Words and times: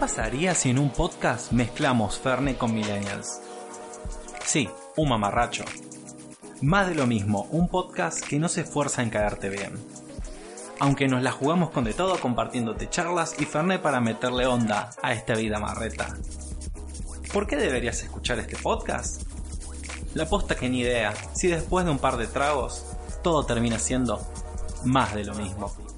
pasaría 0.00 0.54
si 0.54 0.70
en 0.70 0.78
un 0.78 0.88
podcast 0.88 1.52
mezclamos 1.52 2.18
Ferne 2.18 2.56
con 2.56 2.72
Millennials? 2.72 3.42
Sí, 4.46 4.66
un 4.96 5.10
mamarracho. 5.10 5.62
Más 6.62 6.88
de 6.88 6.94
lo 6.94 7.06
mismo, 7.06 7.46
un 7.50 7.68
podcast 7.68 8.24
que 8.24 8.38
no 8.38 8.48
se 8.48 8.62
esfuerza 8.62 9.02
en 9.02 9.10
caerte 9.10 9.50
bien. 9.50 9.74
Aunque 10.78 11.06
nos 11.06 11.22
la 11.22 11.32
jugamos 11.32 11.68
con 11.68 11.84
de 11.84 11.92
todo 11.92 12.18
compartiéndote 12.18 12.88
charlas 12.88 13.34
y 13.38 13.44
Fernet 13.44 13.82
para 13.82 14.00
meterle 14.00 14.46
onda 14.46 14.88
a 15.02 15.12
esta 15.12 15.34
vida 15.34 15.60
marreta. 15.60 16.16
¿Por 17.30 17.46
qué 17.46 17.56
deberías 17.56 18.02
escuchar 18.02 18.38
este 18.38 18.56
podcast? 18.56 19.24
La 20.14 20.24
posta 20.24 20.56
que 20.56 20.70
ni 20.70 20.80
idea, 20.80 21.12
si 21.34 21.48
después 21.48 21.84
de 21.84 21.90
un 21.90 21.98
par 21.98 22.16
de 22.16 22.26
tragos, 22.26 22.86
todo 23.22 23.44
termina 23.44 23.78
siendo 23.78 24.18
más 24.82 25.14
de 25.14 25.24
lo 25.24 25.34
mismo. 25.34 25.89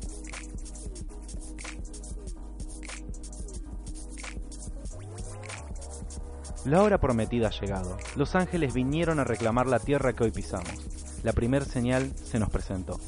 La 6.64 6.80
hora 6.80 6.98
prometida 6.98 7.48
ha 7.48 7.60
llegado. 7.60 7.96
Los 8.14 8.36
ángeles 8.36 8.72
vinieron 8.72 9.18
a 9.18 9.24
reclamar 9.24 9.66
la 9.66 9.80
tierra 9.80 10.12
que 10.12 10.22
hoy 10.22 10.30
pisamos. 10.30 10.86
La 11.24 11.32
primer 11.32 11.64
señal 11.64 12.12
se 12.14 12.38
nos 12.38 12.50
presentó. 12.50 13.00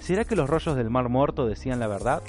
¿Será 0.00 0.24
que 0.24 0.34
los 0.34 0.48
rollos 0.48 0.76
del 0.76 0.88
mar 0.88 1.10
muerto 1.10 1.46
decían 1.46 1.78
la 1.78 1.88
verdad? 1.88 2.22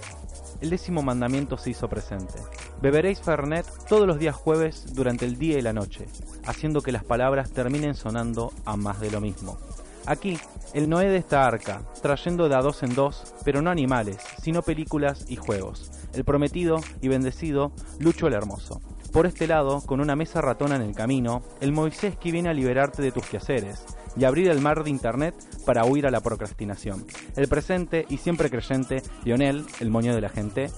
El 0.60 0.70
décimo 0.70 1.02
mandamiento 1.02 1.58
se 1.58 1.70
hizo 1.70 1.88
presente. 1.88 2.36
Beberéis 2.82 3.22
Fernet 3.22 3.66
todos 3.88 4.06
los 4.06 4.20
días 4.20 4.36
jueves 4.36 4.94
durante 4.94 5.24
el 5.26 5.38
día 5.38 5.58
y 5.58 5.62
la 5.62 5.72
noche, 5.72 6.06
haciendo 6.46 6.82
que 6.82 6.92
las 6.92 7.06
palabras 7.06 7.52
terminen 7.52 7.96
sonando 7.96 8.52
a 8.66 8.76
más 8.76 9.00
de 9.00 9.10
lo 9.10 9.22
mismo. 9.22 9.58
Aquí, 10.06 10.38
el 10.74 10.90
Noé 10.90 11.08
de 11.08 11.18
esta 11.18 11.48
arca, 11.48 11.84
trayendo 12.02 12.50
de 12.50 12.56
a 12.56 12.62
dos 12.62 12.84
en 12.84 12.94
dos, 12.94 13.34
pero 13.46 13.62
no 13.62 13.70
animales, 13.70 14.18
sino 14.42 14.62
películas 14.64 15.26
y 15.30 15.38
juegos. 15.38 15.92
El 16.14 16.26
prometido 16.26 16.82
y 17.02 17.08
bendecido 17.08 17.72
Lucho 18.00 18.28
el 18.28 18.34
Hermoso. 18.34 18.82
Por 19.14 19.28
este 19.28 19.46
lado, 19.46 19.82
con 19.86 20.02
una 20.02 20.16
mesa 20.16 20.42
ratona 20.42 20.76
en 20.76 20.82
el 20.82 20.96
camino, 20.96 21.44
el 21.62 21.72
Moisés 21.72 22.18
que 22.18 22.32
viene 22.32 22.50
a 22.50 22.54
liberarte 22.54 23.04
de 23.04 23.12
tus 23.12 23.30
quehaceres 23.30 23.86
y 24.18 24.26
abrir 24.26 24.50
el 24.50 24.60
mar 24.60 24.84
de 24.84 24.90
internet 24.90 25.36
para 25.68 25.86
huir 25.86 26.08
a 26.08 26.10
la 26.10 26.22
procrastinación. 26.22 27.06
El 27.36 27.48
presente 27.48 28.08
y 28.10 28.18
siempre 28.18 28.50
creyente, 28.50 29.04
Lionel, 29.24 29.68
el 29.80 29.92
moño 29.92 30.16
de 30.16 30.22
la 30.22 30.30
gente, 30.30 30.72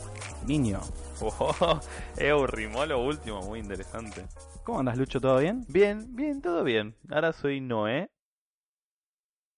niño. 0.45 0.81
Oh, 1.21 1.79
eh, 2.17 2.33
rimó 2.47 2.85
lo 2.85 3.01
último, 3.01 3.39
muy 3.41 3.59
interesante. 3.59 4.25
¿Cómo 4.65 4.79
andas, 4.79 4.97
Lucho? 4.97 5.21
¿Todo 5.21 5.39
bien? 5.39 5.63
Bien, 5.69 6.13
bien, 6.13 6.41
todo 6.41 6.65
bien. 6.65 6.97
Ahora 7.09 7.31
soy 7.31 7.61
Noé. 7.61 8.11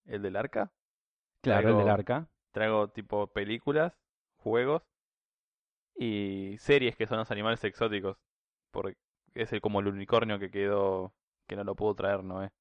¿El 0.05 0.21
del 0.21 0.35
arca? 0.35 0.71
Claro, 1.41 1.71
el 1.71 1.77
del 1.77 1.89
arca. 1.89 2.29
Traigo 2.51 2.89
tipo 2.89 3.25
películas, 3.25 3.97
juegos 4.35 4.83
y 5.95 6.57
series 6.59 6.95
que 6.95 7.07
son 7.07 7.17
los 7.17 7.31
animales 7.31 7.63
exóticos 7.63 8.17
porque 8.81 8.97
es 9.33 9.51
el, 9.53 9.59
como 9.59 9.79
el 9.79 9.87
unicornio 9.87 10.37
que 10.37 10.51
quedó, 10.51 11.11
que 11.47 11.55
no 11.55 11.63
lo 11.63 11.73
pudo 11.73 11.95
traer, 11.95 12.23
¿no? 12.23 12.43
Eh? 12.43 12.51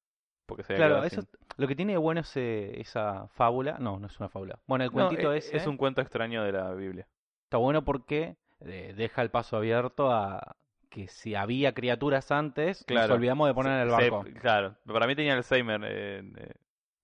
Porque 0.47 0.63
se 0.63 0.73
claro, 0.73 1.03
eso, 1.03 1.21
lo 1.57 1.67
que 1.67 1.75
tiene 1.75 1.91
de 1.91 1.99
bueno 1.99 2.21
es 2.21 2.35
esa 2.35 3.27
fábula, 3.27 3.77
no, 3.79 3.99
no 3.99 4.07
es 4.07 4.19
una 4.19 4.29
fábula. 4.29 4.59
Bueno, 4.65 4.83
el 4.83 4.91
cuentito 4.91 5.31
es, 5.31 5.53
es 5.53 5.67
un 5.67 5.77
cuento 5.77 6.01
extraño 6.01 6.43
de 6.43 6.53
la 6.53 6.73
Biblia. 6.73 7.07
Está 7.43 7.57
bueno 7.57 7.83
porque 7.83 8.37
eh, 8.61 8.93
deja 8.97 9.21
el 9.21 9.29
paso 9.29 9.57
abierto 9.57 10.11
a 10.11 10.55
que 10.89 11.07
si 11.07 11.35
había 11.35 11.73
criaturas 11.73 12.31
antes, 12.31 12.83
nos 12.89 13.09
olvidamos 13.11 13.47
de 13.47 13.53
poner 13.53 13.73
en 13.73 13.79
el 13.81 13.89
barco. 13.89 14.25
claro, 14.39 14.75
para 14.85 15.05
mí 15.05 15.15
tenía 15.15 15.33
Alzheimer 15.33 15.81
eh, 15.83 16.23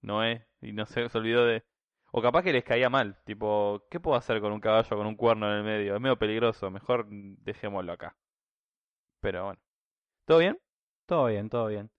Noé 0.02 0.48
y 0.62 0.72
no 0.72 0.86
sé, 0.88 1.08
se 1.08 1.18
olvidó 1.18 1.46
de... 1.46 1.64
O 2.12 2.22
capaz 2.22 2.44
que 2.44 2.54
les 2.54 2.64
caía 2.64 2.90
mal, 2.90 3.18
tipo, 3.26 3.86
¿qué 3.92 4.00
puedo 4.00 4.18
hacer 4.18 4.40
con 4.40 4.54
un 4.54 4.60
caballo 4.60 4.98
con 4.98 5.06
un 5.06 5.16
cuerno 5.16 5.52
en 5.52 5.58
el 5.58 5.64
medio? 5.64 5.96
Es 5.96 6.02
medio 6.02 6.18
peligroso, 6.18 6.72
mejor 6.72 7.08
dejémoslo 7.10 7.92
acá. 7.92 8.16
Pero 9.24 9.46
bueno. 9.46 9.60
¿Todo 10.26 10.40
bien? 10.40 10.60
Todo 11.06 11.28
bien, 11.28 11.50
todo 11.50 11.68
bien. 11.68 11.90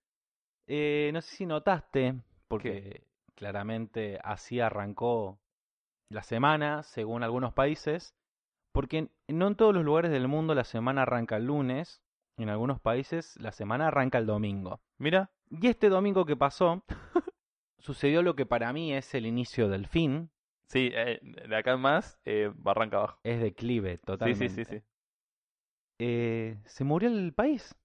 Eh, 0.67 1.09
no 1.11 1.21
sé 1.21 1.37
si 1.37 1.45
notaste, 1.47 2.21
porque 2.47 3.07
claramente 3.33 4.19
así 4.23 4.59
arrancó 4.59 5.39
la 6.11 6.21
semana, 6.21 6.83
según 6.83 7.23
algunos 7.23 7.51
países, 7.51 8.13
porque 8.71 9.09
no 9.27 9.47
en 9.47 9.55
todos 9.55 9.73
los 9.73 9.83
lugares 9.83 10.11
del 10.11 10.27
mundo 10.27 10.53
la 10.53 10.65
semana 10.65 11.01
arranca 11.01 11.37
el 11.37 11.45
lunes, 11.45 12.03
en 12.37 12.49
algunos 12.49 12.79
países 12.79 13.35
la 13.37 13.51
semana 13.51 13.87
arranca 13.87 14.19
el 14.19 14.27
domingo. 14.27 14.79
Mira. 14.99 15.31
Y 15.49 15.65
este 15.65 15.89
domingo 15.89 16.25
que 16.25 16.35
pasó, 16.35 16.83
sucedió 17.79 18.21
lo 18.21 18.35
que 18.35 18.45
para 18.45 18.71
mí 18.71 18.93
es 18.93 19.15
el 19.15 19.25
inicio 19.25 19.67
del 19.67 19.87
fin. 19.87 20.29
Sí, 20.67 20.91
eh, 20.93 21.19
de 21.23 21.55
acá 21.55 21.73
en 21.73 21.79
más, 21.79 22.19
eh, 22.23 22.53
arranca 22.65 22.97
abajo. 22.97 23.19
Es 23.23 23.41
declive, 23.41 23.97
totalmente. 23.97 24.47
Sí, 24.47 24.55
sí, 24.55 24.65
sí, 24.65 24.79
sí 24.79 24.94
eh, 25.99 26.57
se 26.65 26.83
murió 26.83 27.09
el 27.09 27.33
país. 27.33 27.75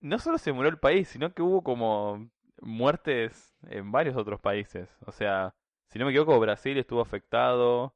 No 0.00 0.18
solo 0.18 0.38
se 0.38 0.52
murió 0.52 0.70
el 0.70 0.78
país, 0.78 1.08
sino 1.08 1.32
que 1.32 1.42
hubo 1.42 1.62
como 1.62 2.28
muertes 2.60 3.56
en 3.68 3.90
varios 3.92 4.16
otros 4.16 4.40
países. 4.40 4.88
O 5.06 5.12
sea, 5.12 5.54
si 5.88 5.98
no 5.98 6.04
me 6.04 6.10
equivoco, 6.10 6.38
Brasil 6.40 6.76
estuvo 6.78 7.00
afectado, 7.00 7.94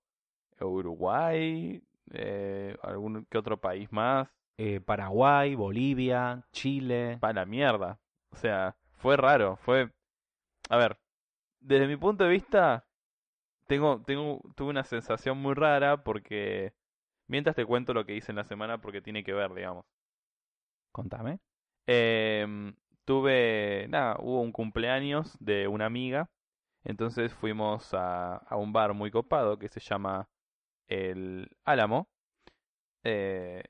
Uruguay, 0.60 1.82
eh, 2.12 2.76
algún 2.82 3.26
que 3.26 3.38
otro 3.38 3.60
país 3.60 3.91
más. 3.92 4.28
Eh, 4.56 4.80
Paraguay, 4.80 5.54
Bolivia, 5.54 6.44
Chile. 6.52 7.19
Para 7.20 7.34
la 7.34 7.46
mierda. 7.46 8.00
O 8.30 8.36
sea, 8.36 8.76
fue 8.94 9.16
raro, 9.16 9.56
fue... 9.56 9.90
A 10.69 10.76
ver, 10.76 10.98
desde 11.60 11.86
mi 11.86 11.96
punto 11.96 12.25
de 12.25 12.30
vista, 12.30 12.84
tengo, 13.66 14.02
tengo, 14.04 14.40
tuve 14.56 14.70
una 14.70 14.84
sensación 14.84 15.38
muy 15.38 15.54
rara 15.54 16.02
porque 16.02 16.75
Mientras 17.28 17.56
te 17.56 17.66
cuento 17.66 17.94
lo 17.94 18.05
que 18.05 18.16
hice 18.16 18.33
en 18.33 18.37
la 18.37 18.44
semana 18.44 18.78
porque 18.81 19.03
tiene 19.03 19.22
que 19.25 19.33
ver, 19.33 19.55
digamos. 19.55 19.84
Contame. 20.93 21.39
Eh, 21.87 22.72
tuve, 23.05 23.87
nada, 23.89 24.16
hubo 24.21 24.41
un 24.43 24.53
cumpleaños 24.53 25.37
de 25.41 25.69
una 25.69 25.87
amiga. 25.87 26.31
Entonces 26.84 27.34
fuimos 27.34 27.94
a, 27.94 28.37
a 28.37 28.56
un 28.56 28.72
bar 28.72 28.94
muy 28.94 29.11
copado 29.11 29.59
que 29.59 29.69
se 29.69 29.81
llama 29.81 30.28
El 30.88 31.50
Álamo. 31.65 32.09
Eh, 33.05 33.62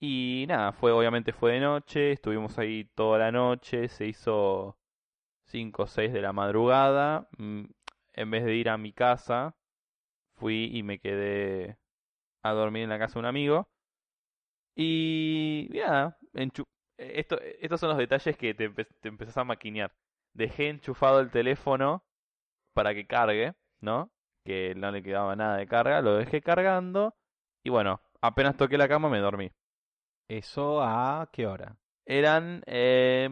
y 0.00 0.46
nada, 0.48 0.72
fue 0.72 0.92
obviamente 0.92 1.32
fue 1.32 1.52
de 1.54 1.60
noche, 1.60 2.12
estuvimos 2.12 2.58
ahí 2.58 2.84
toda 2.94 3.18
la 3.18 3.32
noche, 3.32 3.88
se 3.88 4.06
hizo 4.06 4.78
5 5.46 5.84
o 5.84 5.86
6 5.86 6.12
de 6.12 6.22
la 6.22 6.32
madrugada. 6.32 7.28
Mm, 7.38 7.64
en 8.14 8.30
vez 8.30 8.44
de 8.44 8.56
ir 8.56 8.70
a 8.70 8.78
mi 8.78 8.92
casa, 8.92 9.56
fui 10.36 10.70
y 10.74 10.82
me 10.84 11.00
quedé 11.00 11.78
a 12.42 12.52
dormir 12.52 12.84
en 12.84 12.90
la 12.90 12.98
casa 12.98 13.14
de 13.14 13.20
un 13.20 13.26
amigo. 13.26 13.68
Y 14.76 15.68
nada, 15.72 16.18
esto, 16.96 17.38
estos 17.60 17.80
son 17.80 17.90
los 17.90 17.98
detalles 17.98 18.36
que 18.36 18.54
te, 18.54 18.68
te 18.70 19.08
empezás 19.08 19.36
a 19.38 19.44
maquinear. 19.44 19.92
Dejé 20.34 20.68
enchufado 20.68 21.20
el 21.20 21.30
teléfono 21.30 22.04
para 22.74 22.94
que 22.94 23.06
cargue, 23.06 23.54
¿no? 23.80 24.10
Que 24.44 24.74
no 24.74 24.90
le 24.90 25.02
quedaba 25.02 25.36
nada 25.36 25.56
de 25.56 25.66
carga, 25.66 26.00
lo 26.00 26.16
dejé 26.16 26.40
cargando 26.40 27.14
y 27.62 27.70
bueno, 27.70 28.00
apenas 28.22 28.56
toqué 28.56 28.78
la 28.78 28.88
cama 28.88 29.08
me 29.08 29.18
dormí. 29.18 29.50
¿Eso 30.28 30.82
a 30.82 31.28
qué 31.32 31.46
hora? 31.46 31.76
Eran, 32.06 32.62
eh, 32.66 33.28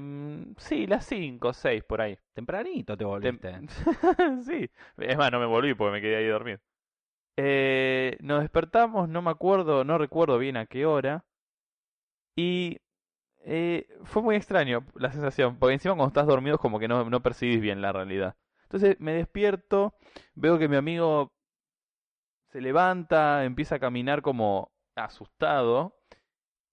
sí, 0.58 0.86
las 0.86 1.06
5 1.06 1.48
o 1.48 1.52
6 1.52 1.84
por 1.84 2.00
ahí. 2.00 2.16
Tempranito 2.32 2.96
te 2.96 3.04
volviste. 3.04 3.60
sí, 4.42 4.70
es 4.98 5.16
más, 5.16 5.32
no 5.32 5.40
me 5.40 5.46
volví 5.46 5.74
porque 5.74 5.92
me 5.92 6.00
quedé 6.00 6.16
ahí 6.16 6.26
dormir. 6.26 6.60
Eh, 7.40 8.16
nos 8.20 8.40
despertamos, 8.40 9.08
no 9.08 9.22
me 9.22 9.30
acuerdo, 9.30 9.84
no 9.84 9.96
recuerdo 9.96 10.38
bien 10.38 10.56
a 10.56 10.66
qué 10.66 10.86
hora. 10.86 11.24
Y 12.34 12.78
eh, 13.44 13.86
fue 14.04 14.22
muy 14.22 14.34
extraño 14.34 14.84
la 14.96 15.12
sensación, 15.12 15.56
porque 15.58 15.74
encima 15.74 15.94
cuando 15.94 16.08
estás 16.08 16.26
dormido 16.26 16.58
como 16.58 16.80
que 16.80 16.88
no, 16.88 17.08
no 17.08 17.22
percibís 17.22 17.60
bien 17.60 17.80
la 17.80 17.92
realidad. 17.92 18.36
Entonces 18.64 18.98
me 19.00 19.12
despierto, 19.12 19.94
veo 20.34 20.58
que 20.58 20.68
mi 20.68 20.76
amigo 20.76 21.32
se 22.50 22.60
levanta, 22.60 23.44
empieza 23.44 23.76
a 23.76 23.80
caminar 23.80 24.20
como 24.22 24.72
asustado. 24.96 25.94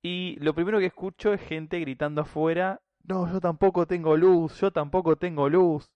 Y 0.02 0.38
lo 0.40 0.56
primero 0.56 0.80
que 0.80 0.88
escucho 0.88 1.34
es 1.34 1.42
gente 1.42 1.80
gritando 1.80 2.22
afuera, 2.22 2.82
no, 3.04 3.32
yo 3.32 3.40
tampoco 3.40 3.86
tengo 3.88 4.18
luz, 4.18 4.60
yo 4.62 4.72
tampoco 4.72 5.16
tengo 5.18 5.48
luz. 5.48 5.92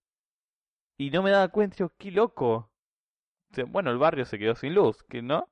Y 0.98 1.10
no 1.12 1.24
me 1.24 1.32
daba 1.32 1.48
cuenta, 1.50 1.78
yo, 1.78 1.92
qué 1.98 2.12
loco 2.12 2.69
bueno, 3.68 3.92
el 3.92 3.98
barrio 3.98 4.26
se 4.26 4.40
quedó 4.40 4.56
sin 4.56 4.76
luz, 4.76 5.04
¿que 5.04 5.22
no? 5.22 5.50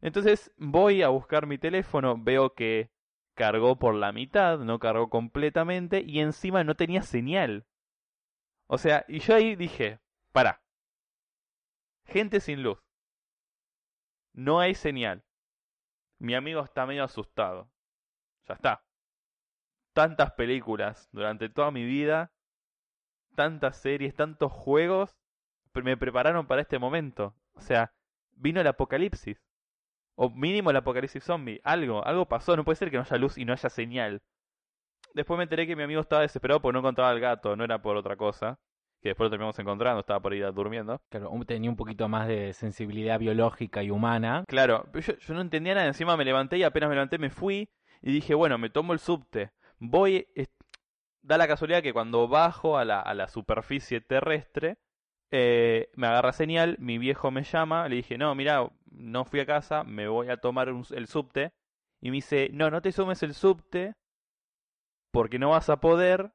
Entonces 0.00 0.52
voy 0.56 1.02
a 1.02 1.08
buscar 1.08 1.46
mi 1.46 1.58
teléfono, 1.58 2.16
veo 2.18 2.54
que 2.54 2.90
cargó 3.34 3.78
por 3.78 3.94
la 3.94 4.12
mitad, 4.12 4.58
no 4.58 4.78
cargó 4.78 5.10
completamente 5.10 6.02
y 6.06 6.20
encima 6.20 6.64
no 6.64 6.74
tenía 6.74 7.02
señal. 7.02 7.66
O 8.66 8.78
sea, 8.78 9.04
y 9.08 9.20
yo 9.20 9.34
ahí 9.34 9.56
dije, 9.56 9.98
para. 10.32 10.62
Gente 12.04 12.40
sin 12.40 12.62
luz. 12.62 12.78
No 14.32 14.60
hay 14.60 14.74
señal. 14.74 15.24
Mi 16.18 16.34
amigo 16.34 16.62
está 16.62 16.86
medio 16.86 17.04
asustado. 17.04 17.70
Ya 18.46 18.54
está. 18.54 18.84
Tantas 19.92 20.32
películas 20.32 21.08
durante 21.12 21.48
toda 21.48 21.70
mi 21.70 21.84
vida, 21.84 22.32
tantas 23.34 23.80
series, 23.80 24.14
tantos 24.14 24.52
juegos, 24.52 25.19
me 25.74 25.96
prepararon 25.96 26.46
para 26.46 26.62
este 26.62 26.78
momento. 26.78 27.34
O 27.54 27.60
sea, 27.60 27.92
vino 28.32 28.60
el 28.60 28.66
apocalipsis. 28.66 29.40
O 30.14 30.30
mínimo 30.30 30.70
el 30.70 30.76
apocalipsis 30.76 31.24
zombie. 31.24 31.60
Algo, 31.64 32.04
algo 32.04 32.26
pasó. 32.26 32.56
No 32.56 32.64
puede 32.64 32.76
ser 32.76 32.90
que 32.90 32.96
no 32.96 33.02
haya 33.02 33.16
luz 33.16 33.38
y 33.38 33.44
no 33.44 33.52
haya 33.52 33.70
señal. 33.70 34.22
Después 35.14 35.38
me 35.38 35.44
enteré 35.44 35.66
que 35.66 35.76
mi 35.76 35.82
amigo 35.82 36.00
estaba 36.00 36.22
desesperado 36.22 36.60
porque 36.60 36.74
no 36.74 36.80
encontraba 36.80 37.10
al 37.10 37.20
gato, 37.20 37.56
no 37.56 37.64
era 37.64 37.82
por 37.82 37.96
otra 37.96 38.16
cosa. 38.16 38.58
Que 39.02 39.10
después 39.10 39.26
lo 39.26 39.30
terminamos 39.30 39.58
encontrando, 39.58 40.00
estaba 40.00 40.20
por 40.20 40.34
ir 40.34 40.52
durmiendo. 40.52 41.00
Claro, 41.08 41.32
tenía 41.46 41.70
un 41.70 41.76
poquito 41.76 42.06
más 42.08 42.28
de 42.28 42.52
sensibilidad 42.52 43.18
biológica 43.18 43.82
y 43.82 43.90
humana. 43.90 44.44
Claro, 44.46 44.86
pero 44.92 45.06
yo, 45.06 45.18
yo 45.18 45.34
no 45.34 45.40
entendía 45.40 45.74
nada. 45.74 45.86
Encima 45.86 46.18
me 46.18 46.24
levanté 46.24 46.58
y 46.58 46.64
apenas 46.64 46.90
me 46.90 46.96
levanté 46.96 47.18
me 47.18 47.30
fui 47.30 47.70
y 48.02 48.12
dije, 48.12 48.34
bueno, 48.34 48.58
me 48.58 48.68
tomo 48.68 48.92
el 48.92 48.98
subte. 48.98 49.52
Voy. 49.78 50.28
Da 51.22 51.38
la 51.38 51.48
casualidad 51.48 51.82
que 51.82 51.94
cuando 51.94 52.28
bajo 52.28 52.76
a 52.76 52.84
la, 52.84 53.00
a 53.00 53.14
la 53.14 53.28
superficie 53.28 54.02
terrestre, 54.02 54.78
eh, 55.30 55.90
me 55.96 56.06
agarra 56.08 56.32
señal, 56.32 56.76
mi 56.80 56.98
viejo 56.98 57.30
me 57.30 57.42
llama, 57.44 57.88
le 57.88 57.96
dije, 57.96 58.18
no, 58.18 58.34
mira, 58.34 58.70
no 58.90 59.24
fui 59.24 59.40
a 59.40 59.46
casa, 59.46 59.84
me 59.84 60.08
voy 60.08 60.28
a 60.30 60.38
tomar 60.38 60.68
el 60.68 61.06
subte. 61.06 61.52
Y 62.00 62.10
me 62.10 62.16
dice, 62.16 62.50
no, 62.52 62.70
no 62.70 62.82
te 62.82 62.92
sumes 62.92 63.22
el 63.22 63.34
subte 63.34 63.94
porque 65.12 65.38
no 65.38 65.50
vas 65.50 65.68
a 65.70 65.80
poder, 65.80 66.32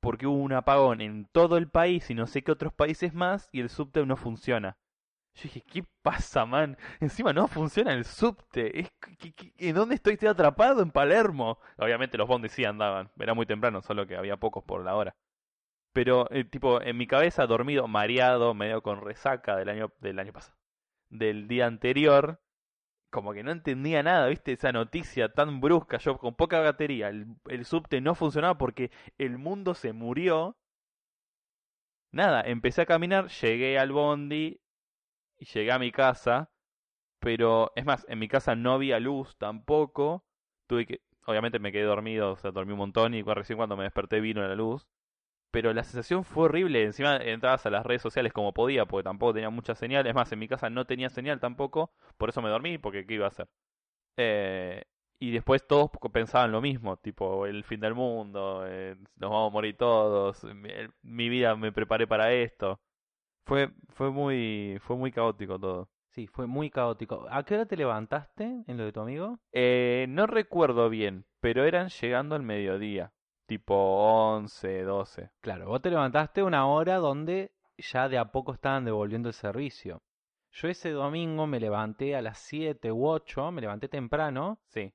porque 0.00 0.26
hubo 0.26 0.38
un 0.42 0.52
apagón 0.52 1.00
en 1.00 1.26
todo 1.32 1.56
el 1.56 1.68
país 1.70 2.10
y 2.10 2.14
no 2.14 2.26
sé 2.26 2.42
qué 2.42 2.52
otros 2.52 2.72
países 2.74 3.14
más 3.14 3.48
y 3.52 3.60
el 3.60 3.68
subte 3.70 4.04
no 4.06 4.16
funciona. 4.16 4.76
Yo 5.36 5.44
dije, 5.44 5.62
¿qué 5.62 5.84
pasa, 6.02 6.46
man? 6.46 6.76
Encima 7.00 7.32
no 7.32 7.48
funciona 7.48 7.92
el 7.94 8.04
subte. 8.04 8.80
Es, 8.80 8.90
¿qué- 9.18 9.32
qué- 9.34 9.52
¿En 9.58 9.76
dónde 9.76 9.96
estoy? 9.96 10.14
Estoy 10.14 10.28
atrapado 10.28 10.82
en 10.82 10.90
Palermo. 10.92 11.58
Obviamente 11.78 12.18
los 12.18 12.28
bondis 12.28 12.52
sí 12.52 12.64
andaban. 12.64 13.10
Era 13.18 13.34
muy 13.34 13.46
temprano, 13.46 13.82
solo 13.82 14.06
que 14.06 14.16
había 14.16 14.36
pocos 14.38 14.64
por 14.64 14.84
la 14.84 14.96
hora. 14.96 15.16
Pero, 15.98 16.28
eh, 16.30 16.44
tipo, 16.44 16.80
en 16.80 16.96
mi 16.96 17.08
cabeza, 17.08 17.48
dormido, 17.48 17.88
mareado, 17.88 18.54
medio 18.54 18.82
con 18.82 19.00
resaca 19.00 19.56
del 19.56 19.68
año, 19.68 19.92
del 19.98 20.20
año 20.20 20.32
pasado. 20.32 20.56
Del 21.10 21.48
día 21.48 21.66
anterior. 21.66 22.40
Como 23.10 23.32
que 23.32 23.42
no 23.42 23.50
entendía 23.50 24.04
nada, 24.04 24.28
¿viste? 24.28 24.52
Esa 24.52 24.70
noticia 24.70 25.32
tan 25.32 25.60
brusca. 25.60 25.98
Yo 25.98 26.16
con 26.16 26.36
poca 26.36 26.60
batería. 26.60 27.08
El, 27.08 27.26
el 27.48 27.64
subte 27.64 28.00
no 28.00 28.14
funcionaba 28.14 28.56
porque 28.58 28.92
el 29.18 29.38
mundo 29.38 29.74
se 29.74 29.92
murió. 29.92 30.56
Nada, 32.12 32.42
empecé 32.42 32.82
a 32.82 32.86
caminar, 32.86 33.26
llegué 33.30 33.76
al 33.76 33.90
bondi 33.90 34.60
y 35.36 35.46
llegué 35.46 35.72
a 35.72 35.80
mi 35.80 35.90
casa, 35.90 36.52
pero 37.18 37.72
es 37.74 37.84
más, 37.84 38.06
en 38.08 38.20
mi 38.20 38.28
casa 38.28 38.54
no 38.54 38.72
había 38.74 39.00
luz 39.00 39.36
tampoco. 39.36 40.24
Tuve 40.68 40.86
que, 40.86 41.00
obviamente 41.26 41.58
me 41.58 41.72
quedé 41.72 41.82
dormido, 41.82 42.32
o 42.34 42.36
sea, 42.36 42.52
dormí 42.52 42.72
un 42.72 42.78
montón 42.78 43.14
y 43.14 43.22
recién 43.24 43.56
cuando 43.56 43.76
me 43.76 43.82
desperté 43.82 44.20
vino 44.20 44.46
la 44.46 44.54
luz. 44.54 44.86
Pero 45.50 45.72
la 45.72 45.84
sensación 45.84 46.24
fue 46.24 46.44
horrible. 46.44 46.84
Encima 46.84 47.16
entrabas 47.16 47.64
a 47.66 47.70
las 47.70 47.86
redes 47.86 48.02
sociales 48.02 48.32
como 48.32 48.52
podía, 48.52 48.86
porque 48.86 49.04
tampoco 49.04 49.34
tenía 49.34 49.50
mucha 49.50 49.74
señal. 49.74 50.06
Es 50.06 50.14
más, 50.14 50.30
en 50.32 50.38
mi 50.38 50.48
casa 50.48 50.70
no 50.70 50.86
tenía 50.86 51.08
señal 51.10 51.40
tampoco, 51.40 51.92
por 52.18 52.28
eso 52.30 52.42
me 52.42 52.50
dormí, 52.50 52.78
porque 52.78 53.06
¿qué 53.06 53.14
iba 53.14 53.26
a 53.26 53.28
hacer? 53.28 53.48
Eh, 54.16 54.84
y 55.20 55.30
después 55.32 55.66
todos 55.66 55.90
pensaban 56.12 56.52
lo 56.52 56.60
mismo, 56.60 56.96
tipo 56.98 57.46
el 57.46 57.64
fin 57.64 57.80
del 57.80 57.94
mundo, 57.94 58.64
eh, 58.66 58.96
nos 59.16 59.30
vamos 59.30 59.50
a 59.50 59.52
morir 59.52 59.76
todos, 59.76 60.44
mi, 60.44 60.70
mi 61.02 61.28
vida 61.28 61.56
me 61.56 61.72
preparé 61.72 62.06
para 62.06 62.32
esto. 62.32 62.80
Fue, 63.46 63.70
fue 63.90 64.10
muy, 64.10 64.78
fue 64.82 64.96
muy 64.96 65.12
caótico 65.12 65.58
todo. 65.58 65.88
Sí, 66.10 66.26
fue 66.26 66.46
muy 66.46 66.70
caótico. 66.70 67.26
¿A 67.30 67.44
qué 67.44 67.54
hora 67.54 67.66
te 67.66 67.76
levantaste 67.76 68.64
en 68.66 68.76
lo 68.76 68.84
de 68.84 68.92
tu 68.92 69.00
amigo? 69.00 69.38
Eh, 69.52 70.06
no 70.08 70.26
recuerdo 70.26 70.88
bien, 70.90 71.24
pero 71.40 71.64
eran 71.64 71.88
llegando 71.88 72.34
al 72.34 72.42
mediodía, 72.42 73.12
tipo 73.48 73.74
11, 73.74 74.82
12. 74.82 75.30
Claro, 75.40 75.68
vos 75.68 75.80
te 75.80 75.90
levantaste 75.90 76.42
una 76.42 76.66
hora 76.66 76.96
donde 76.96 77.50
ya 77.78 78.08
de 78.10 78.18
a 78.18 78.30
poco 78.30 78.52
estaban 78.52 78.84
devolviendo 78.84 79.28
el 79.30 79.34
servicio. 79.34 80.02
Yo 80.52 80.68
ese 80.68 80.90
domingo 80.90 81.46
me 81.46 81.58
levanté 81.58 82.14
a 82.14 82.20
las 82.20 82.38
7 82.40 82.92
u 82.92 83.08
8, 83.08 83.50
me 83.50 83.62
levanté 83.62 83.88
temprano 83.88 84.58
Sí, 84.66 84.92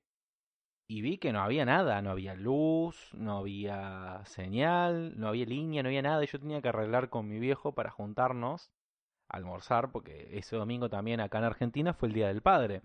y 0.86 1.02
vi 1.02 1.18
que 1.18 1.32
no 1.32 1.40
había 1.40 1.64
nada, 1.64 2.00
no 2.00 2.10
había 2.10 2.36
luz, 2.36 3.10
no 3.14 3.38
había 3.38 4.22
señal, 4.26 5.18
no 5.18 5.28
había 5.28 5.46
línea, 5.46 5.82
no 5.82 5.88
había 5.88 6.02
nada 6.02 6.22
y 6.22 6.28
yo 6.28 6.38
tenía 6.38 6.62
que 6.62 6.68
arreglar 6.68 7.08
con 7.08 7.26
mi 7.26 7.40
viejo 7.40 7.72
para 7.74 7.90
juntarnos 7.90 8.70
a 9.28 9.38
almorzar 9.38 9.90
porque 9.90 10.38
ese 10.38 10.54
domingo 10.54 10.88
también 10.88 11.20
acá 11.20 11.38
en 11.38 11.44
Argentina 11.44 11.92
fue 11.92 12.08
el 12.08 12.14
Día 12.14 12.28
del 12.28 12.40
Padre. 12.40 12.82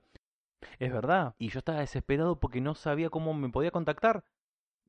es 0.80 0.92
verdad. 0.92 1.36
Y 1.38 1.50
yo 1.50 1.60
estaba 1.60 1.80
desesperado 1.82 2.40
porque 2.40 2.60
no 2.60 2.74
sabía 2.74 3.12
cómo 3.12 3.36
me 3.36 3.50
podía 3.50 3.72
contactar. 3.72 4.24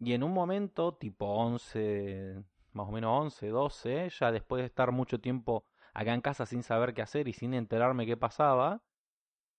Y 0.00 0.14
en 0.14 0.22
un 0.22 0.32
momento, 0.32 0.94
tipo 0.94 1.26
11, 1.26 2.42
más 2.72 2.88
o 2.88 2.90
menos 2.90 3.20
11, 3.20 3.48
12, 3.48 4.08
ya 4.10 4.32
después 4.32 4.60
de 4.62 4.66
estar 4.66 4.92
mucho 4.92 5.20
tiempo 5.20 5.64
acá 5.92 6.14
en 6.14 6.20
casa 6.22 6.46
sin 6.46 6.62
saber 6.62 6.94
qué 6.94 7.02
hacer 7.02 7.28
y 7.28 7.32
sin 7.34 7.54
enterarme 7.54 8.06
qué 8.06 8.16
pasaba, 8.16 8.82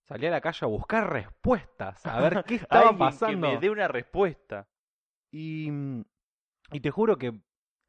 salí 0.04 0.26
a 0.28 0.32
la 0.32 0.42
calle 0.42 0.60
a 0.66 0.68
buscar 0.68 1.12
respuestas, 1.12 2.06
a 2.06 2.20
ver 2.22 2.44
qué 2.46 2.56
estaba 2.56 2.98
pasando. 2.98 3.50
Que 3.50 3.56
me 3.56 3.62
dé 3.62 3.70
una 3.70 3.88
respuesta. 3.88 4.68
Y, 5.32 5.70
y 6.72 6.80
te 6.82 6.92
juro 6.92 7.18
que 7.18 7.28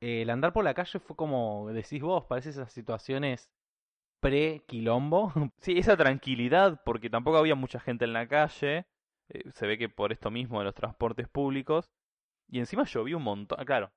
eh, 0.00 0.22
el 0.22 0.30
andar 0.30 0.52
por 0.52 0.64
la 0.64 0.74
calle 0.74 0.98
fue 0.98 1.16
como 1.16 1.68
decís 1.72 2.02
vos, 2.02 2.24
parece 2.26 2.50
esas 2.50 2.72
situaciones 2.72 3.50
pre-quilombo. 4.20 5.32
Sí, 5.58 5.78
esa 5.78 5.96
tranquilidad, 5.96 6.82
porque 6.84 7.10
tampoco 7.10 7.38
había 7.38 7.54
mucha 7.54 7.80
gente 7.80 8.04
en 8.04 8.12
la 8.12 8.28
calle. 8.28 8.86
eh, 9.28 9.50
se 9.52 9.66
ve 9.66 9.78
que 9.78 9.88
por 9.88 10.12
esto 10.12 10.30
mismo 10.30 10.58
de 10.58 10.64
los 10.66 10.74
transportes 10.74 11.28
públicos. 11.28 11.90
Y 12.52 12.60
encima 12.60 12.84
llovió 12.84 13.16
un 13.16 13.24
montón. 13.24 13.58
ah, 13.60 13.64
Claro, 13.64 13.90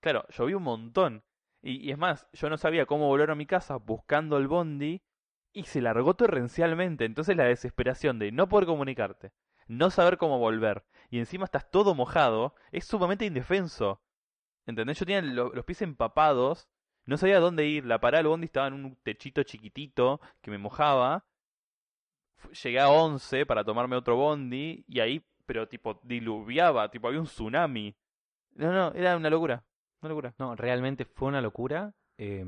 claro, 0.00 0.24
llovió 0.28 0.58
un 0.58 0.62
montón. 0.64 1.24
Y, 1.62 1.90
es 1.90 1.98
más, 1.98 2.28
yo 2.32 2.48
no 2.50 2.58
sabía 2.58 2.86
cómo 2.86 3.08
volver 3.08 3.30
a 3.32 3.34
mi 3.34 3.46
casa 3.46 3.76
buscando 3.76 4.36
el 4.38 4.46
bondi. 4.48 5.02
Y 5.52 5.64
se 5.64 5.80
largó 5.80 6.14
torrencialmente. 6.14 7.06
Entonces 7.06 7.36
la 7.36 7.44
desesperación 7.44 8.18
de 8.18 8.30
no 8.30 8.48
poder 8.48 8.66
comunicarte, 8.66 9.32
no 9.66 9.90
saber 9.90 10.18
cómo 10.18 10.38
volver. 10.38 10.84
Y 11.10 11.18
encima 11.18 11.46
estás 11.46 11.70
todo 11.70 11.94
mojado. 11.94 12.54
Es 12.70 12.84
sumamente 12.84 13.24
indefenso. 13.24 14.02
¿Entendés? 14.66 14.98
Yo 14.98 15.06
tenía 15.06 15.22
lo- 15.22 15.54
los 15.54 15.64
pies 15.64 15.80
empapados. 15.82 16.68
No 17.06 17.16
sabía 17.16 17.40
dónde 17.40 17.66
ir. 17.66 17.86
La 17.86 18.00
parada 18.00 18.18
del 18.22 18.28
bondi 18.28 18.44
estaba 18.46 18.66
en 18.68 18.74
un 18.74 18.96
techito 19.02 19.42
chiquitito 19.44 20.20
que 20.42 20.50
me 20.50 20.58
mojaba. 20.58 21.24
Llegué 22.62 22.80
a 22.80 22.90
11 22.90 23.46
para 23.46 23.64
tomarme 23.64 23.96
otro 23.96 24.16
bondi 24.16 24.84
y 24.88 25.00
ahí, 25.00 25.24
pero 25.46 25.68
tipo, 25.68 26.00
diluviaba, 26.02 26.90
tipo, 26.90 27.08
había 27.08 27.20
un 27.20 27.26
tsunami. 27.26 27.94
No, 28.54 28.72
no, 28.72 28.92
era 28.94 29.16
una 29.16 29.30
locura. 29.30 29.64
Una 30.02 30.08
locura. 30.10 30.34
No, 30.38 30.54
realmente 30.56 31.04
fue 31.04 31.28
una 31.28 31.40
locura. 31.40 31.92
eh, 32.18 32.44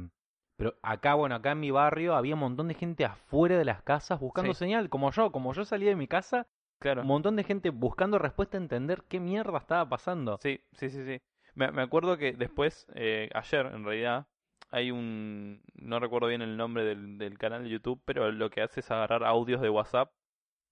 pero 0.56 0.74
acá, 0.82 1.14
bueno, 1.14 1.36
acá 1.36 1.52
en 1.52 1.60
mi 1.60 1.70
barrio 1.70 2.16
había 2.16 2.34
un 2.34 2.40
montón 2.40 2.66
de 2.66 2.74
gente 2.74 3.04
afuera 3.04 3.56
de 3.56 3.64
las 3.64 3.80
casas 3.82 4.18
buscando 4.18 4.52
Sí. 4.54 4.58
señal, 4.58 4.88
como 4.90 5.10
yo, 5.12 5.30
como 5.30 5.52
yo 5.52 5.64
salí 5.64 5.86
de 5.86 5.94
mi 5.94 6.08
casa, 6.08 6.48
Claro. 6.80 7.02
un 7.02 7.06
montón 7.06 7.36
de 7.36 7.44
gente 7.44 7.70
buscando 7.70 8.18
respuesta 8.18 8.56
a 8.56 8.60
entender 8.60 9.04
qué 9.08 9.20
mierda 9.20 9.56
estaba 9.58 9.88
pasando. 9.88 10.36
Sí, 10.42 10.60
sí, 10.72 10.90
sí, 10.90 11.04
sí. 11.04 11.20
Me, 11.54 11.70
me 11.70 11.82
acuerdo 11.82 12.16
que 12.18 12.32
después, 12.32 12.88
eh, 12.96 13.30
ayer 13.34 13.66
en 13.66 13.84
realidad, 13.84 14.26
hay 14.70 14.90
un... 14.90 15.62
No 15.74 16.00
recuerdo 16.00 16.26
bien 16.26 16.42
el 16.42 16.56
nombre 16.56 16.84
del, 16.84 17.18
del 17.18 17.38
canal 17.38 17.62
de 17.62 17.70
YouTube, 17.70 18.02
pero 18.04 18.30
lo 18.32 18.50
que 18.50 18.60
hace 18.62 18.80
es 18.80 18.90
agarrar 18.90 19.22
audios 19.24 19.60
de 19.60 19.70
WhatsApp 19.70 20.10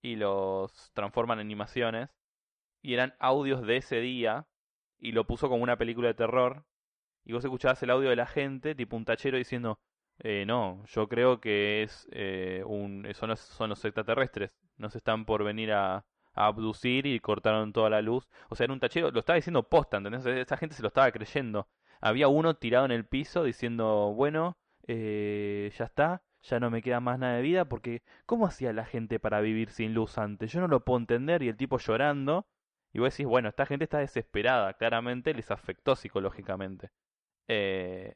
y 0.06 0.14
los 0.14 0.92
transforma 0.94 1.34
en 1.34 1.40
animaciones. 1.40 2.10
Y 2.80 2.94
eran 2.94 3.14
audios 3.18 3.66
de 3.66 3.78
ese 3.78 4.00
día 4.00 4.46
y 4.98 5.12
lo 5.12 5.26
puso 5.26 5.48
como 5.48 5.64
una 5.64 5.76
película 5.76 6.08
de 6.08 6.14
terror. 6.14 6.64
Y 7.25 7.32
vos 7.32 7.44
escuchabas 7.44 7.82
el 7.82 7.90
audio 7.90 8.10
de 8.10 8.16
la 8.16 8.26
gente, 8.26 8.76
tipo 8.76 8.96
un 8.96 9.04
tachero 9.04 9.36
diciendo, 9.36 9.80
eh, 10.20 10.44
no, 10.46 10.84
yo 10.86 11.08
creo 11.08 11.40
que 11.40 11.82
es 11.82 12.08
eh, 12.12 12.62
un, 12.64 13.08
son, 13.14 13.30
los, 13.30 13.40
son 13.40 13.70
los 13.70 13.84
extraterrestres. 13.84 14.52
Nos 14.76 14.94
están 14.94 15.25
por 15.25 15.42
venir 15.42 15.72
a, 15.72 15.96
a 16.34 16.46
abducir 16.46 17.06
y 17.06 17.18
cortaron 17.18 17.72
toda 17.72 17.90
la 17.90 18.00
luz. 18.00 18.28
O 18.48 18.54
sea, 18.54 18.64
era 18.64 18.75
un 18.75 18.80
tachero, 18.80 19.10
lo 19.10 19.18
estaba 19.20 19.36
diciendo 19.36 19.68
posta, 19.68 19.96
¿entendés? 19.96 20.25
Esa 20.25 20.56
gente 20.56 20.76
se 20.76 20.82
lo 20.82 20.88
estaba 20.88 21.10
creyendo. 21.10 21.68
Había 22.00 22.28
uno 22.28 22.54
tirado 22.54 22.84
en 22.84 22.92
el 22.92 23.06
piso 23.06 23.42
diciendo, 23.42 24.12
bueno, 24.14 24.56
eh, 24.86 25.72
ya 25.76 25.86
está, 25.86 26.22
ya 26.48 26.60
no 26.60 26.70
me 26.70 26.82
queda 26.82 27.00
más 27.00 27.18
nada 27.18 27.36
de 27.36 27.42
vida, 27.42 27.66
porque 27.66 28.02
¿cómo 28.26 28.46
hacía 28.46 28.72
la 28.72 28.84
gente 28.84 29.18
para 29.20 29.40
vivir 29.40 29.70
sin 29.70 29.94
luz 29.94 30.18
antes? 30.18 30.52
Yo 30.52 30.60
no 30.60 30.68
lo 30.68 30.84
puedo 30.84 30.98
entender 30.98 31.42
y 31.42 31.48
el 31.48 31.56
tipo 31.56 31.78
llorando. 31.78 32.46
Y 32.92 32.98
vos 33.00 33.12
decís, 33.12 33.26
bueno, 33.26 33.48
esta 33.48 33.66
gente 33.66 33.84
está 33.84 33.98
desesperada, 33.98 34.74
claramente 34.74 35.34
les 35.34 35.50
afectó 35.50 35.96
psicológicamente. 35.96 36.90
Eh, 37.48 38.14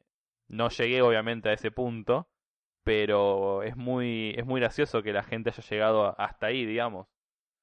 no 0.48 0.68
llegué 0.70 1.02
obviamente 1.02 1.48
a 1.50 1.52
ese 1.52 1.70
punto, 1.70 2.28
pero 2.82 3.62
es 3.62 3.76
muy, 3.76 4.34
es 4.36 4.46
muy 4.46 4.60
gracioso 4.60 5.02
que 5.02 5.12
la 5.12 5.22
gente 5.22 5.50
haya 5.50 5.62
llegado 5.62 6.18
hasta 6.20 6.46
ahí, 6.46 6.64
digamos. 6.66 7.06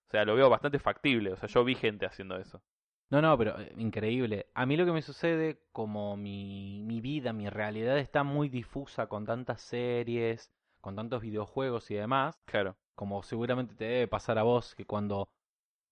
O 0.08 0.12
sea, 0.12 0.26
lo 0.26 0.36
veo 0.36 0.50
bastante 0.50 0.80
factible, 0.80 1.32
o 1.34 1.36
sea, 1.38 1.50
yo 1.50 1.64
vi 1.64 1.76
gente 1.76 2.06
haciendo 2.06 2.38
eso. 2.38 2.62
No, 3.10 3.22
no, 3.22 3.38
pero 3.38 3.60
eh, 3.60 3.74
increíble. 3.78 4.48
A 4.54 4.66
mí 4.66 4.78
lo 4.78 4.86
que 4.86 4.92
me 4.92 5.02
sucede, 5.02 5.62
como 5.72 6.18
mi, 6.18 6.84
mi 6.84 7.02
vida, 7.02 7.34
mi 7.34 7.50
realidad 7.50 7.98
está 7.98 8.24
muy 8.24 8.50
difusa 8.50 9.08
con 9.08 9.26
tantas 9.26 9.62
series, 9.62 10.52
con 10.88 10.96
tantos 10.96 11.22
videojuegos 11.22 11.92
y 11.92 11.96
demás, 11.96 12.40
Claro. 12.46 12.78
como 12.96 13.22
seguramente 13.22 13.76
te 13.76 13.84
debe 13.84 14.08
pasar 14.08 14.38
a 14.38 14.44
vos, 14.44 14.74
que 14.74 14.86
cuando 14.86 15.28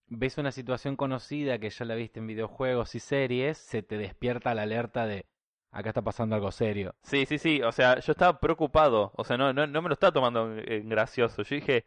ves 0.07 0.37
una 0.37 0.53
situación 0.53 0.95
conocida 0.95 1.59
que 1.59 1.69
ya 1.69 1.83
la 1.83 1.95
viste 1.95 2.21
en 2.21 2.27
videojuegos 2.27 2.95
y 2.95 3.01
series, 3.01 3.57
se 3.57 3.83
te 3.83 3.97
despierta 3.97 4.55
la 4.55 4.61
alerta 4.61 5.05
de 5.05 5.25
acá 5.71 5.89
está 5.89 6.01
pasando 6.01 6.33
algo 6.35 6.49
serio. 6.53 6.95
Sí, 7.03 7.25
sí, 7.25 7.37
sí, 7.37 7.61
o 7.61 7.73
sea, 7.73 7.99
yo 7.99 8.13
estaba 8.13 8.39
preocupado, 8.39 9.11
o 9.17 9.25
sea, 9.25 9.35
no, 9.37 9.51
no, 9.51 9.67
no 9.67 9.81
me 9.81 9.89
lo 9.89 9.93
estaba 9.95 10.13
tomando 10.13 10.57
en- 10.59 10.87
gracioso. 10.87 11.41
Yo 11.43 11.55
dije, 11.55 11.85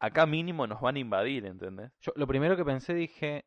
acá 0.00 0.26
mínimo 0.26 0.66
nos 0.66 0.80
van 0.80 0.96
a 0.96 0.98
invadir, 0.98 1.46
¿entendés? 1.46 1.92
Yo 2.00 2.10
lo 2.16 2.26
primero 2.26 2.56
que 2.56 2.64
pensé 2.64 2.94
dije, 2.94 3.44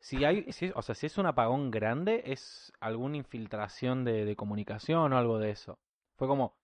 si 0.00 0.24
hay, 0.24 0.50
si 0.50 0.66
es- 0.66 0.72
o 0.74 0.80
sea, 0.80 0.94
si 0.94 1.04
es 1.04 1.18
un 1.18 1.26
apagón 1.26 1.70
grande, 1.70 2.22
es 2.24 2.72
alguna 2.80 3.18
infiltración 3.18 4.04
de, 4.06 4.24
de 4.24 4.34
comunicación 4.34 5.12
o 5.12 5.18
algo 5.18 5.38
de 5.38 5.50
eso. 5.50 5.78
Fue 6.16 6.26
como, 6.26 6.56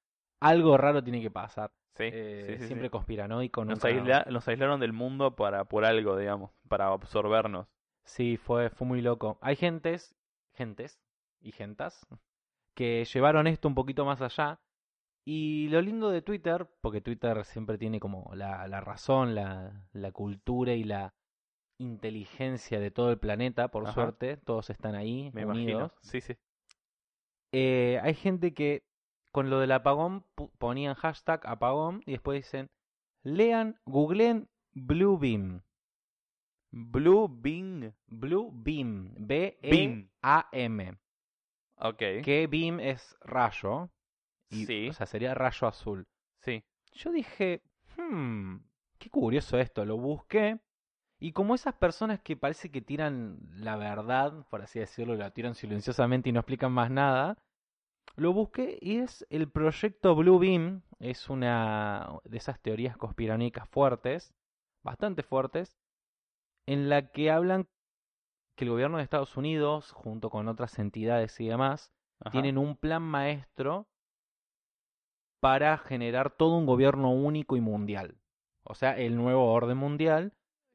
algo 0.49 0.77
raro 0.77 1.03
tiene 1.03 1.21
que 1.21 1.31
pasar. 1.31 1.73
Sí, 1.97 2.05
Eh, 2.11 2.57
sí, 2.59 2.67
siempre 2.67 2.91
conspiranoico, 2.91 3.65
Nos, 3.65 3.85
aisla- 3.85 4.27
nos 4.31 4.49
aislaron 4.49 4.81
del 4.81 4.93
mundo 4.93 5.37
para 5.37 5.65
por 5.65 5.85
algo, 5.85 6.17
digamos, 6.17 6.51
para 6.69 6.89
absorbernos. 6.89 7.67
Sí, 8.05 8.37
fue, 8.37 8.71
fue 8.71 8.87
muy 8.87 9.01
loco. 9.01 9.39
Hay 9.41 9.57
gentes, 9.57 10.15
gentes 10.55 10.99
y 11.41 11.53
gentas 11.53 12.07
que 12.75 13.05
llevaron 13.05 13.47
esto 13.47 13.69
un 13.69 13.75
poquito 13.75 14.05
más 14.05 14.21
allá. 14.21 14.61
Y 15.25 15.69
lo 15.69 15.81
lindo 15.81 16.11
de 16.11 16.23
Twitter, 16.23 16.69
porque 16.83 17.01
Twitter 17.01 17.45
siempre 17.45 17.79
tiene 17.79 18.01
como 18.01 18.31
la, 18.35 18.67
la 18.69 18.81
razón, 18.81 19.35
la, 19.35 19.87
la 19.93 20.13
cultura 20.13 20.75
y 20.75 20.85
la 20.85 21.15
inteligencia 21.79 22.81
de 22.81 22.91
todo 22.91 23.11
el 23.11 23.19
planeta, 23.19 23.69
por 23.69 23.85
Ajá. 23.85 23.93
suerte, 23.95 24.37
todos 24.39 24.71
están 24.71 24.95
ahí, 24.95 25.31
Me 25.33 25.47
unidos. 25.47 25.93
imagino. 25.93 25.93
Sí, 26.03 26.21
sí. 26.21 26.37
Eh, 27.53 28.01
hay 28.03 28.15
gente 28.15 28.53
que 28.53 28.83
con 29.35 29.51
lo 29.51 29.59
del 29.59 29.73
apagón 29.73 30.25
ponían 30.59 30.95
hashtag 30.95 31.45
apagón 31.45 32.05
y 32.07 32.13
después 32.13 32.37
dicen, 32.37 32.71
lean, 33.25 33.81
googleen 33.85 34.49
Blue 34.73 35.19
Beam. 35.19 35.65
Blue 36.71 37.27
Bing. 37.29 37.93
Blue 38.07 38.53
Beam, 38.55 39.13
Beam. 39.17 39.27
B-E-A-M. 39.27 40.99
Ok. 41.79 41.99
Que 42.23 42.47
beam 42.49 42.79
es 42.79 43.17
rayo. 43.23 43.91
Y, 44.51 44.67
Sí. 44.67 44.89
O 44.91 44.93
sea, 44.93 45.07
sería 45.07 45.35
rayo 45.35 45.67
azul. 45.67 46.07
Sí. 46.43 46.63
Yo 46.93 47.11
dije, 47.11 47.65
hmm, 47.97 48.59
qué 48.99 49.11
curioso 49.11 49.59
esto. 49.59 49.85
Lo 49.85 49.97
busqué. 49.97 50.61
Y 51.19 51.33
como 51.33 51.57
esas 51.57 51.75
personas 51.75 52.21
que 52.21 52.37
parece 52.37 52.71
que 52.71 52.83
tiran 52.83 53.41
la 53.57 53.75
verdad, 53.75 54.47
por 54.49 54.63
así 54.63 54.79
decirlo, 54.79 55.17
la 55.17 55.33
tiran 55.33 55.57
silenciosamente 55.57 56.29
y 56.29 56.33
no 56.33 56.39
explican 56.39 56.71
más 56.71 56.89
nada, 56.93 57.44
lo 58.17 58.33
busqué 58.33 58.79
y 58.81 58.99
es 58.99 59.27
el 59.31 59.51
proyecto 59.51 60.15
Blue 60.15 60.39
Beam. 60.39 60.83
Es 60.99 61.29
una 61.29 62.21
de 62.25 62.37
esas 62.37 62.61
teorías 62.61 62.97
conspiranoicas 62.97 63.69
fuertes, 63.69 64.35
bastante 64.83 65.23
fuertes, 65.23 65.77
en 66.67 66.89
la 66.89 67.11
que 67.11 67.31
hablan 67.31 67.69
que 68.57 68.65
el 68.65 68.71
gobierno 68.71 68.99
de 68.99 69.03
Estados 69.03 69.37
Unidos, 69.37 69.93
junto 69.93 70.31
con 70.31 70.49
otras 70.49 70.79
entidades 70.79 71.39
y 71.41 71.49
demás, 71.49 71.93
Ajá. 72.21 72.31
tienen 72.31 72.57
un 72.57 72.77
plan 72.77 73.03
maestro 73.03 73.89
para 75.41 75.77
generar 75.77 76.31
todo 76.31 76.57
un 76.57 76.65
gobierno 76.65 77.11
único 77.13 77.57
y 77.57 77.61
mundial. 77.61 78.17
O 78.63 78.75
sea, 78.75 78.97
el 78.97 79.17
nuevo 79.17 79.53
orden 79.53 79.77
mundial 79.77 80.33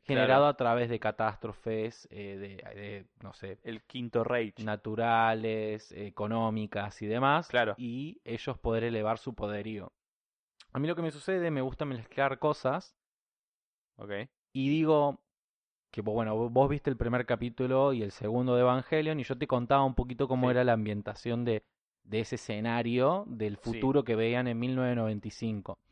generado 0.09 0.41
Claro. 0.41 0.45
a 0.47 0.57
través 0.57 0.89
de 0.89 0.99
catástrofes, 0.99 2.07
eh, 2.11 2.37
de, 2.37 2.79
de, 2.79 3.05
no 3.23 3.33
sé, 3.33 3.57
El 3.63 3.81
quinto 3.83 4.23
Reich. 4.23 4.59
naturales, 4.59 5.91
económicas 5.93 7.01
y 7.01 7.07
demás, 7.07 7.47
Claro. 7.47 7.75
y 7.77 8.19
ellos 8.25 8.57
poder 8.57 8.83
elevar 8.83 9.17
su 9.17 9.33
poderío. 9.33 9.91
A 10.73 10.79
mí 10.79 10.87
lo 10.87 10.95
que 10.95 11.01
me 11.01 11.11
sucede, 11.11 11.49
me 11.51 11.61
gusta 11.61 11.85
mezclar 11.85 12.37
cosas 12.39 12.95
Ok. 13.97 14.11
y 14.53 14.69
digo 14.69 15.19
que 15.91 16.01
bueno, 16.01 16.49
vos- 16.49 16.69
viste 16.69 16.89
el 16.91 16.97
primer 16.97 17.25
capítulo 17.25 17.93
y 17.93 18.03
el 18.03 18.11
segundo 18.11 18.53
de 18.55 18.61
Evangelion 18.61 19.19
y 19.19 19.23
yo 19.23 19.37
te 19.37 19.47
contaba 19.47 19.83
un 19.83 19.95
poquito 19.95 20.27
cómo 20.27 20.47
Sí. 20.47 20.51
era 20.51 20.63
la 20.63 20.73
ambientación 20.73 21.45
de, 21.45 21.63
de 22.03 22.19
ese 22.19 22.35
escenario 22.35 23.23
del 23.27 23.57
Sí. 23.57 23.61
futuro 23.63 24.03
que 24.03 24.15
veían 24.15 24.47
en 24.47 24.59
1995, 24.59 25.79
Sí. 25.81 25.88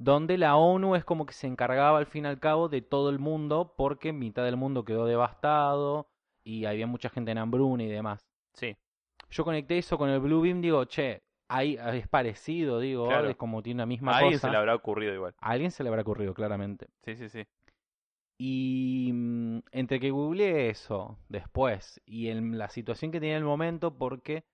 Donde 0.00 0.38
la 0.38 0.56
ONU 0.56 0.96
es 0.96 1.04
como 1.04 1.26
que 1.26 1.34
se 1.34 1.46
encargaba 1.46 1.98
al 1.98 2.06
fin 2.06 2.24
y 2.24 2.28
al 2.28 2.40
cabo 2.40 2.68
de 2.70 2.80
todo 2.80 3.10
el 3.10 3.18
mundo 3.18 3.74
porque 3.76 4.12
mitad 4.14 4.44
del 4.44 4.56
mundo 4.56 4.84
quedó 4.84 5.04
devastado 5.04 6.08
y 6.42 6.64
había 6.64 6.86
mucha 6.86 7.10
gente 7.10 7.30
en 7.32 7.38
hambruna 7.38 7.82
y 7.84 7.88
demás. 7.88 8.26
Sí. 8.54 8.74
Yo 9.30 9.44
conecté 9.44 9.76
eso 9.76 9.98
con 9.98 10.08
el 10.08 10.18
Blue 10.20 10.40
Beam, 10.40 10.62
digo, 10.62 10.86
che, 10.86 11.20
ahí 11.48 11.76
es 11.94 12.08
parecido, 12.08 12.80
digo, 12.80 13.08
Claro. 13.08 13.28
es 13.28 13.36
como 13.36 13.62
tiene 13.62 13.82
la 13.82 13.86
misma 13.86 14.12
A 14.12 14.16
alguien 14.16 14.32
cosa. 14.38 14.48
se 14.48 14.52
le 14.52 14.56
habrá 14.56 14.74
ocurrido 14.74 15.12
igual. 15.14 15.34
A 15.38 15.50
alguien 15.50 15.70
se 15.70 15.82
le 15.82 15.90
habrá 15.90 16.00
ocurrido, 16.00 16.32
claramente. 16.32 16.88
Sí, 17.04 17.14
sí, 17.16 17.28
sí. 17.28 17.44
Y 18.38 19.10
mm, 19.12 19.58
entre 19.72 20.00
que 20.00 20.10
googleé 20.10 20.70
eso 20.70 21.18
después 21.28 22.00
y 22.06 22.28
en 22.28 22.56
la 22.56 22.70
situación 22.70 23.12
que 23.12 23.20
tenía 23.20 23.34
en 23.36 23.42
el 23.42 23.48
momento, 23.48 23.92
porque 23.98 24.44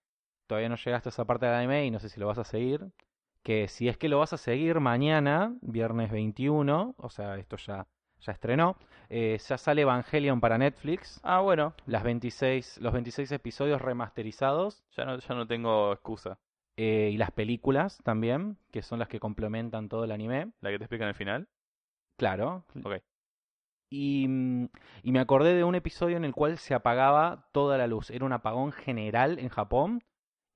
todavía 0.48 0.68
no 0.68 0.76
llegaste 0.76 1.08
a 1.08 1.10
esa 1.10 1.24
parte 1.24 1.46
del 1.46 1.54
anime 1.54 1.86
y 1.86 1.90
no 1.92 2.00
sé 2.00 2.08
si 2.08 2.18
lo 2.18 2.26
vas 2.26 2.38
a 2.38 2.44
seguir, 2.44 2.84
que 3.46 3.68
si 3.68 3.88
es 3.88 3.96
que 3.96 4.08
lo 4.08 4.18
vas 4.18 4.32
a 4.32 4.38
seguir 4.38 4.80
mañana, 4.80 5.54
viernes 5.60 6.10
21, 6.10 6.96
o 6.98 7.10
sea, 7.10 7.36
esto 7.36 7.56
ya, 7.56 7.86
ya 8.18 8.32
estrenó, 8.32 8.76
eh, 9.08 9.38
ya 9.38 9.56
sale 9.56 9.82
Evangelion 9.82 10.40
para 10.40 10.58
Netflix, 10.58 11.20
Ah, 11.22 11.38
bueno. 11.42 11.72
las 11.86 12.02
26, 12.02 12.78
los 12.78 12.92
26 12.92 13.30
episodios 13.30 13.80
remasterizados 13.80 14.82
Ya 14.96 15.04
no, 15.04 15.16
ya 15.20 15.34
no 15.36 15.46
tengo 15.46 15.92
excusa. 15.92 16.40
eh, 16.76 17.10
y 17.12 17.16
las 17.18 17.30
películas 17.30 18.00
también, 18.02 18.58
que 18.72 18.82
son 18.82 18.98
las 18.98 19.06
que 19.06 19.20
complementan 19.20 19.88
todo 19.88 20.02
el 20.02 20.10
anime. 20.10 20.50
La 20.60 20.70
que 20.70 20.78
te 20.78 20.84
explican 20.84 21.06
al 21.06 21.14
final. 21.14 21.46
Claro. 22.18 22.64
Ok. 22.84 22.94
Y, 23.92 24.26
mm, 24.26 24.68
y 25.04 25.12
me 25.12 25.20
acordé 25.20 25.54
de 25.54 25.62
un 25.62 25.76
episodio 25.76 26.16
en 26.16 26.24
el 26.24 26.34
cual 26.34 26.58
se 26.58 26.74
apagaba 26.74 27.48
toda 27.52 27.78
la 27.78 27.86
luz. 27.86 28.10
Era 28.10 28.24
un 28.24 28.32
apagón 28.32 28.72
general 28.72 29.38
en 29.38 29.50
Japón 29.50 30.02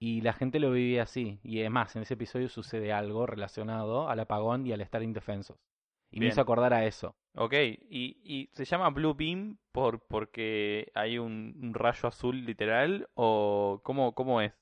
y 0.02 0.22
la 0.22 0.32
gente 0.32 0.58
lo 0.58 0.72
vivía 0.72 1.02
así. 1.02 1.38
Y 1.44 1.60
además, 1.60 1.94
en 1.94 2.02
ese 2.02 2.14
episodio 2.14 2.48
sucede 2.48 2.92
algo 2.92 3.26
relacionado 3.26 4.08
al 4.08 4.18
apagón 4.18 4.66
y 4.66 4.72
al 4.72 4.80
estar 4.80 5.02
indefensos. 5.02 5.58
Y 6.10 6.18
me 6.18 6.26
hizo 6.26 6.40
acordar 6.40 6.72
a 6.72 6.86
eso. 6.86 7.14
Ok, 7.36 7.52
y, 7.52 8.18
y 8.24 8.50
se 8.52 8.64
llama 8.64 8.90
Blue 8.90 9.14
Beam 9.14 9.58
por 9.70 10.00
porque 10.08 10.90
hay 10.94 11.18
un, 11.18 11.56
un 11.62 11.74
rayo 11.74 12.08
azul 12.08 12.44
literal 12.44 13.08
o 13.14 13.80
cómo, 13.84 14.12
cómo 14.14 14.40
es? 14.40 14.52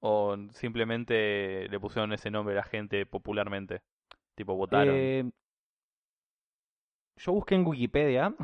O 0.00 0.34
simplemente 0.52 1.68
le 1.68 1.80
pusieron 1.80 2.14
ese 2.14 2.30
nombre 2.30 2.54
a 2.54 2.58
la 2.58 2.62
gente 2.62 3.04
popularmente. 3.04 3.82
Tipo 4.34 4.54
votaron. 4.54 4.94
Eh, 4.96 5.30
yo 7.16 7.32
busqué 7.32 7.56
en 7.56 7.66
Wikipedia 7.66 8.34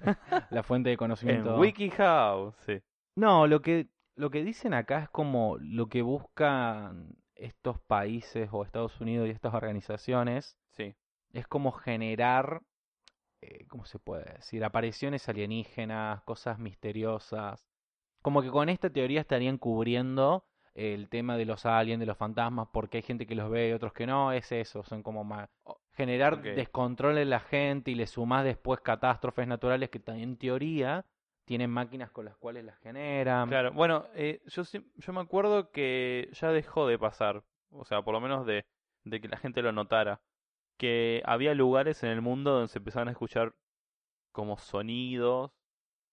la 0.50 0.62
fuente 0.62 0.90
de 0.90 0.94
en 0.94 0.98
conocimiento. 0.98 1.58
WikiHow, 1.58 2.52
sí. 2.66 2.82
No, 3.16 3.46
lo 3.46 3.62
que, 3.62 3.88
lo 4.16 4.30
que 4.30 4.42
dicen 4.42 4.74
acá 4.74 5.04
es 5.04 5.08
como 5.10 5.56
lo 5.60 5.88
que 5.88 6.02
buscan 6.02 7.16
estos 7.34 7.78
países 7.80 8.48
o 8.52 8.64
Estados 8.64 9.00
Unidos 9.00 9.28
y 9.28 9.30
estas 9.30 9.54
organizaciones 9.54 10.58
Sí, 10.76 10.94
es 11.32 11.46
como 11.46 11.72
generar, 11.72 12.60
eh, 13.40 13.66
¿cómo 13.68 13.86
se 13.86 13.98
puede 13.98 14.24
decir? 14.34 14.62
Apariciones 14.62 15.26
alienígenas, 15.28 16.22
cosas 16.22 16.58
misteriosas. 16.58 17.66
Como 18.20 18.42
que 18.42 18.50
con 18.50 18.68
esta 18.68 18.90
teoría 18.90 19.22
estarían 19.22 19.56
cubriendo 19.56 20.44
el 20.74 21.08
tema 21.08 21.38
de 21.38 21.46
los 21.46 21.64
aliens, 21.64 22.00
de 22.00 22.06
los 22.06 22.18
fantasmas, 22.18 22.68
porque 22.72 22.98
hay 22.98 23.02
gente 23.02 23.26
que 23.26 23.34
los 23.34 23.50
ve 23.50 23.70
y 23.70 23.72
otros 23.72 23.94
que 23.94 24.06
no, 24.06 24.32
es 24.32 24.52
eso, 24.52 24.82
son 24.82 25.02
como 25.02 25.24
más... 25.24 25.48
Generar 25.92 26.42
descontrol 26.42 27.16
en 27.16 27.30
la 27.30 27.40
gente 27.40 27.90
y 27.90 27.94
le 27.94 28.06
sumás 28.06 28.44
después 28.44 28.80
catástrofes 28.80 29.48
naturales 29.48 29.88
que 29.88 30.02
en 30.08 30.36
teoría 30.36 31.06
tienen 31.46 31.70
máquinas 31.70 32.10
con 32.10 32.24
las 32.24 32.36
cuales 32.36 32.64
las 32.64 32.78
generan. 32.80 33.48
claro. 33.48 33.72
Bueno, 33.72 34.06
eh, 34.14 34.42
yo, 34.46 34.64
yo 34.96 35.12
me 35.12 35.20
acuerdo 35.20 35.70
que 35.70 36.28
ya 36.32 36.50
dejó 36.50 36.86
de 36.86 36.98
pasar. 36.98 37.44
O 37.70 37.84
sea, 37.84 38.02
por 38.02 38.14
lo 38.14 38.20
menos 38.20 38.44
de, 38.46 38.66
que 39.04 39.28
la 39.28 39.38
gente 39.38 39.62
lo 39.62 39.72
notara. 39.72 40.20
Que 40.76 41.22
había 41.24 41.54
lugares 41.54 42.02
en 42.02 42.10
el 42.10 42.20
mundo 42.20 42.50
donde 42.50 42.68
se 42.68 42.78
empezaban 42.78 43.08
a 43.08 43.12
escuchar 43.12 43.54
como 44.32 44.58
sonidos 44.58 45.52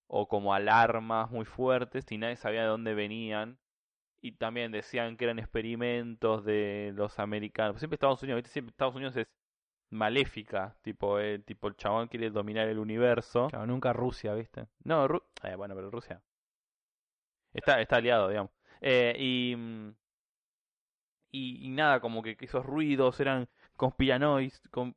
o 0.08 0.28
como 0.28 0.54
alarmas 0.54 1.32
muy 1.32 1.46
fuertes 1.46 2.10
y 2.12 2.18
nadie 2.18 2.38
sabía 2.38 2.62
de 2.62 2.68
dónde 2.68 2.94
venían. 2.94 3.58
Y 4.22 4.34
también 4.34 4.72
decían 4.72 5.18
que 5.18 5.26
eran 5.26 5.40
experimentos 5.40 6.46
de 6.46 6.94
los 6.96 7.18
americanos. 7.20 7.80
Siempre 7.80 7.96
Estados 7.96 8.22
Unidos. 8.22 8.44
Siempre 8.48 8.70
Estados 8.70 8.96
Unidos 8.96 9.18
es 9.18 9.28
maléfica. 9.94 10.76
Tipo, 10.82 11.20
eh, 11.20 11.40
tipo 11.40 11.68
el 11.68 11.76
chabón 11.76 12.08
quiere 12.08 12.30
dominar 12.30 12.68
el 12.68 12.80
universo. 12.80 13.48
Claro, 13.50 13.66
nunca 13.68 13.94
Rusia, 13.94 14.34
¿viste? 14.34 14.68
No, 14.84 15.08
Ru- 15.08 15.24
eh, 15.44 15.56
bueno, 15.56 15.76
pero 15.76 15.90
Rusia 15.92 16.22
está, 17.54 17.82
está 17.82 17.98
aliado, 17.98 18.30
digamos. 18.30 18.52
Eh, 18.82 19.16
y, 19.18 19.56
y, 21.32 21.66
y 21.66 21.70
nada, 21.70 22.00
como 22.00 22.22
que, 22.24 22.36
que 22.36 22.46
esos 22.46 22.66
ruidos 22.66 23.20
eran 23.20 23.48
conspiranois, 23.76 24.62
con- 24.72 24.96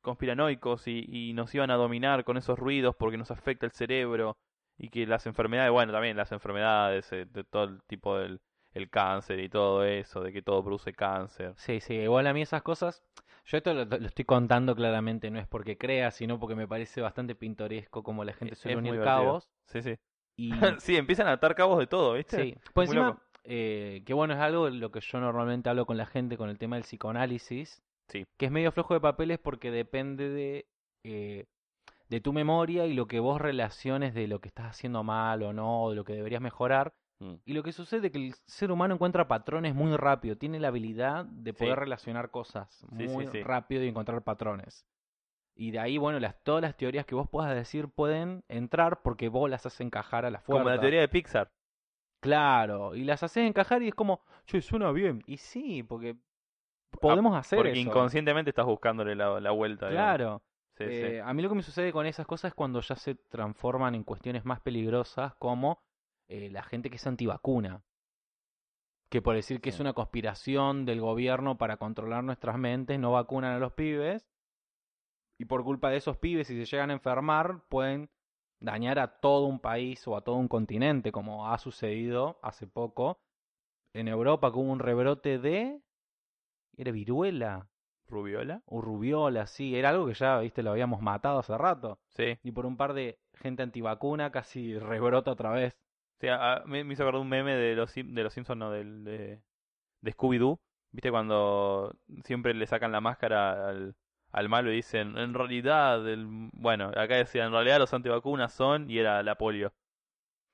conspiranoicos 0.00 0.86
y, 0.88 1.04
y 1.08 1.32
nos 1.34 1.54
iban 1.54 1.70
a 1.70 1.76
dominar 1.76 2.24
con 2.24 2.36
esos 2.36 2.58
ruidos 2.58 2.94
porque 2.96 3.16
nos 3.18 3.30
afecta 3.30 3.66
el 3.66 3.72
cerebro 3.72 4.38
y 4.78 4.88
que 4.90 5.06
las 5.06 5.26
enfermedades, 5.26 5.72
bueno, 5.72 5.92
también 5.92 6.16
las 6.16 6.32
enfermedades 6.32 7.12
eh, 7.12 7.26
de 7.26 7.44
todo 7.44 7.64
el 7.64 7.82
tipo 7.84 8.16
del 8.18 8.40
el 8.72 8.90
cáncer 8.90 9.38
y 9.38 9.48
todo 9.48 9.84
eso, 9.84 10.20
de 10.20 10.32
que 10.32 10.42
todo 10.42 10.64
produce 10.64 10.92
cáncer. 10.92 11.54
Sí, 11.56 11.78
sí, 11.80 11.94
igual 11.94 12.26
a 12.26 12.32
mí 12.32 12.42
esas 12.42 12.62
cosas, 12.62 13.04
yo 13.44 13.56
esto 13.58 13.74
lo, 13.74 13.84
lo 13.84 14.06
estoy 14.06 14.24
contando 14.24 14.74
claramente, 14.74 15.30
no 15.30 15.38
es 15.38 15.46
porque 15.46 15.76
crea, 15.78 16.10
sino 16.10 16.38
porque 16.38 16.54
me 16.54 16.68
parece 16.68 17.00
bastante 17.00 17.34
pintoresco 17.34 18.02
como 18.02 18.24
la 18.24 18.32
gente 18.32 18.54
Es 18.54 18.60
suele 18.60 18.76
muy 18.76 18.90
unir 18.90 19.02
cabos. 19.02 19.50
Sí, 19.66 19.82
sí. 19.82 19.96
Y 20.36 20.50
sí, 20.80 20.96
empiezan 20.96 21.28
a 21.28 21.32
atar 21.32 21.54
cabos 21.54 21.78
de 21.78 21.86
todo, 21.86 22.14
¿viste? 22.14 22.42
sí, 22.42 22.56
pues 22.72 22.88
Muy 22.88 22.96
encima, 22.96 23.22
eh, 23.44 24.02
que 24.06 24.14
bueno, 24.14 24.34
es 24.34 24.40
algo 24.40 24.66
de 24.66 24.72
lo 24.72 24.90
que 24.90 25.00
yo 25.00 25.20
normalmente 25.20 25.68
hablo 25.68 25.86
con 25.86 25.96
la 25.96 26.06
gente 26.06 26.36
con 26.36 26.48
el 26.48 26.58
tema 26.58 26.76
del 26.76 26.84
psicoanálisis, 26.84 27.82
Sí. 28.08 28.26
Que 28.36 28.46
es 28.46 28.52
medio 28.52 28.72
flojo 28.72 28.94
de 28.94 29.00
papeles 29.00 29.38
porque 29.38 29.70
depende 29.70 30.28
de, 30.28 30.66
eh, 31.04 31.46
de 32.08 32.20
tu 32.20 32.32
memoria 32.32 32.86
y 32.86 32.92
lo 32.94 33.06
que 33.06 33.20
vos 33.20 33.40
relaciones 33.40 34.14
de 34.14 34.28
lo 34.28 34.40
que 34.40 34.48
estás 34.48 34.66
haciendo 34.66 35.02
mal 35.02 35.42
o 35.42 35.52
no, 35.52 35.84
o 35.84 35.90
de 35.90 35.96
lo 35.96 36.04
que 36.04 36.14
deberías 36.14 36.42
mejorar. 36.42 36.94
Mm. 37.20 37.34
Y 37.44 37.52
lo 37.54 37.62
que 37.62 37.72
sucede 37.72 38.08
es 38.08 38.12
que 38.12 38.18
el 38.18 38.34
ser 38.46 38.70
humano 38.72 38.94
encuentra 38.94 39.28
patrones 39.28 39.74
muy 39.74 39.96
rápido, 39.96 40.36
tiene 40.36 40.58
la 40.60 40.68
habilidad 40.68 41.24
de 41.26 41.52
poder 41.54 41.74
Sí. 41.74 41.80
relacionar 41.80 42.30
cosas 42.30 42.68
Sí, 42.96 43.08
muy 43.08 43.26
sí. 43.28 43.42
rápido 43.42 43.84
y 43.84 43.88
encontrar 43.88 44.22
patrones. 44.22 44.86
Y 45.56 45.70
de 45.70 45.78
ahí, 45.78 45.98
bueno, 45.98 46.18
las, 46.18 46.42
todas 46.42 46.62
las 46.62 46.76
teorías 46.76 47.06
que 47.06 47.14
vos 47.14 47.28
puedas 47.30 47.54
decir 47.54 47.88
pueden 47.88 48.42
entrar 48.48 49.02
porque 49.02 49.28
vos 49.28 49.48
las 49.48 49.64
haces 49.64 49.80
encajar 49.82 50.24
a 50.24 50.30
la 50.30 50.40
fuerza. 50.40 50.62
Como 50.64 50.74
la 50.74 50.80
teoría 50.80 51.00
de 51.00 51.08
Pixar. 51.08 51.52
Claro, 52.20 52.94
y 52.96 53.04
las 53.04 53.22
haces 53.22 53.46
encajar 53.46 53.82
y 53.82 53.88
es 53.88 53.94
como, 53.94 54.20
che, 54.46 54.60
suena 54.62 54.90
bien. 54.92 55.22
Y 55.26 55.36
sí, 55.36 55.82
porque 55.82 56.16
podemos 57.00 57.36
hacer 57.36 57.58
Ah, 57.58 57.62
Porque 57.62 57.72
eso. 57.72 57.80
inconscientemente 57.88 58.50
estás 58.50 58.66
buscándole 58.66 59.14
la, 59.14 59.40
la 59.40 59.50
vuelta. 59.50 59.88
Claro. 59.90 60.42
Sí, 60.76 60.84
sí. 60.86 60.90
Eh, 60.92 61.22
A 61.22 61.32
mí 61.34 61.42
lo 61.42 61.48
que 61.48 61.54
me 61.54 61.62
sucede 61.62 61.92
con 61.92 62.06
esas 62.06 62.26
cosas 62.26 62.48
es 62.50 62.54
cuando 62.54 62.80
ya 62.80 62.96
se 62.96 63.14
transforman 63.14 63.94
en 63.94 64.02
cuestiones 64.04 64.44
más 64.44 64.60
peligrosas, 64.60 65.34
como 65.36 65.78
eh, 66.34 66.50
la 66.50 66.62
gente 66.62 66.90
que 66.90 66.96
es 66.96 67.06
antivacuna. 67.06 67.82
Que 69.08 69.22
por 69.22 69.34
decir 69.34 69.60
que 69.60 69.70
es 69.70 69.80
una 69.80 69.92
conspiración 69.92 70.84
del 70.86 71.00
gobierno 71.00 71.56
para 71.56 71.76
controlar 71.76 72.24
nuestras 72.24 72.58
mentes, 72.58 72.98
no 72.98 73.12
vacunan 73.12 73.52
a 73.52 73.58
los 73.58 73.72
pibes. 73.72 74.26
Y 75.38 75.44
por 75.44 75.62
culpa 75.64 75.90
de 75.90 75.98
esos 75.98 76.16
pibes, 76.16 76.46
si 76.48 76.56
se 76.56 76.64
llegan 76.64 76.90
a 76.90 76.94
enfermar, 76.94 77.62
pueden 77.68 78.10
dañar 78.60 78.98
a 78.98 79.18
todo 79.18 79.46
un 79.46 79.60
país 79.60 80.06
o 80.08 80.16
a 80.16 80.22
todo 80.22 80.36
un 80.36 80.48
continente, 80.48 81.12
como 81.12 81.48
ha 81.48 81.58
sucedido 81.58 82.38
hace 82.42 82.66
poco 82.66 83.20
en 83.92 84.08
Europa, 84.08 84.50
que 84.50 84.58
hubo 84.58 84.72
un 84.72 84.80
rebrote 84.80 85.38
de. 85.38 85.80
¿Era 86.76 86.90
viruela? 86.90 87.68
¿Rubiola? 88.06 88.62
O 88.66 88.80
rubiola, 88.80 89.46
sí, 89.46 89.76
era 89.76 89.90
algo 89.90 90.06
que 90.06 90.14
ya, 90.14 90.38
viste, 90.38 90.62
lo 90.62 90.72
habíamos 90.72 91.00
matado 91.00 91.38
hace 91.38 91.56
rato. 91.56 91.98
Sí. 92.08 92.38
Y 92.42 92.52
por 92.52 92.66
un 92.66 92.76
par 92.76 92.92
de 92.94 93.18
gente 93.34 93.62
antivacuna 93.62 94.30
casi 94.30 94.78
rebrota 94.78 95.32
otra 95.32 95.50
vez. 95.50 95.76
Sí, 96.20 96.28
a- 96.28 96.54
a- 96.54 96.64
me, 96.66 96.84
me 96.84 96.94
hizo 96.94 97.02
acordar 97.02 97.20
un 97.20 97.28
meme 97.28 97.54
de 97.54 97.74
los, 97.74 97.92
de 97.94 98.22
los 98.22 98.32
Simpsons, 98.32 98.58
no, 98.58 98.70
del, 98.70 99.04
de, 99.04 99.42
de 100.02 100.12
Scooby-Doo. 100.12 100.60
¿Viste 100.92 101.10
cuando 101.10 101.94
siempre 102.24 102.54
le 102.54 102.66
sacan 102.66 102.92
la 102.92 103.00
máscara 103.02 103.68
al, 103.70 103.96
al 104.32 104.48
malo 104.50 104.72
y 104.72 104.76
dicen, 104.76 105.18
en 105.18 105.34
realidad, 105.34 106.08
el... 106.08 106.26
bueno, 106.54 106.88
acá 106.90 107.16
decía, 107.16 107.44
en 107.46 107.52
realidad 107.52 107.78
los 107.80 107.94
antivacunas 107.94 108.52
son, 108.54 108.90
y 108.90 108.98
era 108.98 109.22
la 109.22 109.36
polio. 109.36 109.74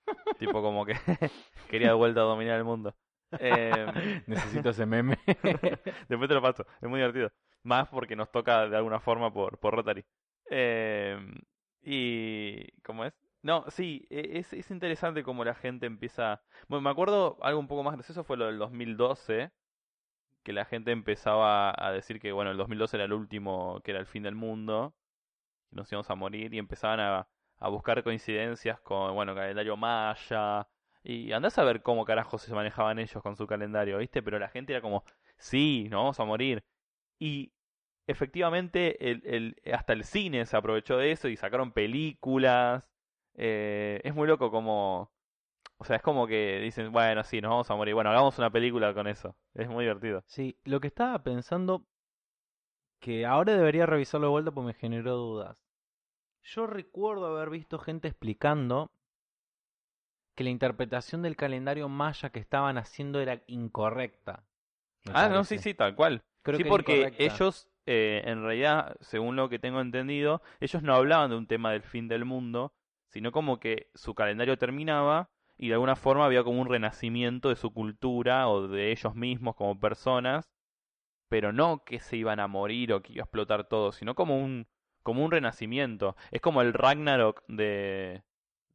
tipo 0.38 0.62
como 0.62 0.84
que 0.86 0.94
quería 1.68 1.88
de 1.88 1.94
vuelta 1.94 2.20
a 2.20 2.24
dominar 2.24 2.58
el 2.58 2.64
mundo. 2.64 2.94
Eh, 3.38 3.86
Necesito 4.26 4.70
ese 4.70 4.86
meme. 4.86 5.18
Después 6.08 6.28
te 6.28 6.34
lo 6.34 6.42
paso, 6.42 6.66
es 6.80 6.88
muy 6.88 6.98
divertido. 7.00 7.30
Más 7.62 7.88
porque 7.88 8.16
nos 8.16 8.30
toca 8.30 8.68
de 8.68 8.76
alguna 8.76 9.00
forma 9.00 9.32
por, 9.32 9.58
por 9.58 9.74
Rotary. 9.74 10.04
Eh, 10.50 11.18
y. 11.82 12.66
¿Cómo 12.82 13.04
es? 13.04 13.12
No, 13.42 13.64
sí, 13.70 14.06
e- 14.10 14.38
es, 14.38 14.52
es 14.52 14.70
interesante 14.70 15.22
cómo 15.22 15.44
la 15.44 15.54
gente 15.54 15.86
empieza. 15.86 16.42
Bueno, 16.68 16.82
me 16.82 16.90
acuerdo 16.90 17.38
algo 17.42 17.58
un 17.60 17.68
poco 17.68 17.82
más 17.82 17.94
gracioso 17.94 18.24
fue 18.24 18.36
lo 18.36 18.46
del 18.46 18.58
2012, 18.58 19.50
que 20.44 20.52
la 20.54 20.64
gente 20.66 20.92
empezaba 20.92 21.74
a 21.76 21.92
decir 21.92 22.20
que, 22.20 22.32
bueno, 22.32 22.50
el 22.52 22.58
2012 22.58 22.96
era 22.98 23.04
el 23.06 23.12
último, 23.14 23.80
que 23.84 23.92
era 23.92 24.00
el 24.00 24.06
fin 24.06 24.24
del 24.24 24.34
mundo, 24.36 24.94
que 25.70 25.76
nos 25.76 25.90
íbamos 25.92 26.10
a 26.10 26.14
morir, 26.16 26.54
y 26.54 26.58
empezaban 26.58 27.00
a, 27.00 27.28
a 27.58 27.68
buscar 27.70 28.02
coincidencias 28.04 28.80
con, 28.82 29.14
bueno, 29.14 29.34
calendario 29.36 29.76
maya. 29.78 30.68
Y 31.04 31.32
andás 31.32 31.58
a 31.58 31.64
ver 31.64 31.82
cómo 31.82 32.04
carajos 32.06 32.42
se 32.42 32.54
manejaban 32.54 32.98
ellos 33.00 33.22
con 33.22 33.36
su 33.36 33.46
calendario, 33.46 33.98
¿viste? 33.98 34.22
Pero 34.22 34.38
la 34.40 34.48
gente 34.50 34.72
era 34.74 34.82
como, 34.82 35.04
sí, 35.38 35.88
nos 35.90 36.00
vamos 36.00 36.20
a 36.20 36.24
morir. 36.24 36.64
Y 37.18 37.52
efectivamente 38.06 39.10
el, 39.10 39.22
el, 39.26 39.72
hasta 39.74 39.92
el 39.94 40.04
cine 40.04 40.46
se 40.46 40.56
aprovechó 40.56 40.96
de 40.98 41.12
eso 41.12 41.28
y 41.28 41.36
sacaron 41.36 41.72
películas. 41.72 42.84
Eh, 43.34 44.00
es 44.04 44.14
muy 44.14 44.26
loco 44.28 44.50
como... 44.50 45.10
O 45.78 45.84
sea, 45.84 45.96
es 45.96 46.02
como 46.02 46.26
que 46.26 46.60
dicen, 46.60 46.92
bueno, 46.92 47.24
sí, 47.24 47.40
nos 47.40 47.50
vamos 47.50 47.70
a 47.70 47.74
morir. 47.74 47.94
Bueno, 47.94 48.10
hagamos 48.10 48.38
una 48.38 48.50
película 48.50 48.92
con 48.92 49.06
eso. 49.06 49.34
Es 49.54 49.68
muy 49.68 49.84
divertido. 49.84 50.22
sí, 50.26 50.58
lo 50.64 50.80
que 50.80 50.88
estaba 50.88 51.22
pensando, 51.22 51.86
que 53.00 53.24
ahora 53.24 53.54
debería 53.56 53.86
revisarlo 53.86 54.26
de 54.26 54.30
vuelta 54.32 54.50
porque 54.50 54.66
me 54.66 54.74
generó 54.74 55.16
dudas. 55.16 55.64
Yo 56.42 56.66
recuerdo 56.66 57.26
haber 57.26 57.50
visto 57.50 57.78
gente 57.78 58.08
explicando 58.08 58.90
que 60.34 60.44
la 60.44 60.50
interpretación 60.50 61.22
del 61.22 61.36
calendario 61.36 61.88
maya 61.88 62.30
que 62.30 62.40
estaban 62.40 62.78
haciendo 62.78 63.20
era 63.20 63.42
incorrecta. 63.46 64.44
Ah, 65.12 65.28
no, 65.28 65.44
sí, 65.44 65.58
sí, 65.58 65.74
tal 65.74 65.94
cual. 65.94 66.22
Creo 66.42 66.56
sí, 66.56 66.62
que 66.64 66.68
porque 66.68 67.14
ellos, 67.18 67.68
eh, 67.86 68.22
en 68.24 68.42
realidad, 68.42 68.96
según 69.00 69.36
lo 69.36 69.48
que 69.48 69.58
tengo 69.58 69.80
entendido, 69.80 70.42
ellos 70.60 70.82
no 70.82 70.94
hablaban 70.94 71.30
de 71.30 71.36
un 71.36 71.46
tema 71.46 71.72
del 71.72 71.82
fin 71.82 72.08
del 72.08 72.24
mundo, 72.24 72.72
sino 73.10 73.32
como 73.32 73.60
que 73.60 73.90
su 73.94 74.14
calendario 74.14 74.58
terminaba 74.58 75.30
y 75.58 75.68
de 75.68 75.74
alguna 75.74 75.96
forma 75.96 76.24
había 76.24 76.44
como 76.44 76.60
un 76.60 76.68
renacimiento 76.68 77.50
de 77.50 77.56
su 77.56 77.72
cultura 77.72 78.48
o 78.48 78.68
de 78.68 78.92
ellos 78.92 79.14
mismos 79.14 79.56
como 79.56 79.78
personas, 79.78 80.50
pero 81.28 81.52
no 81.52 81.84
que 81.84 82.00
se 82.00 82.16
iban 82.16 82.40
a 82.40 82.48
morir 82.48 82.92
o 82.92 83.02
que 83.02 83.12
iba 83.14 83.22
a 83.22 83.26
explotar 83.26 83.64
todo, 83.68 83.92
sino 83.92 84.14
como 84.14 84.38
un 84.38 84.66
como 85.02 85.24
un 85.24 85.30
renacimiento. 85.30 86.16
Es 86.30 86.40
como 86.40 86.62
el 86.62 86.72
Ragnarok 86.74 87.42
de 87.48 88.22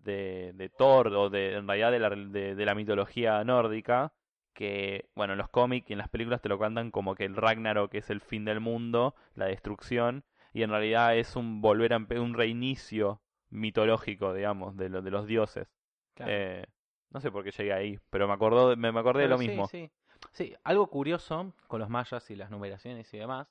de, 0.05 0.53
de 0.55 0.69
Thor 0.69 1.07
o 1.07 1.29
de 1.29 1.55
en 1.55 1.67
realidad 1.67 1.91
de 1.91 1.99
la, 1.99 2.09
de, 2.09 2.65
la 2.65 2.75
mitología 2.75 3.43
nórdica, 3.43 4.13
que, 4.53 5.09
bueno, 5.15 5.33
en 5.33 5.39
los 5.39 5.49
cómics 5.49 5.89
y 5.89 5.93
en 5.93 5.99
las 5.99 6.09
películas 6.09 6.41
te 6.41 6.49
lo 6.49 6.59
cantan 6.59 6.91
como 6.91 7.15
que 7.15 7.25
el 7.25 7.35
Ragnarok 7.35 7.93
es 7.95 8.09
el 8.09 8.21
fin 8.21 8.45
del 8.45 8.61
mundo, 8.61 9.15
la 9.35 9.47
destrucción, 9.47 10.23
y 10.53 10.63
en 10.63 10.69
realidad 10.69 11.17
es 11.17 11.35
un 11.35 11.61
volver 11.61 11.93
a 11.93 11.97
un 11.97 12.33
reinicio 12.35 13.21
mitológico, 13.55 14.33
digamos, 14.33 14.75
de, 14.77 14.89
lo, 14.89 15.01
de 15.01 15.11
los 15.11 15.25
dioses. 15.27 15.67
Claro. 16.13 16.31
Eh, 16.31 16.65
no 17.09 17.19
sé 17.21 17.31
por 17.31 17.43
qué 17.43 17.51
llegué 17.51 17.73
ahí, 17.73 17.99
pero 18.09 18.27
me, 18.27 18.33
acordó, 18.33 18.75
me, 18.75 18.91
me 18.91 18.99
acordé 18.99 19.23
de 19.23 19.29
lo 19.29 19.37
sí, 19.37 19.47
mismo. 19.47 19.67
Sí, 19.67 19.89
Sí, 20.31 20.55
algo 20.63 20.87
curioso 20.87 21.53
con 21.67 21.79
los 21.79 21.89
mayas 21.89 22.29
y 22.31 22.35
las 22.35 22.49
numeraciones 22.49 23.13
y 23.13 23.17
demás. 23.17 23.47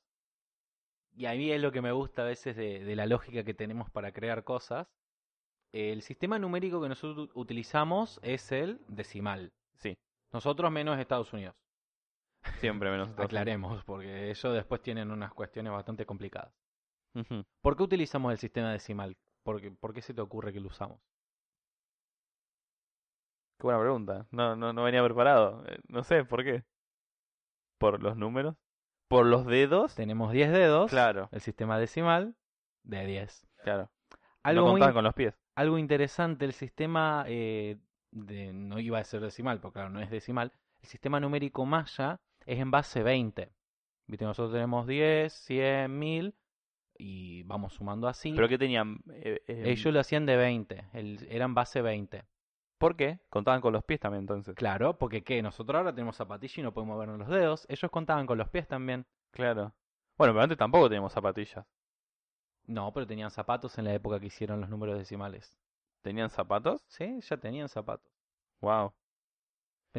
Y 1.17 1.27
a 1.27 1.33
mí 1.33 1.51
es 1.51 1.61
lo 1.61 1.71
que 1.71 1.81
me 1.81 1.93
gusta 1.93 2.23
a 2.23 2.27
veces 2.27 2.57
de, 2.57 2.85
de 2.85 2.97
la 2.97 3.07
lógica 3.07 3.45
que 3.45 3.55
tenemos 3.55 3.91
para 3.91 4.13
crear 4.13 4.45
cosas. 4.45 4.89
El 5.73 6.03
sistema 6.03 6.39
numérico 6.39 6.81
que 6.81 6.89
nosotros 6.89 7.31
utilizamos 7.35 8.21
es 8.23 8.51
el 8.53 8.81
decimal. 8.89 9.53
Sí, 9.77 9.97
Nosotros 10.33 10.71
menos 10.71 10.99
Estados 10.99 11.33
Unidos. 11.33 11.55
siempre 12.61 12.91
menos. 12.91 13.09
Estados 13.11 13.27
Aclaremos, 13.27 13.85
porque 13.85 14.31
ellos 14.31 14.55
después 14.55 14.83
tienen 14.83 15.11
unas 15.11 15.33
cuestiones 15.33 15.73
bastante 15.73 16.07
complicadas. 16.07 16.53
¿Por 17.61 17.77
qué 17.77 17.83
utilizamos 17.85 18.33
el 18.33 18.39
sistema 18.39 18.73
decimal? 18.73 19.17
¿Por 19.45 19.61
qué, 19.61 19.71
por 19.71 19.93
qué 19.93 20.01
se 20.03 20.15
te 20.15 20.21
ocurre 20.21 20.53
que 20.53 20.61
lo 20.61 20.69
usamos? 20.69 20.99
Qué 23.59 23.65
buena 23.67 23.79
pregunta. 23.81 24.27
No, 24.31 24.57
no, 24.57 24.73
no 24.73 24.83
venía 24.83 25.05
preparado. 25.05 25.63
Eh, 25.67 25.79
no 25.89 26.03
sé, 26.03 26.25
¿por 26.25 26.43
qué? 26.43 26.65
¿Por 27.79 28.03
los 28.03 28.17
números? 28.17 28.57
¿Por 29.09 29.27
los 29.27 29.47
dedos? 29.47 29.95
Tenemos 29.95 30.33
10 30.33 30.51
dedos. 30.51 30.91
Claro, 30.91 31.29
El 31.31 31.41
sistema 31.41 31.79
decimal 31.79 32.35
de 32.83 33.07
10. 33.07 33.47
claro. 33.63 33.91
Algo 34.43 34.63
no 34.63 34.73
muy, 34.73 34.81
contaban 34.81 34.95
con 34.95 35.05
los 35.05 35.15
pies. 35.15 35.35
algo 35.55 35.79
interesante, 35.79 36.45
el 36.45 36.53
sistema 36.53 37.25
eh, 37.29 37.79
de, 38.11 38.53
no 38.53 38.79
iba 38.79 38.99
a 38.99 39.05
ser 39.05 39.21
decimal, 39.23 39.61
porque 39.61 39.75
claro, 39.75 39.91
no 39.91 40.01
es 40.01 40.11
decimal. 40.11 40.53
El 40.83 40.89
sistema 40.89 41.19
numérico 41.21 41.65
maya 41.65 42.21
es 42.45 42.59
en 42.59 42.71
base 42.71 43.03
20. 43.03 43.51
Viste, 44.07 44.25
nosotros 44.27 44.53
tenemos 44.53 44.87
10, 44.87 45.33
100, 45.33 45.99
1000 45.99 46.35
y 46.97 47.43
vamos 47.45 47.75
sumando 47.75 48.07
así. 48.09 48.33
¿Pero 48.35 48.49
qué 48.49 48.59
tenían? 48.59 49.01
Eh, 49.13 49.41
eh, 49.47 49.63
Ellos 49.67 49.93
lo 49.93 50.01
hacían 50.01 50.27
de 50.27 50.37
20, 50.37 50.85
el- 50.93 51.27
eran 51.31 51.55
base 51.55 51.83
20. 51.83 52.25
¿Por 52.79 52.97
qué? 52.97 53.21
Contaban 53.31 53.61
con 53.61 53.73
los 53.73 53.85
pies 53.85 54.01
también 54.01 54.23
entonces. 54.23 54.55
Claro, 54.55 54.99
porque 54.99 55.23
¿qué? 55.23 55.43
Nosotros 55.43 55.77
ahora 55.79 55.95
tenemos 55.95 56.17
zapatillas 56.17 56.59
y 56.59 56.63
no 56.63 56.73
podemos 56.75 56.95
movernos 56.95 57.19
los 57.19 57.29
dedos. 57.29 57.67
Ellos 57.69 57.91
contaban 57.91 58.27
con 58.27 58.37
los 58.39 58.49
pies 58.49 58.67
también. 58.69 59.07
Claro. 59.31 59.73
Bueno, 60.19 60.33
pero 60.35 60.43
antes 60.43 60.59
tampoco 60.59 60.89
teníamos 60.89 61.13
zapatillas. 61.13 61.65
No, 62.67 62.93
pero 62.93 63.07
tenían 63.07 63.31
zapatos 63.31 63.77
en 63.79 63.85
la 63.85 63.95
época 63.95 64.19
que 64.21 64.27
hicieron 64.27 64.61
los 64.61 64.71
números 64.71 64.97
decimales. 64.99 65.57
¿Tenían 66.03 66.31
zapatos? 66.31 66.85
Sí, 66.89 67.21
ya 67.21 67.37
tenían 67.37 67.69
zapatos. 67.69 68.11
Wow. 68.61 68.93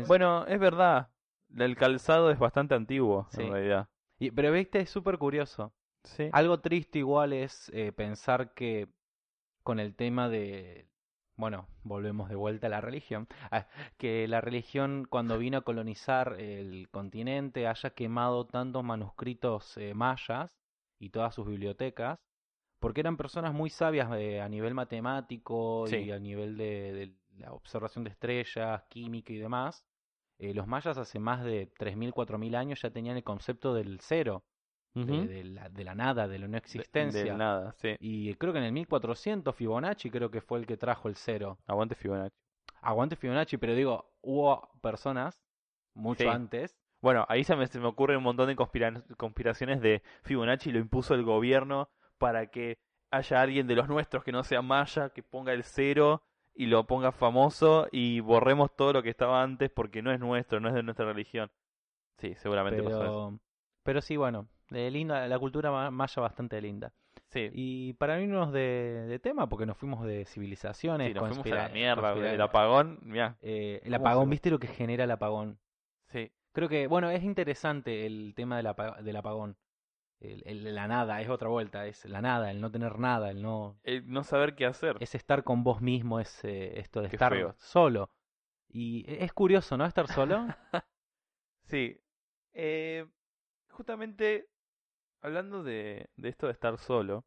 Bueno, 0.07 0.45
es 0.47 0.59
verdad. 0.59 1.09
El 1.55 1.75
calzado 1.75 2.31
es 2.31 2.39
bastante 2.39 2.75
antiguo, 2.75 3.27
Sí. 3.31 3.41
en 3.43 3.51
realidad. 3.51 3.89
y- 4.17 4.31
pero 4.31 4.51
viste, 4.51 4.79
es 4.79 4.89
súper 4.89 5.17
curioso. 5.17 5.73
Sí. 6.05 6.29
Algo 6.31 6.59
triste 6.59 6.99
igual 6.99 7.33
es 7.33 7.69
eh, 7.73 7.91
pensar 7.91 8.53
que 8.53 8.87
con 9.63 9.79
el 9.79 9.95
tema 9.95 10.29
de, 10.29 10.87
bueno, 11.35 11.67
volvemos 11.83 12.29
de 12.29 12.35
vuelta 12.35 12.67
a 12.67 12.69
la 12.69 12.81
religión, 12.81 13.27
ah, 13.51 13.67
que 13.97 14.27
la 14.27 14.41
religión 14.41 15.05
cuando 15.09 15.37
vino 15.37 15.57
a 15.57 15.61
colonizar 15.61 16.39
el 16.39 16.87
continente 16.91 17.67
haya 17.67 17.89
quemado 17.91 18.45
tantos 18.45 18.83
manuscritos 18.83 19.75
eh, 19.77 19.93
mayas 19.93 20.55
y 20.99 21.09
todas 21.09 21.33
sus 21.33 21.47
bibliotecas, 21.47 22.19
porque 22.79 23.01
eran 23.01 23.17
personas 23.17 23.53
muy 23.53 23.69
sabias 23.69 24.09
eh, 24.17 24.41
a 24.41 24.49
nivel 24.49 24.73
matemático 24.75 25.85
Sí. 25.87 25.97
y 25.97 26.11
a 26.11 26.19
nivel 26.19 26.57
de, 26.57 26.93
de 26.93 27.13
la 27.37 27.53
observación 27.53 28.03
de 28.03 28.11
estrellas, 28.11 28.83
química 28.89 29.33
y 29.33 29.37
demás. 29.37 29.83
Los 30.37 30.67
mayas 30.67 30.97
hace 30.97 31.17
más 31.17 31.45
de 31.45 31.71
3.000, 31.79 32.11
4.000 32.13 32.55
años 32.57 32.81
ya 32.81 32.89
tenían 32.91 33.15
el 33.15 33.23
concepto 33.23 33.73
del 33.73 33.99
cero. 34.01 34.43
De, 34.95 35.27
de 35.27 35.43
la, 35.43 35.69
de 35.69 35.83
la 35.83 35.93
nada, 35.95 36.27
de 36.27 36.39
la 36.39 36.47
no 36.47 36.53
De- 36.53 36.57
existencia. 36.59 37.23
del 37.23 37.37
nada, 37.37 37.73
sí. 37.73 37.95
Y 37.99 38.33
creo 38.35 38.53
que 38.53 38.59
en 38.59 38.65
el 38.65 38.71
1400 38.71 39.53
Fibonacci 39.55 40.09
creo 40.09 40.31
que 40.31 40.41
fue 40.41 40.59
el 40.59 40.65
que 40.65 40.77
trajo 40.77 41.07
el 41.09 41.15
cero. 41.15 41.57
Aguante 41.67 41.95
Fibonacci. 41.95 42.37
Aguante 42.81 43.15
Fibonacci, 43.15 43.57
pero 43.57 43.73
digo, 43.75 44.13
hubo 44.21 44.69
personas 44.81 45.39
mucho 45.93 46.23
Sí. 46.23 46.29
antes. 46.29 46.75
Bueno, 47.01 47.25
ahí 47.29 47.43
se 47.43 47.55
me, 47.55 47.67
se 47.67 47.79
me 47.79 47.87
ocurren 47.87 48.17
un 48.17 48.23
montón 48.23 48.47
de 48.47 48.55
conspira- 48.55 49.03
conspiraciones 49.17 49.81
de 49.81 50.01
Fibonacci 50.23 50.71
lo 50.71 50.79
impuso 50.79 51.13
el 51.13 51.23
gobierno 51.23 51.89
para 52.17 52.47
que 52.47 52.77
haya 53.11 53.41
alguien 53.41 53.67
de 53.67 53.75
los 53.75 53.87
nuestros 53.87 54.23
que 54.23 54.31
no 54.31 54.43
sea 54.43 54.61
maya, 54.61 55.09
que 55.09 55.21
ponga 55.23 55.53
el 55.53 55.63
cero 55.63 56.23
y 56.53 56.67
lo 56.67 56.85
ponga 56.87 57.11
famoso 57.11 57.87
y 57.91 58.21
borremos 58.21 58.75
todo 58.75 58.93
lo 58.93 59.03
que 59.03 59.09
estaba 59.09 59.43
antes 59.43 59.69
porque 59.69 60.01
no 60.01 60.11
es 60.11 60.19
nuestro, 60.19 60.59
no 60.59 60.69
es 60.69 60.73
de 60.73 60.83
nuestra 60.83 61.05
religión. 61.05 61.51
Sí, 62.17 62.33
seguramente 62.35 62.81
pasó 62.81 63.03
eso. 63.03 63.27
Pero, 63.29 63.39
pero 63.83 64.01
sí, 64.01 64.15
bueno, 64.17 64.47
eh, 64.75 64.91
linda, 64.91 65.27
la 65.27 65.39
cultura 65.39 65.71
ma- 65.71 65.91
maya 65.91 66.21
bastante 66.21 66.61
linda. 66.61 66.91
Sí, 67.29 67.49
Y 67.53 67.93
para 67.93 68.19
irnos 68.21 68.51
de, 68.53 69.05
de 69.07 69.19
tema, 69.19 69.47
porque 69.49 69.65
nos 69.65 69.77
fuimos 69.77 70.05
de 70.05 70.25
civilizaciones, 70.25 71.09
sí, 71.09 71.13
nos 71.13 71.27
fuimos 71.27 71.45
a 71.51 71.55
la 71.55 71.69
mierda, 71.69 72.13
el 72.33 72.41
apagón, 72.41 72.99
mira. 73.01 73.35
eh, 73.41 73.81
el 73.83 73.93
¿Cómo 73.93 74.07
apagón, 74.07 74.29
¿viste 74.29 74.49
lo 74.51 74.59
que 74.59 74.67
genera 74.67 75.03
el 75.05 75.11
apagón? 75.11 75.59
Sí, 76.11 76.31
Creo 76.53 76.69
que, 76.69 76.87
bueno, 76.87 77.09
es 77.11 77.23
interesante 77.23 78.05
el 78.05 78.33
tema 78.35 78.57
del, 78.57 78.67
apa- 78.67 79.01
del 79.01 79.15
apagón. 79.15 79.57
El, 80.21 80.43
el- 80.45 80.73
la 80.75 80.87
nada, 80.87 81.19
es 81.21 81.29
otra 81.29 81.49
vuelta, 81.49 81.85
es 81.87 82.05
la 82.05 82.21
nada, 82.21 82.49
el 82.51 82.61
no 82.61 82.71
tener 82.71 82.99
nada, 82.99 83.31
el 83.31 83.41
no... 83.41 83.77
el 83.83 84.09
no 84.09 84.23
saber 84.23 84.55
qué 84.55 84.65
hacer. 84.65 84.95
Es 85.01 85.13
estar 85.15 85.43
con 85.43 85.63
vos 85.63 85.81
mismo, 85.81 86.19
es 86.21 86.43
eh, 86.45 86.79
esto 86.79 87.01
de 87.01 87.09
Qué 87.09 87.15
estar 87.17 87.33
feo. 87.33 87.55
solo. 87.57 88.09
Y 88.69 89.03
e- 89.11 89.25
es 89.25 89.33
curioso, 89.33 89.75
¿no? 89.77 89.85
Estar 89.85 90.07
solo. 90.07 90.45
Sí. 91.63 91.99
Eh, 92.53 93.05
justamente 93.71 94.47
hablando 95.25 95.63
de, 95.63 96.09
de 96.15 96.29
esto 96.29 96.47
de 96.47 96.53
estar 96.53 96.77
solo, 96.77 97.25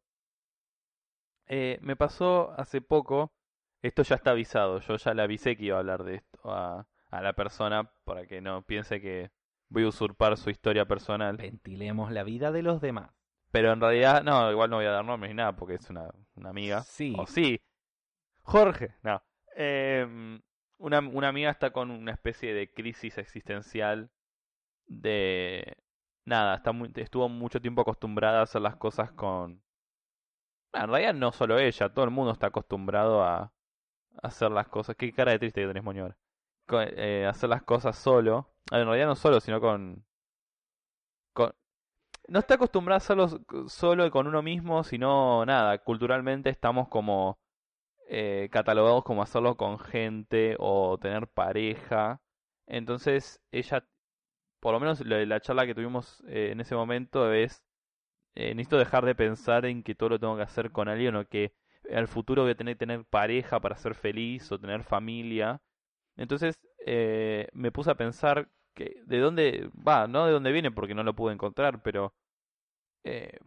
eh, 1.47 1.79
me 1.81 1.95
pasó 1.95 2.53
hace 2.57 2.81
poco, 2.81 3.33
esto 3.81 4.03
ya 4.03 4.15
está 4.15 4.31
avisado, 4.31 4.79
yo 4.79 4.95
ya 4.97 5.13
le 5.13 5.21
avisé 5.21 5.57
que 5.57 5.65
iba 5.65 5.77
a 5.77 5.79
hablar 5.79 6.03
de 6.03 6.15
esto 6.15 6.39
a, 6.45 6.87
a 7.09 7.21
la 7.21 7.33
persona 7.33 7.91
para 8.05 8.25
que 8.25 8.41
no 8.41 8.61
piense 8.61 9.01
que 9.01 9.31
voy 9.69 9.83
a 9.83 9.89
usurpar 9.89 10.37
su 10.37 10.49
historia 10.49 10.85
personal. 10.85 11.37
Ventilemos 11.37 12.11
la 12.11 12.23
vida 12.23 12.51
de 12.51 12.63
los 12.63 12.81
demás. 12.81 13.11
Pero 13.51 13.73
en 13.73 13.81
realidad, 13.81 14.23
no, 14.23 14.51
igual 14.51 14.69
no 14.69 14.77
voy 14.77 14.85
a 14.85 14.91
dar 14.91 15.05
nombres 15.05 15.31
ni 15.31 15.35
nada 15.35 15.55
porque 15.55 15.75
es 15.75 15.89
una, 15.89 16.09
una 16.35 16.49
amiga. 16.49 16.81
Sí. 16.81 17.15
O 17.17 17.25
sí. 17.25 17.61
Jorge, 18.43 18.95
no. 19.01 19.21
Em, 19.55 20.41
una, 20.77 20.99
una 20.99 21.27
amiga 21.29 21.49
está 21.49 21.71
con 21.71 21.89
una 21.91 22.11
especie 22.11 22.53
de 22.53 22.71
crisis 22.71 23.17
existencial 23.17 24.11
de... 24.85 25.77
Nada, 26.29 26.55
está 26.57 26.71
muy, 26.71 26.91
estuvo 26.95 27.27
mucho 27.27 27.59
tiempo 27.59 27.81
acostumbrada 27.81 28.41
a 28.41 28.43
hacer 28.43 28.61
las 28.61 28.75
cosas 28.75 29.11
con... 29.13 29.63
Bueno, 30.71 30.85
en 30.85 30.91
realidad 30.91 31.13
no 31.15 31.31
solo 31.31 31.57
ella, 31.57 31.89
todo 31.89 32.05
el 32.05 32.11
mundo 32.11 32.31
está 32.31 32.47
acostumbrado 32.47 33.23
a, 33.23 33.51
hacer 34.21 34.51
las 34.51 34.67
cosas... 34.67 34.95
Qué 34.95 35.11
cara 35.11 35.31
de 35.31 35.39
triste 35.39 35.61
que 35.61 35.67
tenés, 35.67 35.83
Moñor. 35.83 36.17
Eh, 36.71 37.25
hacer 37.27 37.49
las 37.49 37.63
cosas 37.63 37.97
solo. 37.97 38.53
En 38.71 38.85
realidad 38.85 39.07
no 39.07 39.15
solo, 39.15 39.39
sino 39.39 39.59
con... 39.59 40.05
con 41.33 41.51
no 42.27 42.39
está 42.39 42.55
acostumbrada 42.55 42.97
a 42.97 42.99
hacerlo 42.99 43.27
solo 43.67 44.11
con 44.11 44.27
uno 44.27 44.43
mismo, 44.43 44.83
sino 44.83 45.45
nada, 45.47 45.79
culturalmente 45.79 46.51
estamos 46.51 46.89
como 46.89 47.39
eh, 48.07 48.49
catalogados 48.51 49.03
como 49.03 49.23
hacerlo 49.23 49.57
con 49.57 49.79
gente 49.79 50.55
o 50.59 50.99
tener 50.99 51.27
pareja. 51.27 52.21
Entonces 52.67 53.41
ella, 53.51 53.83
por 54.59 54.73
lo 54.73 54.79
menos 54.79 55.05
la, 55.05 55.25
la 55.25 55.39
charla 55.41 55.65
que 55.65 55.75
tuvimos 55.75 56.23
eh, 56.27 56.49
en 56.51 56.61
ese 56.61 56.75
momento 56.75 57.31
es, 57.33 57.63
eh, 58.35 58.55
necesito 58.55 58.77
dejar 58.77 59.05
de 59.05 59.15
pensar 59.15 59.65
en 59.65 59.83
que 59.83 59.95
todo 59.95 60.09
lo 60.09 60.19
tengo 60.19 60.37
que 60.37 60.43
hacer 60.43 60.71
con 60.71 60.87
alguien 60.89 61.15
o 61.15 61.25
que 61.27 61.53
al 61.93 62.07
futuro 62.07 62.43
voy 62.43 62.51
a 62.51 62.55
tener 62.55 62.75
que 62.75 62.79
tener 62.79 63.05
pareja 63.05 63.59
para 63.59 63.77
ser 63.77 63.95
feliz 63.95 64.51
o 64.51 64.59
tener 64.59 64.83
familia. 64.83 65.61
Entonces 66.17 66.59
eh, 66.85 67.47
me 67.53 67.71
puse 67.71 67.91
a 67.91 67.95
pensar 67.95 68.49
que 68.75 69.01
de 69.05 69.19
dónde 69.19 69.69
va, 69.75 70.07
no 70.07 70.25
de 70.25 70.33
dónde 70.33 70.51
viene 70.51 70.71
porque 70.71 70.95
no 70.95 71.03
lo 71.03 71.15
pude 71.15 71.33
encontrar, 71.33 71.81
pero 71.83 72.13
eh, 73.03 73.39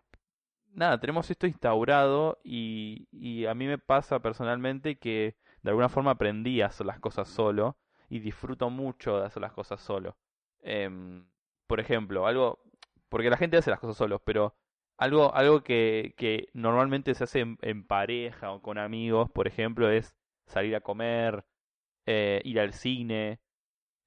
nada, 0.72 1.00
tenemos 1.00 1.30
esto 1.30 1.46
instaurado 1.46 2.40
y, 2.44 3.08
y 3.12 3.46
a 3.46 3.54
mí 3.54 3.66
me 3.66 3.78
pasa 3.78 4.20
personalmente 4.20 4.98
que 4.98 5.36
de 5.62 5.70
alguna 5.70 5.88
forma 5.88 6.12
aprendí 6.12 6.60
a 6.60 6.66
hacer 6.66 6.86
las 6.86 7.00
cosas 7.00 7.28
solo 7.28 7.76
y 8.08 8.20
disfruto 8.20 8.70
mucho 8.70 9.20
de 9.20 9.26
hacer 9.26 9.42
las 9.42 9.52
cosas 9.52 9.80
solo. 9.80 10.16
Em, 10.62 11.26
por 11.66 11.80
ejemplo, 11.80 12.26
algo, 12.26 12.60
porque 13.08 13.30
la 13.30 13.36
gente 13.36 13.56
hace 13.56 13.70
las 13.70 13.80
cosas 13.80 13.96
solos, 13.96 14.20
pero 14.24 14.54
algo, 14.98 15.34
algo 15.34 15.62
que, 15.62 16.14
que 16.16 16.48
normalmente 16.54 17.14
se 17.14 17.24
hace 17.24 17.40
en, 17.62 17.84
pareja 17.86 18.52
o 18.52 18.62
con 18.62 18.78
amigos, 18.78 19.30
por 19.30 19.46
ejemplo, 19.48 19.90
es 19.90 20.14
salir 20.46 20.76
a 20.76 20.80
comer, 20.80 21.44
eh, 22.06 22.42
ir 22.44 22.60
al 22.60 22.74
cine, 22.74 23.40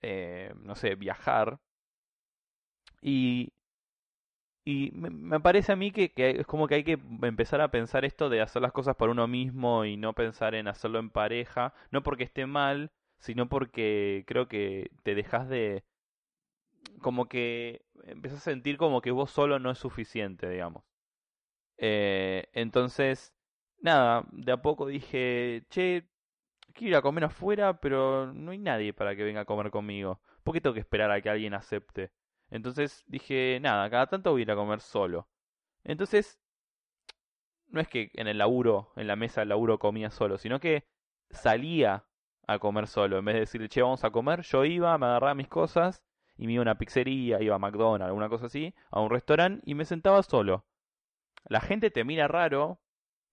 eh, 0.02 0.54
no 0.58 0.76
sé, 0.76 0.96
viajar. 0.96 1.60
Y, 3.02 3.54
y 4.66 4.92
me, 4.94 5.10
me 5.10 5.40
parece 5.40 5.72
a 5.72 5.76
mí 5.76 5.92
que, 5.92 6.12
que 6.12 6.32
es 6.42 6.48
como 6.48 6.68
que 6.68 6.76
hay 6.76 6.84
que 6.84 7.00
empezar 7.22 7.62
a 7.62 7.70
pensar 7.72 8.04
esto 8.06 8.30
de 8.30 8.42
hacer 8.42 8.62
las 8.62 8.72
cosas 8.72 8.96
por 8.96 9.10
uno 9.10 9.28
mismo 9.28 9.86
y 9.86 9.96
no 9.98 10.14
pensar 10.14 10.56
en 10.56 10.68
hacerlo 10.68 11.00
en 11.00 11.10
pareja, 11.12 11.74
no 11.92 12.02
porque 12.04 12.24
esté 12.24 12.46
mal, 12.48 12.92
sino 13.20 13.48
porque 13.50 14.24
creo 14.28 14.48
que 14.48 14.92
te 15.04 15.16
dejas 15.16 15.48
de... 15.50 15.84
como 17.02 17.28
que 17.28 17.86
empiezas 18.04 18.40
a 18.40 18.52
sentir 18.52 18.78
como 18.78 19.02
que 19.02 19.12
vos 19.12 19.32
solo 19.32 19.60
no 19.60 19.72
es 19.72 19.78
suficiente, 19.78 20.50
digamos. 20.50 20.84
Eh, 21.78 22.48
entonces, 22.54 23.34
nada, 23.80 24.26
de 24.32 24.52
a 24.52 24.62
poco 24.62 24.88
dije, 24.88 25.66
che, 25.70 26.08
quiero 26.74 26.90
ir 26.92 26.96
a 26.98 27.02
comer 27.02 27.26
afuera, 27.26 27.80
pero 27.80 28.34
no 28.34 28.52
hay 28.52 28.58
nadie 28.60 28.94
para 28.94 29.16
que 29.16 29.24
venga 29.24 29.42
a 29.42 29.46
comer 29.46 29.72
conmigo. 29.72 30.22
¿Por 30.44 30.54
qué 30.54 30.62
tengo 30.62 30.74
que 30.74 30.80
esperar 30.82 31.12
a 31.12 31.22
que 31.22 31.30
alguien 31.30 31.54
acepte? 31.54 32.12
Entonces 32.50 33.04
dije, 33.08 33.60
nada, 33.62 33.90
cada 33.90 34.08
tanto 34.08 34.32
voy 34.32 34.42
a 34.42 34.44
ir 34.44 34.52
a 34.52 34.56
comer 34.56 34.82
solo. 34.82 35.28
Entonces, 35.84 36.40
no 37.68 37.82
es 37.82 37.88
que 37.88 38.12
en 38.14 38.28
el 38.28 38.38
laburo, 38.38 38.92
en 38.96 39.08
la 39.08 39.16
mesa 39.16 39.42
del 39.42 39.50
laburo 39.50 39.80
comía 39.80 40.10
solo, 40.12 40.38
sino 40.38 40.60
que 40.60 40.86
salía 41.30 42.06
a 42.48 42.60
comer 42.60 42.88
solo. 42.88 43.20
En 43.20 43.26
vez 43.26 43.36
de 43.36 43.40
decirle, 43.42 43.70
che, 43.70 43.82
vamos 43.82 44.04
a 44.04 44.12
comer, 44.12 44.42
yo 44.42 44.66
iba, 44.66 44.98
me 44.98 45.06
agarraba 45.08 45.36
mis 45.36 45.48
cosas 45.48 46.04
y 46.38 46.48
me 46.48 46.54
iba 46.54 46.62
a 46.62 46.64
una 46.64 46.78
pizzería, 46.78 47.42
iba 47.42 47.56
a 47.56 47.60
McDonald's, 47.60 48.06
alguna 48.06 48.30
cosa 48.30 48.48
así, 48.48 48.74
a 48.92 49.00
un 49.02 49.10
restaurante 49.10 49.62
y 49.66 49.76
me 49.76 49.86
sentaba 49.86 50.24
solo. 50.24 50.66
La 51.48 51.62
gente 51.62 51.92
te 51.92 52.04
mira 52.04 52.28
raro, 52.28 52.80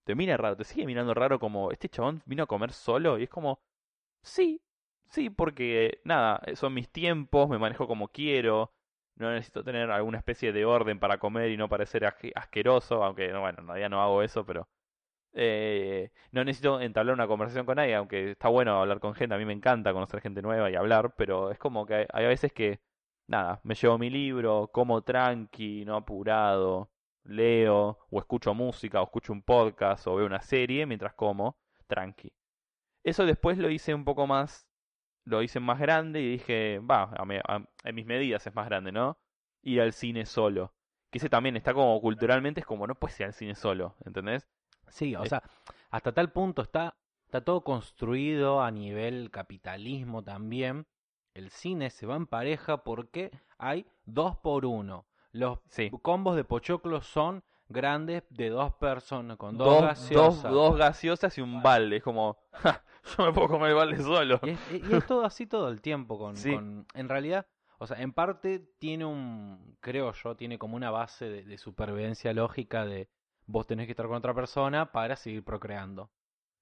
te 0.03 0.15
mira 0.15 0.37
raro, 0.37 0.57
te 0.57 0.63
sigue 0.65 0.85
mirando 0.85 1.13
raro 1.13 1.39
como, 1.39 1.71
este 1.71 1.89
chabón 1.89 2.21
vino 2.25 2.43
a 2.43 2.47
comer 2.47 2.71
solo 2.71 3.17
y 3.19 3.23
es 3.23 3.29
como, 3.29 3.61
sí, 4.23 4.61
sí, 5.09 5.29
porque 5.29 6.01
nada, 6.05 6.41
son 6.55 6.73
mis 6.73 6.89
tiempos, 6.91 7.49
me 7.49 7.59
manejo 7.59 7.87
como 7.87 8.09
quiero, 8.09 8.73
no 9.15 9.31
necesito 9.31 9.63
tener 9.63 9.91
alguna 9.91 10.17
especie 10.19 10.53
de 10.53 10.65
orden 10.65 10.99
para 10.99 11.19
comer 11.19 11.51
y 11.51 11.57
no 11.57 11.69
parecer 11.69 12.05
asqueroso, 12.35 13.03
aunque 13.03 13.29
no, 13.29 13.41
bueno, 13.41 13.59
en 13.61 13.67
realidad 13.67 13.89
no 13.89 14.01
hago 14.01 14.23
eso, 14.23 14.45
pero 14.45 14.67
eh, 15.33 16.11
no 16.31 16.43
necesito 16.43 16.81
entablar 16.81 17.15
una 17.15 17.27
conversación 17.27 17.65
con 17.65 17.75
nadie, 17.77 17.95
aunque 17.95 18.31
está 18.31 18.49
bueno 18.49 18.79
hablar 18.79 18.99
con 18.99 19.15
gente, 19.15 19.35
a 19.35 19.37
mí 19.37 19.45
me 19.45 19.53
encanta 19.53 19.93
conocer 19.93 20.21
gente 20.21 20.41
nueva 20.41 20.69
y 20.71 20.75
hablar, 20.75 21.15
pero 21.17 21.51
es 21.51 21.59
como 21.59 21.85
que 21.85 21.95
hay, 21.95 22.05
hay 22.13 22.27
veces 22.27 22.53
que, 22.53 22.81
nada, 23.27 23.59
me 23.63 23.75
llevo 23.75 23.97
mi 23.97 24.09
libro, 24.09 24.69
como 24.73 25.01
tranqui, 25.01 25.85
no 25.85 25.95
apurado, 25.95 26.89
leo, 27.23 27.99
o 28.09 28.19
escucho 28.19 28.53
música, 28.53 29.01
o 29.01 29.05
escucho 29.05 29.33
un 29.33 29.41
podcast, 29.43 30.07
o 30.07 30.15
veo 30.15 30.25
una 30.25 30.41
serie 30.41 30.85
mientras 30.85 31.13
como, 31.13 31.57
tranqui. 31.87 32.33
Eso 33.03 33.25
después 33.25 33.57
lo 33.57 33.69
hice 33.69 33.93
un 33.93 34.05
poco 34.05 34.27
más, 34.27 34.67
lo 35.25 35.41
hice 35.41 35.59
más 35.59 35.79
grande 35.79 36.21
y 36.21 36.31
dije, 36.31 36.79
va, 36.79 37.11
a 37.17 37.25
mi- 37.25 37.37
a- 37.37 37.65
en 37.83 37.95
mis 37.95 38.05
medidas 38.05 38.45
es 38.47 38.55
más 38.55 38.65
grande, 38.65 38.91
¿no? 38.91 39.17
Ir 39.61 39.81
al 39.81 39.93
cine 39.93 40.25
solo. 40.25 40.73
Que 41.11 41.19
ese 41.19 41.29
también 41.29 41.55
está 41.55 41.73
como 41.73 41.99
culturalmente, 42.01 42.59
es 42.61 42.65
como 42.65 42.87
no 42.87 42.95
puedes 42.95 43.19
ir 43.19 43.27
al 43.27 43.33
cine 43.33 43.55
solo, 43.55 43.95
¿entendés? 44.05 44.47
Sí, 44.89 45.15
o 45.15 45.23
Eh. 45.23 45.29
sea, 45.29 45.43
hasta 45.91 46.11
tal 46.13 46.31
punto 46.31 46.61
está, 46.61 46.95
está 47.25 47.41
todo 47.41 47.61
construido 47.63 48.61
a 48.61 48.71
nivel 48.71 49.31
capitalismo 49.31 50.23
también. 50.23 50.85
El 51.33 51.49
cine 51.49 51.89
se 51.89 52.05
va 52.05 52.15
en 52.15 52.27
pareja 52.27 52.83
porque 52.83 53.31
hay 53.57 53.85
dos 54.05 54.37
por 54.37 54.65
uno. 54.65 55.05
Los 55.31 55.59
Sí. 55.69 55.89
combos 56.01 56.35
de 56.35 56.43
pochoclo 56.43 57.01
son 57.01 57.43
grandes 57.69 58.23
de 58.29 58.49
dos 58.49 58.73
personas, 58.75 59.37
con 59.37 59.57
dos, 59.57 59.67
Dos, 59.67 59.75
dos, 59.77 59.87
gaseosas. 59.87 60.51
dos 60.51 60.77
gaseosas 60.77 61.37
y 61.37 61.41
un 61.41 61.63
balde. 61.63 61.97
Es 61.97 62.03
como, 62.03 62.37
"Ja, 62.51 62.83
yo 63.17 63.25
me 63.25 63.33
puedo 63.33 63.47
comer 63.47 63.69
el 63.69 63.75
balde 63.75 63.97
solo. 64.03 64.39
Y 64.43 64.49
es, 64.51 64.59
y 64.89 64.93
es 64.95 65.07
todo 65.07 65.25
así 65.25 65.47
todo 65.47 65.69
el 65.69 65.81
tiempo. 65.81 66.19
Con, 66.19 66.37
Sí. 66.37 66.53
con- 66.53 66.85
en 66.93 67.09
realidad, 67.09 67.47
o 67.79 67.87
sea, 67.87 67.99
en 68.01 68.13
parte 68.13 68.59
tiene 68.77 69.05
un, 69.05 69.75
creo 69.79 70.11
yo, 70.13 70.35
tiene 70.35 70.59
como 70.59 70.75
una 70.75 70.91
base 70.91 71.25
de, 71.29 71.43
de 71.43 71.57
supervivencia 71.57 72.31
lógica 72.33 72.85
de 72.85 73.09
vos 73.47 73.65
tenés 73.65 73.87
que 73.87 73.91
estar 73.93 74.05
con 74.07 74.17
otra 74.17 74.33
persona 74.35 74.91
para 74.91 75.15
seguir 75.15 75.43
procreando, 75.43 76.11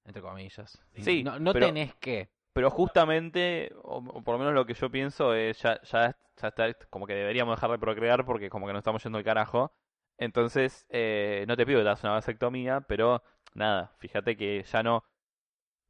entre 0.04 0.22
comillas. 0.22 0.82
Sí, 0.96 1.22
no, 1.22 1.38
no 1.38 1.52
pero- 1.52 1.66
tenés 1.66 1.94
que. 1.96 2.30
Pero 2.52 2.70
justamente, 2.70 3.72
o, 3.82 4.02
por 4.22 4.34
lo 4.34 4.38
menos 4.38 4.54
lo 4.54 4.66
que 4.66 4.74
yo 4.74 4.90
pienso 4.90 5.34
es, 5.34 5.60
ya, 5.62 5.80
ya, 5.82 6.16
ya 6.40 6.48
está, 6.48 6.74
como 6.90 7.06
que 7.06 7.14
deberíamos 7.14 7.56
dejar 7.56 7.70
de 7.70 7.78
procrear 7.78 8.24
porque 8.26 8.50
como 8.50 8.66
que 8.66 8.72
nos 8.72 8.80
estamos 8.80 9.02
yendo 9.02 9.18
al 9.18 9.24
carajo. 9.24 9.72
Entonces, 10.18 10.86
eh, 10.90 11.44
no 11.48 11.56
te 11.56 11.66
pido 11.66 11.78
que 11.80 11.84
te 11.84 11.88
hagas 11.88 12.04
una 12.04 12.12
vasectomía, 12.14 12.82
pero 12.82 13.22
nada, 13.54 13.92
fíjate 13.98 14.36
que 14.36 14.62
ya 14.64 14.82
no, 14.82 15.04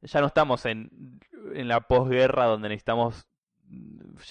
ya 0.01 0.21
no 0.21 0.27
estamos 0.27 0.65
en, 0.65 1.19
en 1.53 1.67
la 1.67 1.81
posguerra 1.81 2.45
donde 2.45 2.69
necesitamos 2.69 3.27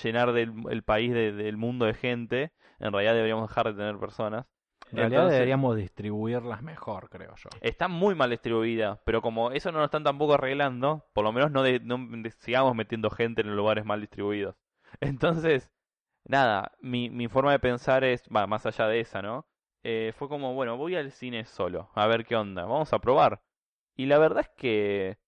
llenar 0.02 0.32
del, 0.32 0.52
el 0.70 0.82
país 0.82 1.12
de- 1.12 1.32
del 1.32 1.56
mundo 1.56 1.86
de 1.86 1.94
gente. 1.94 2.52
En 2.78 2.92
realidad 2.92 3.14
deberíamos 3.14 3.48
dejar 3.48 3.66
de 3.68 3.74
tener 3.74 3.98
personas. 3.98 4.46
En 4.92 4.98
realidad 4.98 5.20
Entonces, 5.20 5.32
deberíamos 5.38 5.76
distribuirlas 5.76 6.62
mejor, 6.62 7.08
creo 7.08 7.34
yo. 7.36 7.50
Está 7.62 7.88
muy 7.88 8.14
mal 8.14 8.30
distribuida, 8.30 9.00
pero 9.04 9.22
como 9.22 9.50
eso 9.50 9.72
no 9.72 9.78
lo 9.78 9.86
están 9.86 10.04
tampoco 10.04 10.34
arreglando, 10.34 11.04
por 11.14 11.24
lo 11.24 11.32
menos 11.32 11.50
no, 11.50 11.62
de- 11.62 11.80
no 11.80 11.98
de- 11.98 12.30
sigamos 12.30 12.74
metiendo 12.76 13.10
gente 13.10 13.40
en 13.42 13.56
lugares 13.56 13.84
mal 13.84 14.00
distribuidos. 14.00 14.54
Entonces, 15.00 15.70
nada, 16.24 16.72
mi, 16.80 17.10
mi 17.10 17.28
forma 17.28 17.52
de 17.52 17.58
pensar 17.58 18.04
es, 18.04 18.24
va, 18.34 18.46
más 18.46 18.66
allá 18.66 18.86
de 18.88 19.00
esa, 19.00 19.22
¿no? 19.22 19.46
Eh, 19.82 20.12
fue 20.16 20.28
como, 20.28 20.54
bueno, 20.54 20.76
voy 20.76 20.96
al 20.96 21.10
cine 21.12 21.44
solo, 21.44 21.90
a 21.94 22.06
ver 22.06 22.24
qué 22.26 22.36
onda, 22.36 22.64
vamos 22.64 22.92
a 22.92 23.00
probar. 23.00 23.42
Y 23.96 24.06
la 24.06 24.18
verdad 24.18 24.40
es 24.42 24.50
que, 24.56 25.18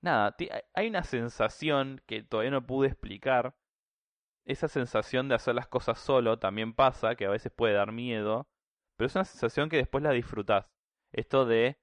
nada, 0.00 0.36
hay 0.74 0.88
una 0.88 1.02
sensación 1.04 2.02
que 2.06 2.22
todavía 2.22 2.50
no 2.50 2.66
pude 2.66 2.88
explicar. 2.88 3.54
Esa 4.46 4.68
sensación 4.68 5.28
de 5.28 5.36
hacer 5.36 5.54
las 5.54 5.68
cosas 5.68 5.98
solo 5.98 6.38
también 6.38 6.74
pasa, 6.74 7.14
que 7.16 7.26
a 7.26 7.30
veces 7.30 7.52
puede 7.52 7.74
dar 7.74 7.92
miedo, 7.92 8.48
pero 8.96 9.06
es 9.06 9.14
una 9.14 9.24
sensación 9.24 9.68
que 9.68 9.76
después 9.76 10.02
la 10.02 10.10
disfrutás. 10.12 10.66
Esto 11.12 11.46
de, 11.46 11.78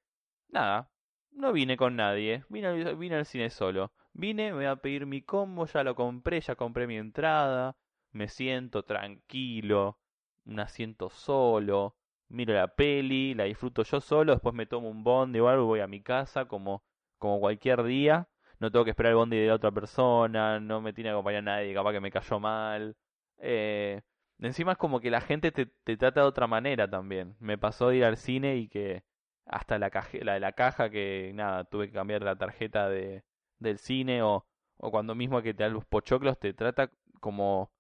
nada, 0.50 0.92
no 1.32 1.54
vine 1.54 1.78
con 1.78 1.96
nadie, 1.96 2.44
vine, 2.50 2.96
vine 2.96 3.16
al 3.16 3.26
cine 3.26 3.50
solo. 3.50 3.92
Vine, 4.14 4.52
me 4.52 4.58
voy 4.58 4.66
a 4.66 4.76
pedir 4.76 5.06
mi 5.06 5.22
combo, 5.22 5.66
ya 5.66 5.84
lo 5.84 5.96
compré, 5.96 6.42
ya 6.42 6.56
compré 6.56 6.88
mi 6.88 6.98
entrada, 6.98 7.78
me 8.12 8.28
siento 8.28 8.84
tranquilo, 8.84 10.00
un 10.46 10.60
asiento 10.60 11.10
solo, 11.10 11.96
miro 12.30 12.54
la 12.54 12.68
peli, 12.68 13.34
la 13.34 13.46
disfruto 13.46 13.84
yo 13.84 14.02
solo, 14.02 14.34
después 14.34 14.56
me 14.56 14.66
tomo 14.66 14.90
un 14.90 15.04
bondi 15.04 15.40
o 15.40 15.48
algo 15.48 15.64
y 15.64 15.68
voy 15.68 15.80
a 15.82 15.88
mi 15.88 16.02
casa 16.02 16.46
como, 16.46 16.84
como 17.18 17.40
cualquier 17.40 17.84
día. 17.84 18.28
No 18.60 18.72
tengo 18.72 18.86
que 18.86 18.92
esperar 18.92 19.12
el 19.12 19.18
bondi 19.18 19.38
de 19.38 19.48
la 19.48 19.56
otra 19.56 19.72
persona, 19.72 20.60
no 20.60 20.82
me 20.82 20.94
tiene 20.94 21.10
que 21.10 21.14
acompañar 21.14 21.44
nadie, 21.44 21.74
capaz 21.74 21.94
que 21.94 22.00
me 22.02 22.12
cayó 22.12 22.40
mal. 22.40 22.96
Eh, 23.40 24.02
encima 24.48 24.74
es 24.74 24.78
como 24.78 25.00
que 25.00 25.12
la 25.12 25.22
gente 25.22 25.52
te, 25.52 25.68
te 25.68 25.98
trata 25.98 26.22
de 26.22 26.28
otra 26.28 26.48
manera 26.48 26.90
también. 26.90 27.36
Me 27.40 27.58
pasó 27.58 27.90
de 27.90 27.98
ir 27.98 28.06
al 28.06 28.18
cine 28.18 28.58
y 28.58 28.68
que 28.68 29.04
hasta 29.46 29.80
la, 29.80 29.90
caje, 29.90 30.24
la 30.24 30.34
de 30.36 30.40
la 30.40 30.54
caja 30.54 30.90
que 30.90 31.32
nada, 31.36 31.66
tuve 31.66 31.88
que 31.88 31.94
cambiar 31.94 32.24
la 32.24 32.36
tarjeta 32.38 32.90
de, 32.90 33.24
del 33.60 33.78
cine 33.80 34.24
o, 34.24 34.46
o 34.78 34.92
cuando 34.92 35.16
mismo 35.16 35.42
que 35.42 35.54
te 35.54 35.64
dan 35.64 35.74
los 35.74 35.86
pochoclos 35.86 36.40
te 36.40 36.54
trata 36.54 36.92
como 37.20 37.72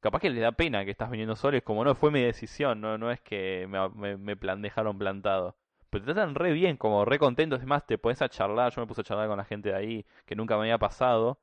capaz 0.00 0.20
que 0.20 0.30
le 0.30 0.40
da 0.40 0.52
pena 0.52 0.84
que 0.84 0.90
estás 0.90 1.10
viniendo 1.10 1.36
solo, 1.36 1.56
es 1.56 1.62
como 1.62 1.84
no 1.84 1.94
fue 1.94 2.10
mi 2.10 2.20
decisión, 2.22 2.80
no, 2.80 2.98
no 2.98 3.10
es 3.12 3.20
que 3.20 3.66
me, 3.68 3.88
me, 3.90 4.16
me 4.16 4.36
plan, 4.36 4.60
dejaron 4.62 4.98
plantado. 4.98 5.56
Pero 5.90 6.04
te 6.04 6.14
tratan 6.14 6.34
re 6.34 6.52
bien, 6.52 6.76
como 6.76 7.04
re 7.04 7.18
contentos, 7.18 7.60
es 7.60 7.66
más, 7.66 7.86
te 7.86 7.98
pones 7.98 8.20
a 8.22 8.28
charlar, 8.28 8.72
yo 8.72 8.82
me 8.82 8.86
puse 8.86 9.02
a 9.02 9.04
charlar 9.04 9.28
con 9.28 9.38
la 9.38 9.44
gente 9.44 9.70
de 9.70 9.76
ahí, 9.76 10.06
que 10.26 10.34
nunca 10.34 10.56
me 10.56 10.62
había 10.62 10.78
pasado. 10.78 11.38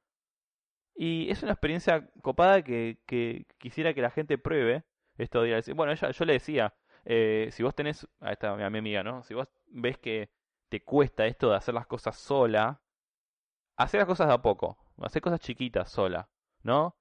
Y 1.01 1.31
es 1.31 1.43
una 1.43 1.53
experiencia 1.53 2.09
copada 2.21 2.61
que, 2.61 2.99
que 3.05 3.45
quisiera 3.57 3.93
que 3.93 4.01
la 4.01 4.09
gente 4.09 4.37
pruebe 4.37 4.83
esto 5.17 5.41
de 5.41 5.47
ir 5.47 5.55
al 5.55 5.63
cine. 5.63 5.77
Bueno, 5.77 5.93
ella, 5.93 6.11
yo 6.11 6.25
le 6.25 6.33
decía, 6.33 6.73
eh, 7.05 7.47
si 7.53 7.63
vos 7.63 7.73
tenés, 7.73 8.05
a 8.19 8.33
esta 8.33 8.51
a 8.51 8.69
mi 8.69 8.77
amiga, 8.77 9.01
¿no? 9.01 9.23
Si 9.23 9.33
vos 9.33 9.47
ves 9.67 9.97
que 9.97 10.29
te 10.67 10.83
cuesta 10.83 11.25
esto 11.25 11.51
de 11.51 11.55
hacer 11.55 11.73
las 11.73 11.87
cosas 11.87 12.17
sola, 12.17 12.81
hacer 13.77 13.99
las 13.99 14.07
cosas 14.07 14.27
de 14.27 14.33
a 14.33 14.41
poco, 14.41 14.77
hacer 15.01 15.21
cosas 15.21 15.39
chiquitas 15.39 15.89
sola, 15.89 16.29
¿no? 16.63 16.97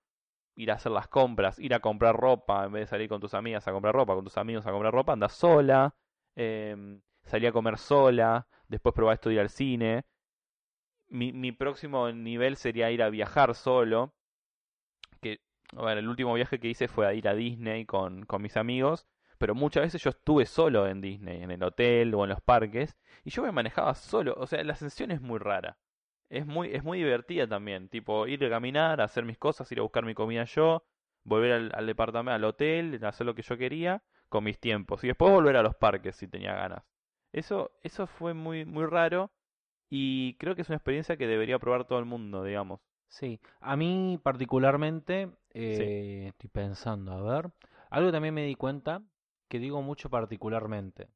Ir 0.55 0.71
a 0.71 0.75
hacer 0.75 0.93
las 0.93 1.09
compras, 1.09 1.59
ir 1.59 1.75
a 1.75 1.81
comprar 1.81 2.15
ropa, 2.15 2.67
en 2.67 2.73
vez 2.75 2.83
de 2.83 2.87
salir 2.87 3.09
con 3.09 3.21
tus 3.21 3.35
amigas 3.35 3.67
a 3.67 3.73
comprar 3.73 3.97
ropa, 3.97 4.15
con 4.15 4.23
tus 4.23 4.39
amigos 4.39 4.65
a 4.65 4.71
comprar 4.71 4.95
ropa, 4.95 5.13
anda 5.13 5.29
sola, 5.29 5.93
eh, 6.37 7.01
salir 7.25 7.49
a 7.49 7.53
comer 7.53 7.79
sola, 7.79 8.47
después 8.69 8.95
probar 8.95 9.15
esto 9.15 9.29
de 9.29 9.35
ir 9.35 9.41
al 9.41 9.51
cine. 9.51 10.07
Mi, 11.09 11.33
mi 11.33 11.53
próximo 11.53 12.11
nivel 12.12 12.57
sería 12.57 12.90
ir 12.90 13.03
a 13.03 13.11
viajar 13.11 13.55
solo, 13.55 14.14
que, 15.21 15.40
a 15.77 15.92
el 15.92 16.09
último 16.09 16.35
viaje 16.35 16.61
que 16.61 16.68
hice 16.68 16.88
fue 16.88 17.07
a 17.07 17.14
ir 17.14 17.29
a 17.29 17.35
Disney 17.35 17.87
con, 17.87 18.25
con 18.27 18.42
mis 18.42 18.57
amigos, 18.57 19.07
pero 19.38 19.55
muchas 19.55 19.85
veces 19.85 20.03
yo 20.03 20.11
estuve 20.11 20.47
solo 20.47 20.87
en 20.87 21.01
Disney, 21.01 21.42
en 21.42 21.51
el 21.51 21.62
hotel 21.62 22.14
o 22.14 22.25
en 22.25 22.31
los 22.31 22.40
parques, 22.40 22.97
y 23.25 23.31
yo 23.31 23.42
me 23.42 23.53
manejaba 23.53 23.94
solo, 23.94 24.35
o 24.37 24.47
sea, 24.47 24.62
la 24.64 24.75
sensación 24.75 25.11
es 25.11 25.21
muy 25.21 25.38
rara. 25.38 25.79
Es 26.29 26.44
muy, 26.47 26.75
es 26.75 26.85
muy 26.85 26.99
divertida 26.99 27.47
también, 27.47 27.88
tipo 27.88 28.27
ir 28.27 28.44
a 28.44 28.51
caminar, 28.51 29.01
hacer 29.01 29.25
mis 29.25 29.38
cosas, 29.38 29.71
ir 29.73 29.79
a 29.79 29.83
buscar 29.83 30.05
mi 30.05 30.14
comida 30.14 30.44
yo, 30.44 30.85
volver 31.25 31.53
al, 31.53 31.73
al 31.75 31.87
departamento, 31.87 32.35
al 32.35 32.44
hotel, 32.44 33.03
hacer 33.05 33.27
lo 33.27 33.35
que 33.35 33.42
yo 33.42 33.57
quería 33.57 34.03
con 34.29 34.44
mis 34.44 34.59
tiempos, 34.61 35.03
y 35.05 35.07
después 35.07 35.33
volver 35.33 35.57
a 35.57 35.62
los 35.62 35.75
parques 35.77 36.16
si 36.16 36.29
tenía 36.29 36.55
ganas. 36.55 36.85
Eso, 37.33 37.73
eso 37.83 38.07
fue 38.07 38.35
muy, 38.35 38.64
muy 38.66 38.85
raro, 38.87 39.31
y 39.90 40.35
creo 40.35 40.55
que 40.55 40.62
es 40.62 40.68
una 40.68 40.77
experiencia 40.77 41.16
que 41.16 41.27
debería 41.27 41.59
probar 41.59 41.87
todo 41.87 41.98
el 41.98 42.05
mundo, 42.05 42.44
digamos. 42.44 42.81
Sí, 43.09 43.40
a 43.61 43.77
mí 43.77 44.18
particularmente, 44.22 45.31
eh, 45.55 46.27
estoy 46.29 46.51
pensando, 46.51 47.12
a 47.12 47.22
ver, 47.40 47.51
algo 47.90 48.12
también 48.12 48.35
me 48.35 48.44
di 48.44 48.55
cuenta, 48.55 49.03
que 49.48 49.59
digo 49.59 49.81
mucho 49.83 50.11
particularmente, 50.11 51.09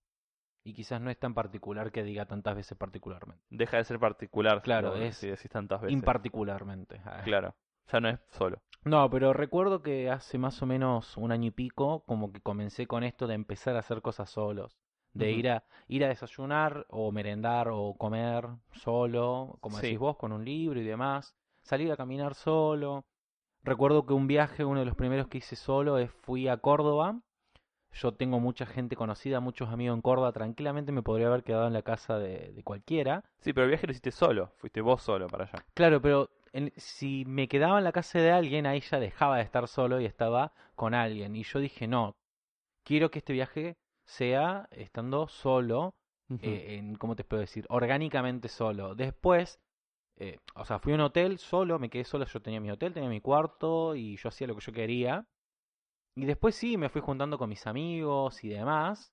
y 0.65 0.73
quizás 0.75 1.01
no 1.01 1.11
es 1.11 1.19
tan 1.19 1.35
particular 1.35 1.93
que 1.93 2.03
diga 2.03 2.27
tantas 2.27 2.57
veces 2.57 2.79
particularmente, 2.79 3.43
Deja 3.51 3.77
de 3.77 3.85
ser 3.85 3.99
particular, 3.99 4.63
Claro, 4.63 4.97
es 4.97 5.17
si 5.17 5.29
decís 5.29 5.51
tantas 5.51 5.81
veces. 5.83 5.95
imparticularmente. 5.95 7.01
Claro, 7.25 7.55
ya 7.93 8.01
no 8.01 8.09
es 8.09 8.21
solo. 8.31 8.59
No, 8.85 9.09
pero 9.11 9.33
recuerdo 9.33 9.83
que 9.83 10.11
hace 10.11 10.39
más 10.39 10.61
o 10.63 10.67
menos 10.67 11.17
un 11.17 11.31
año 11.31 11.49
y 11.49 11.51
pico, 11.53 12.05
como 12.07 12.33
que 12.33 12.41
comencé 12.41 12.87
con 12.87 13.05
esto 13.05 13.27
de 13.27 13.35
empezar 13.35 13.77
a 13.77 13.81
hacer 13.81 14.03
cosas 14.03 14.31
solos. 14.31 14.77
De 15.15 15.31
ir 15.33 15.49
a 15.51 15.63
ir 15.89 16.05
a 16.05 16.09
desayunar 16.09 16.87
o 16.89 17.13
merendar 17.13 17.69
o 17.71 17.95
comer 17.99 18.47
solo, 18.73 19.59
como 19.61 19.77
Sí. 19.77 19.87
decís 19.87 19.99
vos, 19.99 20.17
con 20.17 20.33
un 20.33 20.45
libro 20.45 20.81
y 20.81 20.85
demás. 20.85 21.35
Salir 21.63 21.93
a 21.93 21.97
caminar 21.97 22.35
solo. 22.35 23.05
Recuerdo 23.63 24.07
que 24.07 24.15
un 24.15 24.27
viaje, 24.27 24.65
uno 24.65 24.81
de 24.81 24.87
los 24.87 24.97
primeros 24.97 25.29
que 25.29 25.39
hice 25.39 25.55
solo, 25.55 25.99
es 25.99 26.11
fui 26.11 26.49
a 26.49 26.57
Córdoba. 26.57 27.21
Yo 27.93 28.13
tengo 28.15 28.41
mucha 28.41 28.65
gente 28.65 28.97
conocida, 28.97 29.41
muchos 29.41 29.69
amigos 29.69 29.95
en 29.97 30.03
Córdoba. 30.03 30.33
Tranquilamente 30.33 30.93
me 30.93 31.03
podría 31.03 31.27
haber 31.27 31.45
quedado 31.45 31.67
en 31.67 31.75
la 31.75 31.83
casa 31.83 32.19
de, 32.19 32.53
de 32.53 32.63
cualquiera. 32.65 33.23
Sí, 33.41 33.53
pero 33.53 33.65
el 33.65 33.71
viaje 33.71 33.87
lo 33.87 33.91
hiciste 33.91 34.11
solo, 34.11 34.53
fuiste 34.57 34.81
vos 34.81 35.03
solo 35.03 35.27
para 35.27 35.45
allá. 35.45 35.63
Claro, 35.75 36.01
pero 36.01 36.31
en- 36.55 36.73
si 36.77 37.25
me 37.27 37.49
quedaba 37.49 37.77
en 37.79 37.85
la 37.85 37.93
casa 37.93 38.19
de 38.19 38.31
alguien, 38.31 38.67
ahí 38.67 38.81
ya 38.81 38.99
dejaba 38.99 39.37
de 39.37 39.43
estar 39.43 39.69
solo 39.69 40.01
y 40.01 40.07
estaba 40.07 40.53
con 40.75 40.95
alguien. 40.95 41.37
Y 41.37 41.43
yo 41.45 41.59
dije, 41.61 41.87
no, 41.87 42.17
quiero 42.83 43.11
que 43.11 43.19
este 43.19 43.35
viaje 43.35 43.77
sea 44.05 44.69
estando 44.71 45.29
solo, 45.29 45.95
eh, 46.41 46.77
en, 46.79 46.95
¿cómo 46.97 47.17
te 47.17 47.25
puedo 47.25 47.41
decir? 47.41 47.67
Orgánicamente 47.69 48.49
solo. 48.49 48.95
Después, 48.95 49.61
eh, 50.17 50.39
o 50.55 50.65
sea, 50.65 50.79
fui 50.79 50.93
a 50.93 50.97
un 50.97 51.03
hotel 51.03 51.39
solo, 51.39 51.79
me 51.79 51.91
quedé 51.91 52.05
solo, 52.05 52.25
yo 52.25 52.41
tenía 52.41 52.61
mi 52.61 52.71
hotel, 52.71 52.93
tenía 52.95 53.09
mi 53.09 53.21
cuarto 53.21 53.95
y 53.95 54.17
yo 54.17 54.29
hacía 54.29 54.47
lo 54.47 54.55
que 54.55 54.65
yo 54.65 54.73
quería. 54.73 55.27
Y 56.15 56.25
después 56.25 56.55
sí, 56.55 56.77
me 56.77 56.89
fui 56.89 57.01
juntando 57.01 57.39
con 57.39 57.49
mis 57.49 57.67
amigos 57.67 58.45
y 58.45 58.49
demás. 58.49 59.13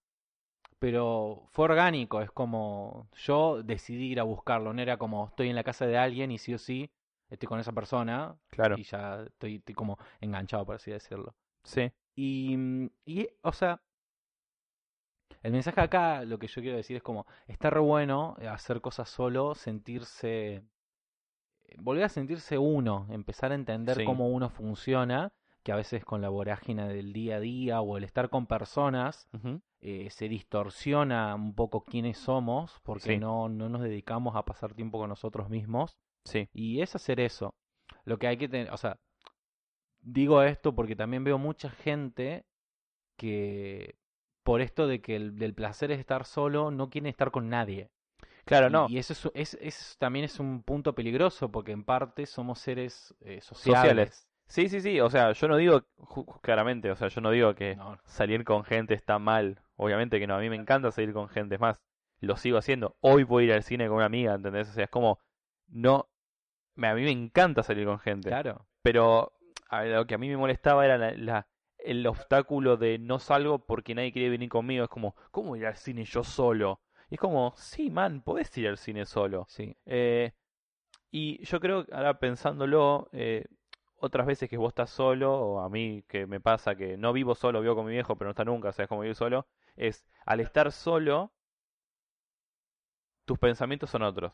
Pero 0.79 1.43
fue 1.49 1.65
orgánico, 1.65 2.21
es 2.21 2.31
como 2.31 3.09
yo 3.13 3.63
decidí 3.63 4.11
ir 4.11 4.19
a 4.21 4.23
buscarlo, 4.23 4.73
no 4.73 4.81
era 4.81 4.97
como 4.97 5.27
estoy 5.27 5.49
en 5.49 5.55
la 5.55 5.63
casa 5.63 5.85
de 5.85 5.97
alguien 5.97 6.31
y 6.31 6.37
sí 6.37 6.53
o 6.53 6.57
sí 6.57 6.89
estoy 7.29 7.47
con 7.47 7.59
esa 7.59 7.73
persona 7.73 8.37
Claro, 8.49 8.77
y 8.77 8.83
ya 8.83 9.23
estoy, 9.23 9.55
estoy 9.57 9.75
como 9.75 9.97
enganchado, 10.21 10.65
por 10.65 10.75
así 10.75 10.91
decirlo. 10.91 11.35
sí. 11.63 11.91
Y, 12.15 12.55
mm, 12.57 12.89
y, 13.05 13.27
o 13.43 13.51
sea, 13.51 13.81
el 15.43 15.51
mensaje 15.51 15.79
acá, 15.81 16.23
lo 16.25 16.37
que 16.39 16.47
yo 16.47 16.61
quiero 16.61 16.77
decir 16.77 16.97
es 16.97 17.03
como, 17.03 17.25
está 17.47 17.69
re 17.69 17.79
bueno 17.79 18.35
eh, 18.39 18.47
hacer 18.47 18.81
cosas 18.81 19.09
solo, 19.09 19.55
sentirse, 19.55 20.63
eh, 21.63 21.75
volver 21.79 22.03
a 22.05 22.09
sentirse 22.09 22.57
uno, 22.57 23.07
empezar 23.09 23.51
a 23.51 23.55
entender 23.55 23.97
Sí. 23.97 24.03
cómo 24.05 24.27
uno 24.29 24.49
funciona, 24.49 25.31
que 25.63 25.71
a 25.71 25.75
veces 25.75 26.03
con 26.05 26.21
la 26.21 26.29
vorágine 26.29 26.87
del 26.87 27.13
día 27.13 27.37
a 27.37 27.39
día 27.39 27.81
o 27.81 27.97
el 27.97 28.03
estar 28.03 28.29
con 28.29 28.47
personas, 28.47 29.29
eh, 29.81 30.09
se 30.09 30.27
distorsiona 30.29 31.35
un 31.35 31.53
poco 31.53 31.83
quiénes 31.83 32.17
somos, 32.17 32.79
porque 32.83 33.13
Sí. 33.13 33.17
no, 33.17 33.47
no 33.49 33.69
nos 33.69 33.81
dedicamos 33.81 34.35
a 34.35 34.43
pasar 34.43 34.73
tiempo 34.73 34.97
con 34.99 35.09
nosotros 35.09 35.49
mismos. 35.49 35.97
Sí, 36.25 36.49
Y 36.53 36.81
es 36.81 36.95
hacer 36.95 37.19
eso. 37.19 37.53
Lo 38.03 38.17
que 38.19 38.27
hay 38.27 38.37
que 38.37 38.49
tener, 38.49 38.71
o 38.73 38.77
sea, 38.77 38.97
digo 40.01 40.41
esto 40.43 40.73
porque 40.73 40.95
también 40.95 41.23
veo 41.23 41.37
mucha 41.37 41.69
gente 41.69 42.45
que 43.17 43.95
por 44.49 44.61
esto 44.61 44.87
de 44.87 44.99
que 44.99 45.15
el 45.15 45.37
del 45.37 45.53
placer 45.53 45.91
es 45.91 45.99
estar 45.99 46.25
solo, 46.25 46.71
no 46.71 46.89
quiere 46.89 47.07
estar 47.09 47.29
con 47.29 47.49
nadie. 47.49 47.91
claro, 48.45 48.67
Y- 48.67 48.71
no. 48.71 48.87
Y, 48.89 48.97
eso 48.97 49.13
es, 49.13 49.53
es, 49.53 49.57
es- 49.61 49.95
también 49.99 50.25
es 50.25 50.39
un 50.39 50.63
punto 50.63 50.95
peligroso 50.95 51.51
porque 51.51 51.71
en 51.71 51.83
parte 51.83 52.25
somos 52.25 52.57
seres 52.57 53.13
eh, 53.21 53.41
sociales. 53.41 53.81
Sociales. 54.09 54.27
Sí, 54.47 54.67
sí, 54.67 54.81
sí, 54.81 54.99
o 55.01 55.09
sea, 55.11 55.33
yo 55.33 55.47
no 55.47 55.55
digo, 55.57 55.83
claramente, 56.41 56.89
o 56.89 56.95
sea, 56.95 57.09
yo 57.09 57.21
no 57.21 57.29
digo 57.29 57.53
que 57.53 57.75
No, 57.75 57.99
salir 58.05 58.43
con 58.43 58.63
gente 58.63 58.95
está 58.95 59.19
mal. 59.19 59.61
Obviamente 59.75 60.19
que 60.19 60.25
no, 60.25 60.33
a 60.35 60.39
mí 60.39 60.49
me 60.49 60.55
encanta 60.55 60.91
salir 60.91 61.13
con 61.13 61.29
gente, 61.29 61.53
es 61.53 61.61
más, 61.61 61.79
lo 62.19 62.35
sigo 62.35 62.57
haciendo. 62.57 62.97
Hoy 63.01 63.23
voy 63.23 63.43
a 63.43 63.45
ir 63.49 63.53
al 63.53 63.61
cine 63.63 63.87
con 63.87 63.97
una 63.97 64.05
amiga, 64.07 64.33
¿entendés? 64.33 64.67
O 64.67 64.73
sea, 64.73 64.85
es 64.85 64.89
como, 64.89 65.19
no, 65.67 66.09
me- 66.73 66.87
a 66.87 66.95
mí 66.95 67.03
me 67.03 67.11
encanta 67.11 67.61
salir 67.61 67.85
con 67.85 67.99
gente. 67.99 68.29
claro. 68.29 68.65
Pero 68.81 69.31
a 69.69 69.83
lo 69.83 70.07
que 70.07 70.15
a 70.15 70.17
mí 70.17 70.27
me 70.27 70.37
molestaba 70.37 70.85
era 70.85 70.97
la, 70.97 71.11
la- 71.11 71.47
el 71.89 72.05
obstáculo 72.05 72.77
de 72.77 72.99
no 72.99 73.17
salgo 73.17 73.65
porque 73.65 73.95
nadie 73.95 74.11
quiere 74.11 74.29
venir 74.29 74.49
conmigo. 74.49 74.83
Es 74.83 74.89
como, 74.89 75.15
¿cómo 75.31 75.55
ir 75.55 75.65
al 75.65 75.75
cine 75.75 76.05
yo 76.05 76.23
solo? 76.23 76.81
Y 77.09 77.15
es 77.15 77.19
como, 77.19 77.53
sí, 77.57 77.89
man, 77.89 78.21
podés 78.21 78.55
ir 78.59 78.67
al 78.67 78.77
cine 78.77 79.05
solo. 79.07 79.45
Sí. 79.49 79.75
Eh, 79.87 80.31
y 81.11 81.43
yo 81.43 81.59
creo, 81.59 81.85
ahora 81.91 82.19
pensándolo, 82.19 83.09
eh, 83.11 83.45
otras 83.97 84.27
veces 84.27 84.49
que 84.49 84.57
vos 84.57 84.69
estás 84.69 84.91
solo, 84.91 85.33
o 85.33 85.59
a 85.61 85.69
mí 85.69 86.03
que 86.07 86.27
me 86.27 86.39
pasa 86.39 86.75
que 86.75 86.95
no 86.97 87.11
vivo 87.11 87.33
solo, 87.35 87.61
vivo 87.61 87.75
con 87.75 87.87
mi 87.87 87.93
viejo, 87.93 88.15
pero 88.15 88.27
no 88.27 88.31
está 88.31 88.45
nunca, 88.45 88.69
o 88.69 88.71
sea, 88.71 88.83
es 88.83 88.89
como 88.89 89.01
vivir 89.01 89.15
solo, 89.15 89.47
es 89.75 90.05
al 90.25 90.41
estar 90.41 90.71
solo, 90.71 91.33
tus 93.25 93.39
pensamientos 93.39 93.89
son 93.89 94.03
otros. 94.03 94.33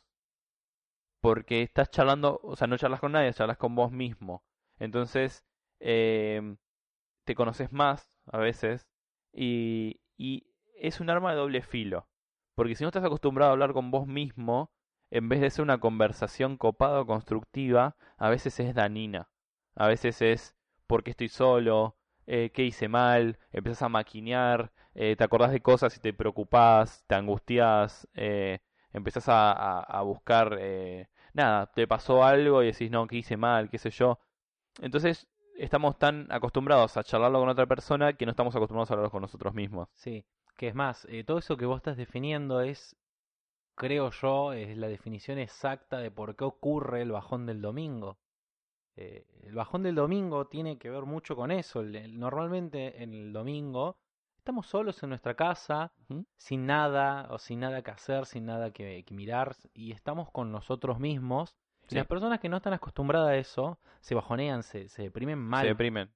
Porque 1.22 1.62
estás 1.64 1.90
charlando, 1.90 2.40
o 2.44 2.56
sea, 2.56 2.68
no 2.68 2.78
charlas 2.78 3.00
con 3.00 3.14
nadie, 3.14 3.34
charlas 3.34 3.58
con 3.58 3.76
vos 3.76 3.92
mismo. 3.92 4.44
Entonces, 4.80 5.46
eh, 5.80 6.56
te 7.26 7.36
conoces 7.36 7.72
más 7.72 8.10
a 8.32 8.38
veces 8.40 8.88
y, 9.34 10.02
y 10.18 10.48
es 10.80 11.00
un 11.00 11.10
arma 11.10 11.32
de 11.32 11.38
doble 11.38 11.62
filo. 11.62 12.08
Porque 12.56 12.76
si 12.76 12.84
no 12.84 12.90
estás 12.90 13.04
acostumbrado 13.04 13.52
a 13.52 13.54
hablar 13.54 13.74
con 13.74 13.92
vos 13.92 14.08
mismo, 14.08 14.72
en 15.12 15.30
vez 15.30 15.42
de 15.42 15.50
ser 15.50 15.64
una 15.64 15.80
conversación 15.80 16.58
copada 16.58 17.02
o 17.02 17.06
constructiva, 17.06 17.96
a 18.18 18.30
veces 18.30 18.60
es 18.60 18.74
danina. 18.76 19.30
A 19.76 19.88
veces 19.88 20.22
es 20.22 20.56
porque 20.88 21.12
estoy 21.12 21.30
solo, 21.30 21.98
eh, 22.28 22.52
qué 22.54 22.64
hice 22.64 22.88
mal, 22.88 23.38
empiezas 23.52 23.84
a 23.84 23.90
maquinear, 23.90 24.72
eh, 24.94 25.16
te 25.18 25.24
acordás 25.24 25.52
de 25.52 25.62
cosas 25.62 25.96
y 25.98 26.00
te 26.00 26.14
preocupás, 26.14 27.04
te 27.08 27.16
angustias, 27.16 28.08
eh, 28.14 28.60
empezás 28.94 29.28
a, 29.30 29.52
a, 29.52 29.80
a 29.82 30.02
buscar, 30.02 30.58
eh, 30.60 31.10
nada, 31.34 31.68
te 31.74 31.88
pasó 31.88 32.24
algo 32.24 32.64
y 32.64 32.68
decís, 32.68 32.90
no, 32.92 33.08
qué 33.08 33.18
hice 33.18 33.38
mal, 33.38 33.70
qué 33.70 33.78
sé 33.78 33.90
yo. 33.92 34.20
Entonces 34.82 35.28
estamos 35.58 35.98
tan 35.98 36.28
acostumbrados 36.32 36.98
a 36.98 37.04
charlarlo 37.04 37.40
con 37.40 37.50
otra 37.50 37.66
persona 37.66 38.14
que 38.14 38.26
no 38.26 38.32
estamos 38.32 38.56
acostumbrados 38.56 38.92
a 38.92 38.94
hablarlo 38.94 39.12
con 39.12 39.22
nosotros 39.22 39.54
mismos. 39.54 39.90
Sí, 39.94 40.26
que 40.58 40.68
es 40.70 40.76
más, 40.76 41.06
eh, 41.10 41.24
todo 41.24 41.38
eso 41.40 41.58
que 41.58 41.66
vos 41.66 41.78
estás 41.78 41.98
definiendo 41.98 42.62
es, 42.62 42.96
creo 43.76 44.12
yo, 44.12 44.54
es 44.54 44.78
la 44.78 44.88
definición 44.88 45.40
exacta 45.40 45.98
de 46.00 46.12
por 46.12 46.36
qué 46.36 46.44
ocurre 46.46 47.02
el 47.02 47.12
bajón 47.12 47.46
del 47.46 47.62
domingo. 47.62 48.18
Eh, 48.98 49.26
el 49.44 49.56
bajón 49.56 49.84
del 49.84 49.96
domingo 49.96 50.48
tiene 50.48 50.78
que 50.78 50.90
ver 50.90 51.04
mucho 51.04 51.36
con 51.36 51.52
eso. 51.52 51.82
El- 51.82 51.96
el- 51.96 52.20
normalmente 52.20 53.04
en 53.04 53.14
el 53.14 53.34
domingo 53.34 53.98
estamos 54.38 54.68
solos 54.68 55.02
en 55.04 55.10
nuestra 55.10 55.36
casa, 55.36 55.92
sin 56.38 56.66
nada 56.66 57.28
o 57.32 57.40
sin 57.40 57.60
nada 57.62 57.82
que 57.82 57.92
hacer, 57.92 58.26
sin 58.26 58.46
nada 58.46 58.72
que, 58.72 59.04
que 59.06 59.14
mirar 59.14 59.56
y 59.74 59.92
estamos 59.92 60.32
con 60.32 60.52
nosotros 60.52 61.00
mismos. 61.00 61.56
Sí. 61.88 61.96
las 61.96 62.08
personas 62.08 62.40
que 62.40 62.50
no 62.50 62.58
están 62.58 62.74
acostumbradas 62.74 63.30
a 63.30 63.36
eso 63.38 63.80
se 64.02 64.16
bajonean, 64.16 64.64
se, 64.64 64.88
se 64.90 65.04
deprimen 65.04 65.40
mal. 65.40 65.62
Se 65.62 65.68
deprimen. 65.68 66.10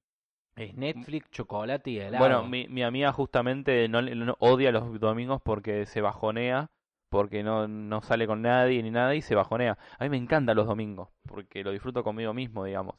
Es 0.56 0.74
Netflix, 0.74 1.30
chocolate 1.30 1.90
y 1.90 1.98
helado. 1.98 2.24
Bueno, 2.24 2.42
mi, 2.48 2.68
mi 2.68 2.82
amiga 2.82 3.12
justamente 3.12 3.88
no, 3.88 4.02
no- 4.02 4.36
odia 4.40 4.72
los 4.72 4.98
domingos 5.00 5.40
porque 5.42 5.86
se 5.86 6.00
bajonea, 6.00 6.70
porque 7.08 7.42
no, 7.42 7.66
no 7.68 8.02
sale 8.02 8.26
con 8.26 8.42
nadie 8.42 8.82
ni 8.82 8.90
nada 8.90 9.14
y 9.14 9.22
se 9.22 9.34
bajonea. 9.34 9.78
A 9.98 10.04
mí 10.04 10.10
me 10.10 10.16
encantan 10.16 10.56
los 10.56 10.66
domingos, 10.66 11.08
porque 11.26 11.62
lo 11.64 11.70
disfruto 11.70 12.02
conmigo 12.04 12.34
mismo, 12.34 12.64
digamos. 12.64 12.96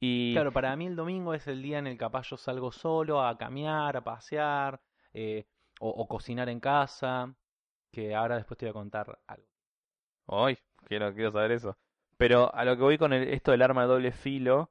Y 0.00 0.32
Claro, 0.34 0.52
para 0.52 0.74
mí 0.76 0.86
el 0.86 0.96
domingo 0.96 1.34
es 1.34 1.46
el 1.48 1.60
día 1.62 1.78
en 1.78 1.88
el 1.88 1.94
que 1.94 1.98
capaz 1.98 2.28
yo 2.30 2.36
salgo 2.36 2.70
solo 2.72 3.22
a 3.22 3.36
caminar, 3.36 3.96
a 3.96 4.04
pasear, 4.04 4.80
eh, 5.12 5.46
o, 5.80 5.88
o 5.90 6.06
cocinar 6.08 6.48
en 6.48 6.60
casa, 6.60 7.34
que 7.92 8.14
ahora 8.14 8.36
después 8.36 8.56
te 8.58 8.66
voy 8.66 8.70
a 8.70 8.74
contar 8.74 9.18
algo. 9.26 9.46
Ay, 10.28 10.56
quiero, 10.86 11.12
quiero 11.12 11.32
saber 11.32 11.52
eso. 11.52 11.76
Pero 12.18 12.54
a 12.54 12.64
lo 12.64 12.76
que 12.76 12.82
voy 12.82 12.98
con 12.98 13.12
el- 13.14 13.28
esto 13.28 13.52
del 13.52 13.62
arma 13.62 13.82
de 13.82 13.88
doble 13.88 14.12
filo, 14.12 14.70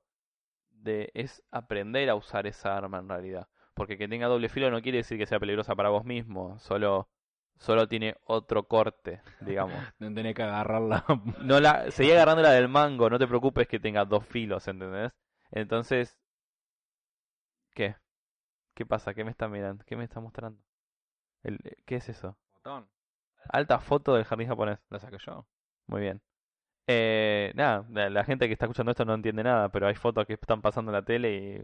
de, 0.69 1.09
es 1.15 1.43
aprender 1.49 2.09
a 2.09 2.15
usar 2.15 2.45
esa 2.45 2.77
arma 2.77 2.99
en 2.99 3.09
realidad. 3.09 3.47
Porque 3.73 3.97
que 3.97 4.07
tenga 4.07 4.27
doble 4.27 4.49
filo 4.49 4.69
no 4.69 4.81
quiere 4.81 4.99
decir 4.99 5.17
que 5.17 5.25
sea 5.25 5.39
peligrosa 5.39 5.75
para 5.75 5.89
vos 5.89 6.05
mismo, 6.05 6.59
solo, 6.59 7.09
solo 7.57 7.87
tiene 7.87 8.15
otro 8.25 8.63
corte, 8.67 9.21
digamos. 9.41 9.73
No 9.99 10.13
tenés 10.13 10.35
que 10.35 10.43
agarrarla. 10.43 11.03
No 11.41 11.59
la, 11.59 11.89
seguí 11.91 12.11
agarrando 12.11 12.43
la 12.43 12.51
del 12.51 12.67
mango, 12.69 13.09
no 13.09 13.17
te 13.19 13.27
preocupes 13.27 13.67
que 13.67 13.79
tenga 13.79 14.05
dos 14.05 14.25
filos, 14.25 14.67
¿entendés? 14.67 15.11
Entonces, 15.51 16.17
¿qué? 17.73 17.95
¿Qué 18.73 18.85
pasa? 18.85 19.13
¿Qué 19.13 19.23
me 19.23 19.31
está 19.31 19.47
mirando? 19.47 19.83
¿Qué 19.85 19.95
me 19.95 20.03
está 20.03 20.19
mostrando? 20.19 20.61
El, 21.43 21.59
¿Qué 21.85 21.95
es 21.95 22.09
eso? 22.09 22.37
Botón. 22.53 22.87
Alta 23.49 23.79
foto 23.79 24.13
del 24.15 24.25
jardín 24.25 24.47
japonés. 24.49 24.79
La 24.89 24.99
saqué 24.99 25.17
yo. 25.25 25.45
Muy 25.87 26.01
bien. 26.01 26.21
Eh, 26.87 27.51
nada, 27.55 27.85
la, 27.91 28.09
la 28.09 28.23
gente 28.23 28.47
que 28.47 28.53
está 28.53 28.65
escuchando 28.65 28.91
esto 28.91 29.05
no 29.05 29.13
entiende 29.13 29.43
nada, 29.43 29.69
pero 29.69 29.87
hay 29.87 29.95
fotos 29.95 30.25
que 30.25 30.33
están 30.33 30.61
pasando 30.61 30.91
en 30.91 30.93
la 30.93 31.01
tele 31.03 31.35
y... 31.35 31.61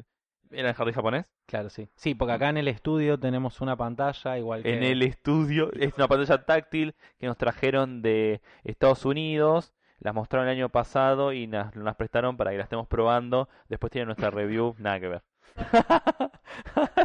¿Era 0.56 0.70
el 0.70 0.76
jardín 0.76 0.94
japonés? 0.94 1.26
Claro, 1.48 1.70
sí. 1.70 1.90
Sí, 1.96 2.14
porque 2.14 2.34
acá 2.34 2.50
en 2.50 2.58
el 2.58 2.68
estudio 2.68 3.20
tenemos 3.20 3.60
una 3.62 3.76
pantalla 3.76 4.38
igual 4.38 4.62
que... 4.62 4.78
En 4.78 4.84
el 4.84 5.02
estudio, 5.02 5.72
es 5.74 5.96
una 5.98 6.08
pantalla 6.08 6.46
táctil 6.46 6.94
que 7.18 7.26
nos 7.26 7.38
trajeron 7.38 8.04
de 8.04 8.42
Estados 8.64 9.04
Unidos, 9.06 9.74
las 10.00 10.14
mostraron 10.14 10.48
el 10.48 10.56
año 10.56 10.70
pasado 10.70 11.34
y 11.34 11.48
nos 11.48 11.76
las 11.76 11.96
prestaron 11.96 12.38
para 12.38 12.52
que 12.52 12.58
las 12.58 12.66
estemos 12.66 12.88
probando. 12.88 13.50
Después 13.70 13.90
tiene 13.90 14.06
nuestra 14.06 14.30
review, 14.30 14.76
nada 14.80 15.00
que 15.00 15.08
ver. 15.08 15.24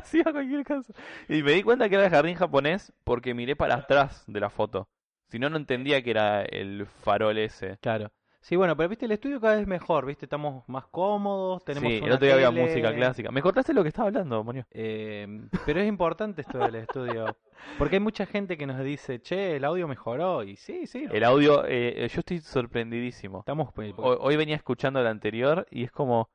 Sí, 0.05 0.21
a 0.21 0.31
cualquier 0.33 0.65
caso. 0.65 0.93
Y 1.29 1.43
me 1.43 1.53
di 1.53 1.63
cuenta 1.63 1.89
que 1.89 1.95
era 1.95 2.05
el 2.05 2.11
jardín 2.11 2.35
japonés 2.35 2.93
porque 3.05 3.33
miré 3.35 3.57
para 3.57 3.77
atrás 3.77 4.25
de 4.27 4.41
la 4.41 4.51
foto. 4.51 4.89
Si 5.29 5.39
no, 5.39 5.51
no 5.51 5.57
entendía 5.57 6.03
que 6.03 6.11
era 6.11 6.43
el 6.43 6.87
farol 6.87 7.39
ese. 7.39 7.79
Claro. 7.79 8.11
Sí, 8.41 8.57
bueno, 8.57 8.77
pero 8.77 8.89
viste, 8.89 9.05
el 9.05 9.13
estudio 9.13 9.41
cada 9.41 9.57
vez 9.57 9.67
mejor, 9.67 10.07
viste, 10.07 10.25
estamos 10.25 10.67
más 10.69 10.87
cómodos, 10.87 11.65
tenemos 11.65 11.91
Sí, 11.91 11.99
el 11.99 12.13
otro 12.13 12.25
día 12.25 12.35
había 12.37 12.49
tele, 12.51 12.63
música 12.63 12.95
clásica. 12.95 13.31
Me 13.31 13.43
cortaste 13.43 13.75
lo 13.75 13.83
que 13.83 13.89
estaba 13.89 14.09
hablando, 14.09 14.43
Monio. 14.45 14.65
eh, 14.71 15.27
pero 15.67 15.81
es 15.81 15.89
importante 15.89 16.43
esto 16.43 16.59
del 16.59 16.77
estudio, 16.77 17.37
porque 17.77 17.97
hay 17.97 18.01
mucha 18.01 18.27
gente 18.27 18.57
que 18.57 18.67
nos 18.67 18.79
dice, 18.83 19.21
che, 19.21 19.57
el 19.57 19.65
audio 19.65 19.89
mejoró, 19.89 20.45
y 20.45 20.57
sí, 20.57 20.87
sí, 20.87 21.07
El 21.11 21.25
audio, 21.25 21.65
eh, 21.67 22.09
yo 22.11 22.21
estoy 22.21 22.39
sorprendidísimo. 22.39 23.41
estamos... 23.41 23.73
pues, 23.75 23.93
Hoy, 23.97 24.17
hoy 24.21 24.37
venía 24.37 24.57
escuchando 24.57 25.01
el 25.01 25.09
anterior 25.09 25.67
y 25.71 25.85
es 25.85 25.91
como. 25.91 26.31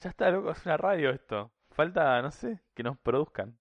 Ya 0.00 0.10
está, 0.10 0.30
loco, 0.30 0.50
es 0.50 0.64
una 0.64 0.76
radio 0.76 1.10
esto. 1.10 1.52
Falta, 1.70 2.20
no 2.22 2.30
sé, 2.30 2.60
que 2.74 2.82
nos 2.82 2.98
produzcan. 2.98 3.58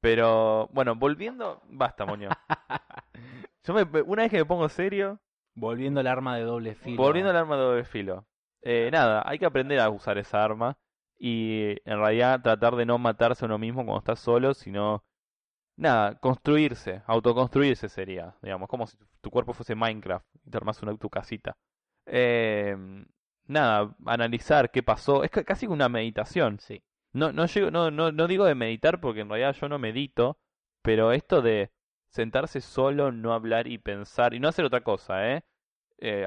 Pero, 0.00 0.68
bueno, 0.72 0.94
volviendo. 0.96 1.62
Basta, 1.68 2.06
moño. 2.06 2.30
Yo 3.64 3.74
me, 3.74 3.82
una 4.02 4.22
vez 4.22 4.30
que 4.30 4.38
me 4.38 4.44
pongo 4.44 4.68
serio, 4.68 5.20
Volviendo 5.54 6.00
al 6.00 6.06
arma 6.06 6.36
de 6.36 6.44
doble 6.44 6.74
filo. 6.74 6.96
volviendo 6.96 7.30
al 7.30 7.36
arma 7.36 7.56
de 7.56 7.62
doble 7.62 7.84
filo. 7.84 8.26
Eh, 8.62 8.88
nada, 8.92 9.22
hay 9.26 9.38
que 9.38 9.46
aprender 9.46 9.80
a 9.80 9.90
usar 9.90 10.16
esa 10.18 10.42
arma 10.44 10.78
y 11.18 11.70
en 11.84 11.98
realidad 11.98 12.40
tratar 12.40 12.76
de 12.76 12.86
no 12.86 12.98
matarse 12.98 13.44
a 13.44 13.46
uno 13.46 13.58
mismo 13.58 13.84
cuando 13.84 13.98
estás 13.98 14.20
solo, 14.20 14.54
sino. 14.54 15.04
Nada, 15.76 16.18
construirse, 16.18 17.02
autoconstruirse 17.06 17.88
sería, 17.88 18.34
digamos, 18.42 18.68
como 18.68 18.86
si 18.86 18.98
tu, 19.22 19.30
cuerpo 19.30 19.54
fuese 19.54 19.74
Minecraft 19.74 20.26
y 20.44 20.50
te 20.50 20.56
armas 20.58 20.82
una, 20.82 20.94
tu 20.96 21.08
casita. 21.08 21.56
Eh, 22.06 22.76
nada, 23.46 23.94
analizar 24.06 24.70
qué 24.70 24.82
pasó, 24.82 25.24
es 25.24 25.30
ca- 25.30 25.44
casi 25.44 25.66
una 25.66 25.88
meditación. 25.88 26.58
Sí. 26.60 26.82
No, 27.12 27.32
no, 27.32 27.46
llego, 27.46 27.70
no, 27.70 27.90
no, 27.90 28.12
no 28.12 28.26
digo 28.26 28.44
de 28.44 28.54
meditar 28.54 29.00
porque 29.00 29.20
en 29.20 29.28
realidad 29.30 29.56
yo 29.58 29.68
no 29.68 29.78
medito, 29.78 30.38
pero 30.82 31.12
esto 31.12 31.40
de 31.40 31.70
sentarse 32.10 32.60
solo, 32.60 33.12
no 33.12 33.32
hablar 33.34 33.66
y 33.68 33.78
pensar 33.78 34.34
y 34.34 34.40
no 34.40 34.48
hacer 34.48 34.64
otra 34.64 34.82
cosa, 34.82 35.32
¿eh? 35.32 35.42
Eh, 35.98 36.26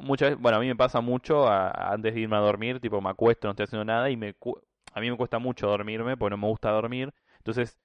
muchas 0.00 0.30
veces, 0.30 0.42
bueno, 0.42 0.58
a 0.58 0.60
mí 0.60 0.66
me 0.68 0.76
pasa 0.76 1.00
mucho 1.00 1.48
a- 1.48 1.68
a- 1.70 1.92
antes 1.94 2.14
de 2.14 2.20
irme 2.20 2.36
a 2.36 2.40
dormir, 2.40 2.80
tipo 2.80 3.00
me 3.00 3.10
acuesto, 3.10 3.48
no 3.48 3.52
estoy 3.52 3.64
haciendo 3.64 3.84
nada 3.84 4.10
y 4.10 4.16
me 4.16 4.34
cu- 4.34 4.60
a 4.92 5.00
mí 5.00 5.10
me 5.10 5.16
cuesta 5.16 5.38
mucho 5.38 5.68
dormirme 5.68 6.16
porque 6.16 6.30
no 6.32 6.38
me 6.38 6.48
gusta 6.48 6.70
dormir, 6.70 7.12
entonces 7.38 7.78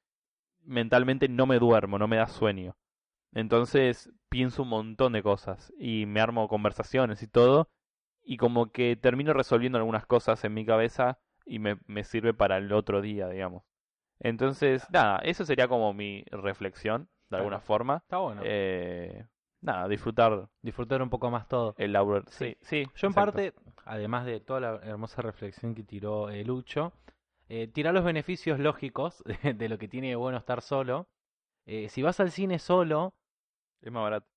mentalmente 0.63 1.27
no 1.29 1.45
me 1.45 1.59
duermo, 1.59 1.97
no 1.99 2.07
me 2.07 2.17
da 2.17 2.27
sueño. 2.27 2.75
Entonces 3.33 4.11
pienso 4.29 4.63
un 4.63 4.69
montón 4.69 5.13
de 5.13 5.23
cosas 5.23 5.73
y 5.79 6.05
me 6.07 6.21
armo 6.21 6.47
conversaciones 6.49 7.23
y 7.23 7.27
todo 7.27 7.69
y 8.23 8.37
como 8.37 8.71
que 8.71 8.95
termino 8.97 9.33
resolviendo 9.33 9.77
algunas 9.79 10.05
cosas 10.07 10.43
en 10.45 10.53
mi 10.55 10.65
cabeza 10.65 11.19
y 11.45 11.59
me, 11.59 11.79
me 11.87 12.03
sirve 12.05 12.33
para 12.33 12.57
el 12.57 12.71
otro 12.73 13.01
día, 13.01 13.29
digamos. 13.29 13.63
Entonces, 14.19 14.85
nada, 14.91 15.19
eso 15.19 15.45
sería 15.45 15.69
como 15.69 15.93
mi 15.93 16.25
reflexión, 16.31 17.09
de 17.31 17.37
alguna 17.37 17.59
forma. 17.59 17.97
Está 17.97 18.17
bueno. 18.17 18.41
Eh, 18.43 19.25
nada, 19.61 19.87
disfrutar 19.87 20.47
Disfrutar 20.61 21.01
un 21.01 21.09
poco 21.09 21.29
más 21.31 21.47
todo. 21.47 21.73
el 21.77 21.93
lauro. 21.93 22.23
Sí, 22.27 22.55
sí. 22.61 22.85
Yo 22.95 23.07
en 23.07 23.13
parte, 23.13 23.53
además 23.85 24.25
de 24.25 24.39
toda 24.39 24.59
la 24.59 24.75
hermosa 24.83 25.21
reflexión 25.21 25.73
que 25.75 25.83
tiró 25.83 26.29
eh, 26.29 26.43
Lucho, 26.43 26.93
eh, 27.49 27.67
tirar 27.67 27.93
los 27.93 28.03
beneficios 28.03 28.59
lógicos 28.59 29.23
de, 29.25 29.53
de 29.53 29.69
lo 29.69 29.77
que 29.77 29.87
tiene 29.87 30.09
de 30.09 30.15
bueno 30.15 30.37
estar 30.37 30.61
solo. 30.61 31.07
Eh, 31.65 31.89
si 31.89 32.01
vas 32.01 32.19
al 32.19 32.31
cine 32.31 32.59
solo, 32.59 33.13
Es 33.81 33.91
más 33.91 34.03
barato. 34.03 34.27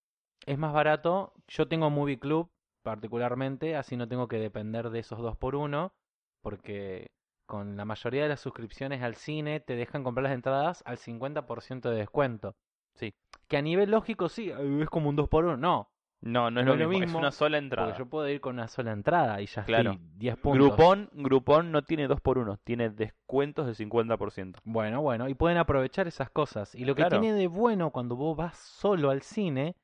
es 0.47 0.59
más 0.59 0.73
barato. 0.73 1.33
Yo 1.49 1.69
tengo 1.69 1.91
Movie 1.91 2.19
Club 2.19 2.51
particularmente, 2.83 3.77
así 3.77 3.97
no 3.97 4.07
tengo 4.09 4.29
que 4.29 4.39
depender 4.39 4.91
de 4.91 4.99
esos 4.99 5.19
dos 5.21 5.37
por 5.39 5.55
uno, 5.57 5.95
porque 6.43 7.11
con 7.47 7.77
la 7.79 7.85
mayoría 7.87 8.25
de 8.25 8.29
las 8.31 8.41
suscripciones 8.41 9.03
al 9.03 9.15
cine 9.17 9.61
te 9.61 9.75
dejan 9.75 10.05
comprar 10.05 10.25
las 10.25 10.33
entradas 10.35 10.83
al 10.87 10.99
50% 10.99 11.89
de 11.89 11.97
descuento. 11.97 12.57
Sí. 12.95 13.15
Que 13.49 13.57
a 13.57 13.63
nivel 13.63 13.91
lógico 13.91 14.29
sí, 14.29 14.51
eh, 14.51 14.81
es 14.83 14.89
como 14.89 15.09
un 15.11 15.17
2 15.17 15.29
por 15.29 15.45
1 15.45 15.57
No, 15.57 15.89
No, 16.21 16.51
no 16.51 16.61
es 16.61 16.67
lo, 16.67 16.89
mismo. 16.89 17.05
Es 17.05 17.15
una 17.15 17.31
sola 17.31 17.59
entrada. 17.59 17.89
Porque 17.89 17.99
yo 17.99 18.07
puedo 18.09 18.29
ir 18.29 18.41
con 18.41 18.55
una 18.55 18.69
sola 18.69 18.93
entrada 18.93 19.41
y 19.43 19.47
ya 19.47 19.65
Claro. 19.65 19.93
estoy 19.93 20.09
10 20.17 20.37
puntos. 20.39 20.69
Groupon, 20.69 21.11
Groupon 21.13 21.71
no 21.71 21.83
tiene 21.83 22.09
2 22.09 22.21
por 22.21 22.39
1 22.39 22.57
tiene 22.65 22.89
descuentos 22.91 23.67
del 23.67 23.75
50%. 23.75 24.61
Bueno, 24.65 25.03
bueno, 25.03 25.29
y 25.29 25.35
pueden 25.35 25.59
aprovechar 25.59 26.07
esas 26.09 26.31
cosas. 26.31 26.75
Y 26.75 26.85
lo 26.85 26.95
que 26.95 27.05
tiene 27.05 27.33
de 27.33 27.47
bueno 27.47 27.91
cuando 27.91 28.17
vos 28.17 28.37
vas 28.37 28.57
solo 28.57 29.11
al 29.11 29.23
cine, 29.23 29.77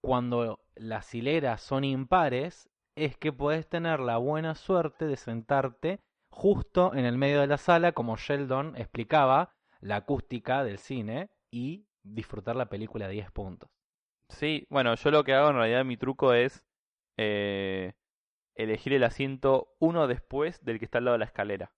cuando 0.00 0.60
las 0.74 1.14
hileras 1.14 1.60
son 1.60 1.84
impares, 1.84 2.68
es 2.96 3.16
que 3.16 3.32
podés 3.32 3.68
tener 3.68 4.00
la 4.00 4.16
buena 4.18 4.54
suerte 4.54 5.06
de 5.06 5.16
sentarte 5.16 6.00
justo 6.30 6.94
en 6.94 7.04
el 7.04 7.16
medio 7.16 7.40
de 7.40 7.46
la 7.46 7.58
sala, 7.58 7.92
como 7.92 8.16
Sheldon 8.16 8.76
explicaba, 8.76 9.54
la 9.80 9.96
acústica 9.96 10.64
del 10.64 10.78
cine, 10.78 11.30
y 11.50 11.86
disfrutar 12.04 12.54
la 12.54 12.68
película 12.68 13.06
a 13.06 13.08
10 13.08 13.30
puntos. 13.32 13.68
Sí, 14.28 14.66
bueno, 14.70 14.94
yo 14.94 15.10
lo 15.10 15.24
que 15.24 15.34
hago 15.34 15.50
en 15.50 15.56
realidad, 15.56 15.84
mi 15.84 15.96
truco 15.96 16.32
es 16.32 16.64
eh, 17.16 17.94
elegir 18.54 18.92
el 18.92 19.04
asiento 19.04 19.74
uno 19.78 20.06
después 20.06 20.64
del 20.64 20.78
que 20.78 20.84
está 20.84 20.98
al 20.98 21.06
lado 21.06 21.14
de 21.14 21.20
la 21.20 21.24
escalera. 21.24 21.72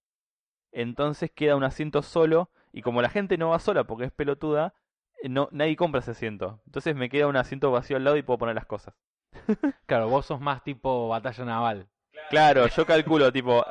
Entonces 0.72 1.30
queda 1.30 1.56
un 1.56 1.64
asiento 1.64 2.02
solo 2.02 2.50
y 2.72 2.82
como 2.82 3.02
la 3.02 3.08
gente 3.08 3.38
no 3.38 3.50
va 3.50 3.58
sola 3.58 3.84
porque 3.84 4.04
es 4.04 4.12
pelotuda, 4.12 4.74
eh, 5.22 5.28
no, 5.28 5.48
nadie 5.52 5.76
compra 5.76 6.00
ese 6.00 6.10
asiento. 6.10 6.60
Entonces 6.66 6.94
me 6.94 7.08
queda 7.08 7.26
un 7.26 7.36
asiento 7.36 7.70
vacío 7.70 7.96
al 7.96 8.04
lado 8.04 8.16
y 8.16 8.22
puedo 8.22 8.38
poner 8.38 8.54
las 8.54 8.66
cosas. 8.66 8.94
Claro, 9.86 10.08
vos 10.08 10.26
sos 10.26 10.40
más 10.40 10.62
tipo 10.64 11.08
batalla 11.08 11.44
naval. 11.44 11.88
Claro, 12.30 12.66
yo 12.66 12.86
calculo 12.86 13.32
tipo 13.32 13.64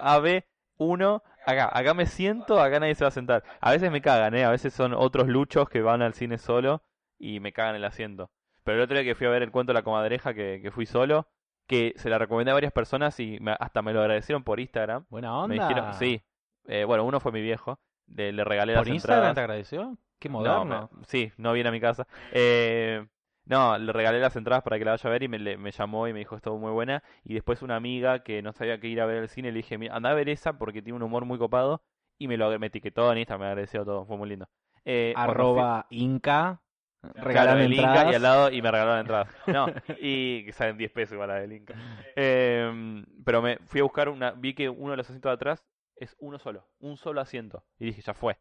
AB1, 0.78 1.22
acá, 1.46 1.70
acá 1.72 1.94
me 1.94 2.06
siento, 2.06 2.60
acá 2.62 2.80
nadie 2.80 2.96
se 2.96 3.04
va 3.04 3.10
a 3.10 3.12
sentar. 3.12 3.44
A 3.62 3.72
veces 3.72 3.92
me 3.92 4.02
cagan, 4.02 4.34
¿eh? 4.36 4.44
A 4.46 4.52
veces 4.52 4.74
son 4.74 4.94
otros 4.94 5.28
luchos 5.28 5.70
que 5.70 5.82
van 5.82 6.02
al 6.02 6.14
cine 6.14 6.38
solo 6.38 6.84
y 7.18 7.40
me 7.40 7.54
cagan 7.54 7.76
el 7.76 7.86
asiento. 7.86 8.30
Pero 8.64 8.78
el 8.78 8.84
otro 8.84 8.96
día 8.98 9.04
que 9.04 9.16
fui 9.16 9.28
a 9.28 9.30
ver 9.30 9.44
el 9.44 9.52
cuento 9.52 9.72
de 9.72 9.76
la 9.80 9.84
comadreja, 9.84 10.34
que, 10.34 10.60
que 10.62 10.72
fui 10.72 10.86
solo, 10.86 11.28
que 11.68 11.94
se 11.98 12.10
la 12.10 12.18
recomendé 12.18 12.52
a 12.52 12.56
varias 12.56 12.74
personas 12.74 13.20
y 13.20 13.40
me- 13.40 13.56
hasta 13.60 13.82
me 13.82 13.94
lo 13.94 14.02
agradecieron 14.02 14.44
por 14.44 14.60
Instagram. 14.60 15.06
Buena 15.10 15.38
onda. 15.38 15.56
Me 15.56 15.62
dijeron, 15.62 15.94
sí. 15.96 16.22
Eh, 16.68 16.84
bueno, 16.84 17.04
uno 17.06 17.20
fue 17.20 17.32
mi 17.32 17.42
viejo. 17.42 17.80
Le, 18.08 18.32
le 18.32 18.44
regalé 18.44 18.74
¿Por 18.76 18.86
las 18.88 18.96
Instagram 18.96 19.18
entradas. 19.30 19.36
te 19.36 19.42
agradeció? 19.42 19.98
Qué 20.20 20.30
No, 20.30 20.40
moderno. 20.40 20.90
me- 20.94 21.06
sí, 21.06 21.32
no 21.38 21.54
viene 21.54 21.70
a 21.70 21.72
mi 21.72 21.80
casa. 21.80 22.08
Eh, 22.32 23.06
no, 23.46 23.78
le 23.78 23.91
regalé 23.93 24.20
las 24.20 24.36
entradas 24.36 24.64
para 24.64 24.78
que 24.78 24.86
la 24.86 24.91
vaya 24.91 25.08
a 25.10 25.12
ver 25.14 25.24
y 25.24 25.28
me, 25.28 25.39
le- 25.39 25.58
me 25.58 25.72
llamó 25.72 26.08
y 26.08 26.14
me 26.14 26.20
dijo 26.20 26.36
estuvo 26.36 26.58
muy 26.58 26.72
buena. 26.72 27.04
Y 27.24 27.34
después 27.34 27.62
una 27.62 27.76
amiga 27.76 28.24
que 28.24 28.41
no 28.41 28.52
sabía 28.54 28.80
que 28.80 28.88
ir 28.88 29.00
a 29.02 29.06
ver 29.06 29.18
el 29.18 29.30
cine 29.30 29.52
le 29.52 29.58
dije, 29.58 29.78
"Mira, 29.78 29.96
anda 29.96 30.10
a 30.12 30.14
ver 30.14 30.30
esa 30.30 30.58
porque 30.58 30.82
tiene 30.82 30.98
un 30.98 31.04
humor 31.04 31.26
muy 31.26 31.38
copado. 31.38 31.82
Y 32.18 32.28
me 32.28 32.38
lo 32.38 32.58
me 32.60 32.68
etiquetó 32.68 33.12
en 33.12 33.18
Instagram, 33.20 33.41
me 33.41 33.48
agradeció 33.48 33.84
todo, 33.86 34.06
fue 34.06 34.18
muy 34.18 34.30
lindo. 34.30 34.48
Eh, 34.86 35.14
Arroba 35.16 35.86
Inca. 35.89 36.62
Claro, 37.02 37.28
Regalame 37.28 37.66
el 37.66 37.74
Inca 37.74 37.88
entradas. 37.88 38.12
y 38.12 38.16
al 38.16 38.22
lado 38.24 38.52
y 38.52 38.62
me 38.64 38.72
regalaron 38.72 39.00
entradas. 39.02 39.28
No, 39.48 39.68
y 40.00 40.43
que 40.46 40.52
salen 40.54 40.78
10 40.78 40.91
pesos 40.91 41.14
igual 41.14 41.28
la 41.30 41.36
del 41.36 41.54
Inca. 41.54 41.76
Eh, 42.16 43.04
pero 43.24 43.41
me 43.41 43.58
fui 43.66 43.80
a 43.82 43.84
buscar 43.84 44.10
una, 44.10 44.32
vi 44.32 44.54
que 44.56 44.70
uno 44.70 44.91
de 44.91 44.98
los 44.98 45.08
asientos 45.08 45.30
de 45.30 45.34
atrás 45.34 45.64
es 45.98 46.16
uno 46.20 46.39
solo, 46.39 46.68
un 46.80 46.98
solo 46.98 47.22
asiento. 47.22 47.64
Y 47.80 47.86
dije, 47.86 48.02
ya 48.02 48.14
fue. 48.14 48.38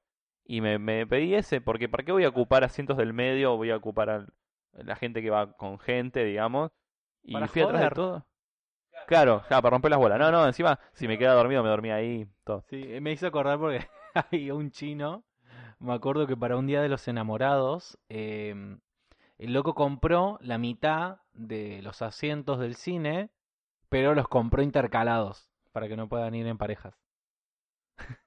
Y 0.47 0.61
me, 0.61 0.79
me 0.79 1.07
pedí 1.07 1.35
ese, 1.35 1.61
porque 1.61 1.89
¿para 1.89 2.05
qué 2.05 2.13
voy 2.13 2.25
a 2.25 2.29
ocupar 2.29 2.65
asientos 2.65 2.97
del 2.97 3.13
medio 3.13 3.53
o 3.55 3.57
voy 3.57 3.71
a 3.71 3.77
ocupar 3.77 4.09
a 4.11 4.27
la 4.77 4.97
gente 4.97 5.23
que 5.23 5.31
va 5.31 5.53
con 5.57 5.79
gente, 5.79 6.25
digamos? 6.25 6.73
Y 7.23 7.33
Para 7.33 7.49
fui 7.49 7.63
atrás 7.63 7.81
de 7.81 7.89
joder. 7.89 7.95
todo. 7.95 8.27
Claro, 9.07 9.43
ya, 9.51 9.61
para 9.61 9.71
romper 9.71 9.91
las 9.91 10.01
bolas. 10.01 10.19
No, 10.19 10.31
no, 10.31 10.47
encima, 10.47 10.79
si 10.93 11.09
me 11.09 11.19
queda 11.19 11.35
dormido, 11.35 11.63
me 11.63 11.69
dormí 11.69 11.91
ahí, 11.91 12.27
todo. 12.45 12.65
Sí, 12.69 12.99
me 13.01 13.13
hizo 13.13 13.27
acordar 13.27 13.59
porque 13.59 13.87
hay 14.31 14.51
un 14.51 14.71
chino, 14.71 15.25
me 15.79 15.93
acuerdo 15.93 16.27
que 16.27 16.37
para 16.37 16.57
un 16.57 16.67
día 16.67 16.81
de 16.81 16.89
los 16.89 17.07
enamorados, 17.09 17.99
eh, 18.09 18.55
el 19.39 19.53
loco 19.53 19.75
compró 19.75 20.39
la 20.41 20.59
mitad 20.59 21.19
de 21.33 21.83
los 21.83 22.03
asientos 22.03 22.59
del 22.59 22.77
cine, 22.77 23.31
pero 23.89 24.15
los 24.15 24.29
compró 24.29 24.63
intercalados 24.63 25.51
para 25.73 25.89
que 25.89 25.97
no 25.97 26.09
puedan 26.09 26.35
ir 26.35 26.47
en 26.47 26.57
parejas. 26.57 26.95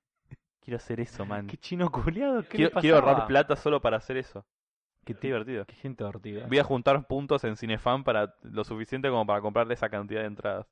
Quiero 0.62 0.78
hacer 0.78 1.00
eso, 1.00 1.26
man. 1.26 1.48
Qué 1.48 1.58
chino 1.58 1.90
culiado, 1.92 2.44
¿qué 2.44 2.50
Quiero, 2.50 2.76
le 2.76 2.82
quiero 2.82 2.98
ahorrar 2.98 3.26
plata 3.26 3.56
solo 3.56 3.82
para 3.82 3.98
hacer 3.98 4.18
eso. 4.18 4.46
Qué, 5.16 5.28
divertido. 5.28 5.66
qué 5.66 5.76
gente 5.76 6.04
divertida. 6.04 6.48
Voy 6.48 6.60
a 6.60 6.64
juntar 6.64 7.08
puntos 7.08 7.44
en 7.44 7.56
Cinefan 7.56 8.04
para 8.04 8.36
lo 8.42 8.64
suficiente 8.64 9.10
como 9.10 9.26
para 9.26 9.42
comprarle 9.42 9.74
esa 9.74 9.90
cantidad 9.90 10.22
de 10.22 10.28
entradas. 10.28 10.68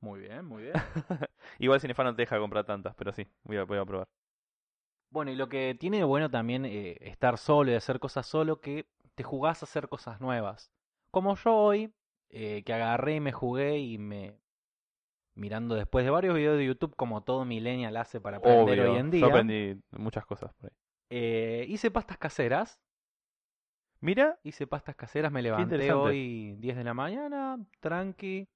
Muy 0.00 0.20
bien, 0.20 0.44
muy 0.44 0.64
bien. 0.64 0.74
Igual 1.58 1.80
Cinefan 1.80 2.06
no 2.06 2.14
te 2.16 2.22
deja 2.22 2.38
comprar 2.38 2.64
tantas, 2.64 2.94
pero 2.96 3.12
sí, 3.12 3.26
voy 3.44 3.56
a, 3.56 3.64
voy 3.64 3.78
a 3.78 3.84
probar. 3.84 4.08
Bueno, 5.10 5.30
y 5.30 5.36
lo 5.36 5.48
que 5.48 5.76
tiene 5.78 5.98
de 5.98 6.04
bueno 6.04 6.30
también 6.30 6.64
eh, 6.64 6.96
estar 7.00 7.38
solo 7.38 7.70
y 7.70 7.74
hacer 7.74 8.00
cosas 8.00 8.26
solo, 8.26 8.60
que 8.60 8.86
te 9.14 9.22
jugás 9.22 9.62
a 9.62 9.66
hacer 9.66 9.88
cosas 9.88 10.20
nuevas. 10.20 10.72
Como 11.10 11.36
yo 11.36 11.54
hoy, 11.54 11.92
eh, 12.30 12.62
que 12.64 12.72
agarré 12.72 13.16
y 13.16 13.20
me 13.20 13.32
jugué 13.32 13.78
y 13.78 13.98
me... 13.98 14.38
Mirando 15.34 15.74
después 15.74 16.04
de 16.04 16.10
varios 16.10 16.34
videos 16.34 16.58
de 16.58 16.66
YouTube, 16.66 16.96
como 16.96 17.22
todo 17.22 17.44
millennial 17.44 17.96
hace 17.96 18.20
para 18.20 18.38
aprender 18.38 18.80
Obvio, 18.80 18.92
hoy 18.92 18.98
en 18.98 19.06
yo 19.06 19.10
día, 19.10 19.26
aprendí 19.26 19.80
muchas 19.90 20.26
cosas 20.26 20.52
por 20.54 20.70
ahí. 20.70 20.76
eh, 21.10 21.64
hice 21.68 21.90
pastas 21.90 22.18
caseras. 22.18 22.80
Mira, 24.02 24.36
Hice 24.42 24.66
pastas 24.66 24.96
caseras, 24.96 25.30
me 25.30 25.42
levanté 25.42 25.92
hoy 25.92 26.56
10 26.58 26.76
de 26.76 26.82
la 26.82 26.92
mañana, 26.92 27.58
tranqui, 27.80 28.48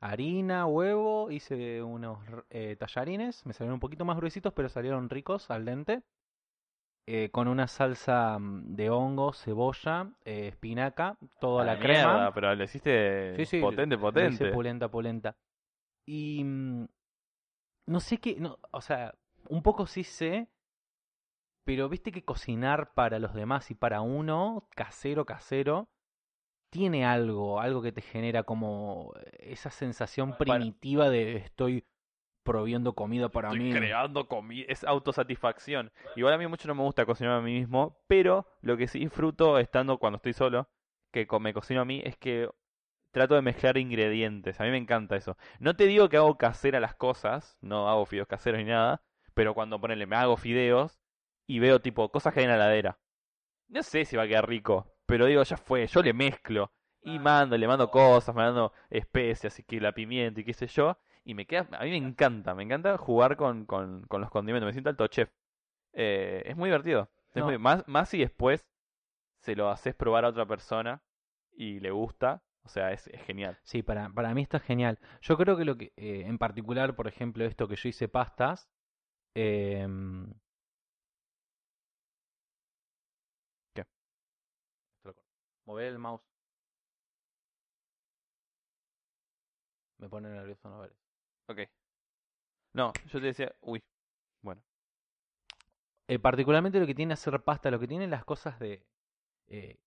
harina, 0.00 0.66
huevo, 0.66 1.30
hice 1.30 1.82
unos 1.82 2.18
eh, 2.50 2.76
tallarines, 2.78 3.46
me 3.46 3.54
salieron 3.54 3.74
un 3.74 3.80
poquito 3.80 4.04
más 4.04 4.18
gruesitos, 4.18 4.52
pero 4.52 4.68
salieron 4.68 5.08
ricos 5.08 5.50
al 5.50 5.64
dente, 5.64 6.02
eh, 7.06 7.30
con 7.32 7.48
una 7.48 7.68
salsa 7.68 8.38
mm, 8.38 8.74
de 8.76 8.90
hongo, 8.90 9.32
cebolla, 9.32 10.10
eh, 10.26 10.48
espinaca, 10.48 11.16
toda 11.40 11.64
la, 11.64 11.72
a 11.72 11.78
crema. 11.78 12.30
pero 12.34 12.54
lo 12.54 12.64
hiciste 12.64 13.36
Sí, 13.36 13.46
sí, 13.46 13.60
potente, 13.62 13.96
lo 13.96 13.96
hice 13.96 14.02
potente. 14.12 14.52
pulenta, 14.52 14.88
pulenta. 14.88 15.36
Y 16.04 16.44
mm, 16.44 16.84
no 17.86 18.00
sé 18.00 18.18
qué, 18.18 18.36
no, 18.38 18.58
o 18.70 18.80
sea, 18.80 19.14
un 19.48 19.62
poco 19.62 19.86
sí 19.86 20.04
sé, 20.04 20.48
pero 21.64 21.88
viste 21.88 22.12
que 22.12 22.24
cocinar 22.24 22.92
para 22.94 23.18
los 23.18 23.34
demás 23.34 23.70
y 23.70 23.74
para 23.74 24.00
uno, 24.00 24.68
casero, 24.74 25.24
casero, 25.24 25.88
tiene 26.70 27.04
algo, 27.04 27.60
algo 27.60 27.82
que 27.82 27.92
te 27.92 28.00
genera 28.00 28.42
como 28.44 29.12
esa 29.38 29.70
sensación 29.70 30.36
primitiva 30.38 31.10
de 31.10 31.36
estoy 31.36 31.84
proviendo 32.42 32.94
comida 32.94 33.28
para 33.28 33.48
Estoy 33.50 33.64
mí. 33.64 33.72
creando 33.72 34.26
comida, 34.26 34.64
es 34.68 34.82
autosatisfacción. 34.84 35.92
Igual 36.16 36.34
a 36.34 36.38
mí 36.38 36.46
mucho 36.46 36.66
no 36.68 36.74
me 36.74 36.82
gusta 36.82 37.06
cocinar 37.06 37.34
a 37.34 37.40
mí 37.42 37.52
mismo, 37.52 38.02
pero 38.08 38.46
lo 38.62 38.76
que 38.76 38.88
sí 38.88 38.98
disfruto 39.00 39.58
estando 39.58 39.98
cuando 39.98 40.16
estoy 40.16 40.32
solo, 40.32 40.68
que 41.12 41.26
me 41.40 41.54
cocino 41.54 41.82
a 41.82 41.84
mí, 41.84 42.00
es 42.04 42.16
que 42.16 42.48
trato 43.12 43.34
de 43.34 43.42
mezclar 43.42 43.76
ingredientes. 43.76 44.60
A 44.60 44.64
mí 44.64 44.70
me 44.70 44.78
encanta 44.78 45.16
eso. 45.16 45.36
No 45.60 45.76
te 45.76 45.86
digo 45.86 46.08
que 46.08 46.16
hago 46.16 46.38
casera 46.38 46.80
las 46.80 46.94
cosas, 46.94 47.58
no 47.60 47.88
hago 47.88 48.06
fideos 48.06 48.26
caseros 48.26 48.58
ni 48.58 48.64
nada, 48.64 49.02
pero 49.34 49.54
cuando 49.54 49.80
ponele, 49.80 50.06
me 50.06 50.16
hago 50.16 50.36
fideos 50.36 51.01
y 51.46 51.58
veo 51.58 51.80
tipo 51.80 52.10
cosas 52.10 52.34
que 52.34 52.40
hay 52.40 52.44
en 52.44 52.50
la 52.50 52.56
heladera. 52.56 52.98
No 53.68 53.82
sé 53.82 54.04
si 54.04 54.16
va 54.16 54.24
a 54.24 54.28
quedar 54.28 54.48
rico, 54.48 54.94
pero 55.06 55.26
digo, 55.26 55.42
ya 55.42 55.56
fue, 55.56 55.86
yo 55.86 56.02
le 56.02 56.12
mezclo 56.12 56.72
y 57.02 57.18
mando, 57.18 57.56
le 57.58 57.66
mando 57.66 57.90
cosas, 57.90 58.34
me 58.34 58.42
mando 58.42 58.72
especias 58.90 59.58
y 59.58 59.64
que 59.64 59.80
la 59.80 59.92
pimienta 59.92 60.40
y 60.40 60.44
qué 60.44 60.54
sé 60.54 60.66
yo, 60.68 60.98
y 61.24 61.34
me 61.34 61.46
queda, 61.46 61.68
a 61.78 61.84
mí 61.84 61.90
me 61.90 61.96
encanta, 61.96 62.54
me 62.54 62.62
encanta 62.64 62.98
jugar 62.98 63.36
con, 63.36 63.64
con, 63.66 64.02
con 64.06 64.20
los 64.20 64.30
condimentos, 64.30 64.66
me 64.66 64.72
siento 64.72 64.90
alto 64.90 65.06
chef. 65.08 65.30
Eh, 65.94 66.42
es 66.46 66.56
muy 66.56 66.68
divertido. 66.70 67.10
Es 67.30 67.36
No. 67.36 67.46
muy- 67.46 67.58
más, 67.58 67.86
más 67.88 68.08
si 68.08 68.18
después 68.18 68.66
se 69.40 69.56
lo 69.56 69.70
haces 69.70 69.94
probar 69.94 70.24
a 70.24 70.28
otra 70.28 70.46
persona 70.46 71.02
y 71.52 71.80
le 71.80 71.90
gusta, 71.90 72.42
o 72.64 72.68
sea, 72.68 72.92
es, 72.92 73.06
es 73.08 73.22
genial. 73.22 73.58
Sí, 73.62 73.82
para, 73.82 74.08
para 74.10 74.34
mí 74.34 74.42
está 74.42 74.60
genial. 74.60 74.98
Yo 75.20 75.36
creo 75.36 75.56
que 75.56 75.64
lo 75.64 75.76
que, 75.76 75.92
eh, 75.96 76.24
en 76.26 76.38
particular, 76.38 76.94
por 76.96 77.08
ejemplo, 77.08 77.44
esto 77.44 77.68
que 77.68 77.76
yo 77.76 77.88
hice 77.88 78.08
pastas, 78.08 78.68
em, 79.34 80.32
¿Qué? 83.74 83.84
Mover 85.72 85.86
el 85.86 85.98
mouse. 85.98 86.20
Me 89.98 90.08
pone 90.08 90.28
nervioso 90.28 90.68
no 90.68 90.80
ver. 90.80 90.92
Ok. 91.48 91.60
No, 92.74 92.92
yo 93.10 93.20
te 93.20 93.26
decía, 93.26 93.54
uy, 93.62 93.82
bueno, 94.42 94.60
Eh, 96.08 96.18
particularmente 96.18 96.78
lo 96.78 96.86
que 96.86 96.94
tiene 96.94 97.14
hacer 97.14 97.42
pasta, 97.42 97.70
lo 97.70 97.80
que 97.80 97.88
tienen 97.88 98.10
las 98.10 98.24
cosas 98.24 98.58
de 98.58 98.84
eh, 99.46 99.78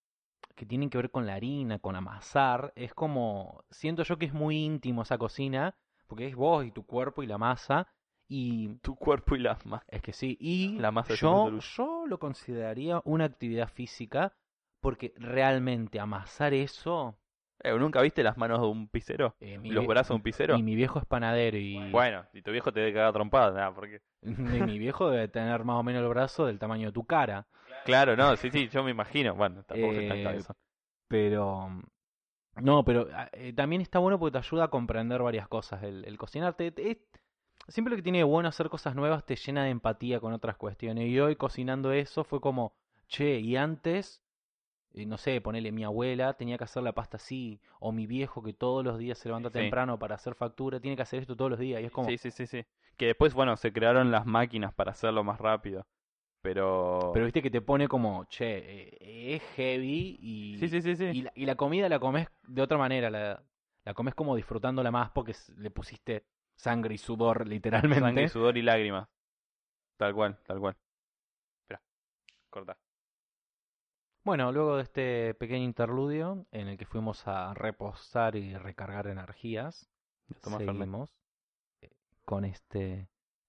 que 0.56 0.66
tienen 0.66 0.90
que 0.90 0.98
ver 0.98 1.12
con 1.12 1.28
la 1.28 1.36
harina, 1.36 1.78
con 1.78 1.96
amasar, 1.96 2.74
es 2.76 2.96
como 2.96 3.64
siento 3.70 4.02
yo 4.02 4.18
que 4.18 4.26
es 4.26 4.34
muy 4.34 4.66
íntimo 4.66 5.04
esa 5.04 5.20
cocina, 5.20 5.76
porque 6.08 6.26
es 6.28 6.36
vos 6.36 6.66
y 6.66 6.72
tu 6.72 6.84
cuerpo 6.84 7.22
y 7.22 7.28
la 7.28 7.38
masa 7.38 7.88
y 8.28 8.70
tu 8.78 8.96
cuerpo 8.96 9.36
y 9.36 9.40
la 9.40 9.60
más. 9.66 9.84
es 9.88 10.02
que 10.02 10.14
sí, 10.14 10.36
y 10.40 10.80
La 10.80 10.92
masa 10.92 11.14
yo, 11.14 11.60
yo 11.60 12.06
lo 12.08 12.18
consideraría 12.18 13.04
una 13.06 13.26
actividad 13.26 13.70
física 13.70 14.34
porque 14.86 15.14
realmente 15.18 16.00
amasar 16.00 16.54
eso, 16.54 17.18
Eh, 17.64 17.74
¿Nunca 17.74 18.02
viste 18.02 18.22
las 18.24 18.38
manos 18.38 18.62
de 18.62 18.68
un 18.68 18.88
pisero? 18.88 19.36
eh, 19.40 19.58
mi, 19.58 19.70
¿Y 19.70 19.74
los 19.74 19.88
brazos 19.88 20.10
de 20.10 20.16
un 20.16 20.22
pisero? 20.22 20.58
y 20.58 20.64
mi 20.64 20.76
viejo 20.76 21.00
es 21.00 21.06
panadero 21.06 21.58
y, 21.58 21.92
Bueno, 21.92 22.26
y 22.34 22.42
tu 22.42 22.52
viejo 22.52 22.72
te 22.72 22.80
debe 22.82 22.94
cagar 22.94 23.14
trompada, 23.14 23.52
nada, 23.52 23.74
porque... 23.74 24.02
y 24.22 24.28
mi 24.28 24.78
viejo 24.78 25.10
debe 25.10 25.28
tener 25.28 25.64
más 25.64 25.80
o 25.80 25.84
menos 25.84 26.04
el 26.04 26.10
brazo 26.10 26.46
del 26.46 26.60
tamaño 26.60 26.88
de 26.88 26.94
tu 26.94 27.06
cara. 27.06 27.48
Claro, 27.86 28.16
no, 28.16 28.36
sí, 28.36 28.50
sí, 28.52 28.68
yo 28.70 28.84
me 28.84 28.92
imagino. 28.92 29.36
Bueno, 29.36 29.64
tampoco 29.64 29.94
Eh, 29.94 30.38
eso. 30.38 30.56
Pero 31.08 31.70
No, 32.62 32.84
pero 32.86 33.08
ah, 33.14 33.30
eh, 33.34 33.54
también 33.54 33.82
está 33.82 34.00
bueno 34.00 34.20
porque 34.20 34.34
te 34.34 34.38
ayuda 34.40 34.66
a 34.66 34.68
comprender 34.70 35.22
varias 35.22 35.48
cosas. 35.48 35.84
El, 35.84 36.06
el 36.06 36.18
cocinar 36.18 36.56
te- 36.56 36.72
te- 36.72 36.92
es- 36.92 36.98
siempre 37.68 37.92
lo 37.92 37.98
que 37.98 38.04
tiene 38.04 38.20
de 38.20 38.24
bueno 38.24 38.50
hacer 38.50 38.70
cosas 38.70 38.96
nuevas 38.96 39.26
te 39.26 39.36
llena 39.36 39.64
de 39.66 39.72
empatía 39.72 40.20
con 40.20 40.34
otras 40.34 40.58
cuestiones. 40.58 41.08
Y 41.10 41.20
hoy 41.20 41.36
cocinando 41.36 41.92
eso 41.92 42.24
fue 42.24 42.42
como, 42.42 42.74
che, 43.08 43.40
y 43.40 43.58
antes, 43.58 44.24
eh, 44.96 45.06
no 45.06 45.18
sé, 45.18 45.42
ponele 45.42 45.72
mi 45.72 45.84
abuela 45.84 46.34
tenía 46.34 46.58
que 46.58 46.64
hacer 46.64 46.82
la 46.84 46.94
pasta 46.94 47.18
así, 47.18 47.60
o 47.80 47.92
mi 47.92 48.08
viejo 48.08 48.42
que 48.42 48.54
todos 48.54 48.84
los 48.84 48.98
días 48.98 49.18
se 49.18 49.28
levanta 49.30 49.50
Sí. 49.50 49.60
temprano 49.60 50.00
para 50.00 50.16
hacer 50.16 50.36
factura, 50.36 50.80
tiene 50.80 50.96
que 50.96 51.04
hacer 51.04 51.20
esto 51.20 51.36
todos 51.36 51.52
los 51.52 51.60
días. 51.60 51.82
Y 51.82 51.86
es 51.86 51.92
como, 51.92 52.08
Sí, 52.10 52.18
sí, 52.18 52.32
sí, 52.32 52.48
sí. 52.48 52.66
Que 52.98 53.08
después, 53.08 53.34
bueno, 53.34 53.58
se 53.58 53.74
crearon 53.74 54.10
las 54.10 54.26
máquinas 54.26 54.74
para 54.74 54.92
hacerlo 54.92 55.24
más 55.24 55.40
rápido. 55.40 55.86
Pero... 56.42 57.12
pero 57.14 57.26
viste 57.26 57.42
que 57.42 57.50
te 57.50 57.60
pone 57.62 57.88
como, 57.88 58.26
che, 58.26 58.58
eh, 59.00 59.36
es 59.36 59.44
heavy 59.56 60.18
y, 60.22 60.58
Sí, 60.60 60.70
sí, 60.70 60.82
sí, 60.82 60.96
sí. 60.96 61.06
y, 61.06 61.22
la, 61.24 61.32
y 61.36 61.46
la 61.46 61.56
comida 61.56 61.90
la 61.90 62.00
comes 62.00 62.28
de 62.44 62.62
otra 62.62 62.78
manera, 62.78 63.10
la, 63.10 63.44
la 63.84 63.94
comes 63.94 64.14
como 64.14 64.36
disfrutándola 64.36 64.92
más 64.92 65.10
porque 65.10 65.36
le 65.58 65.72
pusiste 65.72 66.24
sangre 66.56 66.94
y 66.94 66.98
sudor 67.00 67.48
literalmente. 67.48 68.00
Sangre, 68.06 68.30
sudor 68.30 68.58
y 68.58 68.62
lágrimas. 68.62 69.10
Tal 69.98 70.14
cual, 70.14 70.38
tal 70.46 70.60
cual. 70.60 70.76
Espera, 71.64 71.82
corta. 72.50 72.78
Bueno, 74.26 74.52
luego 74.52 74.78
de 74.78 74.82
este 74.82 75.36
pequeño 75.36 75.64
interludio 75.64 76.48
en 76.52 76.68
el 76.68 76.80
que 76.80 76.88
fuimos 76.88 77.28
a 77.28 77.54
reposar 77.54 78.36
y 78.36 78.58
recargar 78.58 79.06
energías, 79.06 79.88
Fernet. 80.42 80.66
seguimos 80.66 81.16
eh, 81.82 81.92
con 82.26 82.44
este 82.44 83.08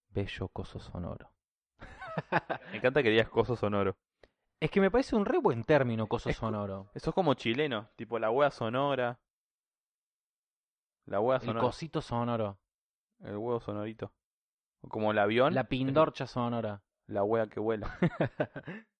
bello 0.09 0.47
coso 0.49 0.79
sonoro. 0.79 1.31
Me 2.71 2.77
encanta 2.77 3.01
que 3.01 3.09
digas 3.09 3.27
coso 3.27 3.55
sonoro. 3.55 3.97
Es 4.59 4.69
que 4.69 4.79
me 4.79 4.91
parece 4.91 5.15
un 5.15 5.25
re 5.25 5.39
buen 5.39 5.63
término, 5.63 6.05
coso 6.05 6.29
Es 6.29 6.37
sonoro. 6.37 6.91
Eso 6.93 7.09
es 7.09 7.13
como 7.15 7.33
chileno, 7.33 7.89
tipo 7.95 8.19
la 8.19 8.29
wea 8.29 8.51
sonora. 8.51 9.19
La 11.05 11.17
El 11.17 11.41
sonora. 11.41 11.61
cosito 11.61 12.01
sonoro. 12.01 12.59
El 13.19 13.37
huevo 13.37 13.59
sonorito. 13.59 14.11
O 14.81 14.89
como 14.89 15.09
el 15.09 15.17
avión. 15.17 15.55
La 15.55 15.63
pindorcha 15.63 16.27
sonora. 16.27 16.83
La 17.07 17.23
wea 17.23 17.47
que 17.47 17.59
vuela. 17.59 17.97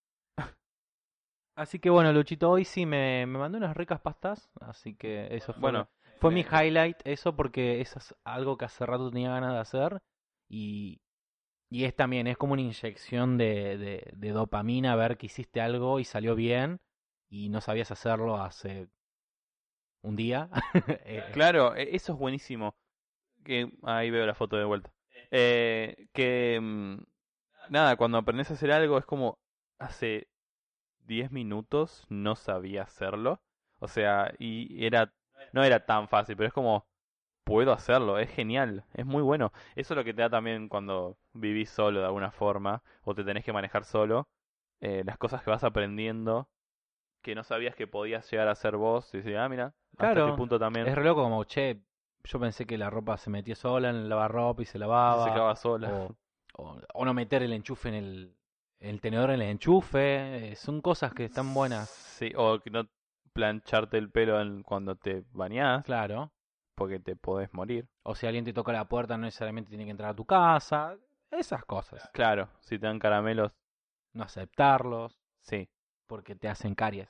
Así 1.57 1.79
que 1.79 1.89
bueno, 1.89 2.13
Luchito, 2.13 2.51
hoy 2.51 2.65
sí 2.65 2.85
me, 2.85 3.25
me 3.25 3.39
mandó 3.39 3.57
unas 3.57 3.75
ricas 3.75 3.99
pastas, 3.99 4.49
así 4.61 4.95
que 4.95 5.27
eso 5.35 5.53
fue, 5.53 5.71
Bueno, 5.71 5.89
fue 6.19 6.31
mi 6.31 6.41
eh, 6.41 6.47
highlight, 6.51 6.97
eso 7.03 7.35
porque 7.35 7.81
eso 7.81 7.97
es 7.99 8.15
algo 8.23 8.57
que 8.57 8.65
hace 8.65 8.85
rato 8.85 9.09
tenía 9.09 9.31
ganas 9.31 9.53
de 9.53 9.59
hacer 9.59 9.99
y, 10.47 11.01
y 11.69 11.85
es 11.85 11.95
también, 11.95 12.27
es 12.27 12.37
como 12.37 12.53
una 12.53 12.61
inyección 12.63 13.37
de, 13.39 13.77
de, 13.77 14.11
de 14.15 14.29
dopamina 14.31 14.95
ver 14.95 15.17
que 15.17 15.27
hiciste 15.27 15.61
algo 15.61 15.99
y 15.99 16.05
salió 16.05 16.35
bien 16.35 16.79
y 17.29 17.49
no 17.49 17.61
sabías 17.61 17.91
hacerlo 17.91 18.37
hace 18.41 18.87
un 20.03 20.15
día. 20.15 20.49
Eh, 21.05 21.23
Claro, 21.33 21.75
e- 21.75 21.95
eso 21.95 22.13
es 22.13 22.19
buenísimo. 22.19 22.75
Que 23.45 23.71
ahí 23.83 24.11
veo 24.11 24.25
la 24.25 24.35
foto 24.35 24.57
de 24.57 24.65
vuelta. 24.65 24.91
Eh, 25.31 26.07
que 26.13 26.59
mm, 26.61 26.97
nada, 27.69 27.95
cuando 27.97 28.17
aprendes 28.17 28.51
a 28.51 28.55
hacer 28.55 28.71
algo 28.71 28.97
es 28.97 29.05
como 29.05 29.39
hace 29.79 30.27
10 31.07 31.31
minutos 31.31 32.05
no 32.09 32.35
sabía 32.35 32.83
hacerlo. 32.83 33.41
O 33.79 33.87
sea, 33.87 34.33
y 34.39 34.85
era 34.85 35.13
no 35.53 35.63
era 35.63 35.85
tan 35.85 36.07
fácil, 36.07 36.35
pero 36.35 36.47
es 36.47 36.53
como 36.53 36.85
puedo 37.43 37.71
hacerlo, 37.71 38.19
es 38.19 38.29
genial, 38.29 38.83
es 38.93 39.05
muy 39.05 39.23
bueno. 39.23 39.53
Eso 39.75 39.93
es 39.93 39.97
lo 39.97 40.03
que 40.03 40.13
te 40.13 40.21
da 40.21 40.29
también 40.29 40.67
cuando 40.67 41.17
vivís 41.33 41.69
solo 41.69 42.01
de 42.01 42.05
alguna 42.05 42.31
forma 42.31 42.83
o 43.03 43.15
te 43.15 43.23
tenés 43.23 43.45
que 43.45 43.53
manejar 43.53 43.85
solo, 43.85 44.27
eh, 44.81 45.03
las 45.05 45.17
cosas 45.17 45.41
que 45.41 45.49
vas 45.49 45.63
aprendiendo 45.63 46.49
que 47.21 47.35
no 47.35 47.43
sabías 47.43 47.75
que 47.75 47.87
podías 47.87 48.29
llegar 48.29 48.47
a 48.47 48.51
hacer 48.51 48.75
vos 48.75 49.13
y 49.13 49.17
decir, 49.17 49.37
ah, 49.37 49.49
mira, 49.49 49.73
hasta 49.97 50.13
Claro, 50.13 50.31
qué 50.31 50.37
punto 50.37 50.59
también 50.59 50.87
es 50.87 50.95
re 50.95 51.03
loco 51.03 51.23
como, 51.23 51.43
che, 51.45 51.81
yo 52.23 52.39
pensé 52.39 52.65
que 52.65 52.77
la 52.77 52.89
ropa 52.89 53.17
se 53.17 53.29
metía 53.29 53.55
sola 53.55 53.89
en 53.89 53.95
el 53.95 54.09
lavarropa 54.09 54.61
y 54.61 54.65
se 54.65 54.77
lavaba. 54.77 55.23
se 55.23 55.29
secaba 55.29 55.55
sola. 55.55 55.89
o, 55.89 56.15
o, 56.57 56.81
o 56.93 57.05
no 57.05 57.13
meter 57.13 57.43
el 57.43 57.53
enchufe 57.53 57.89
en 57.89 57.95
el, 57.95 58.36
el 58.79 59.01
tenedor 59.01 59.29
en 59.31 59.41
el 59.41 59.49
enchufe. 59.49 60.51
eh, 60.51 60.55
son 60.55 60.81
cosas 60.81 61.13
que 61.13 61.25
están 61.25 61.53
buenas. 61.53 61.89
Sí, 61.89 62.31
o 62.35 62.59
que 62.59 62.69
no 62.69 62.87
plancharte 63.33 63.97
el 63.97 64.09
pelo 64.09 64.39
en- 64.41 64.63
cuando 64.63 64.95
te 64.95 65.23
bañás, 65.31 65.83
Claro. 65.85 66.31
porque 66.75 66.99
te 66.99 67.15
podés 67.15 67.53
morir. 67.53 67.87
O 68.03 68.15
si 68.15 68.25
alguien 68.27 68.45
te 68.45 68.53
toca 68.53 68.71
la 68.71 68.85
puerta, 68.87 69.17
no 69.17 69.25
necesariamente 69.25 69.69
tiene 69.69 69.85
que 69.85 69.91
entrar 69.91 70.09
a 70.11 70.15
tu 70.15 70.25
casa. 70.25 70.97
Esas 71.29 71.63
cosas. 71.65 72.09
Claro, 72.13 72.49
si 72.61 72.79
te 72.79 72.85
dan 72.87 72.99
caramelos, 72.99 73.55
No 74.13 74.23
aceptarlos 74.23 75.19
sí, 75.41 75.69
porque 76.07 76.35
te 76.35 76.47
hacen 76.47 76.73
caries. 76.73 77.09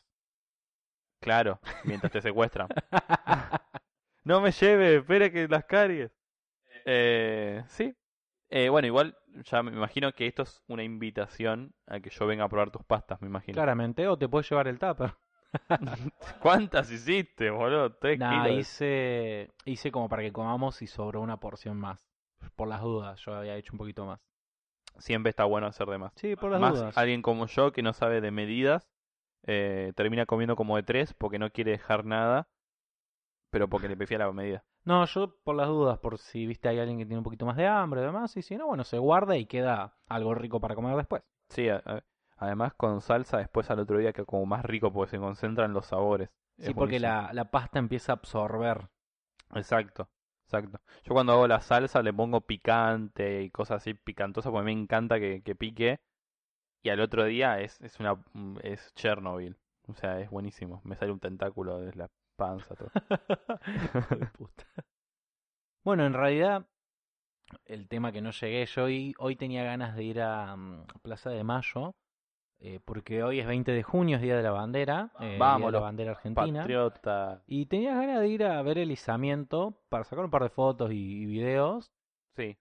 claro, 1.21 1.59
mientras 1.85 2.11
te 2.11 2.21
secuestran. 2.21 2.67
no 4.23 4.41
me 4.41 4.51
lleve, 4.51 4.97
espera 4.97 5.29
que 5.31 5.47
las 5.47 5.65
caries. 5.65 6.11
Eh, 6.85 7.63
sí. 7.67 7.95
Eh, 8.49 8.69
bueno, 8.69 8.87
igual 8.87 9.17
ya 9.43 9.63
me 9.63 9.71
imagino 9.71 10.11
que 10.13 10.27
esto 10.27 10.43
es 10.43 10.61
una 10.67 10.83
invitación 10.83 11.73
a 11.87 11.99
que 11.99 12.09
yo 12.09 12.25
venga 12.27 12.43
a 12.45 12.49
probar 12.49 12.71
tus 12.71 12.83
pastas, 12.83 13.21
me 13.21 13.27
imagino. 13.27 13.53
Claramente. 13.55 14.07
O 14.07 14.17
te 14.17 14.27
puedes 14.29 14.49
llevar 14.49 14.67
el 14.67 14.79
tupper. 14.79 15.13
¿Cuántas 16.41 16.91
hiciste, 16.91 17.49
boludo? 17.49 17.95
Tres 17.95 18.19
Nah, 18.19 18.43
kilos. 18.45 18.59
hice, 18.59 19.51
hice 19.65 19.91
como 19.91 20.09
para 20.09 20.21
que 20.21 20.31
comamos 20.31 20.81
y 20.81 20.87
sobró 20.87 21.21
una 21.21 21.39
porción 21.39 21.77
más. 21.77 22.07
Por 22.55 22.67
las 22.67 22.81
dudas, 22.81 23.19
yo 23.25 23.33
había 23.33 23.55
hecho 23.55 23.73
un 23.73 23.77
poquito 23.79 24.05
más. 24.05 24.19
Siempre 24.97 25.29
está 25.29 25.45
bueno 25.45 25.67
hacer 25.67 25.87
de 25.87 25.97
más. 25.97 26.11
Sí, 26.15 26.35
por 26.35 26.51
las 26.51 26.59
Más 26.59 26.73
dudas. 26.73 26.97
alguien 26.97 27.21
como 27.21 27.45
yo 27.47 27.71
que 27.71 27.83
no 27.83 27.93
sabe 27.93 28.19
de 28.21 28.31
medidas, 28.31 28.89
eh, 29.43 29.93
termina 29.95 30.25
comiendo 30.25 30.55
como 30.55 30.75
de 30.75 30.83
tres 30.83 31.13
porque 31.13 31.39
no 31.39 31.51
quiere 31.51 31.71
dejar 31.71 32.03
nada, 32.05 32.47
pero 33.49 33.67
porque 33.67 33.87
le 33.87 33.97
prefiere 33.97 34.23
la 34.23 34.31
medida. 34.31 34.63
No, 34.85 35.05
yo 35.05 35.35
por 35.43 35.55
las 35.55 35.67
dudas, 35.67 35.99
por 35.99 36.17
si 36.17 36.45
viste 36.47 36.69
hay 36.69 36.79
alguien 36.79 36.97
que 36.97 37.05
tiene 37.05 37.17
un 37.19 37.23
poquito 37.23 37.45
más 37.45 37.57
de 37.57 37.67
hambre 37.67 38.01
y 38.01 38.05
demás, 38.05 38.35
y 38.37 38.41
si 38.41 38.55
no, 38.57 38.67
bueno, 38.67 38.83
se 38.83 38.97
guarda 38.97 39.37
y 39.37 39.45
queda 39.45 39.97
algo 40.07 40.33
rico 40.33 40.59
para 40.59 40.75
comer 40.75 40.95
después. 40.95 41.23
Sí, 41.49 41.69
a- 41.69 41.81
a- 41.85 42.03
además 42.37 42.73
con 42.73 43.01
salsa 43.01 43.37
después 43.37 43.69
al 43.69 43.79
otro 43.79 43.97
día 43.97 44.13
queda 44.13 44.25
como 44.25 44.45
más 44.45 44.63
rico 44.65 44.91
porque 44.91 45.11
se 45.11 45.19
concentran 45.19 45.73
los 45.73 45.87
sabores. 45.87 46.29
Sí, 46.57 46.67
Es 46.67 46.73
porque 46.73 46.99
la, 46.99 47.31
la 47.33 47.51
pasta 47.51 47.79
empieza 47.79 48.13
a 48.13 48.15
absorber. 48.15 48.89
Exacto, 49.55 50.09
exacto. 50.45 50.79
Yo 51.03 51.13
cuando 51.13 51.33
hago 51.33 51.47
la 51.47 51.59
salsa 51.61 52.01
le 52.01 52.13
pongo 52.13 52.41
picante 52.41 53.41
y 53.43 53.49
cosas 53.49 53.77
así 53.81 53.93
picantosas 53.93 54.51
porque 54.51 54.65
me 54.65 54.71
encanta 54.71 55.19
que, 55.19 55.41
que 55.43 55.55
pique. 55.55 55.99
Y 56.83 56.89
al 56.89 57.01
otro 57.01 57.25
día 57.25 57.59
es, 57.61 57.81
es 57.81 57.99
una 57.99 58.15
es 58.63 58.93
Chernobyl. 58.95 59.57
O 59.87 59.93
sea, 59.95 60.19
es 60.19 60.29
buenísimo. 60.29 60.81
Me 60.83 60.95
sale 60.95 61.11
un 61.11 61.19
tentáculo 61.19 61.79
de 61.79 61.93
la 61.95 62.09
panza 62.37 62.75
todo. 62.75 62.89
Puta. 64.37 64.63
Bueno, 65.83 66.05
en 66.05 66.13
realidad, 66.13 66.65
el 67.65 67.87
tema 67.87 68.11
que 68.11 68.21
no 68.21 68.31
llegué, 68.31 68.65
yo 68.65 68.85
hoy, 68.85 69.13
hoy 69.17 69.35
tenía 69.35 69.63
ganas 69.63 69.95
de 69.95 70.03
ir 70.03 70.21
a 70.21 70.55
mm, 70.55 70.85
Plaza 71.01 71.29
de 71.29 71.43
Mayo, 71.43 71.95
eh, 72.59 72.79
porque 72.85 73.23
hoy 73.23 73.39
es 73.39 73.47
20 73.47 73.71
de 73.71 73.83
junio, 73.83 74.17
es 74.17 74.21
Día 74.21 74.37
de 74.37 74.43
la 74.43 74.51
Bandera, 74.51 75.11
eh, 75.19 75.37
Vamos, 75.39 75.71
la 75.71 75.79
bandera 75.79 76.11
argentina. 76.11 76.61
Patriota. 76.61 77.43
Y 77.45 77.65
tenía 77.65 77.95
ganas 77.95 78.21
de 78.21 78.27
ir 78.29 78.43
a 78.45 78.61
ver 78.61 78.77
el 78.77 78.91
izamiento 78.91 79.81
para 79.89 80.05
sacar 80.05 80.25
un 80.25 80.31
par 80.31 80.43
de 80.43 80.49
fotos 80.49 80.91
y, 80.91 81.23
y 81.23 81.25
videos. 81.25 81.91
Sí. 82.35 82.57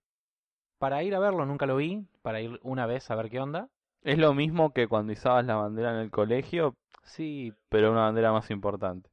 Para 0.78 1.02
ir 1.02 1.14
a 1.14 1.18
verlo, 1.18 1.46
nunca 1.46 1.66
lo 1.66 1.76
vi, 1.76 2.06
para 2.22 2.40
ir 2.40 2.58
una 2.62 2.86
vez 2.86 3.10
a 3.10 3.14
ver 3.14 3.30
qué 3.30 3.40
onda. 3.40 3.68
Es 4.02 4.18
lo 4.18 4.34
mismo 4.34 4.72
que 4.72 4.86
cuando 4.86 5.12
izabas 5.12 5.46
la 5.46 5.56
bandera 5.56 5.90
en 5.90 5.98
el 5.98 6.10
colegio, 6.10 6.76
Sí, 7.06 7.54
pero 7.68 7.92
una 7.92 8.02
bandera 8.02 8.32
más 8.32 8.50
importante. 8.50 9.08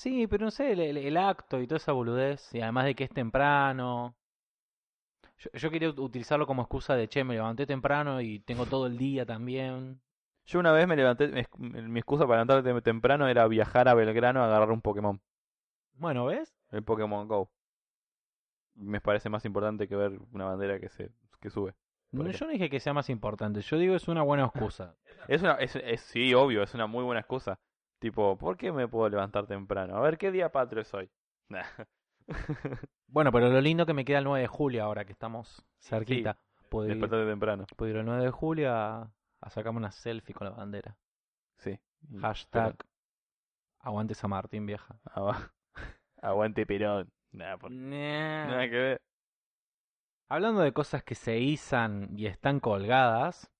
Sí, 0.00 0.26
pero 0.26 0.44
no 0.46 0.50
sé, 0.50 0.72
el, 0.72 0.80
el- 0.80 0.96
el 0.96 1.16
acto 1.16 1.60
y 1.60 1.66
toda 1.66 1.76
esa 1.78 1.92
boludez, 1.92 2.52
y 2.54 2.60
además 2.60 2.84
de 2.86 2.94
que 2.94 3.04
es 3.04 3.10
temprano. 3.10 4.14
Yo, 5.38 5.50
yo 5.52 5.70
quería 5.70 5.88
ut- 5.90 5.98
utilizarlo 5.98 6.46
como 6.46 6.62
excusa 6.62 6.94
de, 6.94 7.08
che, 7.08 7.24
me 7.24 7.34
levanté 7.34 7.66
temprano 7.66 8.20
y 8.20 8.40
tengo 8.40 8.66
todo 8.66 8.86
el 8.86 8.98
día 8.98 9.24
también. 9.24 10.00
Yo 10.46 10.58
una 10.58 10.72
vez 10.72 10.86
me 10.86 10.96
levanté, 10.96 11.28
me- 11.28 11.82
mi 11.82 12.00
excusa 12.00 12.26
para 12.26 12.44
levantarme 12.44 12.82
temprano 12.82 13.28
era 13.28 13.46
viajar 13.46 13.88
a 13.88 13.94
Belgrano 13.94 14.42
a 14.42 14.46
agarrar 14.46 14.70
un 14.70 14.80
Pokémon, 14.82 15.20
Bueno, 15.94 16.26
¿ves? 16.26 16.54
el 16.72 16.82
Pokémon 16.82 17.26
Go. 17.28 17.50
Me 18.74 19.00
parece 19.00 19.28
más 19.28 19.44
importante 19.44 19.86
que 19.88 19.96
ver 19.96 20.18
una 20.32 20.46
bandera 20.46 20.78
que 20.80 20.88
se 20.88 21.10
que 21.40 21.50
sube. 21.50 21.74
No, 22.12 22.28
yo 22.30 22.46
no 22.46 22.52
dije 22.52 22.68
que 22.70 22.80
sea 22.80 22.92
más 22.92 23.08
importante, 23.08 23.60
yo 23.60 23.78
digo 23.78 23.94
es 23.94 24.08
una 24.08 24.22
buena 24.22 24.44
excusa. 24.46 24.96
Es 25.28 25.42
una 25.42 25.54
es, 25.54 25.76
es- 25.76 26.00
sí, 26.00 26.34
obvio, 26.34 26.62
es 26.62 26.74
una 26.74 26.86
muy 26.86 27.04
buena 27.04 27.20
excusa. 27.20 27.58
Tipo, 28.00 28.36
¿por 28.36 28.56
qué 28.56 28.72
me 28.72 28.88
puedo 28.88 29.08
levantar 29.08 29.46
temprano? 29.46 29.96
A 29.96 30.00
ver 30.00 30.18
qué 30.18 30.32
día 30.32 30.50
patrio 30.50 30.82
es 30.82 30.92
hoy. 30.94 31.08
Nah. 31.50 31.64
bueno, 33.08 33.32
pero 33.32 33.48
lo 33.48 33.60
lindo 33.60 33.84
que 33.84 33.92
me 33.92 34.04
queda 34.04 34.18
el 34.18 34.24
9 34.24 34.42
de 34.42 34.46
julio 34.46 34.84
ahora 34.84 35.04
que 35.04 35.10
estamos 35.12 35.64
cerquita. 35.80 36.38
Puedo 36.68 36.86
ir, 36.86 36.94
Despertate 36.94 37.26
temprano. 37.28 37.66
puedo 37.76 37.90
ir 37.90 37.96
el 37.96 38.04
9 38.06 38.22
de 38.24 38.30
julio 38.30 38.72
a, 38.72 39.12
a 39.40 39.50
sacarme 39.50 39.78
una 39.78 39.90
selfie 39.90 40.32
con 40.34 40.46
la 40.48 40.52
bandera. 40.54 40.96
Sí. 41.58 41.78
Hashtag 42.20 42.76
aguante 43.80 44.14
San 44.14 44.30
Martín, 44.30 44.64
vieja. 44.64 44.96
Agua- 45.04 45.52
Aguante 46.22 46.64
Perón. 46.66 47.10
Nada, 47.32 47.58
por- 47.58 47.70
nada 47.72 48.62
que 48.70 48.76
ver. 48.76 49.02
Hablando 50.28 50.60
de 50.60 50.72
cosas 50.72 51.02
que 51.02 51.16
se 51.16 51.38
izan 51.40 52.10
y 52.16 52.26
están 52.26 52.60
colgadas, 52.60 53.50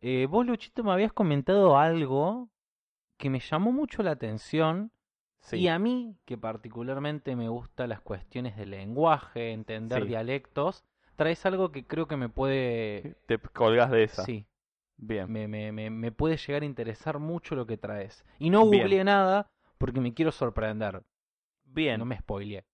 eh, 0.00 0.26
vos, 0.30 0.46
Luchito, 0.46 0.82
me 0.82 0.92
habías 0.92 1.12
comentado 1.12 1.76
algo 1.76 2.48
que 3.16 3.30
me 3.30 3.40
llamó 3.40 3.72
mucho 3.72 4.02
la 4.02 4.12
atención 4.12 4.90
Sí. 5.40 5.56
Y 5.58 5.68
a 5.68 5.78
mí, 5.78 6.16
que 6.24 6.38
particularmente 6.38 7.36
me 7.36 7.50
gustan 7.50 7.90
las 7.90 8.00
cuestiones 8.00 8.56
del 8.56 8.70
lenguaje, 8.70 9.52
entender 9.52 10.04
Sí. 10.04 10.08
dialectos, 10.08 10.86
traes 11.16 11.44
algo 11.44 11.70
que 11.70 11.86
creo 11.86 12.08
que 12.08 12.16
me 12.16 12.30
puede... 12.30 13.16
Te 13.26 13.38
colgas 13.38 13.90
de 13.90 14.04
esa. 14.04 14.24
Sí, 14.24 14.46
Bien. 14.96 15.30
me, 15.30 15.46
me, 15.46 15.70
me, 15.70 15.90
me 15.90 16.12
puede 16.12 16.38
llegar 16.38 16.62
a 16.62 16.64
interesar 16.64 17.18
mucho 17.18 17.54
lo 17.56 17.66
que 17.66 17.76
traes. 17.76 18.24
Y 18.38 18.48
no 18.48 18.66
Bien. 18.70 18.84
googleé 18.84 19.04
nada 19.04 19.50
porque 19.76 20.00
me 20.00 20.14
quiero 20.14 20.32
sorprender. 20.32 21.02
Bien. 21.66 21.98
No 21.98 22.06
me 22.06 22.16
spoileé. 22.16 22.64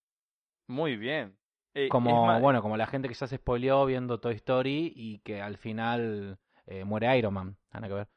Muy 0.69 0.97
bien. 0.97 1.37
Eh, 1.75 1.89
Como, 1.89 2.25
más- 2.27 2.41
bueno, 2.41 2.63
como 2.63 2.77
la 2.77 2.87
gente 2.87 3.09
que 3.09 3.15
ya 3.15 3.27
se 3.27 3.37
spoileó 3.39 3.85
viendo 3.85 4.21
Toy 4.21 4.35
Story 4.37 4.93
y 4.95 5.19
que 5.25 5.43
al 5.43 5.57
final 5.57 6.39
eh, 6.67 6.85
muere 6.85 7.19
Iron 7.19 7.35
Man. 7.35 7.57
Nada 7.73 7.89
que 7.89 7.95
ver. 7.95 8.09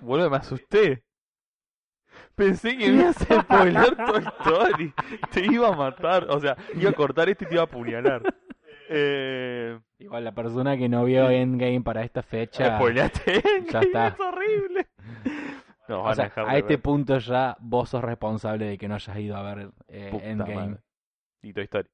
Boludo, 0.00 0.30
me 0.30 0.38
asusté. 0.38 1.04
Pensé 2.34 2.76
que 2.76 2.88
me 2.92 3.00
ibas 3.02 3.30
a 3.30 3.42
spoiler 3.42 3.96
Toy 3.96 4.24
Story. 4.40 4.94
Te 5.32 5.44
iba 5.46 5.68
a 5.68 5.72
matar. 5.76 6.26
O 6.30 6.38
sea, 6.40 6.56
iba 6.74 6.90
a 6.90 6.92
cortar 6.94 7.28
esto 7.28 7.44
y 7.44 7.48
te 7.48 7.54
iba 7.54 7.62
a 7.62 7.66
apuñalar. 7.66 8.22
Eh, 8.90 9.78
Igual 9.98 10.24
la 10.24 10.32
persona 10.32 10.76
que 10.76 10.88
no 10.88 11.04
vio 11.04 11.28
Endgame 11.30 11.80
para 11.82 12.02
esta 12.04 12.22
fecha. 12.22 12.76
spoileaste. 12.76 13.42
Ya 13.72 13.80
está. 13.80 14.06
Es 14.14 14.20
horrible. 14.20 14.86
Nos 15.88 16.06
o 16.06 16.14
sea, 16.14 16.30
a 16.46 16.58
este 16.58 16.74
ver. 16.74 16.82
punto 16.82 17.18
ya 17.18 17.56
vos 17.60 17.88
sos 17.88 18.02
responsable 18.04 18.66
de 18.66 18.76
que 18.78 18.88
no 18.88 18.94
hayas 18.96 19.16
ido 19.18 19.36
a 19.36 19.42
ver 19.54 19.70
eh, 19.88 20.10
Endgame. 20.22 20.54
madre. 20.54 20.76
Y 21.42 21.52
Toy 21.54 21.64
Story. 21.64 21.88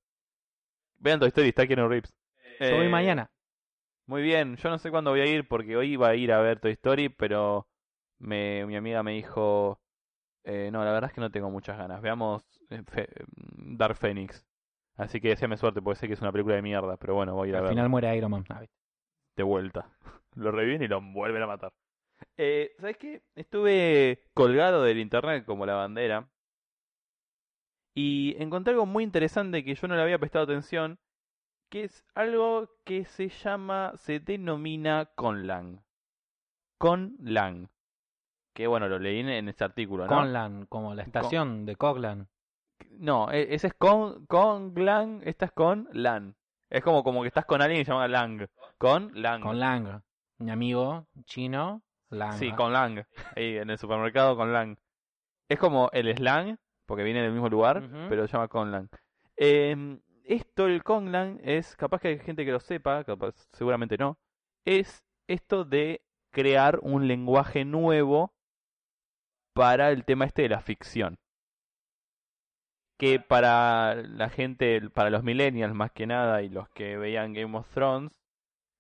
Vean 0.99 1.21
Toy 1.21 1.29
Story, 1.29 1.49
está 1.51 1.65
Keanu 1.67 1.89
Reeves. 1.89 2.13
Yo 2.59 2.77
voy 2.77 2.87
Eh, 2.87 2.89
mañana. 2.89 3.31
Muy 4.07 4.23
bien, 4.23 4.57
yo 4.57 4.69
no 4.69 4.79
sé 4.79 4.91
cuándo 4.91 5.11
voy 5.13 5.21
a 5.21 5.27
ir 5.27 5.47
porque 5.47 5.77
hoy 5.77 5.93
iba 5.93 6.09
a 6.09 6.15
ir 6.17 6.33
a 6.33 6.41
ver 6.41 6.59
Toy 6.59 6.73
Story, 6.73 7.09
pero 7.09 7.69
me, 8.19 8.67
mi 8.67 8.75
amiga 8.77 9.03
me 9.05 9.13
dijo, 9.13 9.81
eh, 10.45 10.71
no, 10.73 10.85
la 10.85 10.93
verdad 10.93 11.11
es 11.11 11.15
que 11.15 11.21
no 11.21 11.31
tengo 11.31 11.51
muchas 11.51 11.77
ganas. 11.79 12.01
Veamos 12.03 12.43
eh, 12.71 12.83
Fe- 12.87 13.09
Dark 13.57 13.97
Phoenix. 13.97 14.47
Así 14.97 15.21
que 15.21 15.31
deseame 15.31 15.57
suerte 15.57 15.83
porque 15.83 15.99
sé 15.99 16.07
que 16.07 16.15
es 16.15 16.21
una 16.21 16.31
película 16.33 16.55
de 16.55 16.63
mierda, 16.63 16.97
pero 16.97 17.15
bueno, 17.15 17.35
voy 17.35 17.49
a 17.49 17.51
ir 17.51 17.55
a 17.57 17.59
Al 17.59 17.65
verla 17.65 17.75
final 17.77 17.89
muere 17.89 18.17
Iron 18.17 18.31
Man. 18.31 18.45
Ah, 18.49 18.63
de 19.37 19.43
vuelta. 19.43 19.91
Lo 20.37 20.51
reviven 20.53 20.83
y 20.83 20.89
lo 20.89 21.01
vuelven 21.01 21.43
a 21.43 21.47
matar. 21.47 21.73
Eh, 22.37 22.73
¿Sabes 22.79 22.97
qué? 22.97 23.23
Estuve 23.37 24.21
colgado 24.35 24.83
del 24.83 24.99
internet 24.99 25.45
como 25.45 25.67
la 25.67 25.75
bandera 25.75 26.29
y 27.95 28.35
encontré 28.39 28.73
algo 28.73 28.87
muy 28.87 29.05
interesante 29.05 29.65
que 29.65 29.75
yo 29.75 29.87
no 29.89 29.95
le 29.97 30.03
había 30.03 30.19
prestado 30.19 30.45
atención, 30.45 30.99
que 31.71 31.85
es 31.85 32.05
algo 32.15 32.69
que 32.85 33.05
se 33.05 33.29
llama, 33.29 33.93
se 33.97 34.21
denomina 34.21 35.07
conlang. 35.15 35.83
Conlang. 36.79 37.69
Que 38.55 38.67
bueno, 38.69 38.89
lo 38.89 38.99
leí 38.99 39.21
en, 39.21 39.49
este 39.49 39.65
artículo, 39.65 40.07
¿no? 40.07 40.09
Conlan, 40.09 40.67
como 40.67 40.95
la 40.95 41.03
estación 41.03 41.67
de 41.67 41.77
Coglan. 41.77 42.29
No, 42.91 43.31
e- 43.31 43.55
ese 43.55 43.67
es 43.67 43.75
con, 43.75 44.27
Conlang, 44.27 45.21
esta 45.25 45.47
es 45.47 45.53
con 45.53 45.89
LAN. 45.93 46.37
Es 46.71 46.83
como, 46.83 47.03
como 47.03 47.23
que 47.23 47.29
estás 47.29 47.45
con 47.45 47.61
alguien 47.61 47.81
que 47.81 47.85
se 47.85 47.91
llama 47.91 48.09
Lang. 48.09 48.49
Con 48.79 49.11
Lang. 49.21 49.43
Con 49.43 49.59
Lang. 49.59 50.03
Mi 50.39 50.51
amigo 50.51 51.07
chino, 51.25 51.83
Lang. 52.11 52.35
Sí, 52.35 52.53
con 52.53 52.73
Lang. 52.73 53.05
Ahí 53.37 53.57
en 53.57 53.71
el 53.71 53.79
supermercado 53.79 54.37
con 54.37 54.53
Lang. 54.53 54.77
Es 55.49 55.59
como 55.59 55.91
el 55.93 56.15
slang, 56.17 56.57
porque 56.87 57.03
viene 57.03 57.23
del 57.23 57.33
mismo 57.33 57.49
lugar, 57.49 57.83
pero 58.09 58.27
se 58.27 58.33
llama 58.33 58.49
Conlang. 58.49 58.89
Eh, 59.37 59.99
esto, 60.25 60.67
el 60.67 60.83
Conlang, 60.83 61.39
es, 61.43 61.77
capaz 61.77 62.01
que 62.01 62.09
hay 62.09 62.19
gente 62.19 62.45
que 62.45 62.53
lo 62.53 62.61
sepa, 62.61 63.05
capaz, 63.05 63.35
seguramente 63.53 63.99
no, 63.99 64.19
es 64.65 65.05
esto 65.29 65.65
de 65.65 66.03
crear 66.31 66.79
un 66.83 67.07
lenguaje 67.07 67.65
nuevo 67.65 68.34
para 69.55 69.91
el 69.91 70.05
tema 70.05 70.27
este 70.27 70.43
de 70.43 70.51
la 70.51 70.61
ficción. 70.61 71.19
Que 72.99 73.19
para 73.19 73.95
la 73.95 74.29
gente, 74.29 74.81
para 74.91 75.11
los 75.11 75.25
millennials 75.25 75.75
más 75.75 75.91
que 75.93 76.07
nada 76.07 76.43
y 76.43 76.49
los 76.49 76.69
que 76.69 76.97
veían 76.97 77.33
Game 77.33 77.57
of 77.57 77.69
Thrones, 77.71 78.13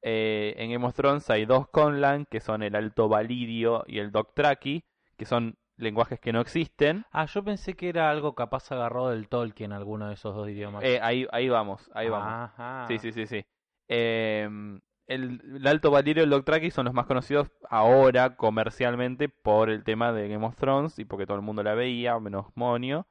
eh, 0.02 0.54
en 0.58 0.70
Game 0.70 0.86
of 0.86 0.94
Thrones 0.94 1.30
hay 1.30 1.46
dos 1.46 1.68
Conlang, 1.68 2.26
que 2.26 2.40
son 2.40 2.62
el 2.62 2.76
Alto 2.76 3.08
Validio 3.08 3.84
y 3.86 3.98
el 3.98 4.12
Dothraki, 4.12 4.84
que 5.16 5.24
son 5.24 5.56
lenguajes 5.76 6.20
que 6.20 6.32
no 6.32 6.40
existen. 6.40 7.04
Ah, 7.10 7.24
yo 7.26 7.42
pensé 7.42 7.74
que 7.74 7.88
era 7.88 8.10
algo 8.10 8.34
capaz 8.34 8.70
agarrado 8.70 9.10
del 9.10 9.28
Tolkien, 9.28 9.72
alguno 9.72 10.08
de 10.08 10.14
esos 10.14 10.34
dos 10.34 10.48
idiomas. 10.48 10.84
Eh, 10.84 11.00
ahí, 11.02 11.26
ahí 11.32 11.48
vamos, 11.48 11.90
ahí 11.94 12.08
vamos. 12.08 12.28
Ajá. 12.28 12.86
Sí, 12.86 12.98
sí, 12.98 13.12
sí, 13.12 13.26
sí. 13.26 13.46
Em, 13.88 14.80
el, 15.06 15.40
el 15.56 15.66
Alto 15.66 15.90
Valirio 15.90 16.22
y 16.22 16.24
el 16.24 16.30
Dothraki 16.30 16.70
son 16.70 16.86
los 16.86 16.94
más 16.94 17.06
conocidos 17.06 17.50
ahora 17.68 18.36
comercialmente 18.36 19.28
por 19.28 19.70
el 19.70 19.84
tema 19.84 20.12
de 20.12 20.28
Game 20.28 20.44
of 20.46 20.56
Thrones 20.56 20.98
y 20.98 21.04
porque 21.04 21.26
todo 21.26 21.36
el 21.36 21.42
mundo 21.42 21.62
la 21.62 21.74
veía, 21.74 22.18
menos 22.20 22.46
Monio. 22.54 23.06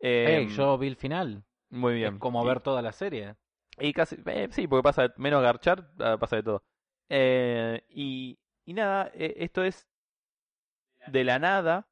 Em, 0.00 0.48
yo 0.48 0.76
vi 0.78 0.88
el 0.88 0.96
final. 0.96 1.44
Muy 1.70 1.94
bien. 1.94 2.14
Es 2.14 2.20
como 2.20 2.42
Y- 2.44 2.46
ver 2.46 2.60
toda 2.60 2.82
la 2.82 2.92
serie. 2.92 3.36
Y 3.78 3.92
casi, 3.92 4.16
eh, 4.26 4.48
sí, 4.50 4.66
porque 4.66 4.82
pasa 4.82 5.02
de- 5.08 5.14
menos 5.16 5.42
garchar, 5.42 5.90
ah, 6.00 6.16
pasa 6.18 6.36
de 6.36 6.42
todo. 6.42 6.64
Eh, 7.08 7.82
y, 7.88 8.38
y 8.64 8.74
nada, 8.74 9.10
eh, 9.14 9.34
esto 9.38 9.64
es 9.64 9.88
de 11.08 11.24
la 11.24 11.38
nada 11.38 11.88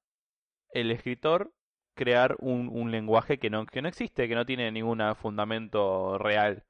el 0.73 0.91
escritor 0.91 1.53
crear 1.95 2.37
un, 2.39 2.69
un 2.69 2.91
lenguaje 2.91 3.39
que 3.39 3.51
no, 3.51 3.67
que 3.67 3.83
no 3.83 3.89
existe, 3.89 4.29
que 4.29 4.35
no 4.35 4.47
tiene 4.47 4.71
ningún 4.71 5.03
fundamento 5.17 6.17
real. 6.19 6.65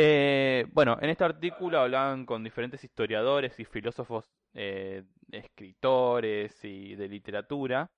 Eh, 0.00 0.66
bueno, 0.72 0.96
en 1.00 1.10
este 1.10 1.24
artículo 1.24 1.80
hablaban 1.80 2.24
con 2.24 2.44
diferentes 2.44 2.84
historiadores 2.84 3.58
y 3.58 3.64
filósofos, 3.64 4.30
eh, 4.54 5.02
escritores 5.32 6.64
y 6.64 6.94
de 6.94 7.08
literatura, 7.08 7.90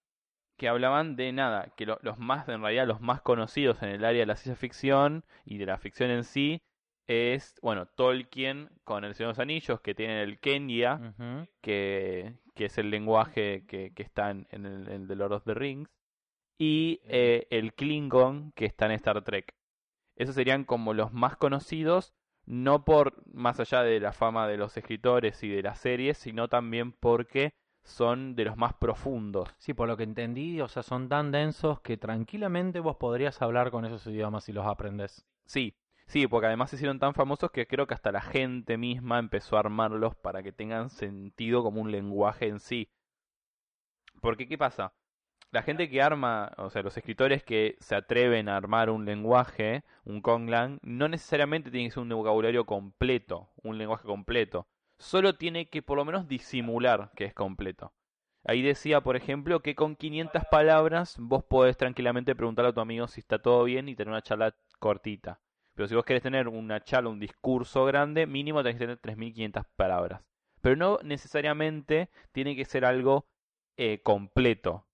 que 0.57 0.69
hablaban 0.69 1.15
de 1.17 1.31
nada, 1.33 1.75
que 1.77 1.85
lo- 1.85 1.99
los 2.01 2.19
más, 2.19 2.49
en 2.49 2.63
realidad 2.63 2.87
los 2.87 3.03
más 3.03 3.21
conocidos 3.21 3.83
en 3.83 3.91
el 3.91 4.05
área 4.07 4.21
de 4.21 4.27
la 4.27 4.37
ciencia 4.37 4.59
ficción 4.59 5.25
y 5.45 5.59
de 5.59 5.67
la 5.67 5.77
ficción 5.77 6.11
en 6.11 6.25
sí, 6.25 6.63
es, 7.07 7.55
bueno, 7.61 7.85
Tolkien 7.85 8.71
con 8.85 9.05
El 9.05 9.15
Señor 9.15 9.29
de 9.29 9.33
los 9.33 9.39
Anillos, 9.41 9.81
que 9.83 9.95
tiene 9.95 10.23
el 10.23 10.39
Kenya, 10.39 10.99
que, 11.61 12.33
que 12.55 12.65
es 12.65 12.79
el 12.79 12.89
lenguaje 12.89 13.67
que, 13.67 13.93
que 13.95 14.03
está 14.03 14.31
en, 14.31 14.47
en 14.53 14.65
el, 14.65 14.89
en 14.89 15.07
The 15.07 15.17
Lord 15.17 15.33
of 15.35 15.45
the 15.45 15.53
Rings, 15.55 15.91
y 16.59 17.01
eh, 17.05 17.47
el 17.51 17.75
Klingon, 17.75 18.53
que 18.53 18.65
está 18.65 18.87
en 18.87 18.93
Star 18.93 19.23
Trek. 19.23 19.53
Esos 20.21 20.35
serían 20.35 20.65
como 20.65 20.93
los 20.93 21.15
más 21.15 21.39
conocidos, 21.39 22.13
no 22.45 22.85
por 22.85 23.27
más 23.33 23.59
allá 23.59 23.83
de 23.83 24.01
la 24.01 24.13
fama 24.13 24.47
de 24.47 24.59
los 24.59 24.77
escritores 24.77 25.43
y 25.43 25.49
de 25.49 25.63
las 25.63 25.79
series, 25.79 26.19
sino 26.19 26.47
también 26.47 26.93
porque 26.93 27.55
son 27.85 28.37
de 28.37 28.45
los 28.45 28.59
más 28.59 28.75
profundos. 28.75 29.49
Sí, 29.57 29.73
por 29.73 29.89
lo 29.89 29.97
que 29.97 30.03
entendí, 30.03 30.61
o 30.61 30.69
sea, 30.69 30.83
son 30.83 31.09
tan 31.09 31.33
densos 31.33 31.81
que 31.81 31.97
tranquilamente 31.97 32.81
vos 32.81 32.97
podrías 32.97 33.41
hablar 33.41 33.71
con 33.71 33.87
esos 33.87 34.07
idiomas 34.09 34.45
si 34.45 34.53
los 34.53 34.67
aprendes. 34.67 35.25
Sí, 35.47 35.75
sí, 36.05 36.27
porque 36.27 36.49
además 36.49 36.69
se 36.69 36.77
hicieron 36.77 36.99
tan 36.99 37.15
famosos 37.15 37.51
que 37.51 37.67
creo 37.67 37.87
que 37.87 37.95
hasta 37.95 38.13
la 38.13 38.21
gente 38.21 38.77
misma 38.77 39.19
empezó 39.21 39.57
a 39.57 39.61
armarlos 39.61 40.17
para 40.17 40.43
que 40.43 40.53
tengan 40.53 40.91
sentido 40.91 41.63
como 41.63 41.81
un 41.81 41.91
lenguaje 41.91 42.47
en 42.47 42.61
sí. 42.61 42.91
Porque, 44.21 44.47
¿qué 44.47 44.59
pasa? 44.59 44.93
La 45.53 45.63
gente 45.63 45.91
que 45.91 46.01
arma, 46.01 46.53
o 46.59 46.71
sea, 46.71 46.83
los 46.83 46.97
escritores 46.97 47.43
que 47.43 47.77
se 47.81 47.97
atreven 47.97 48.49
a 48.49 48.57
armar 48.57 48.89
un 48.89 49.05
lenguaje, 49.05 49.83
un 50.05 50.23
Konglang, 50.23 50.79
no 50.83 51.09
necesariamente 51.09 51.73
tiene 51.73 51.89
que 51.89 51.95
ser 51.95 52.03
un 52.05 52.09
vocabulario 52.09 52.67
completo, 52.67 53.51
un 53.63 53.77
lenguaje 53.77 54.05
completo. 54.07 54.69
Solo 54.99 55.35
tiene 55.35 55.69
que 55.69 55.83
por 55.83 55.97
lo 55.97 56.05
menos 56.05 56.29
disimular 56.29 57.11
que 57.17 57.25
es 57.25 57.35
completo. 57.35 57.93
Ahí 58.45 58.63
decía, 58.63 59.01
por 59.03 59.17
ejemplo, 59.17 59.61
que 59.61 59.75
con 59.75 59.97
500 59.97 60.45
palabras 60.51 61.17
vos 61.19 61.43
podés 61.43 61.77
tranquilamente 61.77 62.37
preguntarle 62.37 62.71
a 62.71 62.75
tu 62.75 62.81
amigo 62.81 63.09
si 63.09 63.21
está 63.21 63.41
todo 63.41 63.65
bien 63.65 63.89
y 63.89 63.97
tener 63.97 64.13
una 64.13 64.23
charla 64.23 64.55
cortita. 64.79 65.41
Pero 65.75 65.89
si 65.89 65.95
vos 65.95 66.05
querés 66.05 66.23
tener 66.23 66.47
una 66.47 66.85
charla, 66.85 67.11
un 67.11 67.19
discurso 67.21 67.85
grande, 67.85 68.27
mínimo 68.27 68.63
tenés 68.63 68.79
que 68.79 68.87
tener 68.87 69.01
3.500 69.01 69.67
palabras. 69.77 70.23
Pero 70.61 70.77
no 70.77 70.99
necesariamente 71.03 72.09
tiene 72.33 72.55
que 72.55 72.65
ser 72.65 72.85
algo 72.85 73.27
eh, 73.77 74.01
completo. 74.03 74.87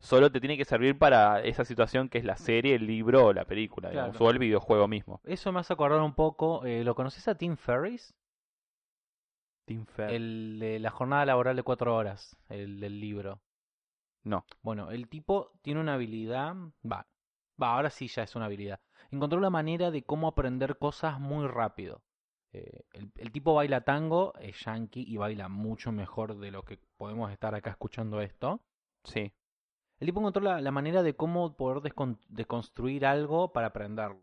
Solo 0.00 0.32
te 0.32 0.40
tiene 0.40 0.56
que 0.56 0.64
servir 0.64 0.98
para 0.98 1.42
esa 1.42 1.64
situación 1.64 2.08
que 2.08 2.18
es 2.18 2.24
la 2.24 2.36
serie, 2.36 2.74
el 2.74 2.86
libro 2.86 3.26
o 3.26 3.32
la 3.32 3.44
película, 3.44 3.90
digamos, 3.90 4.12
Claro. 4.16 4.26
o 4.26 4.30
el 4.30 4.38
videojuego 4.38 4.88
mismo. 4.88 5.20
Eso 5.24 5.52
me 5.52 5.60
hace 5.60 5.72
acordar 5.74 6.00
un 6.00 6.14
poco, 6.14 6.64
eh, 6.64 6.82
¿lo 6.84 6.94
conoces 6.94 7.28
a 7.28 7.34
Tim 7.34 7.56
Ferriss? 7.56 8.14
Tim 9.66 9.84
Fer- 9.86 10.10
El 10.10 10.58
de 10.58 10.78
la 10.80 10.90
jornada 10.90 11.24
laboral 11.26 11.56
de 11.56 11.62
cuatro 11.62 11.94
horas, 11.94 12.36
el 12.48 12.80
del 12.80 12.98
libro. 13.00 13.40
No. 14.24 14.44
Bueno, 14.62 14.90
el 14.90 15.08
tipo 15.08 15.52
tiene 15.62 15.80
una 15.80 15.94
habilidad, 15.94 16.54
va, 16.84 17.06
va, 17.62 17.74
ahora 17.74 17.90
sí 17.90 18.08
ya 18.08 18.22
es 18.22 18.34
una 18.36 18.46
habilidad. 18.46 18.80
Encontró 19.10 19.38
la 19.40 19.50
manera 19.50 19.90
de 19.90 20.02
cómo 20.02 20.28
aprender 20.28 20.76
cosas 20.78 21.20
muy 21.20 21.46
rápido. 21.46 22.02
Eh, 22.52 22.82
el, 22.94 23.12
el 23.16 23.30
tipo 23.32 23.54
baila 23.54 23.82
tango, 23.82 24.34
es 24.40 24.58
yankee 24.64 25.04
y 25.06 25.16
baila 25.16 25.48
mucho 25.48 25.92
mejor 25.92 26.36
de 26.38 26.50
lo 26.50 26.64
que 26.64 26.78
podemos 26.96 27.30
estar 27.30 27.54
acá 27.54 27.70
escuchando 27.70 28.20
esto. 28.20 28.60
Sí, 29.04 29.32
El 30.00 30.06
tipo 30.06 30.20
encontró 30.20 30.42
la, 30.42 30.60
la 30.60 30.70
manera 30.70 31.02
de 31.02 31.14
cómo 31.14 31.56
poder 31.56 31.78
descon- 31.82 32.18
deconstruir 32.28 33.06
algo 33.06 33.52
para 33.52 33.68
aprenderlo. 33.68 34.22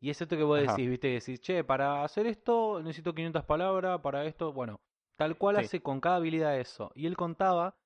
Y 0.00 0.10
es 0.10 0.20
esto 0.20 0.36
que 0.36 0.42
vos 0.42 0.58
Ajá. 0.58 0.76
decís, 0.76 0.90
viste, 0.90 1.08
decís, 1.08 1.40
che, 1.40 1.64
para 1.64 2.04
hacer 2.04 2.26
esto 2.26 2.82
necesito 2.82 3.14
500 3.14 3.44
palabras, 3.44 4.00
para 4.00 4.24
esto, 4.26 4.52
bueno, 4.52 4.80
tal 5.16 5.38
cual 5.38 5.56
Sí. 5.56 5.62
hace 5.62 5.80
con 5.82 6.00
cada 6.00 6.16
habilidad 6.16 6.58
eso. 6.58 6.90
Y 6.94 7.06
él 7.06 7.16
contaba 7.16 7.76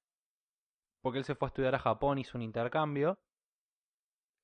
porque 1.03 1.19
él 1.19 1.25
se 1.25 1.35
fue 1.35 1.47
a 1.47 1.51
estudiar 1.51 1.75
a 1.75 1.79
Japón, 1.79 2.19
hizo 2.19 2.39
un 2.39 2.43
intercambio. 2.43 3.19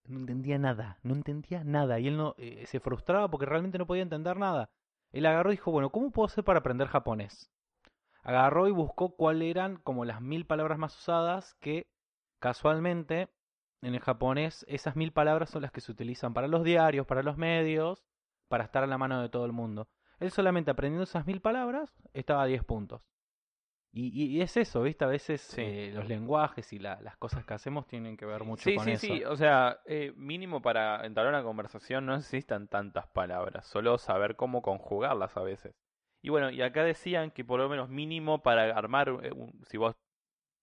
No 0.07 0.19
entendía 0.21 0.59
nada, 0.59 0.99
no 1.03 1.15
entendía 1.15 1.65
nada. 1.65 1.99
Y 1.99 2.09
él 2.09 2.17
no 2.17 2.35
eh, 2.39 2.65
se 2.67 2.81
frustraba 2.81 3.29
porque 3.31 3.47
realmente 3.47 3.79
no 3.79 3.87
podía 3.87 4.03
entender 4.03 4.37
nada. 4.37 4.71
Él 5.13 5.27
agarró 5.27 5.51
y 5.51 5.57
dijo, 5.57 5.71
bueno, 5.71 5.91
¿cómo 5.91 6.11
puedo 6.11 6.27
hacer 6.27 6.45
para 6.45 6.61
aprender 6.61 6.89
japonés? 6.89 7.51
Agarró 8.23 8.69
y 8.69 8.73
buscó 8.73 9.17
cuáles 9.17 9.51
eran 9.51 9.77
como 9.77 10.05
las 10.05 10.21
mil 10.21 10.47
palabras 10.47 10.79
más 10.79 10.97
usadas 10.99 11.55
que 11.61 11.87
casualmente 12.45 13.31
en 13.81 13.95
el 13.95 14.01
japonés 14.01 14.67
esas 14.69 14.97
mil 14.97 15.13
palabras 15.13 15.49
son 15.49 15.63
las 15.63 15.73
que 15.73 15.81
se 15.81 15.91
utilizan 15.91 16.35
para 16.35 16.47
los 16.47 16.63
diarios, 16.63 17.07
para 17.07 17.23
los 17.23 17.39
medios, 17.39 18.05
para 18.49 18.65
estar 18.65 18.83
a 18.83 18.87
la 18.87 18.99
mano 18.99 19.23
de 19.23 19.31
todo 19.31 19.47
el 19.47 19.53
mundo. 19.53 19.89
Él 20.19 20.31
solamente 20.31 20.71
aprendiendo 20.71 21.05
esas 21.05 21.25
mil 21.27 21.41
palabras 21.41 21.97
estaba 22.13 22.43
a 22.43 22.47
10 22.47 22.63
puntos. 22.63 23.01
Y, 23.93 24.09
y, 24.09 24.27
y 24.37 24.43
es 24.43 24.59
eso, 24.59 24.83
¿viste? 24.83 25.07
A 25.07 25.09
veces 25.09 25.41
Sí. 25.41 25.63
eh, 25.63 25.93
los 25.95 26.07
lenguajes 26.07 26.71
y 26.75 26.79
la- 26.79 27.01
las 27.01 27.17
cosas 27.17 27.47
que 27.47 27.55
hacemos 27.55 27.87
tienen 27.87 28.19
que 28.19 28.27
ver 28.27 28.45
mucho 28.45 28.65
Sí, 28.69 28.75
con 28.75 28.85
sí, 28.85 28.91
eso. 28.93 29.07
sí. 29.07 29.25
O 29.25 29.37
sea, 29.37 29.81
eh, 29.87 30.13
mínimo 30.15 30.61
para 30.61 31.07
entablar 31.07 31.33
una 31.33 31.43
conversación 31.45 32.05
no 32.05 32.15
necesitan 32.15 32.69
tantas 32.69 33.07
palabras, 33.07 33.67
solo 33.67 33.97
saber 33.97 34.37
cómo 34.37 34.61
conjugarlas 34.61 35.35
a 35.39 35.43
veces. 35.43 35.75
Y 36.21 36.29
bueno, 36.29 36.51
y 36.51 36.61
acá 36.61 36.85
decían 36.85 37.31
que 37.31 37.43
por 37.43 37.59
lo 37.59 37.71
menos 37.71 37.89
mínimo 37.89 38.43
para 38.43 38.65
armar, 38.77 39.09
eh, 39.23 39.33
un- 39.33 39.59
si 39.65 39.79
vos 39.79 39.95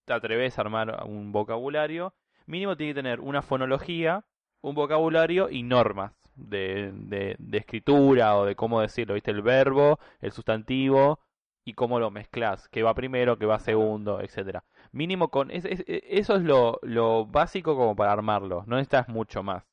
te 0.04 0.12
atreves 0.12 0.58
a 0.58 0.62
armar 0.62 1.04
un 1.06 1.32
vocabulario, 1.32 2.14
mínimo 2.46 2.76
tiene 2.76 2.92
que 2.92 2.96
tener 3.02 3.20
una 3.20 3.42
fonología, 3.42 4.24
un 4.62 4.74
vocabulario 4.74 5.48
y 5.50 5.62
normas 5.62 6.12
de, 6.34 6.90
de, 6.94 7.58
escritura 7.58 8.36
o 8.36 8.44
de 8.46 8.56
cómo 8.56 8.80
decirlo, 8.80 9.14
¿viste? 9.14 9.30
El 9.30 9.42
verbo, 9.42 9.98
el 10.20 10.32
sustantivo 10.32 11.20
y 11.64 11.74
cómo 11.74 11.98
lo 12.00 12.10
mezclas, 12.10 12.68
qué 12.68 12.82
va 12.82 12.94
primero, 12.94 13.38
qué 13.38 13.46
va 13.46 13.58
segundo, 13.58 14.20
etcétera. 14.20 14.64
Mínimo 14.92 15.28
con 15.30 15.50
es- 15.50 15.64
es- 15.64 15.84
eso 15.86 16.36
es 16.36 16.42
lo, 16.42 16.78
lo 16.82 17.26
básico 17.26 17.76
como 17.76 17.94
para 17.96 18.12
armarlo, 18.12 18.64
no 18.66 18.76
necesitas 18.76 19.08
mucho 19.08 19.42
más. 19.42 19.64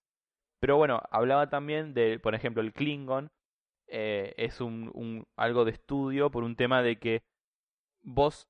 Pero 0.60 0.78
bueno, 0.78 1.02
hablaba 1.12 1.50
también 1.50 1.94
de, 1.94 2.20
por 2.20 2.36
ejemplo, 2.36 2.62
el 2.62 2.74
Klingon 2.74 3.30
eh, 3.88 4.34
es 4.38 4.62
un, 4.62 5.26
algo 5.38 5.66
de 5.66 5.72
estudio 5.72 6.32
por 6.32 6.44
un 6.44 6.56
tema 6.56 6.82
de 6.84 7.00
que 7.00 7.24
vos 8.04 8.48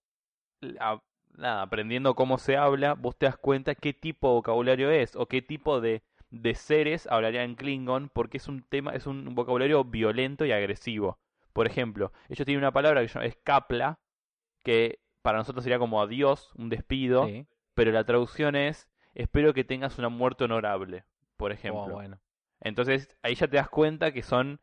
nada, 1.40 1.62
aprendiendo 1.64 2.16
cómo 2.16 2.38
se 2.38 2.58
habla, 2.58 2.94
vos 2.94 3.18
te 3.18 3.26
das 3.26 3.38
cuenta 3.38 3.76
qué 3.76 3.94
tipo 3.94 4.28
de 4.30 4.34
vocabulario 4.36 4.92
es 4.92 5.16
o 5.16 5.26
qué 5.28 5.42
tipo 5.42 5.82
de, 5.82 6.04
de 6.30 6.56
seres 6.56 7.08
hablaría 7.08 7.44
en 7.44 7.56
Klingon, 7.56 8.10
porque 8.10 8.38
es 8.38 8.48
un 8.48 8.62
tema, 8.64 8.92
es 8.94 9.08
un 9.08 9.34
vocabulario 9.36 9.84
violento 9.84 10.46
y 10.46 10.52
agresivo. 10.52 11.18
Por 11.54 11.66
ejemplo, 11.68 12.12
ellos 12.30 12.46
tienen 12.46 12.60
una 12.64 12.72
palabra 12.72 13.06
que 13.06 13.26
es 13.26 13.36
kapla, 13.44 14.00
que 14.64 15.00
para 15.22 15.38
nosotros 15.40 15.64
sería 15.64 15.80
como 15.80 16.02
adiós, 16.02 16.52
un 16.56 16.70
despido, 16.70 17.26
Sí. 17.26 17.46
pero 17.74 17.92
la 17.92 18.04
traducción 18.04 18.56
es 18.56 18.88
espero 19.16 19.54
que 19.54 19.64
tengas 19.64 19.98
una 19.98 20.10
muerte 20.10 20.44
honorable, 20.44 21.04
por 21.38 21.52
ejemplo. 21.52 21.84
Oh, 21.86 21.90
bueno. 21.92 22.20
Entonces 22.62 23.18
ahí 23.24 23.36
ya 23.36 23.48
te 23.48 23.58
das 23.58 23.70
cuenta 23.70 24.12
que 24.12 24.22
son 24.24 24.60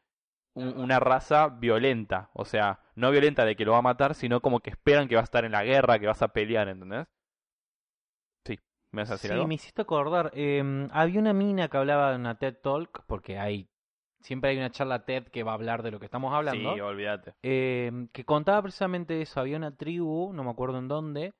un- 0.55 0.79
una 0.79 1.01
raza 1.01 1.49
violenta. 1.49 2.31
O 2.33 2.45
sea, 2.45 2.81
no 2.97 3.11
violenta 3.13 3.45
de 3.45 3.57
que 3.57 3.65
lo 3.65 3.73
va 3.73 3.79
a 3.79 3.83
matar, 3.83 4.15
sino 4.15 4.41
como 4.41 4.61
que 4.61 4.71
esperan 4.71 5.09
que 5.09 5.15
va 5.17 5.21
a 5.23 5.25
estar 5.25 5.45
en 5.45 5.53
la 5.53 5.65
guerra, 5.65 5.99
que 6.01 6.07
vas 6.09 6.23
a 6.23 6.29
pelear, 6.29 6.69
¿entendés? 6.69 7.07
Sí, 8.47 8.59
¿me 8.93 9.03
vas 9.03 9.11
a 9.11 9.15
decir 9.15 9.31
Sí, 9.31 9.35
algo? 9.35 9.47
me 9.47 9.55
hiciste 9.55 9.83
acordar. 9.83 10.31
em, 10.35 10.89
había 10.93 11.21
una 11.21 11.33
mina 11.33 11.69
que 11.69 11.77
hablaba 11.77 12.11
de 12.11 12.17
una 12.17 12.39
TED 12.39 12.57
Talk, 12.63 13.05
porque 13.07 13.39
hay 13.39 13.69
siempre 14.21 14.51
hay 14.51 14.57
una 14.59 14.71
charla 14.71 15.05
TED 15.05 15.25
que 15.29 15.43
va 15.45 15.53
a 15.53 15.55
hablar 15.55 15.83
de 15.83 15.91
lo 15.91 15.99
que 16.01 16.07
estamos 16.07 16.33
hablando. 16.35 16.75
Sí, 16.75 16.81
olvídate. 16.81 17.35
em, 17.43 18.09
que 18.09 18.25
contaba 18.25 18.63
precisamente 18.63 19.23
eso. 19.23 19.41
Había 19.41 19.57
una 19.57 19.77
tribu, 19.77 20.33
no 20.33 20.45
me 20.45 20.51
acuerdo 20.51 20.79
en 20.79 20.89
dónde, 20.89 21.35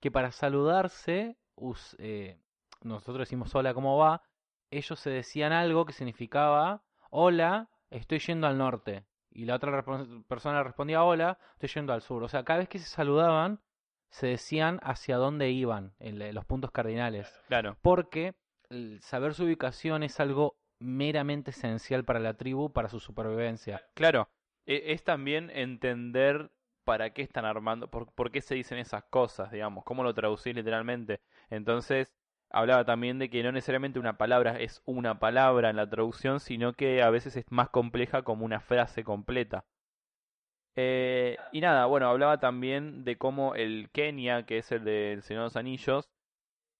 que 0.00 0.10
para 0.10 0.32
saludarse, 0.32 1.36
us- 1.56 1.96
eh, 1.98 2.40
nosotros 2.82 3.20
decimos 3.20 3.54
hola, 3.54 3.74
¿cómo 3.74 3.96
va? 3.98 4.22
Ellos 4.70 4.98
se 5.00 5.10
decían 5.10 5.52
algo 5.52 5.84
que 5.86 5.92
significaba 5.92 6.82
hola, 7.10 7.68
estoy 7.90 8.18
yendo 8.20 8.46
al 8.46 8.58
norte. 8.58 9.04
Y 9.34 9.44
la 9.46 9.54
otra 9.56 9.84
persona 10.28 10.62
respondía 10.62 11.02
hola, 11.04 11.38
estoy 11.54 11.68
yendo 11.70 11.92
al 11.92 12.02
sur. 12.02 12.22
O 12.22 12.28
sea, 12.28 12.44
cada 12.44 12.60
vez 12.60 12.68
que 12.68 12.78
se 12.78 12.88
saludaban, 12.88 13.60
se 14.10 14.26
decían 14.26 14.78
hacia 14.82 15.16
dónde 15.16 15.50
iban, 15.50 15.94
en 15.98 16.34
los 16.34 16.44
puntos 16.44 16.70
cardinales 16.70 17.40
Claro, 17.48 17.76
porque 17.80 18.34
el 18.68 19.00
saber 19.02 19.34
su 19.34 19.44
ubicación 19.44 20.02
es 20.02 20.20
algo 20.20 20.56
meramente 20.78 21.50
esencial 21.50 22.04
para 22.04 22.20
la 22.20 22.34
tribu, 22.34 22.72
para 22.72 22.88
su 22.88 23.00
supervivencia. 23.00 23.82
claro. 23.94 24.28
E- 24.66 24.92
Es 24.92 25.04
también 25.04 25.50
entender 25.50 26.50
para 26.84 27.12
qué 27.12 27.22
están 27.22 27.44
armando, 27.44 27.88
por, 27.90 28.12
por 28.12 28.30
qué 28.30 28.40
se 28.40 28.54
dicen 28.54 28.78
esas 28.78 29.04
cosas, 29.04 29.50
digamos, 29.52 29.84
cómo 29.84 30.02
lo 30.02 30.14
traducís 30.14 30.54
literalmente. 30.54 31.20
Entonces, 31.50 32.12
hablaba 32.52 32.84
también 32.84 33.18
de 33.18 33.30
que 33.30 33.42
no 33.42 33.52
necesariamente 33.52 33.98
una 33.98 34.18
palabra 34.18 34.60
es 34.60 34.82
una 34.84 35.18
palabra 35.18 35.70
en 35.70 35.76
la 35.76 35.88
traducción, 35.88 36.40
sino 36.40 36.74
que 36.74 37.02
a 37.02 37.10
veces 37.10 37.36
es 37.36 37.44
más 37.50 37.70
compleja 37.70 38.22
como 38.22 38.44
una 38.44 38.60
frase 38.60 39.04
completa. 39.04 39.64
Eh, 40.76 41.36
y 41.52 41.60
nada, 41.60 41.86
bueno, 41.86 42.08
hablaba 42.08 42.40
también 42.40 43.04
de 43.04 43.18
cómo 43.18 43.54
el 43.54 43.90
Kenia, 43.92 44.46
que 44.46 44.58
es 44.58 44.72
el 44.72 44.84
del 44.84 45.22
Señor 45.22 45.42
de 45.42 45.46
los 45.46 45.56
Anillos, 45.56 46.10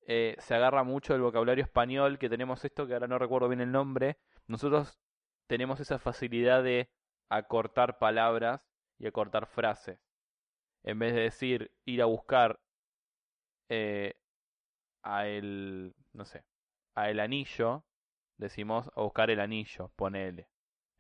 eh, 0.06 0.36
se 0.38 0.54
agarra 0.54 0.82
mucho 0.84 1.12
del 1.12 1.22
vocabulario 1.22 1.64
español, 1.64 2.18
que 2.18 2.28
tenemos 2.28 2.64
esto, 2.64 2.86
que 2.86 2.94
ahora 2.94 3.06
no 3.06 3.18
recuerdo 3.18 3.48
bien 3.48 3.60
el 3.60 3.72
nombre. 3.72 4.18
Nosotros 4.46 4.98
tenemos 5.46 5.80
esa 5.80 5.98
facilidad 5.98 6.62
de 6.62 6.90
acortar 7.28 7.98
palabras 7.98 8.62
y 8.98 9.06
acortar 9.06 9.46
frases. 9.46 9.98
En 10.84 10.98
vez 10.98 11.14
de 11.14 11.22
decir 11.22 11.72
ir 11.84 12.02
a 12.02 12.06
buscar 12.06 12.60
eh, 13.68 14.14
a 15.02 15.26
el, 15.26 15.94
no 16.12 16.24
sé, 16.24 16.44
a 16.94 17.10
el 17.10 17.20
anillo, 17.20 17.84
decimos 18.38 18.90
a 18.96 19.02
buscar 19.02 19.30
el 19.30 19.40
anillo, 19.40 19.90
ponele. 19.96 20.48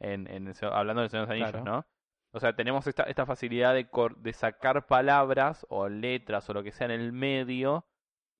En, 0.00 0.26
en 0.28 0.48
el 0.48 0.54
hablando 0.72 1.02
del 1.02 1.10
Señor 1.10 1.28
de 1.28 1.34
los 1.34 1.42
Anillos, 1.46 1.62
Claro. 1.62 1.76
¿no? 1.78 1.86
O 2.34 2.40
sea, 2.40 2.56
tenemos 2.56 2.86
esta, 2.86 3.04
esta 3.04 3.26
facilidad 3.26 3.74
de, 3.74 3.88
cor- 3.88 4.16
de 4.16 4.32
sacar 4.32 4.86
palabras 4.86 5.66
o 5.68 5.88
letras 5.88 6.48
o 6.48 6.54
lo 6.54 6.62
que 6.62 6.72
sea 6.72 6.86
en 6.86 6.90
el 6.92 7.12
medio 7.12 7.86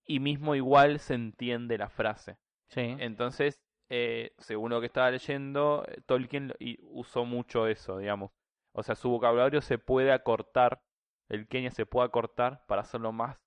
y 0.05 0.19
mismo 0.19 0.55
igual 0.55 0.99
se 0.99 1.15
entiende 1.15 1.79
la 1.79 1.91
frase. 1.91 2.39
Sí. 2.69 2.97
Entonces, 2.99 3.61
eh, 3.91 4.35
según 4.39 4.71
lo 4.71 4.81
que 4.81 4.87
estaba 4.87 5.11
leyendo, 5.11 5.85
eh, 5.87 6.01
Tolkien 6.07 6.49
lo- 6.49 6.55
y 6.59 6.79
usó 6.83 7.25
mucho 7.27 7.67
eso, 7.67 7.99
digamos. 7.99 8.31
O 8.75 8.83
sea, 8.83 8.95
su 8.95 9.11
vocabulario 9.11 9.61
se 9.61 9.77
puede 9.79 10.11
acortar, 10.11 10.81
el 11.29 11.47
Kenia 11.47 11.71
se 11.71 11.85
puede 11.85 12.07
acortar 12.07 12.65
para 12.67 12.81
hacerlo 12.81 13.13
más 13.13 13.39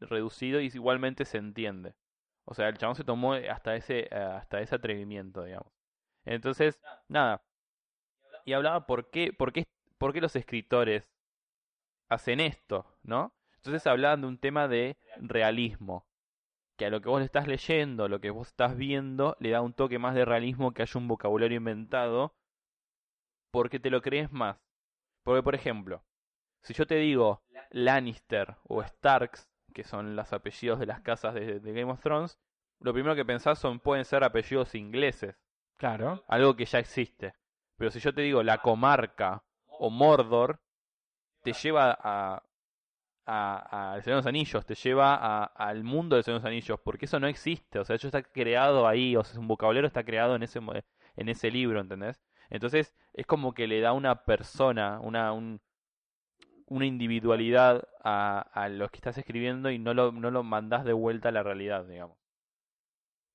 reducido 0.00 0.60
y 0.60 0.66
igualmente 0.66 1.24
se 1.24 1.38
entiende. 1.38 1.94
O 2.44 2.54
sea, 2.54 2.68
el 2.68 2.78
chabón 2.78 2.96
se 2.96 3.04
tomó 3.04 3.34
hasta 3.34 3.76
ese, 3.76 4.08
eh, 4.10 4.14
hasta 4.14 4.60
ese 4.60 4.74
atrevimiento, 4.74 5.44
digamos. 5.44 5.72
Entonces, 6.24 6.80
nada. 7.08 7.42
Y 8.44 8.52
hablaba 8.52 8.86
por 8.86 9.10
qué, 9.10 9.32
por 9.32 9.52
qué, 9.52 9.64
por 9.98 10.12
qué 10.12 10.20
los 10.20 10.34
escritores 10.36 11.10
hacen 12.08 12.40
esto, 12.40 12.86
¿no? 13.02 13.32
Entonces 13.56 13.86
hablaban 13.86 14.22
de 14.22 14.26
un 14.26 14.38
tema 14.38 14.68
de 14.68 14.96
realismo 15.18 16.06
que 16.78 16.86
a 16.86 16.90
lo 16.90 17.02
que 17.02 17.10
vos 17.10 17.20
le 17.20 17.26
estás 17.26 17.46
leyendo, 17.46 18.08
lo 18.08 18.20
que 18.20 18.30
vos 18.30 18.48
estás 18.48 18.74
viendo, 18.74 19.36
le 19.38 19.50
da 19.50 19.60
un 19.60 19.74
toque 19.74 19.98
más 19.98 20.14
de 20.14 20.24
realismo 20.24 20.72
que 20.72 20.80
haya 20.80 20.98
un 20.98 21.08
vocabulario 21.08 21.58
inventado, 21.58 22.34
porque 23.52 23.78
te 23.78 23.90
lo 23.90 24.00
crees 24.00 24.32
más. 24.32 24.58
Porque, 25.22 25.42
por 25.42 25.54
ejemplo, 25.54 26.02
si 26.62 26.72
yo 26.72 26.86
te 26.86 26.94
digo 26.94 27.42
Lannister 27.70 28.56
o 28.64 28.82
Starks, 28.82 29.49
que 29.72 29.84
son 29.84 30.16
los 30.16 30.32
apellidos 30.32 30.78
de 30.78 30.86
las 30.86 31.00
casas 31.00 31.34
de, 31.34 31.60
de 31.60 31.72
Game 31.72 31.90
of 31.92 32.00
Thrones, 32.00 32.38
lo 32.80 32.92
primero 32.92 33.14
que 33.14 33.24
pensás 33.24 33.58
son 33.58 33.80
pueden 33.80 34.04
ser 34.04 34.24
apellidos 34.24 34.74
ingleses, 34.74 35.36
Claro. 35.76 36.24
algo 36.28 36.56
que 36.56 36.64
ya 36.66 36.78
existe. 36.78 37.34
Pero 37.76 37.90
si 37.90 38.00
yo 38.00 38.12
te 38.14 38.22
digo 38.22 38.42
la 38.42 38.58
comarca 38.58 39.42
o 39.66 39.90
Mordor, 39.90 40.60
te 41.42 41.52
lleva 41.52 41.96
a 42.02 42.42
a, 43.26 43.92
a 43.92 43.96
El 43.96 44.02
Señor 44.02 44.16
de 44.16 44.20
los 44.20 44.26
Anillos, 44.26 44.66
te 44.66 44.74
lleva 44.74 45.14
a- 45.14 45.44
al 45.44 45.84
mundo 45.84 46.16
del 46.16 46.24
Señor 46.24 46.40
de 46.40 46.42
los 46.44 46.48
Anillos, 46.50 46.80
porque 46.82 47.04
eso 47.04 47.20
no 47.20 47.28
existe, 47.28 47.78
o 47.78 47.84
sea, 47.84 47.94
eso 47.94 48.08
está 48.08 48.22
creado 48.24 48.88
ahí, 48.88 49.14
o 49.14 49.22
sea, 49.22 49.38
un 49.38 49.46
vocabulario 49.46 49.86
está 49.86 50.02
creado 50.02 50.34
en 50.34 50.42
ese, 50.42 50.58
en 51.16 51.28
ese 51.28 51.50
libro, 51.50 51.80
¿entendés? 51.80 52.20
Entonces, 52.48 52.92
es 53.12 53.26
como 53.26 53.52
que 53.54 53.68
le 53.68 53.80
da 53.80 53.92
una 53.92 54.24
persona, 54.24 54.98
una, 55.00 55.32
un- 55.32 55.60
una 56.70 56.86
individualidad 56.86 57.86
a, 58.02 58.40
a 58.52 58.68
lo 58.70 58.88
que 58.88 58.96
estás 58.96 59.18
escribiendo 59.18 59.70
y 59.70 59.78
no 59.78 59.92
lo, 59.92 60.12
no 60.12 60.30
lo 60.30 60.42
mandás 60.42 60.84
de 60.84 60.94
vuelta 60.94 61.28
a 61.28 61.32
la 61.32 61.42
realidad, 61.42 61.84
digamos. 61.84 62.16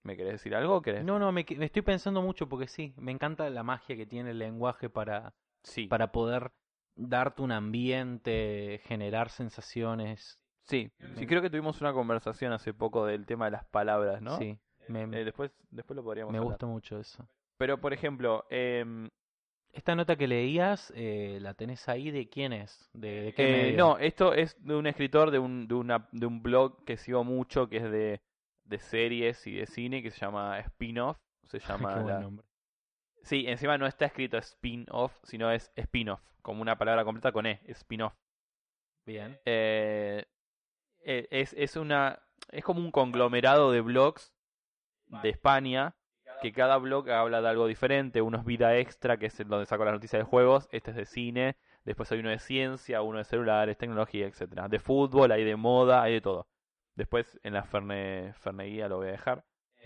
¿Me 0.03 0.15
querés 0.15 0.33
decir 0.33 0.55
algo 0.55 0.75
o 0.75 0.81
querés? 0.81 1.03
No, 1.03 1.19
no, 1.19 1.31
me, 1.31 1.45
estoy 1.47 1.81
pensando 1.81 2.21
mucho 2.21 2.47
porque 2.47 2.67
sí, 2.67 2.93
me 2.97 3.11
encanta 3.11 3.49
la 3.49 3.63
magia 3.63 3.95
que 3.95 4.05
tiene 4.05 4.31
el 4.31 4.39
lenguaje 4.39 4.89
para, 4.89 5.33
Sí, 5.63 5.87
para 5.87 6.11
poder 6.11 6.51
darte 6.95 7.41
un 7.41 7.51
ambiente, 7.51 8.79
generar 8.85 9.29
sensaciones. 9.29 10.39
sí, 10.65 10.91
sí, 11.17 11.25
creo 11.27 11.41
que 11.41 11.49
tuvimos 11.49 11.81
una 11.81 11.91
conversación 11.93 12.53
hace 12.53 12.73
poco 12.73 13.05
del 13.05 13.25
tema 13.25 13.45
de 13.45 13.51
las 13.51 13.65
palabras, 13.65 14.21
¿no? 14.21 14.37
Sí, 14.37 14.57
me, 14.87 15.03
Eh, 15.03 15.25
después, 15.25 15.51
después 15.71 15.95
lo 15.95 16.03
podríamos 16.03 16.31
me 16.31 16.37
hablar. 16.37 16.53
gusta 16.53 16.67
mucho 16.67 16.99
eso. 16.99 17.27
Pero, 17.57 17.79
por 17.79 17.93
ejemplo, 17.93 18.45
em, 18.49 19.09
Esta 19.75 19.93
nota 19.93 20.15
que 20.15 20.27
leías, 20.27 20.91
eh, 20.95 21.37
¿la 21.39 21.53
tenés 21.53 21.87
ahí 21.87 22.09
de 22.09 22.27
quién 22.29 22.51
es? 22.51 22.89
¿De, 22.93 23.21
de 23.21 23.33
qué 23.33 23.43
Eh, 23.43 23.47
medio? 23.47 23.77
no, 23.77 23.97
esto 23.97 24.33
es 24.33 24.55
de 24.65 24.75
un 24.75 24.87
escritor 24.87 25.29
de 25.31 25.39
un, 25.39 25.67
de 25.67 25.73
una, 25.75 26.07
de 26.11 26.25
un 26.25 26.41
blog 26.41 26.83
que 26.85 26.97
sigo 26.97 27.23
mucho, 27.23 27.67
que 27.69 27.77
es 27.77 27.83
de, 27.91 28.21
de 28.63 28.79
series 28.79 29.45
y 29.47 29.55
de 29.55 29.65
cine, 29.67 30.01
que 30.01 30.11
se 30.11 30.19
llama 30.19 30.59
Spin-Off. 30.59 31.17
Se 31.43 31.59
llama 31.67 31.93
Qué 31.93 31.99
buen 31.99 32.07
la- 32.07 32.19
nombre. 32.19 32.45
Sí, 33.23 33.45
encima 33.47 33.77
no 33.77 33.87
está 33.87 34.05
escrito 34.05 34.37
spin-off, 34.37 35.17
sino 35.23 35.51
es 35.51 35.71
spin-off, 35.75 36.21
como 36.41 36.61
una 36.61 36.77
palabra 36.77 37.03
completa 37.03 37.31
con 37.31 37.45
E, 37.47 37.59
spin-off. 37.67 38.13
Bien. 39.05 39.37
Eh, 39.45 40.25
eh, 41.03 41.27
es, 41.31 41.53
es 41.53 41.75
una 41.75 42.19
es 42.51 42.63
como 42.63 42.79
un 42.79 42.91
conglomerado 42.91 43.71
de 43.71 43.81
blogs 43.81 44.33
de 45.07 45.29
España 45.29 45.95
que 46.41 46.51
cada 46.51 46.77
blog 46.77 47.09
habla 47.09 47.41
de 47.41 47.47
algo 47.49 47.67
diferente 47.67 48.21
uno 48.21 48.37
es 48.39 48.45
vida 48.45 48.77
extra 48.77 49.17
que 49.17 49.27
es 49.27 49.37
donde 49.47 49.65
saco 49.65 49.85
las 49.85 49.93
noticias 49.93 50.19
de 50.21 50.23
juegos 50.25 50.67
este 50.71 50.91
es 50.91 50.97
de 50.97 51.05
cine 51.05 51.55
después 51.85 52.11
hay 52.11 52.19
uno 52.19 52.29
de 52.29 52.39
ciencia 52.39 53.01
uno 53.01 53.17
de 53.19 53.23
celulares 53.25 53.77
tecnología 53.77 54.27
etcétera 54.27 54.67
de 54.67 54.79
fútbol 54.79 55.31
hay 55.31 55.43
de 55.43 55.55
moda 55.55 56.01
hay 56.03 56.13
de 56.13 56.21
todo 56.21 56.47
después 56.95 57.39
en 57.43 57.53
la 57.53 57.63
Ferne 57.63 58.33
Ferneguía 58.39 58.87
lo 58.87 58.97
voy 58.97 59.07
a 59.09 59.11
dejar 59.11 59.43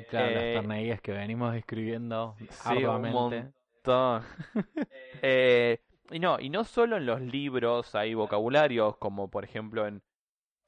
Claro, 0.09 0.27
Eh, 0.29 0.53
las 0.53 0.63
perneguías 0.63 1.01
que 1.01 1.11
venimos 1.11 1.53
describiendo 1.53 2.35
Sí, 2.49 2.69
un 2.69 2.77
arduamente. 2.77 3.51
montón. 3.83 4.23
Eh, 5.21 5.79
y 6.11 6.19
no, 6.19 6.39
y 6.39 6.49
no 6.49 6.63
solo 6.63 6.97
en 6.97 7.05
los 7.05 7.21
libros 7.21 7.93
hay 7.95 8.13
vocabularios, 8.13 8.97
como 8.97 9.29
por 9.29 9.43
ejemplo 9.43 9.85
en, 9.87 10.01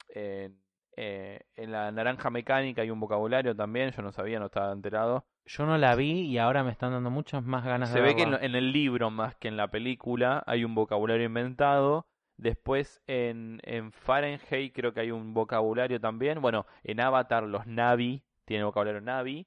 en, 0.08 0.58
eh, 0.96 1.40
en 1.56 1.72
la 1.72 1.90
naranja 1.92 2.30
mecánica 2.30 2.82
hay 2.82 2.90
un 2.90 3.00
vocabulario 3.00 3.54
también, 3.56 3.90
yo 3.92 4.02
no 4.02 4.12
sabía, 4.12 4.38
no 4.38 4.46
estaba 4.46 4.72
enterado. 4.72 5.26
Yo 5.44 5.66
no 5.66 5.76
la 5.76 5.94
vi 5.96 6.22
y 6.22 6.38
ahora 6.38 6.62
me 6.64 6.70
están 6.70 6.92
dando 6.92 7.10
muchas 7.10 7.42
más 7.44 7.64
ganas 7.64 7.90
Se 7.90 7.96
de 7.98 8.02
ve 8.02 8.16
que 8.16 8.22
en, 8.22 8.30
verla. 8.30 8.46
en 8.46 8.54
el 8.54 8.72
libro 8.72 9.10
más 9.10 9.34
que 9.36 9.48
en 9.48 9.56
la 9.56 9.68
película 9.68 10.42
hay 10.46 10.64
un 10.64 10.74
vocabulario 10.74 11.26
inventado. 11.26 12.06
Después 12.36 13.02
en, 13.06 13.60
en 13.64 13.92
Fahrenheit 13.92 14.72
creo 14.74 14.92
que 14.94 15.00
hay 15.00 15.10
un 15.10 15.34
vocabulario 15.34 16.00
también. 16.00 16.40
Bueno, 16.40 16.66
en 16.84 17.00
Avatar 17.00 17.42
los 17.44 17.66
Navi 17.66 18.22
tienen 18.46 18.66
vocabulario 18.66 19.00
Navi. 19.00 19.46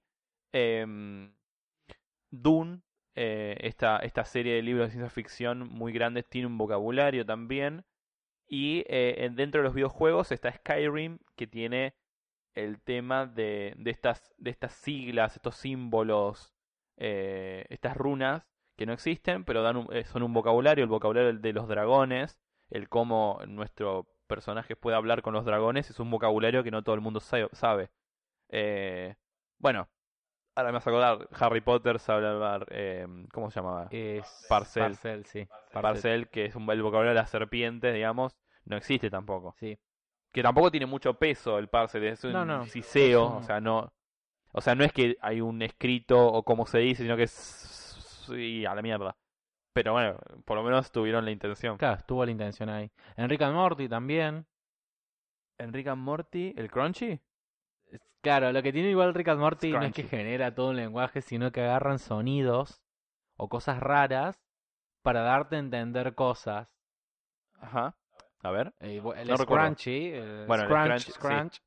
Em, 0.53 1.33
Dune, 2.31 2.81
eh, 3.15 3.57
esta, 3.61 3.97
esta 3.99 4.25
serie 4.25 4.55
de 4.55 4.61
libros 4.61 4.87
de 4.87 4.91
ciencia 4.91 5.09
ficción 5.09 5.69
muy 5.69 5.91
grandes, 5.93 6.25
tiene 6.29 6.47
un 6.47 6.57
vocabulario 6.57 7.25
también. 7.25 7.85
Y 8.47 8.79
eh, 8.87 9.15
en- 9.25 9.35
dentro 9.35 9.61
de 9.61 9.65
los 9.65 9.73
videojuegos 9.73 10.31
está 10.31 10.51
Skyrim, 10.51 11.19
que 11.35 11.47
tiene 11.47 11.95
el 12.55 12.81
tema 12.81 13.25
de, 13.25 13.73
de, 13.77 13.91
estas, 13.91 14.33
de 14.37 14.49
estas 14.49 14.73
siglas, 14.73 15.35
estos 15.35 15.55
símbolos, 15.57 16.53
eh, 16.97 17.65
estas 17.69 17.95
runas 17.97 18.47
que 18.77 18.85
no 18.85 18.93
existen, 18.93 19.43
pero 19.45 19.61
dan 19.61 19.77
un- 19.77 19.87
eh, 19.93 20.05
son 20.05 20.23
un 20.23 20.33
vocabulario, 20.33 20.83
el 20.83 20.89
vocabulario 20.89 21.33
de 21.33 21.53
los 21.53 21.67
dragones, 21.67 22.39
el 22.69 22.89
cómo 22.89 23.39
nuestro 23.47 24.07
personaje 24.27 24.75
puede 24.75 24.97
hablar 24.97 25.21
con 25.21 25.33
los 25.33 25.45
dragones, 25.45 25.89
es 25.89 25.99
un 25.99 26.09
vocabulario 26.09 26.63
que 26.63 26.71
no 26.71 26.81
todo 26.83 26.95
el 26.95 27.01
mundo 27.01 27.19
sa- 27.19 27.49
sabe. 27.53 27.91
Eh, 28.49 29.15
bueno, 29.59 29.87
ahora 30.55 30.69
me 30.71 30.75
vas 30.77 30.87
a 30.87 30.89
acordar, 30.89 31.27
Harry 31.39 31.61
Potter 31.61 31.99
sabe 31.99 32.27
hablar, 32.27 32.65
eh, 32.69 33.05
¿cómo 33.33 33.51
se 33.51 33.59
llamaba? 33.59 33.87
Es 33.91 34.45
Parcel. 34.49 34.83
Parcel, 34.83 35.25
sí. 35.25 35.47
Parcel, 35.73 36.29
que 36.29 36.45
es 36.45 36.55
un, 36.55 36.69
el 36.69 36.81
vocabulario 36.81 37.09
de 37.13 37.21
las 37.21 37.29
serpientes, 37.29 37.93
digamos, 37.93 38.37
no 38.65 38.77
existe 38.77 39.09
tampoco. 39.09 39.55
Sí. 39.59 39.77
Que 40.35 40.43
tampoco 40.43 40.69
tiene 40.69 40.85
mucho 40.85 41.13
peso 41.13 41.57
el 41.57 41.69
parcel, 41.69 42.03
es 42.03 42.23
un 42.25 42.33
No, 42.33 42.65
siseo, 42.65 43.37
o 43.37 43.41
sea, 43.41 43.61
no... 43.61 43.91
O 44.51 44.59
sea, 44.61 44.75
no 44.75 44.83
es 44.83 44.91
que 44.91 45.17
hay 45.21 45.39
un 45.39 45.61
escrito 45.61 46.27
o 46.27 46.43
como 46.43 46.65
se 46.65 46.79
dice, 46.79 47.03
sino 47.03 47.15
que 47.15 47.23
es... 47.23 47.31
Sí, 48.27 48.65
a 48.65 48.75
la 48.75 48.81
mierda. 48.81 49.15
Pero 49.73 49.93
bueno, 49.93 50.17
por 50.45 50.57
lo 50.57 50.63
menos 50.63 50.91
tuvieron 50.91 51.23
la 51.25 51.31
intención. 51.31 51.77
Claro, 51.77 51.95
estuvo 51.97 52.25
la 52.25 52.31
intención 52.31 52.69
ahí. 52.69 52.91
Enrique 53.15 53.45
Morty 53.45 53.87
también. 53.87 54.45
Enrique 55.57 55.93
Morty, 55.93 56.53
el 56.57 56.69
Crunchy. 56.69 57.19
Es- 57.91 58.01
Claro, 58.21 58.51
lo 58.51 58.61
que 58.63 58.73
tiene 58.73 58.89
igual 58.89 59.13
Rick 59.13 59.27
and 59.29 59.39
Morty 59.39 59.71
no 59.71 59.83
es 59.83 59.93
que 59.93 60.03
genera 60.03 60.53
todo 60.53 60.71
un 60.71 60.75
lenguaje, 60.75 61.21
sino 61.21 61.51
que 61.51 61.61
agarran 61.61 61.99
sonidos 61.99 62.81
o 63.37 63.47
cosas 63.47 63.79
raras 63.79 64.41
para 65.01 65.21
darte 65.21 65.55
a 65.55 65.59
entender 65.59 66.15
cosas. 66.15 66.67
Ajá. 67.53 67.95
A 68.45 68.51
ver. 68.51 68.73
Eh, 68.79 69.01
el 69.17 69.27
No 69.27 69.37
scrunchy, 69.37 70.11
el 70.13 70.45
Bueno, 70.47 70.63
el 70.63 70.69
scrunch, 70.69 71.01
scrunch, 71.01 71.01
sí. 71.01 71.11
scrunch. 71.11 71.61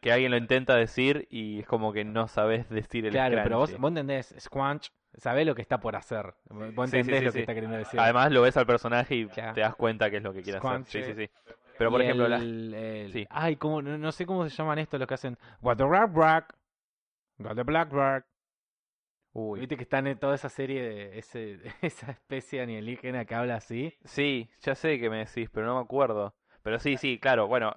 Que 0.00 0.12
alguien 0.12 0.30
lo 0.30 0.36
intenta 0.36 0.74
decir 0.76 1.26
y 1.30 1.60
es 1.60 1.66
como 1.66 1.92
que 1.92 2.04
no 2.04 2.28
sabes 2.28 2.68
decir 2.68 3.06
el 3.06 3.12
Claro, 3.12 3.38
pero 3.42 3.58
vos, 3.58 3.74
vos 3.78 3.88
entendés, 3.88 4.34
squanch, 4.38 4.88
sabés 5.16 5.46
lo 5.46 5.54
que 5.54 5.62
está 5.62 5.78
por 5.80 5.96
hacer. 5.96 6.34
Vos 6.50 6.90
Sí, 6.90 6.96
entendés 6.98 7.20
sí, 7.20 7.24
lo 7.26 7.32
que 7.32 7.40
está 7.40 7.54
queriendo 7.54 7.78
decir. 7.78 7.98
Además 7.98 8.30
lo 8.32 8.42
ves 8.42 8.56
al 8.56 8.66
personaje 8.66 9.14
y 9.14 9.26
Claro. 9.28 9.54
te 9.54 9.60
das 9.62 9.74
cuenta 9.74 10.10
que 10.10 10.18
es 10.18 10.22
lo 10.22 10.32
que 10.34 10.42
quiere 10.42 10.58
hacer. 10.58 10.84
Sí, 10.86 11.02
sí, 11.02 11.14
sí. 11.14 11.30
Pero 11.78 11.90
por 11.90 12.00
Y 12.00 12.04
ejemplo, 12.04 12.26
el, 12.26 12.74
el- 12.74 13.12
Sí. 13.12 13.26
Ay, 13.30 13.56
¿cómo? 13.56 13.80
No, 13.80 13.96
no 13.96 14.12
sé 14.12 14.26
cómo 14.26 14.46
se 14.48 14.54
llaman 14.54 14.78
estos 14.78 15.00
los 15.00 15.06
que 15.08 15.14
hacen. 15.14 15.38
What 15.62 15.76
the 15.78 15.84
black 15.84 16.12
black. 16.12 16.54
What 17.38 17.54
the 17.56 17.62
black 17.62 17.88
black. 17.90 18.26
Uy. 19.34 19.60
Viste 19.60 19.76
que 19.76 19.84
están 19.84 20.06
en 20.06 20.18
toda 20.18 20.34
esa 20.34 20.48
serie 20.48 20.82
de 20.82 21.18
ese, 21.18 21.58
esa 21.82 22.10
especie 22.12 22.60
alienígena 22.62 23.24
que 23.24 23.34
habla 23.34 23.56
así. 23.56 23.94
Sí, 24.04 24.50
ya 24.60 24.74
sé 24.74 24.98
que 24.98 25.08
me 25.10 25.18
decís, 25.24 25.48
pero 25.50 25.66
no 25.66 25.76
me 25.76 25.80
acuerdo. 25.82 26.34
Pero 26.62 26.78
sí, 26.78 26.96
sí, 26.96 27.18
claro, 27.18 27.46
bueno. 27.48 27.74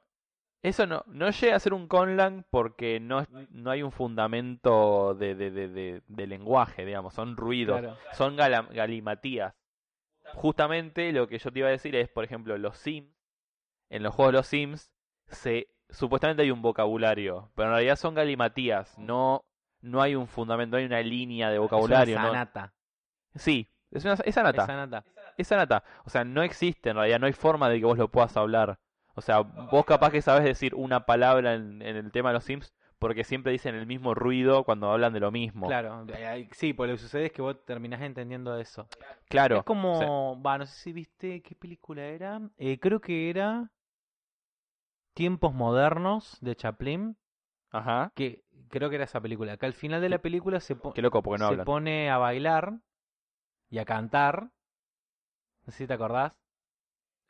Eso 0.62 0.88
no, 0.88 1.04
no 1.06 1.30
llega 1.30 1.56
a 1.56 1.60
ser 1.60 1.76
un 1.76 1.88
conlang 1.88 2.44
porque 2.50 3.00
no, 3.00 3.24
no 3.52 3.70
hay 3.70 3.84
un 3.84 3.92
fundamento 3.92 5.14
de, 5.14 5.36
de, 5.36 5.52
de, 5.52 6.28
lenguaje, 6.28 6.84
digamos, 6.86 7.14
son 7.14 7.38
ruidos, 7.38 7.82
Claro. 7.82 7.98
son 8.14 8.36
galimatías. 8.36 9.54
Justamente 10.34 11.12
lo 11.12 11.28
que 11.28 11.38
yo 11.38 11.52
te 11.52 11.60
iba 11.60 11.68
a 11.68 11.72
decir 11.72 11.96
es, 11.96 12.10
por 12.10 12.24
ejemplo, 12.24 12.58
los 12.58 12.78
Sims, 12.80 13.14
en 13.92 14.02
los 14.02 14.16
juegos 14.16 14.34
de 14.34 14.38
los 14.40 14.48
Sims, 14.48 14.92
se, 15.28 15.68
supuestamente 15.90 16.42
hay 16.42 16.50
un 16.50 16.64
vocabulario, 16.64 17.52
pero 17.56 17.68
en 17.70 17.74
realidad 17.76 17.96
son 17.96 18.16
galimatías, 18.16 18.98
no, 18.98 19.46
no 19.86 20.02
hay 20.02 20.16
un 20.16 20.28
fundamento, 20.28 20.76
no 20.76 20.80
hay 20.80 20.86
una 20.86 21.02
línea 21.02 21.50
de 21.50 21.60
vocabulario. 21.60 22.16
Es 22.16 22.20
una 22.20 22.30
sanata. 22.30 22.74
Sí, 23.36 23.70
es 23.92 24.04
una 24.04 24.14
es 24.14 24.38
anata. 24.38 25.04
Es 25.38 25.52
anata. 25.52 25.84
O 26.06 26.10
sea, 26.10 26.24
no 26.24 26.44
existe 26.44 26.90
en 26.90 26.96
realidad, 26.98 27.20
no 27.20 27.28
hay 27.28 27.34
forma 27.34 27.70
de 27.70 27.80
que 27.80 27.86
vos 27.86 27.98
lo 27.98 28.10
puedas 28.10 28.36
hablar. 28.38 28.80
O 29.16 29.22
sea, 29.22 29.40
vos 29.40 29.86
capaz 29.86 30.12
que 30.12 30.22
sabes 30.22 30.44
decir 30.44 30.76
una 30.76 31.06
palabra 31.06 31.54
en, 31.54 31.82
en 31.82 31.96
el 31.96 32.12
tema 32.12 32.30
de 32.30 32.34
los 32.34 32.44
Sims 32.44 32.74
porque 33.00 33.24
siempre 33.24 33.52
dicen 33.52 33.76
el 33.76 33.86
mismo 33.86 34.14
ruido 34.14 34.64
cuando 34.64 34.92
hablan 34.92 35.14
de 35.14 35.20
lo 35.20 35.32
mismo. 35.32 35.68
Claro, 35.68 36.06
eh, 36.14 36.48
sí, 36.52 36.74
pues 36.74 36.90
lo 36.90 36.96
que 36.96 37.02
sucede 37.02 37.26
es 37.26 37.32
que 37.32 37.42
vos 37.42 37.64
terminás 37.66 38.02
entendiendo 38.02 38.58
eso. 38.58 38.88
Claro. 39.28 39.58
Es 39.58 39.64
como, 39.64 40.42
va, 40.42 40.58
no 40.58 40.66
sé 40.66 40.76
si 40.76 40.94
viste 40.94 41.42
qué 41.42 41.56
película 41.56 42.04
era. 42.04 42.42
Eh, 42.58 42.80
creo 42.80 43.02
que 43.02 43.30
era 43.30 43.72
Tiempos 45.14 45.54
Modernos 45.54 46.38
de 46.42 46.56
Chaplin, 46.56 47.18
Ajá. 47.72 48.12
que 48.16 48.45
creo 48.70 48.90
que 48.90 48.96
era 48.96 49.06
esa 49.06 49.22
película. 49.22 49.58
Que 49.58 49.66
al 49.66 49.74
final 49.74 50.02
de 50.02 50.10
la 50.10 50.20
película 50.20 50.60
se, 50.60 50.76
po- 50.76 50.94
Qué 50.94 51.02
loco, 51.02 51.22
porque 51.22 51.40
no 51.40 51.48
se 51.48 51.54
hablan. 51.54 51.66
pone 51.66 52.10
a 52.10 52.18
bailar 52.18 52.80
y 53.70 53.78
a 53.80 53.86
cantar. 53.86 54.50
No 55.66 55.72
sé 55.72 55.80
si 55.80 55.88
te 55.88 55.94
acordás. 55.94 56.34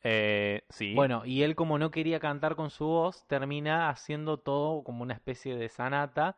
Eh, 0.04 0.64
sí. 0.70 0.94
Bueno, 0.94 1.26
y 1.26 1.44
él 1.44 1.56
como 1.56 1.80
no 1.80 1.90
quería 1.90 2.20
cantar 2.20 2.56
con 2.56 2.70
su 2.70 2.86
voz, 2.86 3.26
termina 3.28 3.90
haciendo 3.90 4.38
todo 4.38 4.84
como 4.84 5.02
una 5.04 5.14
especie 5.16 5.56
de 5.56 5.68
sanata, 5.70 6.38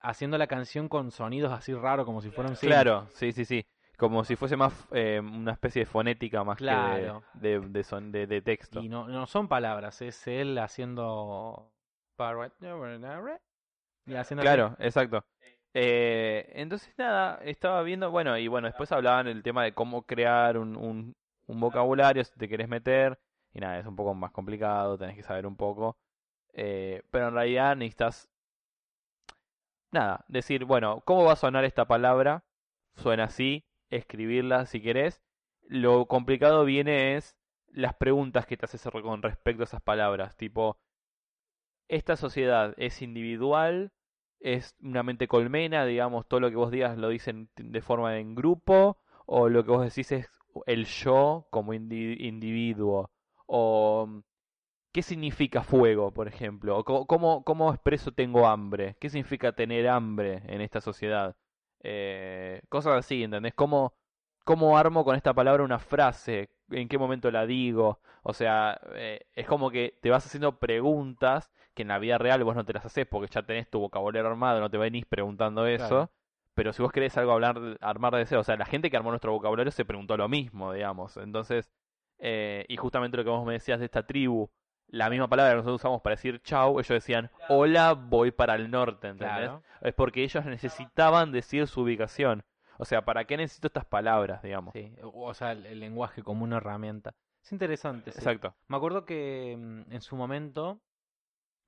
haciendo 0.00 0.38
la 0.38 0.46
canción 0.48 0.88
con 0.88 1.10
sonidos 1.12 1.52
así 1.52 1.72
raros 1.74 2.04
como 2.06 2.20
si 2.20 2.30
fuera 2.30 2.50
un 2.50 2.56
synth. 2.56 2.70
claro, 2.70 3.08
sí, 3.12 3.32
sí, 3.32 3.44
sí. 3.44 3.64
Como 3.96 4.24
si 4.24 4.36
fuese 4.36 4.56
más 4.56 4.86
eh, 4.92 5.20
una 5.22 5.52
especie 5.52 5.80
de 5.80 5.86
fonética 5.86 6.44
más 6.44 6.58
Claro. 6.58 7.22
que 7.32 7.38
de, 7.40 7.60
de, 7.60 7.68
de, 7.68 7.84
son- 7.84 8.12
de- 8.12 8.26
de 8.26 8.42
texto. 8.42 8.80
Y 8.80 8.88
no, 8.88 9.08
no 9.08 9.26
son 9.26 9.48
palabras, 9.48 10.02
es 10.02 10.26
él 10.26 10.58
haciendo... 10.58 11.72
Claro, 14.42 14.76
exacto. 14.78 15.24
Eh, 15.74 16.50
entonces 16.54 16.94
nada, 16.96 17.40
estaba 17.44 17.82
viendo, 17.82 18.10
bueno, 18.10 18.38
y 18.38 18.48
bueno, 18.48 18.66
después 18.66 18.90
hablaban 18.92 19.26
el 19.26 19.42
tema 19.42 19.64
de 19.64 19.74
cómo 19.74 20.02
crear 20.06 20.56
un, 20.58 20.76
un, 20.76 21.14
un 21.46 21.60
vocabulario 21.60 22.24
si 22.24 22.38
te 22.38 22.48
querés 22.48 22.68
meter, 22.68 23.18
y 23.52 23.60
nada, 23.60 23.78
es 23.78 23.86
un 23.86 23.96
poco 23.96 24.14
más 24.14 24.30
complicado, 24.32 24.96
tenés 24.96 25.16
que 25.16 25.22
saber 25.22 25.46
un 25.46 25.56
poco, 25.56 25.98
eh, 26.54 27.02
pero 27.10 27.28
en 27.28 27.34
realidad 27.34 27.76
necesitas, 27.76 28.28
nada, 29.92 30.24
decir, 30.28 30.64
bueno, 30.64 31.02
¿cómo 31.04 31.24
va 31.24 31.32
a 31.32 31.36
sonar 31.36 31.64
esta 31.64 31.86
palabra? 31.86 32.44
Suena 32.94 33.24
así, 33.24 33.64
escribirla 33.90 34.66
si 34.66 34.80
querés. 34.80 35.22
Lo 35.68 36.06
complicado 36.06 36.64
viene 36.64 37.16
es 37.16 37.36
las 37.68 37.94
preguntas 37.94 38.46
que 38.46 38.56
te 38.56 38.64
haces 38.64 38.82
con 39.02 39.22
respecto 39.22 39.62
a 39.62 39.64
esas 39.64 39.82
palabras, 39.82 40.36
tipo, 40.36 40.78
esta 41.88 42.16
sociedad 42.16 42.74
es 42.78 43.02
individual, 43.02 43.92
es 44.40 44.74
una 44.82 45.02
mente 45.02 45.28
colmena, 45.28 45.84
digamos, 45.86 46.26
todo 46.28 46.40
lo 46.40 46.50
que 46.50 46.56
vos 46.56 46.70
digas 46.70 46.98
lo 46.98 47.08
dicen 47.08 47.48
de 47.56 47.80
forma 47.82 48.18
en 48.18 48.34
grupo, 48.34 48.98
o 49.26 49.48
lo 49.48 49.64
que 49.64 49.70
vos 49.70 49.84
decís 49.84 50.12
es 50.12 50.30
el 50.66 50.86
yo 50.86 51.46
como 51.50 51.74
indi- 51.74 52.16
individuo, 52.20 53.10
o 53.46 54.06
mm, 54.08 54.20
qué 54.92 55.02
significa 55.02 55.62
fuego, 55.62 56.12
por 56.12 56.28
ejemplo, 56.28 56.78
o 56.78 56.84
cómo, 57.06 57.44
cómo 57.44 57.70
expreso 57.72 58.12
tengo 58.12 58.46
hambre, 58.46 58.96
qué 59.00 59.10
significa 59.10 59.52
tener 59.52 59.88
hambre 59.88 60.42
en 60.46 60.60
esta 60.60 60.80
sociedad, 60.80 61.36
Eh, 61.88 62.62
cosas 62.68 62.94
así, 62.94 63.22
¿entendés? 63.22 63.54
¿Cómo, 63.54 63.94
¿cómo 64.44 64.76
armo 64.78 65.04
con 65.04 65.14
esta 65.16 65.34
palabra 65.34 65.62
una 65.64 65.78
frase? 65.78 66.50
¿En 66.70 66.88
qué 66.88 66.98
momento 66.98 67.30
la 67.30 67.46
digo? 67.46 68.00
O 68.22 68.32
sea, 68.32 68.80
eh, 68.94 69.26
es 69.34 69.46
como 69.46 69.70
que 69.70 69.98
te 70.00 70.10
vas 70.10 70.26
haciendo 70.26 70.58
preguntas 70.58 71.52
que 71.74 71.82
en 71.82 71.88
la 71.88 71.98
vida 71.98 72.18
real 72.18 72.42
vos 72.42 72.56
no 72.56 72.64
te 72.64 72.72
las 72.72 72.84
haces 72.84 73.06
porque 73.06 73.30
ya 73.32 73.42
tenés 73.42 73.68
tu 73.70 73.78
vocabulario 73.78 74.28
armado, 74.28 74.60
no 74.60 74.70
te 74.70 74.78
venís 74.78 75.04
preguntando 75.06 75.66
eso. 75.66 75.88
Claro. 75.88 76.10
Pero 76.54 76.72
si 76.72 76.82
vos 76.82 76.90
querés 76.90 77.16
algo 77.18 77.32
hablar, 77.32 77.78
armar 77.82 78.14
de 78.16 78.24
cero, 78.24 78.40
o 78.40 78.44
sea, 78.44 78.56
la 78.56 78.64
gente 78.64 78.90
que 78.90 78.96
armó 78.96 79.10
nuestro 79.10 79.32
vocabulario 79.32 79.70
se 79.70 79.84
preguntó 79.84 80.16
lo 80.16 80.26
mismo, 80.26 80.72
digamos. 80.72 81.18
Entonces, 81.18 81.70
eh, 82.18 82.64
y 82.68 82.76
justamente 82.78 83.18
lo 83.18 83.24
que 83.24 83.30
vos 83.30 83.46
me 83.46 83.52
decías 83.52 83.78
de 83.78 83.84
esta 83.84 84.06
tribu, 84.06 84.50
la 84.88 85.10
misma 85.10 85.28
palabra 85.28 85.52
que 85.52 85.56
nosotros 85.56 85.80
usamos 85.80 86.00
para 86.00 86.16
decir 86.16 86.40
chau, 86.42 86.80
ellos 86.80 86.88
decían 86.88 87.30
hola, 87.48 87.92
voy 87.92 88.30
para 88.30 88.54
el 88.54 88.70
norte, 88.70 89.08
¿entendés? 89.08 89.36
Claro. 89.36 89.62
Es 89.82 89.94
porque 89.94 90.24
ellos 90.24 90.44
necesitaban 90.46 91.30
decir 91.30 91.66
su 91.66 91.82
ubicación. 91.82 92.42
O 92.78 92.84
sea, 92.84 93.04
¿para 93.04 93.24
qué 93.24 93.36
necesito 93.36 93.66
estas 93.68 93.84
palabras, 93.86 94.42
digamos? 94.42 94.72
Sí, 94.72 94.92
o 95.02 95.32
sea, 95.34 95.52
el, 95.52 95.66
el 95.66 95.80
lenguaje 95.80 96.22
como 96.22 96.44
una 96.44 96.58
herramienta. 96.58 97.14
Es 97.42 97.52
interesante. 97.52 98.12
sí. 98.12 98.18
Exacto. 98.18 98.54
Me 98.68 98.76
acuerdo 98.76 99.04
que 99.04 99.56
mm, 99.58 99.92
en 99.92 100.00
su 100.00 100.16
momento 100.16 100.80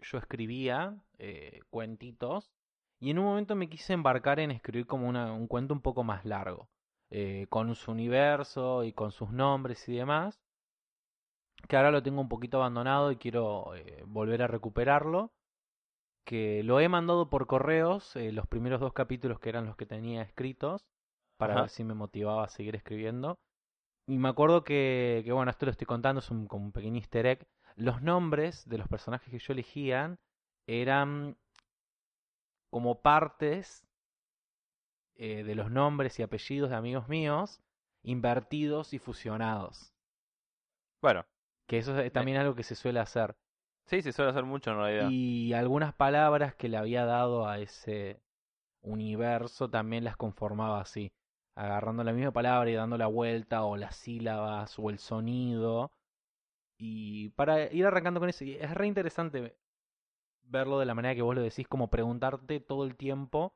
yo 0.00 0.18
escribía 0.18 0.96
eh, 1.18 1.60
cuentitos 1.70 2.50
y 3.00 3.10
en 3.10 3.18
un 3.18 3.24
momento 3.26 3.54
me 3.56 3.68
quise 3.68 3.92
embarcar 3.92 4.40
en 4.40 4.50
escribir 4.50 4.86
como 4.86 5.08
una- 5.08 5.32
un 5.32 5.46
cuento 5.46 5.74
un 5.74 5.80
poco 5.80 6.04
más 6.04 6.24
largo, 6.24 6.68
eh, 7.10 7.46
con 7.48 7.74
su 7.74 7.92
universo 7.92 8.84
y 8.84 8.92
con 8.92 9.12
sus 9.12 9.30
nombres 9.30 9.88
y 9.88 9.96
demás, 9.96 10.40
que 11.68 11.76
ahora 11.76 11.90
lo 11.90 12.02
tengo 12.02 12.20
un 12.20 12.28
poquito 12.28 12.58
abandonado 12.58 13.12
y 13.12 13.16
quiero 13.16 13.74
eh, 13.74 14.02
volver 14.06 14.42
a 14.42 14.46
recuperarlo, 14.46 15.32
que 16.24 16.62
lo 16.62 16.80
he 16.80 16.88
mandado 16.88 17.30
por 17.30 17.46
correos, 17.46 18.14
eh, 18.16 18.32
los 18.32 18.46
primeros 18.46 18.80
dos 18.80 18.92
capítulos 18.92 19.40
que 19.40 19.48
eran 19.48 19.66
los 19.66 19.76
que 19.76 19.86
tenía 19.86 20.22
escritos, 20.22 20.84
para 21.38 21.56
Ajá. 21.56 21.60
ver 21.60 21.70
si 21.70 21.84
me 21.84 21.94
motivaba 21.94 22.44
a 22.44 22.50
seguir 22.50 22.76
escribiendo. 22.76 23.38
Y 24.06 24.18
me 24.18 24.28
acuerdo 24.28 24.64
que, 24.64 25.22
que, 25.24 25.32
bueno, 25.32 25.50
esto 25.50 25.66
lo 25.66 25.72
estoy 25.72 25.86
contando, 25.86 26.20
es 26.20 26.30
un, 26.30 26.46
como 26.48 26.66
un 26.66 26.72
pequeño 26.72 26.96
easter 26.98 27.26
egg. 27.26 27.46
Los 27.76 28.02
nombres 28.02 28.68
de 28.68 28.78
los 28.78 28.88
personajes 28.88 29.30
que 29.30 29.38
yo 29.38 29.52
elegían 29.54 30.18
eran 30.66 31.36
como 32.70 33.02
partes 33.02 33.84
eh, 35.16 35.44
de 35.44 35.54
los 35.54 35.70
nombres 35.70 36.18
y 36.18 36.22
apellidos 36.22 36.70
de 36.70 36.76
amigos 36.76 37.10
míos, 37.10 37.60
invertidos 38.02 38.94
y 38.94 38.98
fusionados. 38.98 39.92
Bueno, 41.00 41.26
Que 41.68 41.78
eso 41.78 41.96
es 42.00 42.12
también 42.12 42.38
algo 42.38 42.56
que 42.56 42.64
se 42.64 42.74
suele 42.74 42.98
hacer. 42.98 43.36
sí, 43.86 44.02
se 44.02 44.12
suele 44.12 44.30
hacer 44.30 44.44
mucho 44.44 44.70
en 44.70 44.76
realidad. 44.76 45.14
Y 45.14 45.52
algunas 45.54 45.94
palabras 45.94 46.54
que 46.54 46.68
le 46.68 46.76
había 46.76 47.04
dado 47.06 47.46
a 47.48 47.58
ese 47.58 48.20
universo 48.82 49.70
también 49.70 50.04
las 50.04 50.16
conformaba 50.16 50.80
así, 50.80 51.12
agarrando 51.58 52.04
la 52.04 52.12
misma 52.12 52.32
palabra 52.32 52.70
y 52.70 52.74
dando 52.74 52.96
la 52.96 53.06
vuelta 53.06 53.64
o 53.64 53.76
las 53.76 53.96
sílabas 53.96 54.78
o 54.78 54.90
el 54.90 54.98
sonido. 54.98 55.90
Y 56.78 57.30
para 57.30 57.72
ir 57.72 57.84
arrancando 57.86 58.20
con 58.20 58.28
eso, 58.28 58.44
y 58.44 58.54
es 58.54 58.72
re 58.72 58.86
interesante 58.86 59.56
verlo 60.42 60.78
de 60.78 60.86
la 60.86 60.94
manera 60.94 61.14
que 61.14 61.22
vos 61.22 61.34
lo 61.34 61.42
decís, 61.42 61.66
como 61.68 61.90
preguntarte 61.90 62.60
todo 62.60 62.84
el 62.84 62.96
tiempo 62.96 63.52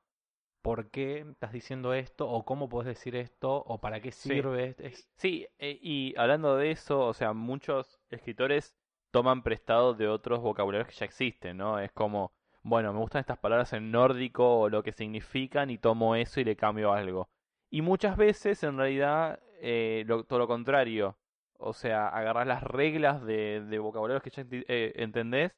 por 0.63 0.91
qué 0.91 1.27
estás 1.31 1.53
diciendo 1.53 1.95
esto 1.95 2.29
o 2.29 2.45
cómo 2.45 2.69
podés 2.69 2.87
decir 2.89 3.17
esto 3.17 3.57
o 3.67 3.81
para 3.81 4.01
qué 4.01 4.13
Sí. 4.13 4.29
sirve. 4.31 4.75
Es, 4.79 5.09
Sí, 5.17 5.47
eh, 5.59 5.79
y 5.81 6.15
hablando 6.17 6.57
de 6.57 6.71
eso, 6.71 7.07
o 7.07 7.15
sea, 7.15 7.33
muchos 7.33 8.01
escritores 8.11 8.77
toman 9.13 9.43
prestado 9.43 9.95
de 9.95 10.09
otros 10.09 10.41
vocabularios 10.41 10.89
que 10.89 10.95
ya 10.95 11.07
existen, 11.07 11.57
¿no? 11.59 11.79
Es 11.79 11.93
como, 11.93 12.33
bueno, 12.63 12.93
me 12.93 12.99
gustan 13.01 13.21
estas 13.21 13.39
palabras 13.39 13.73
en 13.73 13.91
nórdico 13.91 14.61
o 14.61 14.69
lo 14.69 14.83
que 14.83 14.93
significan 14.93 15.71
y 15.71 15.79
tomo 15.79 16.17
eso 16.17 16.41
y 16.41 16.45
le 16.45 16.57
cambio 16.57 16.93
algo. 16.93 17.29
Y 17.73 17.83
muchas 17.83 18.17
veces, 18.19 18.63
en 18.65 18.77
realidad, 18.79 19.41
eh, 19.61 20.05
lo- 20.07 20.25
todo 20.25 20.39
lo 20.41 20.47
contrario. 20.49 21.19
O 21.59 21.73
sea, 21.73 22.09
agarras 22.09 22.47
las 22.47 22.63
reglas 22.63 23.25
de, 23.25 23.63
de 23.63 23.79
vocabularios 23.81 24.23
que 24.23 24.31
ya 24.31 24.45
enti- 24.45 24.65
eh, 24.69 24.93
entendés 24.97 25.57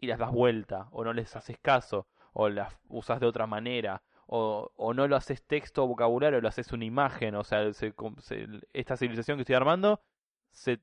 y 0.00 0.06
las 0.08 0.18
das 0.18 0.32
vuelta, 0.32 0.88
o 0.92 1.04
no 1.04 1.12
les 1.12 1.36
haces 1.36 1.58
caso, 1.60 2.08
o 2.32 2.48
las 2.48 2.74
usas 2.88 3.20
de 3.20 3.26
otra 3.26 3.46
manera, 3.46 4.02
o, 4.26 4.72
o 4.76 4.94
no 4.94 5.08
lo 5.08 5.16
haces 5.16 5.44
texto 5.46 5.84
o 5.84 5.88
vocabulario, 5.88 6.40
lo 6.40 6.48
haces 6.48 6.72
una 6.72 6.84
imagen, 6.86 7.34
o 7.36 7.44
sea, 7.44 7.72
se- 7.74 7.94
se- 8.22 8.48
esta 8.72 8.96
civilización 8.96 9.38
que 9.38 9.42
estoy 9.42 9.56
armando 9.56 10.02
se 10.50 10.80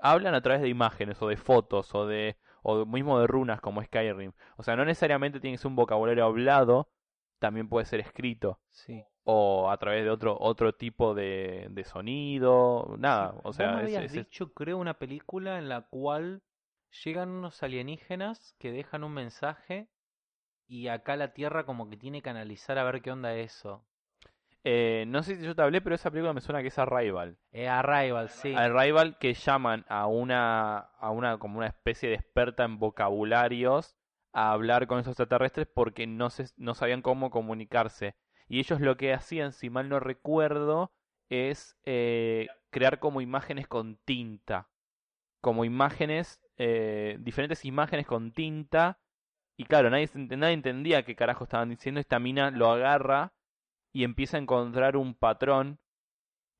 hablan 0.00 0.34
a 0.34 0.40
través 0.42 0.62
de 0.62 0.68
imágenes 0.68 1.20
o 1.22 1.28
de 1.28 1.36
fotos 1.36 1.94
o 1.94 2.06
de 2.06 2.36
o 2.62 2.84
mismo 2.86 3.20
de 3.20 3.26
runas 3.26 3.60
como 3.60 3.82
Skyrim. 3.82 4.32
O 4.56 4.62
sea, 4.62 4.76
no 4.76 4.84
necesariamente 4.84 5.40
tiene 5.40 5.56
que 5.56 5.58
ser 5.62 5.68
un 5.68 5.76
vocabulario 5.76 6.24
hablado, 6.24 6.88
también 7.38 7.68
puede 7.68 7.86
ser 7.86 8.00
escrito 8.00 8.60
sí. 8.70 9.04
o 9.24 9.70
a 9.70 9.76
través 9.78 10.04
de 10.04 10.10
otro 10.10 10.36
otro 10.40 10.74
tipo 10.74 11.14
de, 11.14 11.66
de 11.70 11.84
sonido, 11.84 12.96
nada, 12.98 13.34
o 13.44 13.52
Vos 13.52 13.56
sea, 13.56 13.68
me 13.72 13.74
es- 13.74 13.82
habías 13.84 14.04
es- 14.06 14.16
es- 14.16 14.24
dicho, 14.26 14.52
creo, 14.54 14.78
una 14.78 14.94
película 14.98 15.58
en 15.58 15.68
la 15.68 15.82
cual 15.82 16.42
llegan 17.04 17.28
unos 17.30 17.62
alienígenas 17.62 18.54
que 18.58 18.72
dejan 18.72 19.04
un 19.04 19.12
mensaje 19.12 19.88
y 20.66 20.88
acá 20.88 21.16
la 21.16 21.32
Tierra 21.34 21.64
como 21.66 21.88
que 21.90 21.96
tiene 21.96 22.22
que 22.22 22.30
analizar 22.30 22.78
a 22.78 22.84
ver 22.84 23.02
qué 23.02 23.10
onda 23.10 23.34
eso. 23.34 23.84
eh, 24.64 25.04
no 25.06 25.22
sé 25.22 25.36
si 25.36 25.44
yo 25.46 25.54
te 25.54 25.62
hablé, 25.62 25.80
pero 25.80 25.94
esa 25.94 26.10
película 26.10 26.32
me 26.34 26.40
suena 26.40 26.60
que 26.62 26.68
es 26.68 26.78
Arrival. 26.78 27.38
Eh, 27.52 27.68
Arrival, 27.68 28.28
sí. 28.28 28.52
Arrival 28.54 29.16
que 29.18 29.32
llaman 29.34 29.84
a 29.88 30.06
una, 30.06 30.78
a 30.78 31.10
una 31.10 31.38
como 31.38 31.58
una 31.58 31.68
especie 31.68 32.08
de 32.10 32.16
experta 32.16 32.64
en 32.64 32.78
vocabularios 32.78 33.96
a 34.32 34.52
hablar 34.52 34.86
con 34.86 34.98
esos 34.98 35.12
extraterrestres 35.12 35.66
porque 35.72 36.06
no, 36.06 36.30
se, 36.30 36.46
no 36.56 36.74
sabían 36.74 37.02
cómo 37.02 37.30
comunicarse. 37.30 38.16
Y 38.48 38.60
ellos 38.60 38.80
lo 38.80 38.96
que 38.96 39.12
hacían, 39.12 39.52
si 39.52 39.70
mal 39.70 39.88
no 39.88 40.00
recuerdo, 40.00 40.92
es 41.28 41.76
eh, 41.84 42.48
crear 42.70 42.98
como 42.98 43.20
imágenes 43.20 43.68
con 43.68 43.96
tinta. 44.04 44.68
Como 45.40 45.64
imágenes, 45.64 46.40
eh, 46.56 47.18
diferentes 47.20 47.64
imágenes 47.64 48.06
con 48.06 48.32
tinta. 48.32 48.98
Y 49.56 49.64
claro, 49.64 49.90
nadie, 49.90 50.08
entendía 50.14 51.04
qué 51.04 51.16
carajo 51.16 51.44
estaban 51.44 51.70
diciendo. 51.70 52.00
Esta 52.00 52.18
mina 52.18 52.50
lo 52.50 52.70
agarra 52.70 53.34
y 53.92 54.04
empieza 54.04 54.36
a 54.36 54.40
encontrar 54.40 54.96
un 54.96 55.14
patrón 55.14 55.80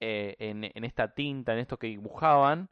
eh, 0.00 0.36
en 0.38 0.84
esta 0.84 1.14
tinta, 1.14 1.52
en 1.52 1.58
esto 1.60 1.78
que 1.78 1.88
dibujaban, 1.88 2.70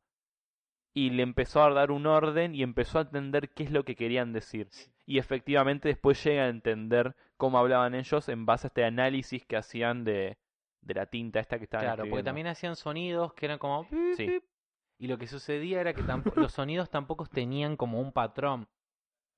y 0.97 1.11
le 1.11 1.23
empezó 1.23 1.63
a 1.63 1.71
dar 1.75 1.91
un 1.91 2.07
orden 2.07 2.55
y 2.55 2.63
empezó 2.63 2.99
a 2.99 3.03
entender 3.03 3.51
qué 3.51 3.65
es 3.65 3.71
lo 3.71 3.85
que 3.85 3.97
querían 3.97 4.33
decir. 4.33 4.71
Y 5.05 5.19
efectivamente 5.19 5.91
después 5.91 6.25
llega 6.25 6.45
a 6.45 6.49
entender 6.49 7.15
cómo 7.37 7.59
hablaban 7.59 7.95
ellos 7.95 8.31
en 8.31 8.47
base 8.47 8.67
a 8.67 8.69
este 8.69 8.83
análisis 8.83 9.45
que 9.45 9.59
hacían 9.59 10.05
de, 10.05 10.39
de 10.81 10.95
la 10.95 11.05
tinta 11.05 11.39
esta 11.39 11.59
que 11.59 11.65
estaban 11.65 11.85
Claro, 11.85 12.09
porque 12.09 12.23
también 12.23 12.47
hacían 12.47 12.77
sonidos 12.77 13.35
que 13.35 13.45
eran 13.45 13.59
como... 13.59 13.87
Sí. 14.17 14.41
Y 14.99 15.09
lo 15.09 15.19
que 15.19 15.27
sucedía 15.27 15.83
era 15.83 15.93
que 15.93 16.03
los 16.35 16.53
sonidos 16.53 16.89
tampoco 16.89 17.27
tenían 17.27 17.77
como 17.77 18.01
un 18.01 18.13
patrón. 18.13 18.67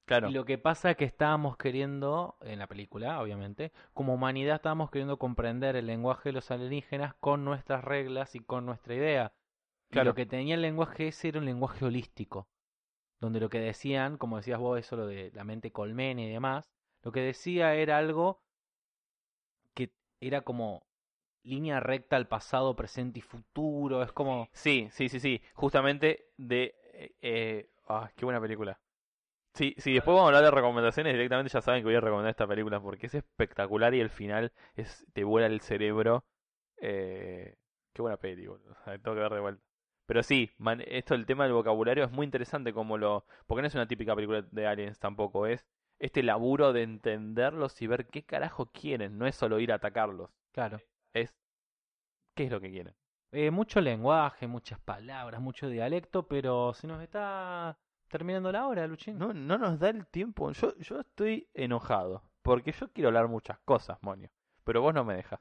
Claro, 0.05 0.29
Y 0.29 0.35
lo 0.35 0.45
que 0.45 0.59
pasa 0.59 0.93
es 0.93 0.97
que 0.97 1.07
estábamos 1.07 1.57
queriendo, 1.57 2.37
en 2.41 2.61
la 2.61 2.69
película, 2.69 3.21
obviamente, 3.21 3.73
como 3.95 4.15
humanidad 4.15 4.55
estábamos 4.55 4.93
queriendo 4.93 5.19
comprender 5.19 5.75
el 5.75 5.89
lenguaje 5.89 6.29
de 6.29 6.35
los 6.35 6.53
alienígenas 6.53 7.15
con 7.15 7.45
nuestras 7.45 7.83
reglas 7.83 8.37
y 8.37 8.39
con 8.39 8.65
nuestra 8.65 8.95
idea. 8.95 9.33
Y 9.91 9.97
lo 10.01 10.15
que 10.15 10.27
tenía 10.27 10.55
el 10.55 10.63
lenguaje 10.63 11.09
ese 11.09 11.29
era 11.29 11.39
un 11.39 11.47
lenguaje 11.47 11.85
holístico. 11.85 12.49
Donde 13.21 13.41
lo 13.41 13.49
que 13.49 13.59
decían, 13.59 14.17
como 14.17 14.37
decías 14.37 14.61
vos, 14.61 14.79
eso 14.79 14.97
lo 14.97 15.07
de 15.07 15.31
la 15.33 15.45
mente 15.45 15.73
colmena 15.73 16.23
y 16.23 16.31
demás, 16.31 16.71
lo 17.03 17.11
que 17.11 17.21
decía 17.21 17.75
era 17.75 17.99
algo 17.99 18.43
que 19.75 19.91
era 20.21 20.43
como 20.43 20.87
línea 21.43 21.81
recta 21.81 22.17
al 22.17 22.29
pasado, 22.29 22.77
presente 22.77 23.19
y 23.19 23.23
futuro. 23.23 24.03
Es 24.03 24.13
como. 24.13 24.49
Sí, 24.53 24.89
sí, 24.93 25.09
sí, 25.09 25.21
sí. 25.21 25.43
Justamente 25.55 26.29
de... 26.37 26.75
Eh, 26.93 27.15
eh, 27.23 27.71
ah, 27.89 28.11
qué 28.15 28.25
buena 28.25 28.41
película. 28.41 28.79
Sí, 29.55 29.75
sí, 29.79 29.93
después 29.93 30.15
vamos 30.15 30.27
a 30.27 30.27
hablar 30.29 30.45
de 30.45 30.51
recomendaciones, 30.53 31.15
directamente 31.15 31.51
ya 31.51 31.61
saben 31.61 31.81
que 31.81 31.87
voy 31.87 31.97
a 31.97 32.01
recomendar 32.01 32.31
esta 32.31 32.47
película 32.47 32.81
porque 32.81 33.07
es 33.07 33.15
espectacular 33.15 33.93
y 33.93 34.01
el 34.01 34.11
final 34.11 34.53
es 34.77 35.05
te 35.13 35.25
vuela 35.25 35.49
el 35.49 35.61
cerebro. 35.61 36.25
Eh, 36.77 37.57
qué 37.93 38.03
buena 38.03 38.19
peli, 38.19 38.47
boludo. 38.47 38.77
La 38.87 38.99
Tengo 38.99 39.17
que 39.17 39.23
ver 39.23 39.33
de 39.33 39.41
vuelta. 39.41 39.68
Pero 40.09 40.23
sí, 40.23 40.51
man- 40.57 40.83
esto 40.87 41.15
el 41.15 41.27
tema 41.27 41.45
del 41.45 41.53
vocabulario 41.53 42.03
es 42.05 42.11
muy 42.11 42.25
interesante 42.25 42.73
como 42.73 42.97
lo... 42.97 43.27
Porque 43.47 43.61
no 43.61 43.69
es 43.69 43.75
una 43.75 43.87
típica 43.87 44.15
película 44.15 44.41
de 44.43 44.67
aliens 44.67 44.99
tampoco, 44.99 45.47
es 45.47 45.67
este 45.99 46.23
laburo 46.23 46.73
de 46.73 46.83
entenderlos 46.83 47.81
y 47.83 47.87
ver 47.87 48.07
qué 48.07 48.25
carajo 48.25 48.67
quieren. 48.73 49.19
No 49.19 49.27
es 49.27 49.37
solo 49.37 49.61
ir 49.61 49.71
a 49.71 49.75
atacarlos, 49.77 50.31
Claro. 50.53 50.81
es 51.13 51.35
qué 52.35 52.45
es 52.45 52.51
lo 52.51 52.59
que 52.61 52.71
quieren. 52.71 52.95
Eh, 53.33 53.51
mucho 53.51 53.83
lenguaje, 53.83 54.47
muchas 54.47 54.81
palabras, 54.81 55.41
mucho 55.43 55.69
dialecto, 55.69 56.27
pero 56.27 56.73
se 56.73 56.87
nos 56.87 57.03
está 57.03 57.77
terminando 58.09 58.51
la 58.51 58.67
hora, 58.67 58.87
Luchín. 58.87 59.19
No, 59.19 59.35
no 59.35 59.59
nos 59.59 59.79
da 59.79 59.91
el 59.91 60.07
tiempo. 60.07 60.51
Yo, 60.53 60.75
yo 60.79 61.01
estoy 61.01 61.47
enojado. 61.53 62.23
Porque 62.41 62.73
yo 62.73 62.91
quiero 62.95 63.09
hablar 63.09 63.29
muchas 63.29 63.59
cosas, 63.67 63.99
Monio. 64.01 64.31
Pero 64.65 64.81
vos 64.81 64.95
no 64.95 65.05
me 65.05 65.15
dejas. 65.17 65.41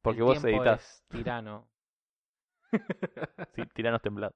Porque 0.00 0.20
El 0.20 0.24
vos 0.24 0.42
editas. 0.44 1.04
tirano. 1.08 1.68
Sí, 3.54 3.62
tiranos 3.74 4.02
temblados. 4.02 4.34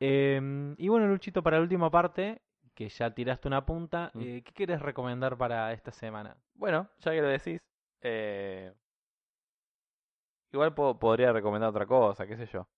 Em, 0.00 0.74
y 0.78 0.88
bueno, 0.88 1.06
Luchito, 1.06 1.42
para 1.42 1.56
la 1.58 1.62
última 1.62 1.90
parte, 1.90 2.42
que 2.74 2.88
ya 2.88 3.14
tiraste 3.14 3.48
una 3.48 3.64
punta, 3.64 4.10
Mm. 4.14 4.20
eh, 4.22 4.42
¿qué 4.44 4.52
quieres 4.52 4.82
recomendar 4.82 5.36
para 5.38 5.72
esta 5.72 5.92
semana? 5.92 6.36
Bueno, 6.54 6.88
ya 6.98 7.12
que 7.12 7.22
lo 7.22 7.28
decís. 7.28 7.60
Eh... 8.02 8.72
igual 10.52 10.74
po- 10.74 10.98
podría 10.98 11.32
recomendar 11.32 11.70
otra 11.70 11.86
cosa, 11.86 12.26
qué 12.26 12.36
sé 12.36 12.46
yo. 12.46 12.68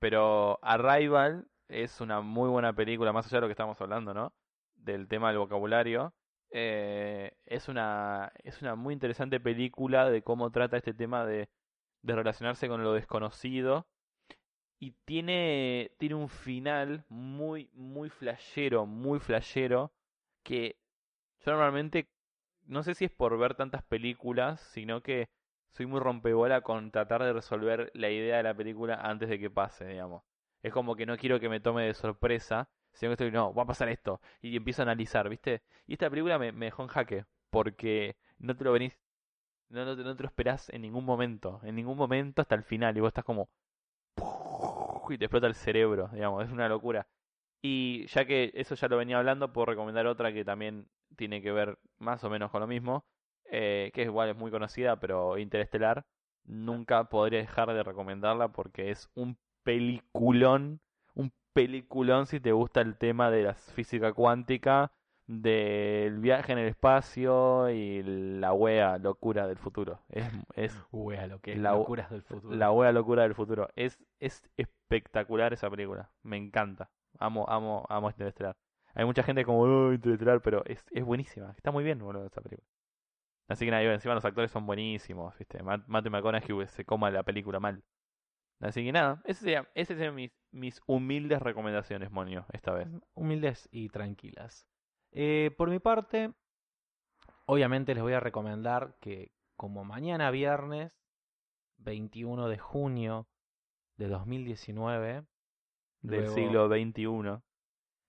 Pero 0.00 0.58
Arrival 0.62 1.46
es 1.68 2.00
una 2.00 2.20
muy 2.20 2.48
buena 2.50 2.72
película, 2.74 3.12
más 3.12 3.26
allá 3.26 3.38
de 3.38 3.40
lo 3.42 3.48
que 3.48 3.52
estamos 3.52 3.80
hablando, 3.80 4.14
¿no? 4.14 4.32
Del 4.76 5.08
tema 5.08 5.28
del 5.28 5.38
vocabulario. 5.38 6.14
Eh, 6.50 7.32
es 7.46 7.68
una, 7.68 8.32
es 8.44 8.60
una 8.62 8.74
muy 8.76 8.94
interesante 8.94 9.40
película 9.40 10.10
de 10.10 10.22
cómo 10.22 10.50
trata 10.50 10.76
este 10.76 10.94
tema 10.94 11.24
de, 11.26 11.48
de 12.02 12.14
relacionarse 12.14 12.68
con 12.68 12.82
lo 12.84 12.92
desconocido. 12.92 13.86
Y 14.78 14.92
tiene, 15.04 15.92
tiene 15.98 16.16
un 16.16 16.28
final 16.28 17.04
muy, 17.08 17.70
muy 17.72 18.10
flashero, 18.10 18.84
muy 18.84 19.20
flashero, 19.20 19.92
que 20.42 20.76
yo 21.44 21.52
normalmente, 21.52 22.08
no 22.66 22.82
sé 22.82 22.94
si 22.94 23.04
es 23.04 23.10
por 23.12 23.38
ver 23.38 23.54
tantas 23.54 23.82
películas, 23.84 24.60
sino 24.60 25.02
que 25.02 25.28
soy 25.70 25.86
muy 25.86 26.00
rompebola 26.00 26.62
con 26.62 26.90
tratar 26.90 27.22
de 27.22 27.32
resolver 27.32 27.90
la 27.94 28.10
idea 28.10 28.38
de 28.38 28.42
la 28.42 28.54
película 28.54 28.96
antes 28.96 29.28
de 29.28 29.38
que 29.38 29.50
pase, 29.50 29.86
digamos. 29.86 30.22
Es 30.62 30.72
como 30.72 30.96
que 30.96 31.06
no 31.06 31.16
quiero 31.16 31.40
que 31.40 31.48
me 31.48 31.60
tome 31.60 31.84
de 31.86 31.94
sorpresa, 31.94 32.68
sino 32.92 33.10
que 33.10 33.14
estoy, 33.14 33.30
no, 33.30 33.54
va 33.54 33.62
a 33.64 33.66
pasar 33.66 33.88
esto, 33.88 34.20
y 34.40 34.56
empiezo 34.56 34.82
a 34.82 34.84
analizar, 34.84 35.28
¿viste? 35.28 35.62
Y 35.86 35.94
esta 35.94 36.10
película 36.10 36.38
me, 36.38 36.52
me 36.52 36.66
dejó 36.66 36.82
en 36.82 36.88
jaque, 36.88 37.24
porque 37.50 38.16
no 38.38 38.56
te 38.56 38.64
lo 38.64 38.72
venís, 38.72 38.98
no, 39.72 39.84
no, 39.84 39.96
no 39.96 40.16
te 40.16 40.22
lo 40.22 40.28
esperás 40.28 40.68
en 40.68 40.82
ningún 40.82 41.04
momento, 41.04 41.60
en 41.64 41.74
ningún 41.74 41.96
momento 41.96 42.42
hasta 42.42 42.54
el 42.54 42.62
final, 42.62 42.96
y 42.96 43.00
vos 43.00 43.08
estás 43.08 43.24
como, 43.24 43.48
y 45.08 45.18
te 45.18 45.24
explota 45.24 45.46
el 45.46 45.54
cerebro, 45.54 46.08
digamos, 46.12 46.44
es 46.44 46.50
una 46.50 46.68
locura. 46.68 47.06
Y 47.62 48.06
ya 48.08 48.24
que 48.24 48.50
eso 48.54 48.74
ya 48.74 48.88
lo 48.88 48.96
venía 48.96 49.18
hablando, 49.18 49.52
puedo 49.52 49.66
recomendar 49.66 50.06
otra 50.06 50.32
que 50.32 50.44
también 50.44 50.88
tiene 51.16 51.42
que 51.42 51.52
ver 51.52 51.78
más 51.98 52.24
o 52.24 52.30
menos 52.30 52.50
con 52.50 52.60
lo 52.60 52.66
mismo, 52.66 53.04
eh, 53.50 53.90
que 53.94 54.02
igual 54.02 54.30
es 54.30 54.36
muy 54.36 54.50
conocida, 54.50 54.96
pero 54.98 55.38
Interestelar. 55.38 56.04
Nunca 56.44 57.04
podría 57.04 57.38
dejar 57.38 57.72
de 57.72 57.84
recomendarla 57.84 58.48
porque 58.48 58.90
es 58.90 59.08
un 59.14 59.38
peliculón, 59.62 60.80
un 61.14 61.32
peliculón 61.52 62.26
si 62.26 62.40
te 62.40 62.50
gusta 62.50 62.80
el 62.80 62.96
tema 62.98 63.30
de 63.30 63.44
la 63.44 63.54
física 63.54 64.12
cuántica, 64.12 64.92
del 65.40 66.18
viaje 66.18 66.52
en 66.52 66.58
el 66.58 66.68
espacio 66.68 67.70
y 67.70 68.02
la 68.02 68.52
wea 68.52 68.98
locura 68.98 69.46
del 69.46 69.56
futuro. 69.58 70.00
Es, 70.10 70.30
es 70.54 70.78
Wea, 70.92 71.26
lo 71.26 71.40
que 71.40 71.52
es 71.52 71.58
La- 71.58 71.72
locuras 71.72 72.10
del 72.10 72.22
futuro. 72.22 72.54
la 72.54 72.70
wea 72.72 72.92
locura 72.92 73.22
del 73.22 73.34
futuro. 73.34 73.68
Es, 73.76 73.98
es 74.20 74.42
espectacular 74.56 75.52
esa 75.52 75.70
película. 75.70 76.10
Me 76.22 76.36
encanta. 76.36 76.90
Amo, 77.18 77.46
amo, 77.48 77.86
amo 77.88 78.10
Interestelar. 78.10 78.56
Hay 78.94 79.04
mucha 79.04 79.22
gente 79.22 79.44
como, 79.44 79.60
oh, 79.62 79.92
Interestelar, 79.92 80.42
pero 80.42 80.62
es, 80.66 80.84
es 80.90 81.04
buenísima. 81.04 81.52
Está 81.56 81.70
muy 81.70 81.82
bien, 81.84 81.98
boludo, 81.98 82.26
esa 82.26 82.40
película. 82.40 82.66
Así 83.48 83.64
que 83.64 83.70
nada, 83.70 83.82
encima 83.82 84.14
los 84.14 84.24
actores 84.24 84.50
son 84.50 84.66
buenísimos, 84.66 85.36
¿viste? 85.38 85.62
Matt- 85.62 85.86
Matthew 85.86 86.12
McConaughey 86.12 86.66
se 86.68 86.84
coma 86.84 87.10
la 87.10 87.22
película 87.22 87.58
mal. 87.60 87.82
Así 88.60 88.84
que 88.84 88.92
nada, 88.92 89.20
esas 89.24 89.42
serían, 89.42 89.66
esas 89.74 89.96
serían 89.96 90.14
mis, 90.14 90.30
mis 90.52 90.80
humildes 90.86 91.42
recomendaciones, 91.42 92.10
Monio, 92.12 92.46
esta 92.52 92.72
vez. 92.72 92.88
humildes 93.14 93.68
y 93.72 93.88
tranquilas. 93.88 94.66
Eh, 95.12 95.54
por 95.56 95.68
mi 95.70 95.78
parte, 95.78 96.32
obviamente 97.46 97.94
les 97.94 98.02
voy 98.02 98.14
a 98.14 98.20
recomendar 98.20 98.96
que 99.00 99.30
como 99.56 99.84
mañana 99.84 100.30
viernes 100.30 100.92
21 101.78 102.48
de 102.48 102.58
junio 102.58 103.28
de 103.96 104.08
2019, 104.08 105.26
Del 106.00 106.20
luego- 106.24 106.34
siglo 106.34 106.68
XXI. 106.68 107.42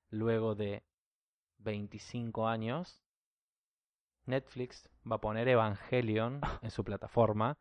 luego 0.09 0.55
de 0.55 0.83
25 1.57 2.47
años, 2.47 3.01
Netflix 4.25 4.89
va 5.09 5.17
a 5.17 5.21
poner 5.21 5.47
Evangelion 5.49 6.39
en 6.63 6.71
su 6.71 6.83
plataforma. 6.83 7.57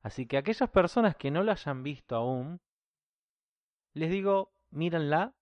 Así 0.00 0.26
que 0.26 0.38
aquellas 0.38 0.70
personas 0.70 1.16
que 1.16 1.30
no 1.30 1.42
la 1.42 1.52
hayan 1.52 1.82
visto 1.82 2.16
aún, 2.16 2.60
les 3.92 4.10
digo, 4.10 4.52
mírenla, 4.70 5.34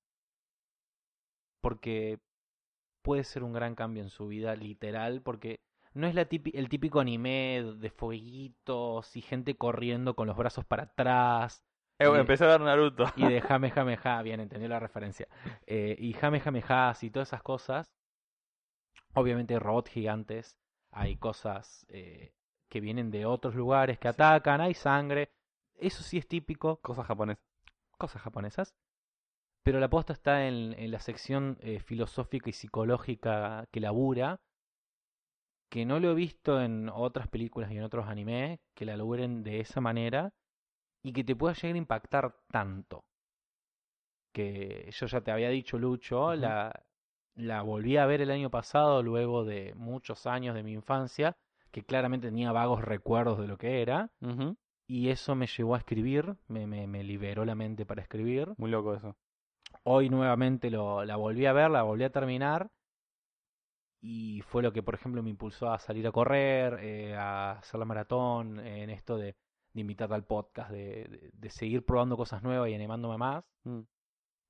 porque 1.61 2.19
puede 3.05 3.23
ser 3.23 3.45
un 3.45 3.53
gran 3.53 3.75
cambio 3.75 4.03
en 4.03 4.09
su 4.09 4.27
vida, 4.27 4.57
literal, 4.57 5.21
porque 5.23 5.61
no 5.93 6.07
es 6.09 6.15
la 6.15 6.23
el 6.55 6.69
típico 6.69 6.99
anime 6.99 7.63
de 7.77 7.91
fueguitos 7.91 9.15
y 9.17 9.21
gente 9.21 9.57
corriendo 9.57 10.17
con 10.17 10.27
los 10.27 10.37
brazos 10.37 10.65
para 10.65 10.85
atrás 10.85 11.63
Eh, 12.01 12.09
Y- 12.13 12.19
empecé 12.19 12.45
a 12.45 12.49
ver 12.49 12.61
Naruto. 12.63 13.05
y 13.15 13.29
de 13.29 13.41
Jame 13.61 13.71
Jame 13.71 13.97
Ja, 13.99 14.21
bien, 14.23 14.41
entendió 14.41 14.69
la 14.69 14.81
referencia. 14.81 15.29
Eh, 15.67 15.95
y 15.99 16.15
Jame 16.15 16.41
Jame 16.41 16.63
Ja 16.63 16.93
y 17.01 17.11
todas 17.11 17.29
esas 17.29 17.43
cosas. 17.43 17.87
Obviamente 19.15 19.55
hay 19.55 19.61
robots 19.61 19.91
gigantes, 19.91 20.59
hay 20.91 21.17
cosas 21.17 21.87
eh, 21.89 22.33
que 22.69 22.81
vienen 22.81 23.11
de 23.11 23.27
otros 23.27 23.55
lugares 23.55 23.99
que 23.99 24.09
atacan, 24.09 24.61
hay 24.61 24.75
sangre. 24.75 25.31
Eso 25.77 26.03
sí 26.03 26.19
es 26.19 26.27
típico, 26.27 26.79
Cosas 26.81 27.07
japonesas. 27.07 27.45
cosas 27.99 28.23
japonesas. 28.23 28.75
Pero 29.65 29.81
la 29.81 29.89
posta 29.89 30.13
está 30.13 30.47
en, 30.47 30.75
en 30.79 30.91
la 30.91 31.01
sección 31.01 31.57
eh, 31.61 31.81
filosófica 31.81 32.51
y 32.51 32.53
psicológica 32.53 33.67
que 33.73 33.81
labura, 33.81 34.39
que 35.71 35.87
no 35.87 35.99
lo 35.99 36.13
he 36.13 36.15
visto 36.15 36.61
en 36.61 36.91
otras 36.91 37.29
películas 37.29 37.73
y 37.73 37.79
en 37.79 37.83
otros 37.83 38.07
animes, 38.07 38.61
que 38.75 38.85
la 38.85 38.97
laburen 38.97 39.43
de 39.43 39.61
esa 39.61 39.81
manera 39.81 40.33
y 41.03 41.13
que 41.15 41.25
te 41.25 41.35
pueda 41.35 41.55
llegar 41.55 41.75
a 41.75 41.79
impactar 41.79 42.37
tanto. 42.53 43.05
Que 44.35 44.91
yo 44.93 45.07
ya 45.07 45.23
te 45.23 45.31
había 45.31 45.49
dicho, 45.49 45.79
Lucho, 45.79 46.35
la, 46.35 46.85
la 47.35 47.63
volví 47.63 47.97
a 47.97 48.07
ver 48.07 48.21
el 48.21 48.31
año 48.31 48.51
pasado, 48.51 49.03
luego 49.03 49.45
de 49.45 49.75
muchos 49.77 50.27
años 50.27 50.55
de 50.55 50.63
mi 50.63 50.73
infancia, 50.73 51.37
que 51.71 51.85
claramente 51.85 52.29
tenía 52.29 52.53
vagos 52.53 52.83
recuerdos 52.83 53.39
de 53.39 53.49
lo 53.49 53.57
que 53.57 53.81
era, 53.81 54.11
y 54.87 55.09
eso 55.09 55.35
me 55.35 55.47
llevó 55.47 55.75
a 55.75 55.79
escribir, 55.79 56.37
me, 56.49 56.67
me, 56.67 56.87
me 56.87 57.03
liberó 57.03 57.45
la 57.45 57.55
mente 57.55 57.87
para 57.87 58.03
escribir. 58.03 58.53
Muy 58.59 58.71
loco 58.71 58.95
eso. 58.95 59.17
Hoy 59.87 60.09
nuevamente 60.09 60.71
lo, 60.71 61.05
la 61.05 61.17
volví 61.17 61.47
a 61.47 61.53
ver, 61.53 61.71
la 61.71 61.83
volví 61.83 62.05
a 62.05 62.11
terminar. 62.11 62.71
Y 64.01 64.43
fue 64.43 64.63
lo 64.63 64.73
que, 64.73 64.83
por 64.83 64.95
ejemplo, 64.95 65.23
me 65.23 65.31
impulsó 65.31 65.71
a 65.73 65.79
salir 65.79 66.07
a 66.07 66.13
correr, 66.13 66.79
eh, 66.83 67.15
a 67.17 67.53
hacer 67.53 67.79
la 67.79 67.87
maratón, 67.87 68.61
eh, 68.61 68.83
en 68.83 68.91
esto 68.91 69.17
de, 69.17 69.35
de 69.73 69.81
invitar 69.81 70.13
al 70.13 70.25
podcast, 70.25 70.71
de, 70.71 71.05
de- 71.09 71.31
de 71.33 71.51
seguir 71.51 71.85
probando 71.87 72.17
cosas 72.17 72.43
nuevas 72.43 72.69
y 72.69 72.75
animándome 72.75 73.17
más. 73.17 73.45
Mm. 73.65 73.81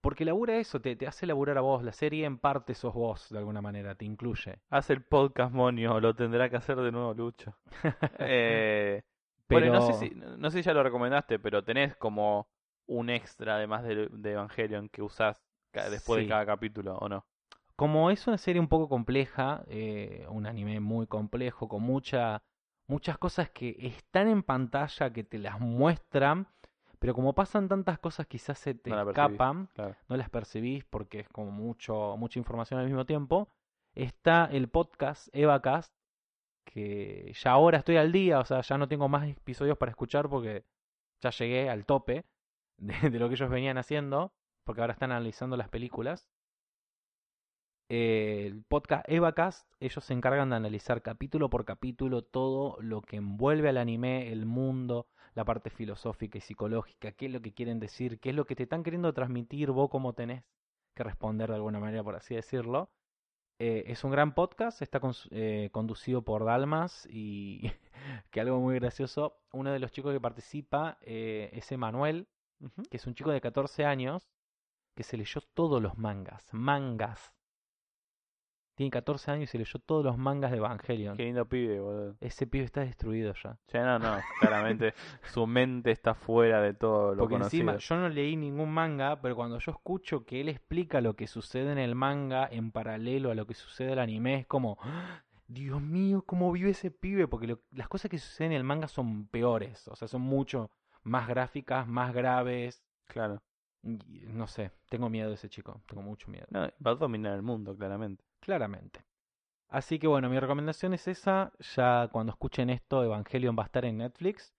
Porque 0.01 0.24
labura 0.24 0.57
eso, 0.59 0.80
te, 0.80 0.97
te 0.97 1.07
hace 1.07 1.24
laburar 1.26 1.57
a 1.57 1.62
vos. 1.62 1.82
La 1.85 1.93
serie 1.93 2.26
en 2.26 2.39
parte 2.39 2.74
sos 2.74 2.93
vos, 2.95 3.28
de 3.30 3.39
alguna 3.39 3.62
manera, 3.62 3.95
te 3.95 4.05
incluye. 4.05 4.59
Hace 4.70 4.93
el 4.93 5.03
podcast, 5.03 5.55
Monio, 5.55 5.99
lo 6.01 6.14
tendrá 6.14 6.51
que 6.51 6.57
hacer 6.57 6.76
de 6.76 6.93
nuevo 6.93 7.14
Lucho. 7.14 7.57
eh, 8.18 9.03
Pero 9.47 9.66
Bueno, 9.70 9.74
no 9.74 9.93
sé, 9.93 9.93
si, 9.95 10.14
no 10.14 10.51
sé 10.51 10.59
si 10.59 10.62
ya 10.66 10.74
lo 10.74 10.82
recomendaste, 10.82 11.39
pero 11.39 11.62
tenés 11.64 11.97
como 11.97 12.49
un 12.87 13.11
extra 13.11 13.57
además 13.57 13.82
de, 13.85 14.09
de 14.11 14.32
Evangelion 14.32 14.89
que 14.89 15.03
usás 15.03 15.43
después 15.72 16.18
Sí. 16.20 16.24
de 16.24 16.28
cada 16.28 16.47
capítulo, 16.47 16.97
¿o 16.99 17.09
no? 17.09 17.24
como 17.76 18.11
es 18.12 18.26
una 18.28 18.39
serie 18.39 18.61
un 18.61 18.68
poco 18.68 18.89
compleja, 18.89 19.64
eh, 19.66 20.24
un 20.30 20.47
anime 20.47 20.78
muy 20.78 21.09
complejo, 21.09 21.66
con 21.66 21.82
mucha, 21.82 22.44
muchas 22.86 23.19
cosas 23.19 23.51
que 23.51 23.74
están 23.81 24.28
en 24.28 24.44
pantalla, 24.44 25.12
que 25.12 25.24
te 25.24 25.39
las 25.39 25.59
muestran, 25.59 26.47
pero 27.01 27.15
como 27.15 27.35
pasan 27.35 27.69
tantas 27.69 27.98
cosas 27.98 28.28
quizás 28.28 28.61
se 28.61 28.74
te 28.74 28.90
No 28.90 29.11
escapan, 29.11 29.69
Claro. 29.74 29.97
no 30.09 30.16
las 30.16 30.31
percibís 30.31 30.85
porque 30.85 31.19
es 31.20 31.28
como 31.31 31.51
mucho, 31.51 32.16
mucha 32.16 32.39
información 32.39 32.78
al 32.78 32.86
mismo 32.86 33.05
tiempo. 33.06 33.48
Está 33.97 34.44
el 34.52 34.69
podcast 34.69 35.27
EvaCast, 35.32 35.93
que 36.65 37.32
ya 37.35 37.51
ahora 37.51 37.78
estoy 37.78 37.97
al 37.97 38.12
día, 38.12 38.39
o 38.39 38.44
sea, 38.44 38.61
ya 38.61 38.78
no 38.78 38.86
tengo 38.86 39.09
más 39.09 39.28
episodios 39.28 39.77
para 39.78 39.90
escuchar 39.90 40.28
porque 40.28 40.65
ya 41.20 41.31
llegué 41.31 41.69
al 41.69 41.85
tope 41.86 42.24
de, 42.78 43.18
lo 43.18 43.28
que 43.28 43.34
ellos 43.34 43.51
venían 43.51 43.78
haciendo, 43.78 44.32
porque 44.64 44.80
ahora 44.80 44.92
están 44.92 45.12
analizando 45.12 45.56
las 45.56 45.68
películas. 45.68 46.28
Eh, 47.90 48.46
el 48.46 48.64
podcast 48.64 49.05
EvaCast, 49.09 49.68
ellos 49.78 50.02
se 50.05 50.14
encargan 50.14 50.51
de 50.51 50.56
analizar 50.56 51.02
capítulo 51.02 51.51
por 51.51 51.66
capítulo 51.66 52.22
todo 52.22 52.80
lo 52.80 53.02
que 53.02 53.16
envuelve 53.16 53.68
al 53.68 53.76
anime, 53.76 54.32
el 54.32 54.46
mundo, 54.46 55.06
la 55.34 55.44
parte 55.44 55.68
filosófica 55.68 56.38
y 56.38 56.40
psicológica, 56.40 57.12
qué 57.12 57.26
es 57.26 57.32
lo 57.32 57.42
que 57.42 57.52
quieren 57.52 57.80
decir, 57.80 58.20
qué 58.20 58.30
es 58.30 58.36
lo 58.36 58.46
que 58.46 58.56
te 58.56 58.62
están 58.62 58.82
queriendo 58.82 59.12
transmitir, 59.12 59.70
vos 59.70 59.90
cómo 59.90 60.14
tenés 60.14 60.44
que 60.94 61.05
responder 61.05 61.51
de 61.51 61.56
alguna 61.56 61.78
manera, 61.78 62.02
por 62.02 62.16
así 62.16 62.34
decirlo. 62.34 62.90
Eh, 63.59 63.84
es 63.86 64.02
un 64.02 64.10
gran 64.10 64.34
podcast, 64.34 64.82
está 64.82 65.01
eh, 65.30 65.68
conducido 65.70 66.22
por 66.22 66.44
Dalmas 66.44 67.06
y 67.10 67.70
que 68.30 68.40
algo 68.40 68.60
muy 68.60 68.76
gracioso, 68.76 69.38
uno 69.52 69.72
de 69.72 69.78
los 69.78 69.92
chicos 69.92 70.12
que 70.12 70.20
participa 70.20 70.98
es 71.02 71.70
Emanuel, 71.70 72.28
Que 72.90 72.97
es 72.97 73.06
un 73.06 73.14
chico 73.14 73.31
de 73.31 73.40
14 73.40 73.85
años 73.85 74.28
que 74.94 75.02
se 75.02 75.16
leyó 75.16 75.40
todos 75.55 75.82
los 75.82 75.98
mangas, 75.98 76.47
mangas. 76.52 77.35
Tiene 78.76 78.90
14 78.90 79.31
años 79.31 79.44
y 79.44 79.47
se 79.52 79.59
leyó 79.59 79.78
todos 79.78 80.05
los 80.05 80.18
mangas 80.18 80.51
de 80.51 80.56
Evangelion. 80.56 81.16
Qué 81.16 81.24
lindo 81.24 81.48
pibe, 81.48 81.78
boludo. 81.78 82.16
Ese 82.20 82.47
pibe 82.48 82.64
está 82.64 82.81
destruido 82.81 83.32
ya. 83.40 83.56
Che, 83.68 83.78
no, 83.78 84.01
no, 84.01 84.16
claramente 84.40 84.94
su 85.32 85.47
mente 85.47 85.93
está 85.93 86.14
fuera 86.14 86.60
de 86.60 86.74
todo 86.74 87.14
lo 87.14 87.20
Porque 87.22 87.35
conocido. 87.36 87.70
encima 87.70 87.76
yo 87.78 87.97
no 87.97 88.09
leí 88.09 88.35
ningún 88.36 88.72
manga, 88.72 89.20
pero 89.20 89.36
cuando 89.36 89.60
yo 89.60 89.70
escucho 89.70 90.24
que 90.24 90.40
él 90.40 90.48
explica 90.48 91.01
lo 91.01 91.14
que 91.14 91.28
sucede 91.28 91.70
en 91.70 91.78
el 91.78 91.94
manga 91.94 92.48
en 92.51 92.72
paralelo 92.72 93.31
a 93.31 93.36
lo 93.36 93.47
que 93.47 93.55
sucede 93.55 93.89
en 93.89 93.93
el 93.93 93.98
anime, 94.01 94.40
es 94.40 94.47
como, 94.48 94.76
¡Ah! 94.81 95.22
Dios 95.47 95.81
mío, 95.81 96.22
cómo 96.26 96.51
vive 96.51 96.70
ese 96.70 96.90
pibe, 96.90 97.28
porque 97.28 97.47
lo- 97.47 97.60
las 97.70 97.86
cosas 97.86 98.10
que 98.10 98.18
suceden 98.18 98.52
en 98.52 98.59
el 98.59 98.64
manga 98.64 98.89
son 98.89 99.28
peores, 99.28 99.86
o 99.86 99.94
sea, 99.94 100.09
son 100.09 100.22
mucho, 100.22 100.70
más 101.05 101.28
gráficas, 101.28 101.86
más 101.86 102.12
graves. 102.12 102.82
Claro. 103.06 103.43
No 103.82 104.47
sé, 104.47 104.72
tengo 104.89 105.10
miedo 105.10 105.28
de 105.28 105.35
ese 105.35 105.48
chico, 105.48 105.82
tengo 105.86 106.02
mucho 106.02 106.31
miedo. 106.31 106.47
No, 106.51 106.68
va 106.85 106.93
a 106.93 106.94
dominar 106.94 107.35
el 107.35 107.43
mundo, 107.43 107.76
claramente. 107.76 108.24
Claramente. 108.40 109.05
Así 109.68 109.98
que 109.98 110.06
bueno, 110.06 110.28
mi 110.31 110.39
recomendación 110.39 110.94
es 110.94 111.06
esa. 111.06 111.52
Ya 111.76 112.09
cuando 112.10 112.32
escuchen 112.32 112.70
esto, 112.70 113.05
Evangelion 113.05 113.56
va 113.59 113.64
a 113.64 113.66
estar 113.66 113.85
en 113.85 113.98
Netflix. 113.98 114.55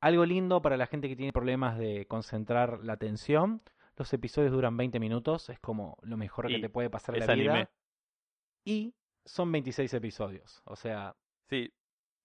Algo 0.00 0.26
lindo 0.26 0.60
para 0.60 0.76
la 0.76 0.86
gente 0.86 1.08
que 1.08 1.16
tiene 1.16 1.32
problemas 1.32 1.78
de 1.78 2.06
concentrar 2.06 2.84
la 2.84 2.94
atención. 2.94 3.62
Los 3.96 4.12
episodios 4.12 4.52
duran 4.52 4.76
20 4.76 5.00
minutos, 5.00 5.48
es 5.48 5.58
como 5.58 5.96
lo 6.02 6.18
mejor 6.18 6.48
que 6.48 6.58
te 6.58 6.68
puede 6.68 6.90
pasar 6.90 7.14
en 7.16 7.26
la 7.26 7.34
vida. 7.34 7.52
anime. 7.52 7.68
Y 8.62 8.94
son 9.24 9.50
26 9.50 9.94
episodios. 9.94 10.60
O 10.66 10.76
sea, 10.76 11.16
Sí, 11.48 11.72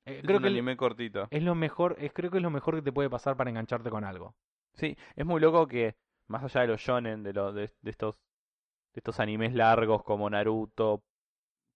eh, 0.05 0.21
es 0.23 0.25
creo 0.25 0.37
un 0.37 0.43
que 0.43 0.47
anime 0.47 0.77
cortito. 0.77 1.31
es 1.31 1.43
lo 1.43 1.55
mejor, 1.55 1.95
es, 1.99 2.13
creo 2.13 2.31
que 2.31 2.37
es 2.37 2.43
lo 2.43 2.51
mejor 2.51 2.75
que 2.75 2.81
te 2.81 2.91
puede 2.91 3.09
pasar 3.09 3.35
para 3.37 3.49
engancharte 3.49 3.89
con 3.89 4.03
algo. 4.03 4.35
Sí, 4.73 4.95
es 5.15 5.25
muy 5.25 5.41
loco 5.41 5.67
que 5.67 5.95
más 6.27 6.43
allá 6.43 6.61
de 6.61 6.67
los 6.67 6.81
shonen, 6.81 7.23
de, 7.23 7.33
lo, 7.33 7.53
de, 7.53 7.71
de 7.81 7.91
estos 7.91 8.19
de 8.93 8.99
estos 8.99 9.19
animes 9.19 9.53
largos 9.53 10.03
como 10.03 10.29
Naruto, 10.29 11.03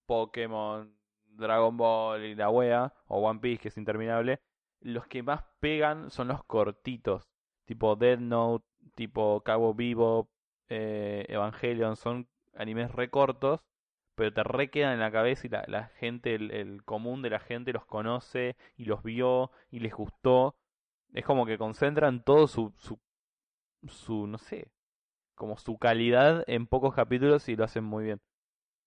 Pokémon, 0.06 0.93
Dragon 1.26 1.77
Ball 1.77 2.23
y 2.26 2.35
la 2.35 2.49
wea, 2.49 2.93
o 3.07 3.19
One 3.19 3.39
Piece 3.39 3.61
que 3.64 3.68
es 3.69 3.77
interminable, 3.77 4.41
los 4.81 5.07
que 5.07 5.23
más 5.23 5.43
pegan 5.60 6.10
son 6.11 6.27
los 6.30 6.43
cortitos, 6.43 7.30
tipo 7.65 7.95
Dead 7.95 8.19
Note, 8.19 8.65
tipo 8.95 9.41
Cabo 9.43 9.73
Vivo, 9.73 10.30
eh, 10.69 11.26
Evangelion, 11.30 11.95
son 11.95 12.27
animes 12.56 12.91
re 12.91 13.10
cortos, 13.10 13.61
pero 14.15 14.33
te 14.33 14.43
re 14.43 14.69
quedan 14.69 14.93
en 14.93 14.99
la 14.99 15.11
cabeza 15.11 15.47
y 15.47 15.49
la, 15.49 15.63
la 15.67 15.87
gente, 15.99 16.35
el, 16.35 16.51
el 16.51 16.83
común 16.83 17.21
de 17.21 17.29
la 17.31 17.39
gente 17.39 17.73
los 17.73 17.85
conoce 17.85 18.55
y 18.77 18.85
los 18.85 19.03
vio 19.03 19.51
y 19.71 19.79
les 19.79 19.93
gustó. 19.93 20.55
Es 21.13 21.25
como 21.25 21.45
que 21.45 21.57
concentran 21.57 22.23
todo 22.23 22.47
su, 22.47 22.73
su, 22.77 22.99
su, 23.87 24.27
no 24.27 24.37
sé, 24.37 24.71
como 25.35 25.57
su 25.57 25.77
calidad 25.77 26.43
en 26.47 26.67
pocos 26.67 26.95
capítulos 26.95 27.49
y 27.49 27.55
lo 27.55 27.65
hacen 27.65 27.83
muy 27.85 28.05
bien. 28.05 28.21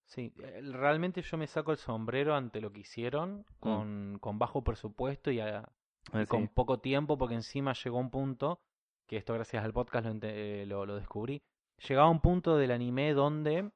Sí, 0.05 0.32
realmente 0.72 1.22
yo 1.22 1.36
me 1.36 1.46
saco 1.46 1.70
el 1.72 1.78
sombrero 1.78 2.34
ante 2.34 2.60
lo 2.60 2.72
que 2.72 2.80
hicieron 2.80 3.44
con, 3.60 4.18
con 4.20 4.38
bajo 4.38 4.62
presupuesto 4.64 5.30
y, 5.30 5.40
a- 5.40 5.68
y 6.14 6.18
Eh, 6.22 6.26
con 6.26 6.48
poco 6.48 6.78
tiempo, 6.80 7.18
porque 7.18 7.34
encima 7.34 7.74
llegó 7.74 7.98
un 7.98 8.10
punto, 8.10 8.60
que 9.06 9.18
esto 9.18 9.34
gracias 9.34 9.64
al 9.64 9.74
podcast 9.74 10.06
lo, 10.06 10.18
eh, 10.22 10.64
lo, 10.66 10.86
lo 10.86 10.96
descubrí, 10.96 11.42
llegaba 11.86 12.09
un 12.09 12.20
punto 12.20 12.56
del 12.56 12.70
anime 12.70 13.12
donde, 13.12 13.70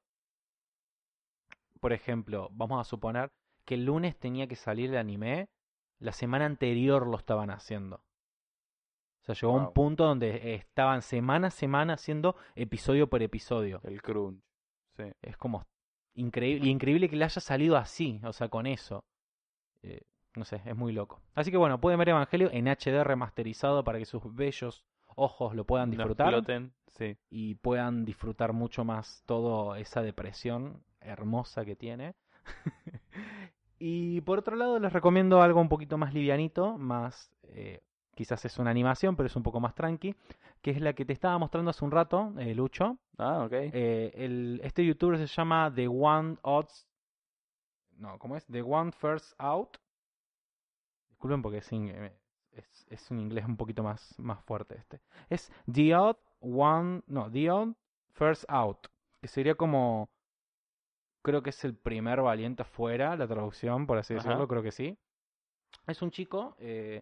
por 1.83 1.91
ejemplo, 1.91 2.47
vamos 2.53 2.79
a 2.79 2.85
suponer 2.85 3.29
que 3.65 3.73
el 3.73 3.83
lunes 3.83 4.17
tenía 4.17 4.47
que 4.47 4.55
salir 4.55 4.91
el 4.91 4.95
anime, 4.95 5.49
la 5.99 6.13
semana 6.13 6.45
anterior 6.45 7.05
lo 7.05 7.17
estaban 7.17 7.49
haciendo. 7.49 7.97
O 7.97 9.25
sea, 9.25 9.35
llegó 9.35 9.59
a 9.59 9.67
un 9.67 9.73
punto 9.73 10.05
donde 10.05 10.55
estaban 10.55 11.01
semana 11.01 11.47
a 11.47 11.51
semana 11.51 11.95
haciendo 11.95 12.37
episodio 12.55 13.09
por 13.09 13.21
episodio. 13.21 13.81
El 13.83 14.01
crunch. 14.01 14.41
Sí. 14.95 15.11
Es 15.21 15.35
como 15.35 15.67
increíble, 16.13 16.69
increíble 16.69 17.09
que 17.09 17.17
le 17.17 17.25
haya 17.25 17.41
salido 17.41 17.75
así, 17.75 18.21
o 18.23 18.31
sea, 18.31 18.47
con 18.47 18.65
eso. 18.65 19.03
Eh, 19.81 20.03
no 20.37 20.45
sé, 20.45 20.61
es 20.63 20.77
muy 20.77 20.93
loco. 20.93 21.21
Así 21.35 21.51
que 21.51 21.57
bueno, 21.57 21.81
pueden 21.81 21.99
ver 21.99 22.07
Evangelio 22.07 22.49
en 22.53 22.69
HD 22.69 23.03
remasterizado 23.03 23.83
para 23.83 23.99
que 23.99 24.05
sus 24.05 24.33
bellos 24.33 24.85
ojos 25.17 25.53
lo 25.53 25.65
puedan 25.65 25.89
No 25.89 25.97
disfrutar 25.97 26.27
exploten, 26.27 26.73
sí. 26.87 27.17
y 27.29 27.55
puedan 27.55 28.05
disfrutar 28.05 28.53
mucho 28.53 28.85
más 28.85 29.21
toda 29.25 29.79
esa 29.79 30.01
depresión 30.01 30.81
hermosa 31.03 31.65
que 31.65 31.75
tiene. 31.75 32.15
y 33.79 34.21
por 34.21 34.39
otro 34.39 34.55
lado, 34.55 34.79
les 34.79 34.93
recomiendo 34.93 35.41
algo 35.41 35.61
un 35.61 35.69
poquito 35.69 35.97
más 35.97 36.13
livianito, 36.13 36.77
más 36.77 37.31
eh, 37.43 37.81
quizás 38.15 38.43
es 38.45 38.57
una 38.59 38.71
animación, 38.71 39.15
pero 39.15 39.27
es 39.27 39.35
un 39.35 39.43
poco 39.43 39.59
más 39.59 39.75
tranqui, 39.75 40.15
que 40.61 40.71
es 40.71 40.81
la 40.81 40.93
que 40.93 41.05
te 41.05 41.13
estaba 41.13 41.37
mostrando 41.37 41.71
hace 41.71 41.83
un 41.83 41.91
rato, 41.91 42.33
eh, 42.39 42.53
Lucho. 42.55 42.97
Ah, 43.17 43.43
ok. 43.45 43.51
Eh, 43.53 44.11
el, 44.15 44.61
este 44.63 44.85
youtuber 44.85 45.17
se 45.17 45.27
llama 45.27 45.71
The 45.73 45.87
One 45.87 46.37
Odds. 46.43 46.87
No, 47.97 48.17
¿cómo 48.19 48.35
es? 48.35 48.45
The 48.47 48.61
One 48.61 48.91
First 48.91 49.33
Out. 49.37 49.77
Disculpen 51.09 51.41
porque 51.41 51.57
es, 51.59 51.71
in- 51.71 51.89
eh, 51.89 52.11
es, 52.51 52.85
es 52.89 53.11
un 53.11 53.19
inglés 53.19 53.45
un 53.45 53.57
poquito 53.57 53.83
más, 53.83 54.17
más 54.19 54.41
fuerte 54.43 54.77
este. 54.77 54.99
Es 55.29 55.51
The 55.71 55.95
Odd 55.95 56.17
One. 56.41 57.01
No, 57.07 57.29
The 57.31 57.51
Odd 57.51 57.73
First 58.13 58.45
Out. 58.47 58.87
Que 59.21 59.27
sería 59.27 59.55
como. 59.55 60.09
Creo 61.23 61.41
que 61.41 61.49
es 61.51 61.63
el 61.63 61.73
primer 61.75 62.21
valiente 62.21 62.63
fuera, 62.63 63.15
la 63.15 63.27
traducción, 63.27 63.87
por 63.87 63.97
así 63.97 64.13
Ajá. 64.13 64.23
decirlo, 64.23 64.47
creo 64.47 64.61
que 64.61 64.71
sí. 64.71 64.97
Es 65.87 66.01
un 66.01 66.11
chico 66.11 66.55
eh, 66.59 67.01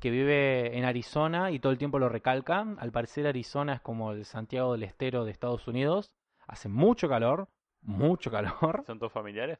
que 0.00 0.10
vive 0.10 0.78
en 0.78 0.84
Arizona 0.84 1.50
y 1.50 1.58
todo 1.58 1.72
el 1.72 1.78
tiempo 1.78 1.98
lo 1.98 2.08
recalca. 2.08 2.64
Al 2.78 2.92
parecer 2.92 3.26
Arizona 3.26 3.74
es 3.74 3.80
como 3.80 4.12
el 4.12 4.24
Santiago 4.24 4.72
del 4.72 4.84
Estero 4.84 5.24
de 5.24 5.32
Estados 5.32 5.66
Unidos. 5.68 6.12
Hace 6.46 6.68
mucho 6.68 7.08
calor, 7.08 7.48
mucho 7.82 8.30
calor. 8.30 8.84
¿Son 8.86 8.98
todos 8.98 9.12
familiares? 9.12 9.58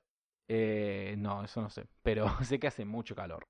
Eh, 0.49 1.16
no, 1.19 1.43
eso 1.43 1.61
no 1.61 1.69
sé, 1.69 1.87
pero 2.03 2.27
sé 2.45 2.59
que 2.59 2.69
hace 2.69 2.85
mucho 2.85 3.15
calor. 3.15 3.47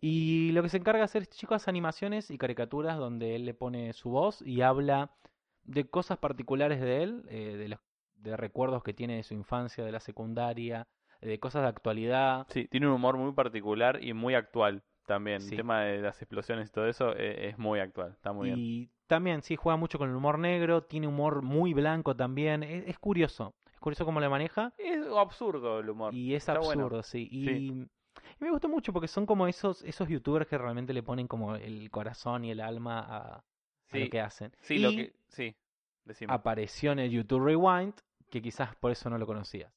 Y 0.00 0.52
lo 0.52 0.62
que 0.62 0.68
se 0.68 0.78
encarga 0.78 1.00
de 1.00 1.04
hacer 1.04 1.22
este 1.22 1.36
chico 1.36 1.54
es 1.54 1.68
animaciones 1.68 2.30
y 2.30 2.38
caricaturas 2.38 2.96
donde 2.96 3.34
él 3.34 3.44
le 3.44 3.54
pone 3.54 3.92
su 3.92 4.10
voz 4.10 4.40
y 4.40 4.62
habla 4.62 5.10
de 5.64 5.88
cosas 5.90 6.18
particulares 6.18 6.80
de 6.80 7.02
él, 7.02 7.24
eh, 7.28 7.56
de, 7.56 7.68
los, 7.68 7.80
de 8.20 8.36
recuerdos 8.36 8.82
que 8.82 8.94
tiene 8.94 9.16
de 9.16 9.22
su 9.22 9.34
infancia, 9.34 9.84
de 9.84 9.92
la 9.92 10.00
secundaria, 10.00 10.86
de 11.20 11.38
cosas 11.38 11.62
de 11.62 11.68
actualidad. 11.68 12.46
Sí, 12.48 12.66
tiene 12.68 12.86
un 12.86 12.94
humor 12.94 13.16
muy 13.16 13.32
particular 13.32 14.02
y 14.02 14.12
muy 14.14 14.34
actual 14.34 14.82
también. 15.06 15.40
Sí. 15.40 15.50
El 15.50 15.56
tema 15.58 15.82
de 15.82 16.00
las 16.00 16.20
explosiones 16.22 16.68
y 16.68 16.72
todo 16.72 16.86
eso 16.86 17.12
eh, 17.16 17.48
es 17.48 17.58
muy 17.58 17.80
actual. 17.80 18.12
Está 18.12 18.32
muy 18.32 18.46
bien. 18.48 18.58
Y 18.58 18.90
también, 19.06 19.42
sí, 19.42 19.56
juega 19.56 19.76
mucho 19.76 19.98
con 19.98 20.08
el 20.08 20.14
humor 20.16 20.38
negro, 20.38 20.84
tiene 20.84 21.06
humor 21.08 21.42
muy 21.42 21.74
blanco 21.74 22.14
también. 22.14 22.62
Es, 22.62 22.86
es 22.86 22.98
curioso, 22.98 23.54
es 23.72 23.80
curioso 23.80 24.04
cómo 24.04 24.20
le 24.20 24.28
maneja. 24.28 24.72
Es 24.78 25.04
absurdo 25.06 25.80
el 25.80 25.90
humor. 25.90 26.14
Y 26.14 26.34
es 26.34 26.42
Está 26.48 26.58
bueno. 26.60 26.84
absurdo, 26.84 27.02
sí. 27.02 27.28
Y, 27.30 27.44
Sí. 27.44 27.88
y 28.38 28.44
me 28.44 28.50
gustó 28.50 28.68
mucho 28.68 28.92
porque 28.92 29.08
son 29.08 29.26
como 29.26 29.46
esos, 29.46 29.82
esos 29.82 30.08
youtubers 30.08 30.46
que 30.46 30.56
realmente 30.58 30.92
le 30.92 31.02
ponen 31.02 31.26
como 31.26 31.56
el 31.56 31.90
corazón 31.90 32.44
y 32.44 32.50
el 32.52 32.60
alma 32.60 33.00
a, 33.00 33.44
lo 33.92 34.08
que 34.08 34.20
hacen. 34.20 34.52
sí, 34.60 34.76
y 34.76 34.78
lo 34.78 34.90
que... 34.90 35.12
Sí, 35.28 35.54
decime. 36.04 36.32
apareció 36.32 36.92
en 36.92 37.00
el 37.00 37.10
YouTube 37.10 37.44
Rewind, 37.44 37.94
que 38.30 38.40
quizás 38.40 38.74
por 38.76 38.90
eso 38.90 39.10
no 39.10 39.18
lo 39.18 39.26
conocías. 39.26 39.72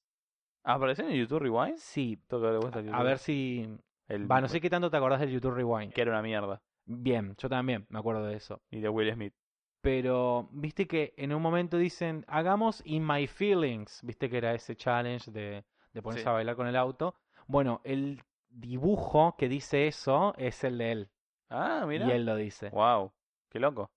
¿Apareció 0.63 1.05
en 1.07 1.15
YouTube 1.15 1.39
Rewind? 1.41 1.75
Sí, 1.77 2.17
vuelta 2.29 2.79
a 2.79 2.81
YouTube. 2.81 3.03
ver 3.03 3.17
si... 3.17 3.67
El- 4.07 4.31
Va, 4.31 4.39
no 4.41 4.47
sé 4.47 4.61
qué 4.61 4.69
tanto 4.69 4.89
te 4.89 4.97
acordás 4.97 5.19
del 5.19 5.31
YouTube 5.31 5.55
Rewind. 5.55 5.91
Que 5.93 6.01
era 6.01 6.11
una 6.11 6.21
mierda. 6.21 6.61
Bien, 6.85 7.35
yo 7.37 7.49
también 7.49 7.85
me 7.89 7.99
acuerdo 7.99 8.25
de 8.25 8.35
eso. 8.35 8.61
Y 8.69 8.79
de 8.79 8.89
Will 8.89 9.11
Smith. 9.13 9.33
Pero, 9.81 10.47
viste 10.51 10.87
que 10.87 11.13
en 11.17 11.33
un 11.33 11.41
momento 11.41 11.77
dicen, 11.77 12.23
hagamos 12.27 12.81
In 12.85 13.05
My 13.05 13.27
Feelings. 13.27 13.99
Viste 14.03 14.29
que 14.29 14.37
era 14.37 14.53
ese 14.53 14.75
challenge 14.77 15.29
de, 15.31 15.65
de 15.91 16.01
ponerse 16.01 16.23
Sí. 16.23 16.29
a 16.29 16.33
bailar 16.33 16.55
con 16.55 16.67
el 16.67 16.75
auto. 16.77 17.15
Bueno, 17.47 17.81
el 17.83 18.21
dibujo 18.49 19.35
que 19.37 19.49
dice 19.49 19.87
eso 19.87 20.33
es 20.37 20.63
el 20.63 20.77
de 20.77 20.91
él. 20.91 21.09
Ah, 21.49 21.85
mira. 21.87 22.07
Y 22.07 22.11
él 22.11 22.25
lo 22.25 22.35
dice. 22.35 22.69
Wow, 22.69 23.11
qué 23.49 23.59
loco. 23.59 23.91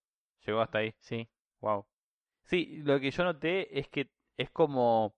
Llegó 0.44 0.60
hasta 0.60 0.78
ahí. 0.78 0.94
Sí, 0.98 1.28
Wow. 1.60 1.86
Sí, 2.44 2.80
lo 2.84 3.00
que 3.00 3.10
yo 3.10 3.24
noté 3.24 3.76
es 3.78 3.88
que 3.88 4.08
es 4.36 4.50
como. 4.50 5.14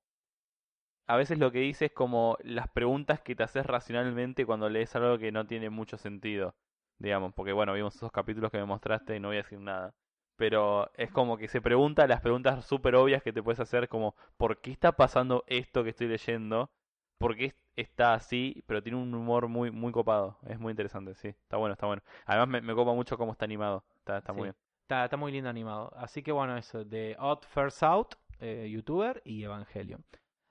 A 1.07 1.17
veces 1.17 1.39
lo 1.39 1.51
que 1.51 1.61
dice 1.61 1.87
es 1.87 1.93
como 1.93 2.37
las 2.43 2.69
preguntas 2.69 3.21
que 3.21 3.35
te 3.35 3.43
haces 3.43 3.65
racionalmente 3.67 4.45
cuando 4.45 4.69
lees 4.69 4.95
algo 4.95 5.19
que 5.19 5.33
no 5.33 5.47
tiene 5.47 5.71
mucho 5.71 5.97
sentido. 5.97 6.55
Digamos, 6.99 7.33
porque 7.35 7.53
bueno, 7.53 7.73
vimos 7.73 7.95
esos 7.97 8.13
capítulos 8.13 8.51
que 8.51 8.59
me 8.59 8.65
mostraste 8.67 9.17
y 9.17 9.21
no 9.21 9.29
voy 9.29 9.39
a 9.39 9.43
decir 9.43 9.59
nada. 9.61 9.95
Pero 10.37 10.91
es 10.95 11.11
como 11.11 11.37
que 11.39 11.49
se 11.49 11.61
pregunta 11.61 12.07
las 12.07 12.21
preguntas 12.21 12.65
súper 12.67 12.95
obvias 12.95 13.23
que 13.23 13.33
te 13.33 13.43
puedes 13.43 13.61
hacer, 13.61 13.89
como 13.89 14.15
¿por 14.37 14.61
qué 14.61 14.71
está 14.71 14.93
pasando 14.93 15.45
esto 15.47 15.83
que 15.83 15.91
estoy 15.91 16.09
leyendo? 16.09 16.71
¿Por 17.19 17.37
qué 17.37 17.55
está 17.77 18.15
así? 18.15 18.63
Pero 18.67 18.83
tiene 18.83 18.99
un 18.99 19.15
humor 19.15 19.49
muy 19.49 19.71
muy 19.71 19.93
copado. 19.93 20.39
Es 20.47 20.59
muy 20.61 20.71
interesante, 20.73 21.15
sí. 21.15 21.29
Está 21.29 21.57
bueno, 21.57 21.73
está 21.73 21.87
bueno. 21.87 22.03
Además 22.27 22.49
me, 22.49 22.61
me 22.61 22.75
copa 22.75 22.93
mucho 22.95 23.17
cómo 23.17 23.33
está 23.33 23.45
animado. 23.47 23.85
Está, 23.99 24.19
está 24.19 24.33
muy 24.33 24.45
bien. 24.45 24.57
está, 24.83 25.05
está 25.05 25.17
muy 25.17 25.33
lindo 25.33 25.49
animado. 25.51 25.93
Así 25.97 26.23
que 26.23 26.33
bueno, 26.33 26.57
eso, 26.57 26.85
de 26.85 27.17
Odd 27.19 27.45
First 27.45 27.83
Out, 27.83 28.15
eh, 28.41 28.69
youtuber 28.71 29.21
y 29.25 29.43
Evangelion. 29.45 30.05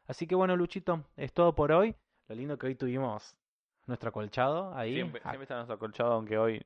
Así 0.08 0.26
que 0.28 0.36
bueno, 0.36 0.56
Luchito, 0.56 1.04
es 1.16 1.34
todo 1.34 1.54
por 1.56 1.72
hoy. 1.72 1.96
Lo 2.28 2.36
lindo 2.36 2.58
que 2.58 2.68
hoy 2.68 2.76
tuvimos 2.76 3.36
nuestro 3.86 4.10
acolchado 4.10 4.74
ahí. 4.76 4.94
Siempre, 4.96 5.22
Ah, 5.24 5.30
siempre 5.30 5.44
está 5.44 5.56
nuestro 5.56 5.76
acolchado, 5.76 6.14
aunque 6.14 6.38
hoy 6.38 6.66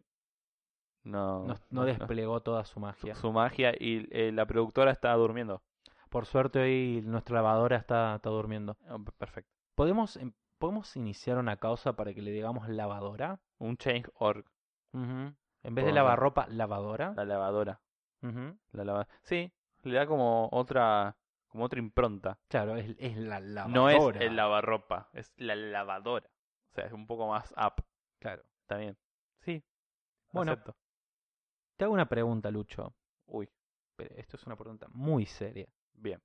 no, 1.04 1.46
no, 1.46 1.56
no 1.70 1.86
desplegó 1.86 2.42
toda 2.42 2.64
su 2.66 2.80
magia. 2.80 3.16
su 3.16 3.32
magia 3.32 3.74
y 3.80 4.08
eh, 4.12 4.32
la 4.32 4.46
productora 4.46 4.92
está 4.92 5.14
durmiendo. 5.14 5.64
Por 6.10 6.26
suerte 6.26 6.60
hoy 6.60 7.02
nuestra 7.06 7.36
lavadora 7.36 7.78
está, 7.78 8.16
está 8.16 8.30
durmiendo. 8.30 8.78
Oh, 8.90 9.00
Perfecto. 9.18 9.52
¿Podemos, 9.76 10.18
em- 10.18 10.34
¿Podemos 10.60 10.96
iniciar 10.96 11.38
una 11.40 11.58
causa 11.58 11.96
para 11.96 12.14
que 12.14 12.22
le 12.22 12.32
digamos 12.32 12.70
lavadora? 12.70 13.40
Un 13.58 13.78
change.org, 13.78 14.46
Ujú. 14.94 15.34
En 15.64 15.76
vez 15.76 15.86
de 15.86 15.92
lavarropa, 15.94 16.48
lavadora. 16.50 17.14
la 17.16 17.26
lavadora. 17.26 17.82
La 18.72 18.84
lava... 18.84 19.08
Sí, 19.24 19.52
le 19.84 19.96
da 19.98 20.06
como 20.08 20.50
otra 20.52 21.18
como 21.48 21.66
otra 21.66 21.80
impronta. 21.80 22.40
Claro, 22.48 22.78
es, 22.78 22.96
es 22.98 23.18
la 23.18 23.40
lavadora. 23.42 23.74
No 23.74 23.90
es 23.90 24.22
el 24.22 24.36
lavarropa, 24.38 25.10
es 25.14 25.34
la 25.38 25.56
lavadora. 25.56 26.30
O 26.72 26.74
sea, 26.74 26.86
es 26.86 26.94
un 26.94 27.06
poco 27.08 27.28
más 27.28 27.52
up. 27.58 27.84
Claro. 28.20 28.44
Está 28.62 28.78
bien. 28.78 28.98
Sí. 29.42 29.62
Bueno. 30.32 30.54
acepto. 30.54 30.76
te 31.78 31.84
hago 31.84 31.94
una 31.94 32.08
pregunta, 32.08 32.50
Lucho. 32.52 32.94
Uy, 33.26 33.50
Pero 33.98 34.16
esto 34.16 34.38
es 34.38 34.46
una 34.46 34.56
pregunta 34.56 34.88
muy 34.94 35.26
seria. 35.26 35.68
bien. 35.94 36.22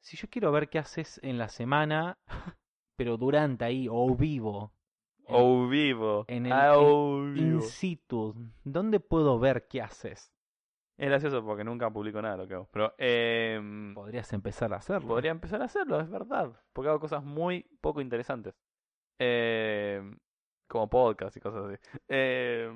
Si 0.00 0.16
yo 0.16 0.28
quiero 0.28 0.52
ver 0.52 0.68
qué 0.68 0.78
haces 0.78 1.18
en 1.22 1.38
la 1.38 1.48
semana, 1.48 2.18
pero 2.96 3.16
durante 3.16 3.64
ahí, 3.64 3.88
o 3.90 4.14
vivo, 4.14 4.72
en- 5.26 5.34
O 5.36 5.66
vivo. 5.68 6.24
en 6.28 6.46
el- 6.46 6.52
Ah, 6.52 6.74
en- 6.78 7.36
in 7.38 7.62
situ, 7.62 8.34
¿dónde 8.64 9.00
puedo 9.00 9.38
ver 9.38 9.66
qué 9.66 9.80
haces? 9.82 10.30
Es 10.96 11.08
gracioso 11.08 11.44
porque 11.44 11.64
nunca 11.64 11.90
publico 11.90 12.22
nada 12.22 12.36
de 12.36 12.42
lo 12.42 12.48
que 12.48 12.54
hago. 12.54 12.68
Pero 12.72 12.94
eh, 12.98 13.60
Podrías 13.94 14.32
empezar 14.32 14.72
a 14.72 14.76
hacerlo. 14.76 15.08
podría 15.08 15.32
empezar 15.32 15.60
a 15.60 15.64
hacerlo, 15.64 15.98
es 16.00 16.08
verdad. 16.08 16.52
Porque 16.72 16.88
hago 16.88 17.00
cosas 17.00 17.24
muy 17.24 17.64
poco 17.80 18.00
interesantes. 18.00 18.54
Eh, 19.18 20.00
como 20.68 20.88
podcast 20.88 21.36
y 21.36 21.40
cosas 21.40 21.64
así. 21.64 21.76
Eh, 22.08 22.70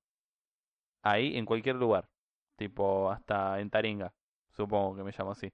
Ahí, 1.02 1.38
en 1.38 1.46
cualquier 1.46 1.76
lugar. 1.76 2.10
Tipo, 2.56 3.10
hasta 3.10 3.60
en 3.60 3.70
Taringa. 3.70 4.12
Supongo 4.50 4.96
que 4.96 5.04
me 5.04 5.12
llamo 5.16 5.30
así. 5.32 5.50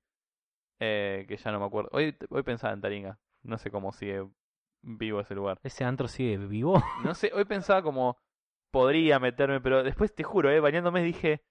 Eh, 0.80 1.24
que 1.28 1.36
ya 1.36 1.52
no 1.52 1.60
me 1.60 1.66
acuerdo. 1.66 1.90
Hoy, 1.92 2.16
hoy 2.30 2.42
pensaba 2.42 2.72
en 2.72 2.80
Taringa. 2.80 3.18
No 3.42 3.58
sé 3.58 3.70
cómo 3.70 3.92
sigue 3.92 4.26
vivo 4.82 5.20
ese 5.20 5.34
lugar. 5.34 5.58
¿Ese 5.62 5.84
antro 5.84 6.08
sigue 6.08 6.36
vivo? 6.38 6.82
No 7.04 7.14
sé, 7.14 7.30
hoy 7.34 7.44
pensaba 7.44 7.82
como 7.82 8.16
podría 8.70 9.18
meterme, 9.18 9.60
pero 9.60 9.82
después 9.82 10.14
te 10.14 10.22
juro, 10.24 10.50
eh, 10.50 10.60
bañándome 10.60 11.02
dije, 11.02 11.42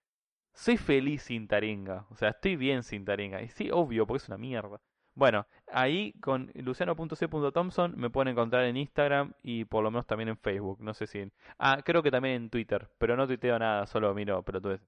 soy 0.53 0.77
feliz 0.77 1.22
sin 1.23 1.48
Taringa. 1.48 2.06
O 2.10 2.15
sea, 2.15 2.30
estoy 2.30 2.56
bien 2.56 2.84
sin 2.84 3.06
Taringa. 3.06 3.41
Y 3.41 3.49
sí, 3.49 3.69
obvio, 3.72 4.06
porque 4.07 4.23
es 4.23 4.27
una 4.27 4.38
mierda. 4.38 4.81
Bueno, 5.14 5.45
ahí 5.68 6.14
con 6.22 6.52
luciano.c.thompson 6.56 7.93
me 7.98 8.10
pueden 8.10 8.30
encontrar 8.30 8.64
en 8.65 8.77
Instagram 8.77 9.34
y 9.43 9.65
por 9.65 9.84
lo 9.84 9.91
menos 9.91 10.07
también 10.07 10.30
en 10.30 10.38
Facebook. 10.38 10.80
No 10.81 10.93
sé 10.93 11.06
si. 11.07 11.19
en- 11.19 11.34
Ah, 11.60 11.81
creo 11.85 12.02
que 12.02 12.11
también 12.11 12.35
en 12.35 12.49
Twitter, 12.49 12.89
pero 12.98 13.15
no 13.18 13.27
tuiteo 13.27 13.60
nada, 13.60 13.85
solo 13.88 14.14
miro 14.14 14.41
pelotudeces. 14.43 14.88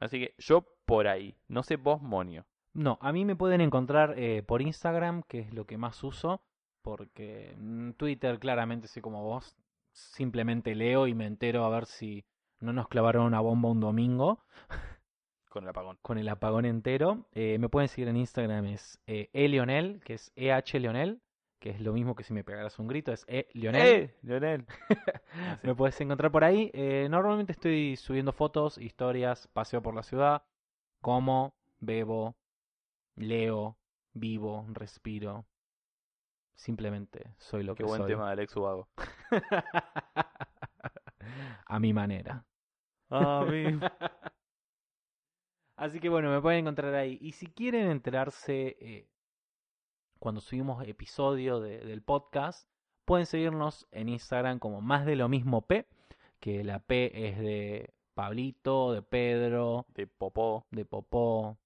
Así 0.00 0.20
que 0.20 0.34
yo 0.38 0.66
por 0.84 1.08
ahí. 1.08 1.36
No 1.48 1.62
sé 1.62 1.76
vos, 1.76 2.02
Monio. 2.02 2.46
No, 2.76 2.98
a 3.00 3.10
mí 3.10 3.24
me 3.24 3.36
pueden 3.36 3.62
encontrar 3.62 4.18
eh, 4.18 4.42
por 4.42 4.60
Instagram, 4.60 5.22
que 5.22 5.40
es 5.40 5.54
lo 5.54 5.64
que 5.66 5.78
más 5.78 6.04
uso, 6.04 6.42
porque 6.82 7.52
en 7.52 7.94
Twitter 7.94 8.38
claramente 8.38 8.86
soy 8.86 9.00
como 9.00 9.24
vos, 9.24 9.56
simplemente 9.92 10.74
leo 10.74 11.06
y 11.06 11.14
me 11.14 11.24
entero 11.24 11.64
a 11.64 11.70
ver 11.70 11.86
si 11.86 12.26
no 12.60 12.74
nos 12.74 12.88
clavaron 12.88 13.24
una 13.24 13.40
bomba 13.40 13.70
un 13.70 13.80
domingo 13.80 14.44
Con 15.48 15.64
el 15.64 15.70
apagón. 15.70 15.98
con 16.02 16.18
el 16.18 16.28
apagón 16.28 16.66
entero. 16.66 17.24
Eh, 17.32 17.56
me 17.58 17.70
pueden 17.70 17.88
seguir 17.88 18.08
en 18.08 18.18
Instagram, 18.18 18.66
es 18.66 19.00
eh, 19.06 19.30
elionel, 19.32 20.02
que 20.04 20.12
es 20.12 20.30
EH 20.36 20.78
Leonel, 20.78 21.22
que 21.58 21.70
es 21.70 21.80
lo 21.80 21.94
mismo 21.94 22.14
que 22.14 22.24
si 22.24 22.34
me 22.34 22.44
pegaras 22.44 22.78
un 22.78 22.88
grito, 22.88 23.10
es 23.10 23.24
E 23.26 23.48
Leonel. 23.54 23.86
¡Eh! 23.86 24.16
Leonel. 24.20 24.66
Me 25.62 25.74
puedes 25.74 25.98
encontrar 26.02 26.30
por 26.30 26.44
ahí. 26.44 26.70
Eh, 26.74 27.08
normalmente 27.10 27.52
estoy 27.52 27.96
subiendo 27.96 28.32
fotos, 28.32 28.76
historias, 28.76 29.48
paseo 29.48 29.80
por 29.80 29.94
la 29.94 30.02
ciudad, 30.02 30.42
como, 31.00 31.54
bebo, 31.80 32.36
leo, 33.16 33.76
vivo, 34.12 34.64
respiro. 34.72 35.46
Simplemente 36.54 37.34
soy 37.38 37.64
lo 37.64 37.74
Qué 37.74 37.82
que 37.82 37.88
buen 37.88 38.02
soy. 38.02 38.10
tema 38.12 38.26
de 38.26 38.32
Alex 38.32 38.56
Ubago. 38.56 38.88
A 41.66 41.78
mi 41.80 41.92
manera. 41.92 42.44
A 43.10 43.44
mí. 43.44 43.64
Así 45.76 46.00
que 46.00 46.08
bueno, 46.08 46.30
me 46.30 46.40
pueden 46.40 46.60
encontrar 46.60 46.94
ahí. 46.94 47.18
Y 47.20 47.32
si 47.32 47.48
quieren 47.48 47.90
enterarse 47.90 48.76
eh, 48.80 49.08
cuando 50.18 50.40
subimos 50.40 50.86
episodio 50.88 51.60
de- 51.60 51.80
del 51.84 52.02
podcast, 52.02 52.66
pueden 53.04 53.26
seguirnos 53.26 53.86
en 53.90 54.08
Instagram 54.08 54.58
como 54.58 54.80
más 54.80 55.04
de 55.04 55.16
lo 55.16 55.28
mismo 55.28 55.66
P, 55.66 55.86
que 56.40 56.64
la 56.64 56.78
P 56.78 57.28
es 57.28 57.38
de 57.38 57.92
Pablito, 58.14 58.92
de 58.92 59.02
Pedro, 59.02 59.84
De 59.88 60.06
popó. 60.06 60.66
de 60.70 60.86
Popó, 60.86 61.58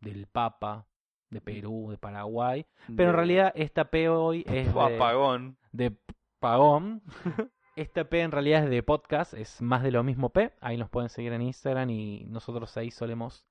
del 0.00 0.26
Papa, 0.26 0.86
de 1.30 1.40
Perú, 1.40 1.88
de 1.90 1.98
Paraguay. 1.98 2.66
Pero 2.96 3.10
en 3.10 3.16
realidad 3.16 3.52
esta 3.54 3.90
P 3.90 4.08
hoy 4.08 4.44
es 4.46 4.72
de, 4.72 4.80
Apagón. 4.80 5.58
de 5.72 5.96
Pagón. 6.38 7.02
Esta 7.76 8.08
P 8.08 8.22
en 8.22 8.32
realidad 8.32 8.64
es 8.64 8.70
de 8.70 8.82
podcast, 8.82 9.34
es 9.34 9.60
más 9.60 9.82
de 9.82 9.90
lo 9.90 10.02
mismo 10.02 10.30
P. 10.30 10.50
Ahí 10.62 10.78
nos 10.78 10.88
pueden 10.88 11.10
seguir 11.10 11.34
en 11.34 11.42
Instagram 11.42 11.90
y 11.90 12.24
nosotros 12.24 12.74
ahí 12.78 12.90
solemos 12.90 13.44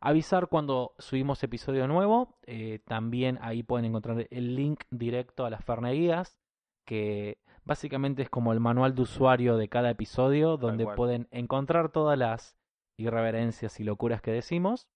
avisar 0.00 0.46
cuando 0.46 0.94
subimos 0.98 1.42
episodio 1.42 1.88
nuevo. 1.88 2.38
Eh, 2.46 2.78
también 2.86 3.40
ahí 3.40 3.64
pueden 3.64 3.86
encontrar 3.86 4.28
el 4.30 4.54
link 4.54 4.84
directo 4.90 5.44
a 5.44 5.50
las 5.50 5.64
Ferneguías, 5.64 6.38
que 6.84 7.38
básicamente 7.64 8.22
es 8.22 8.30
como 8.30 8.52
el 8.52 8.60
manual 8.60 8.94
de 8.94 9.02
usuario 9.02 9.56
de 9.56 9.68
cada 9.68 9.90
episodio, 9.90 10.56
donde 10.56 10.86
pueden 10.86 11.26
encontrar 11.32 11.90
todas 11.90 12.16
las 12.16 12.56
irreverencias 12.96 13.80
y 13.80 13.84
locuras 13.84 14.22
que 14.22 14.30
decimos. 14.30 14.86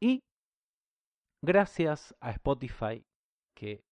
Y 0.00 0.24
gracias 1.44 2.14
a 2.20 2.30
Spotify, 2.30 3.04
que 3.54 3.84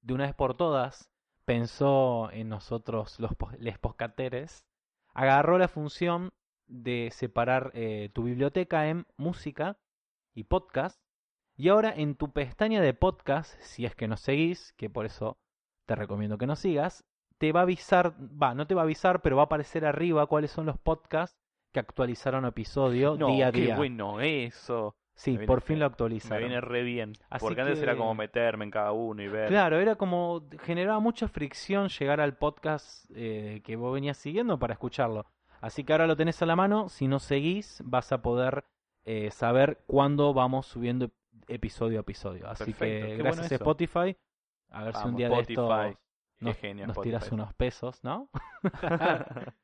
de 0.00 0.14
una 0.14 0.24
vez 0.24 0.34
por 0.34 0.56
todas 0.56 1.10
pensó 1.44 2.30
en 2.32 2.48
nosotros 2.48 3.18
los 3.20 3.32
les 3.58 3.78
poscateres, 3.78 4.64
agarró 5.14 5.58
la 5.58 5.68
función 5.68 6.32
de 6.66 7.10
separar 7.12 7.70
eh, 7.74 8.10
tu 8.14 8.22
biblioteca 8.24 8.88
en 8.88 9.06
música 9.16 9.78
y 10.34 10.44
podcast. 10.44 11.00
Y 11.54 11.68
ahora 11.68 11.92
en 11.94 12.14
tu 12.14 12.32
pestaña 12.32 12.80
de 12.80 12.94
podcast, 12.94 13.60
si 13.60 13.84
es 13.84 13.94
que 13.94 14.08
nos 14.08 14.20
seguís, 14.20 14.72
que 14.74 14.88
por 14.88 15.04
eso 15.04 15.36
te 15.86 15.94
recomiendo 15.94 16.38
que 16.38 16.46
nos 16.46 16.60
sigas, 16.60 17.04
te 17.38 17.52
va 17.52 17.60
a 17.60 17.62
avisar, 17.64 18.14
va, 18.20 18.54
no 18.54 18.66
te 18.66 18.74
va 18.74 18.82
a 18.82 18.84
avisar, 18.84 19.20
pero 19.20 19.36
va 19.36 19.42
a 19.42 19.46
aparecer 19.46 19.84
arriba 19.84 20.26
cuáles 20.26 20.50
son 20.50 20.64
los 20.64 20.78
podcasts 20.78 21.36
que 21.72 21.80
actualizaron 21.80 22.46
episodio 22.46 23.16
No, 23.16 23.28
día 23.28 23.48
a 23.48 23.52
qué 23.52 23.60
día. 23.62 23.76
bueno 23.76 24.20
eso. 24.20 24.94
Sí, 25.14 25.32
Me 25.32 25.38
viene- 25.38 25.46
por 25.46 25.60
fin 25.60 25.78
lo 25.78 25.84
Me 25.84 25.92
actualizaron. 25.92 26.38
viene 26.38 26.60
re 26.60 26.82
bien. 26.82 27.12
Así 27.30 27.44
Porque 27.44 27.60
antes 27.60 27.80
era 27.82 27.96
como 27.96 28.14
meterme 28.14 28.64
en 28.64 28.70
cada 28.70 28.92
uno 28.92 29.22
y 29.22 29.28
ver. 29.28 29.48
Claro, 29.48 29.78
era 29.78 29.94
como 29.96 30.42
generaba 30.62 31.00
mucha 31.00 31.28
fricción 31.28 31.88
llegar 31.88 32.20
al 32.20 32.36
podcast 32.36 33.04
eh, 33.14 33.60
que 33.64 33.76
vos 33.76 33.92
venías 33.92 34.16
siguiendo 34.16 34.58
para 34.58 34.72
escucharlo. 34.72 35.26
Así 35.60 35.84
que 35.84 35.92
ahora 35.92 36.06
lo 36.06 36.16
tenés 36.16 36.40
a 36.42 36.46
la 36.46 36.56
mano, 36.56 36.88
si 36.88 37.06
nos 37.08 37.22
seguís 37.22 37.82
vas 37.84 38.10
a 38.10 38.22
poder 38.22 38.64
eh, 39.04 39.30
saber 39.30 39.82
cuándo 39.86 40.32
vamos 40.34 40.66
subiendo 40.66 41.06
ep- 41.06 41.12
episodio 41.48 41.98
a 41.98 42.00
episodio. 42.00 42.48
Así 42.48 42.64
Perfecto, 42.72 43.06
que 43.08 43.16
gracias 43.16 43.36
bueno 43.36 43.42
a. 43.42 43.54
Spotify, 43.56 44.16
a 44.70 44.84
ver 44.84 44.94
si 44.96 45.06
un 45.08 45.16
día 45.16 45.26
Spotify. 45.28 45.54
de 45.54 45.62
estos 45.88 45.98
nos, 46.40 46.56
genio 46.56 46.86
nos 46.86 46.94
Spotify. 46.96 47.16
tiras 47.18 47.32
unos 47.32 47.54
pesos, 47.54 48.02
¿no? 48.02 48.28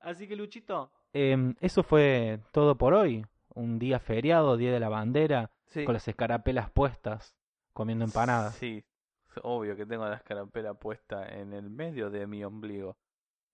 Así 0.00 0.26
que 0.28 0.36
Luchito, 0.36 0.90
em, 1.12 1.54
eso 1.60 1.82
fue 1.82 2.40
todo 2.52 2.76
por 2.76 2.94
hoy. 2.94 3.24
Un 3.54 3.78
día 3.78 3.98
feriado, 3.98 4.56
día 4.56 4.72
de 4.72 4.80
la 4.80 4.88
bandera, 4.88 5.50
Sí. 5.66 5.84
con 5.84 5.94
las 5.94 6.06
escarapelas 6.08 6.70
puestas, 6.70 7.36
comiendo 7.72 8.04
empanadas. 8.04 8.54
Sí, 8.56 8.84
es 9.30 9.40
obvio 9.42 9.76
que 9.76 9.84
tengo 9.86 10.06
la 10.06 10.16
escarapela 10.16 10.74
puesta 10.74 11.26
en 11.28 11.52
el 11.52 11.68
medio 11.70 12.10
de 12.10 12.26
mi 12.26 12.42
ombligo. 12.44 12.96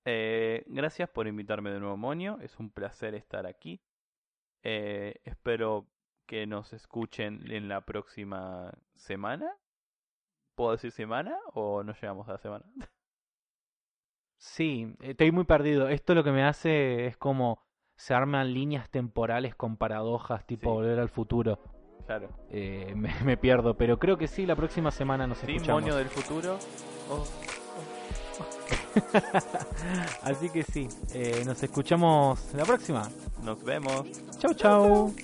Eh, 0.04 0.64
gracias 0.66 1.08
por 1.08 1.26
invitarme 1.26 1.70
de 1.70 1.80
nuevo, 1.80 1.96
Monio. 1.96 2.38
Es 2.40 2.58
un 2.58 2.70
placer 2.70 3.14
estar 3.14 3.46
aquí. 3.46 3.80
Eh, 4.62 5.20
espero 5.24 5.86
que 6.26 6.46
nos 6.46 6.72
escuchen 6.72 7.50
en 7.50 7.68
la 7.68 7.80
próxima 7.82 8.72
semana. 8.94 9.50
¿Puedo 10.54 10.72
decir 10.72 10.92
semana 10.92 11.36
o 11.54 11.82
no 11.82 11.92
llegamos 11.94 12.28
a 12.28 12.32
la 12.32 12.38
semana? 12.38 12.64
Sí, 14.36 14.94
estoy 15.00 15.32
muy 15.32 15.44
perdido. 15.44 15.88
Esto 15.88 16.14
lo 16.14 16.22
que 16.22 16.30
me 16.32 16.44
hace 16.44 17.06
es 17.06 17.16
como 17.16 17.64
se 17.96 18.14
arman 18.14 18.52
líneas 18.52 18.88
temporales 18.90 19.54
con 19.54 19.76
paradojas, 19.76 20.44
tipo 20.46 20.70
Sí. 20.70 20.74
volver 20.74 20.98
al 21.00 21.08
futuro. 21.08 21.58
Claro. 22.06 22.28
Eh, 22.50 22.92
me, 22.96 23.12
me 23.24 23.36
pierdo, 23.36 23.74
pero 23.76 23.98
creo 23.98 24.18
que 24.18 24.28
sí, 24.28 24.44
la 24.46 24.56
próxima 24.56 24.90
semana 24.90 25.26
nos 25.26 25.38
Sí, 25.38 25.46
escuchamos. 25.52 25.84
Del 25.96 26.08
futuro. 26.08 26.58
Oh, 27.10 27.24
Así 30.22 30.50
que 30.50 30.62
sí, 30.64 30.88
eh, 31.12 31.42
nos 31.46 31.62
escuchamos 31.62 32.52
la 32.54 32.64
próxima. 32.64 33.08
nos 33.42 33.62
vemos. 33.62 34.04
Chau, 34.38 34.54
chau. 34.54 35.14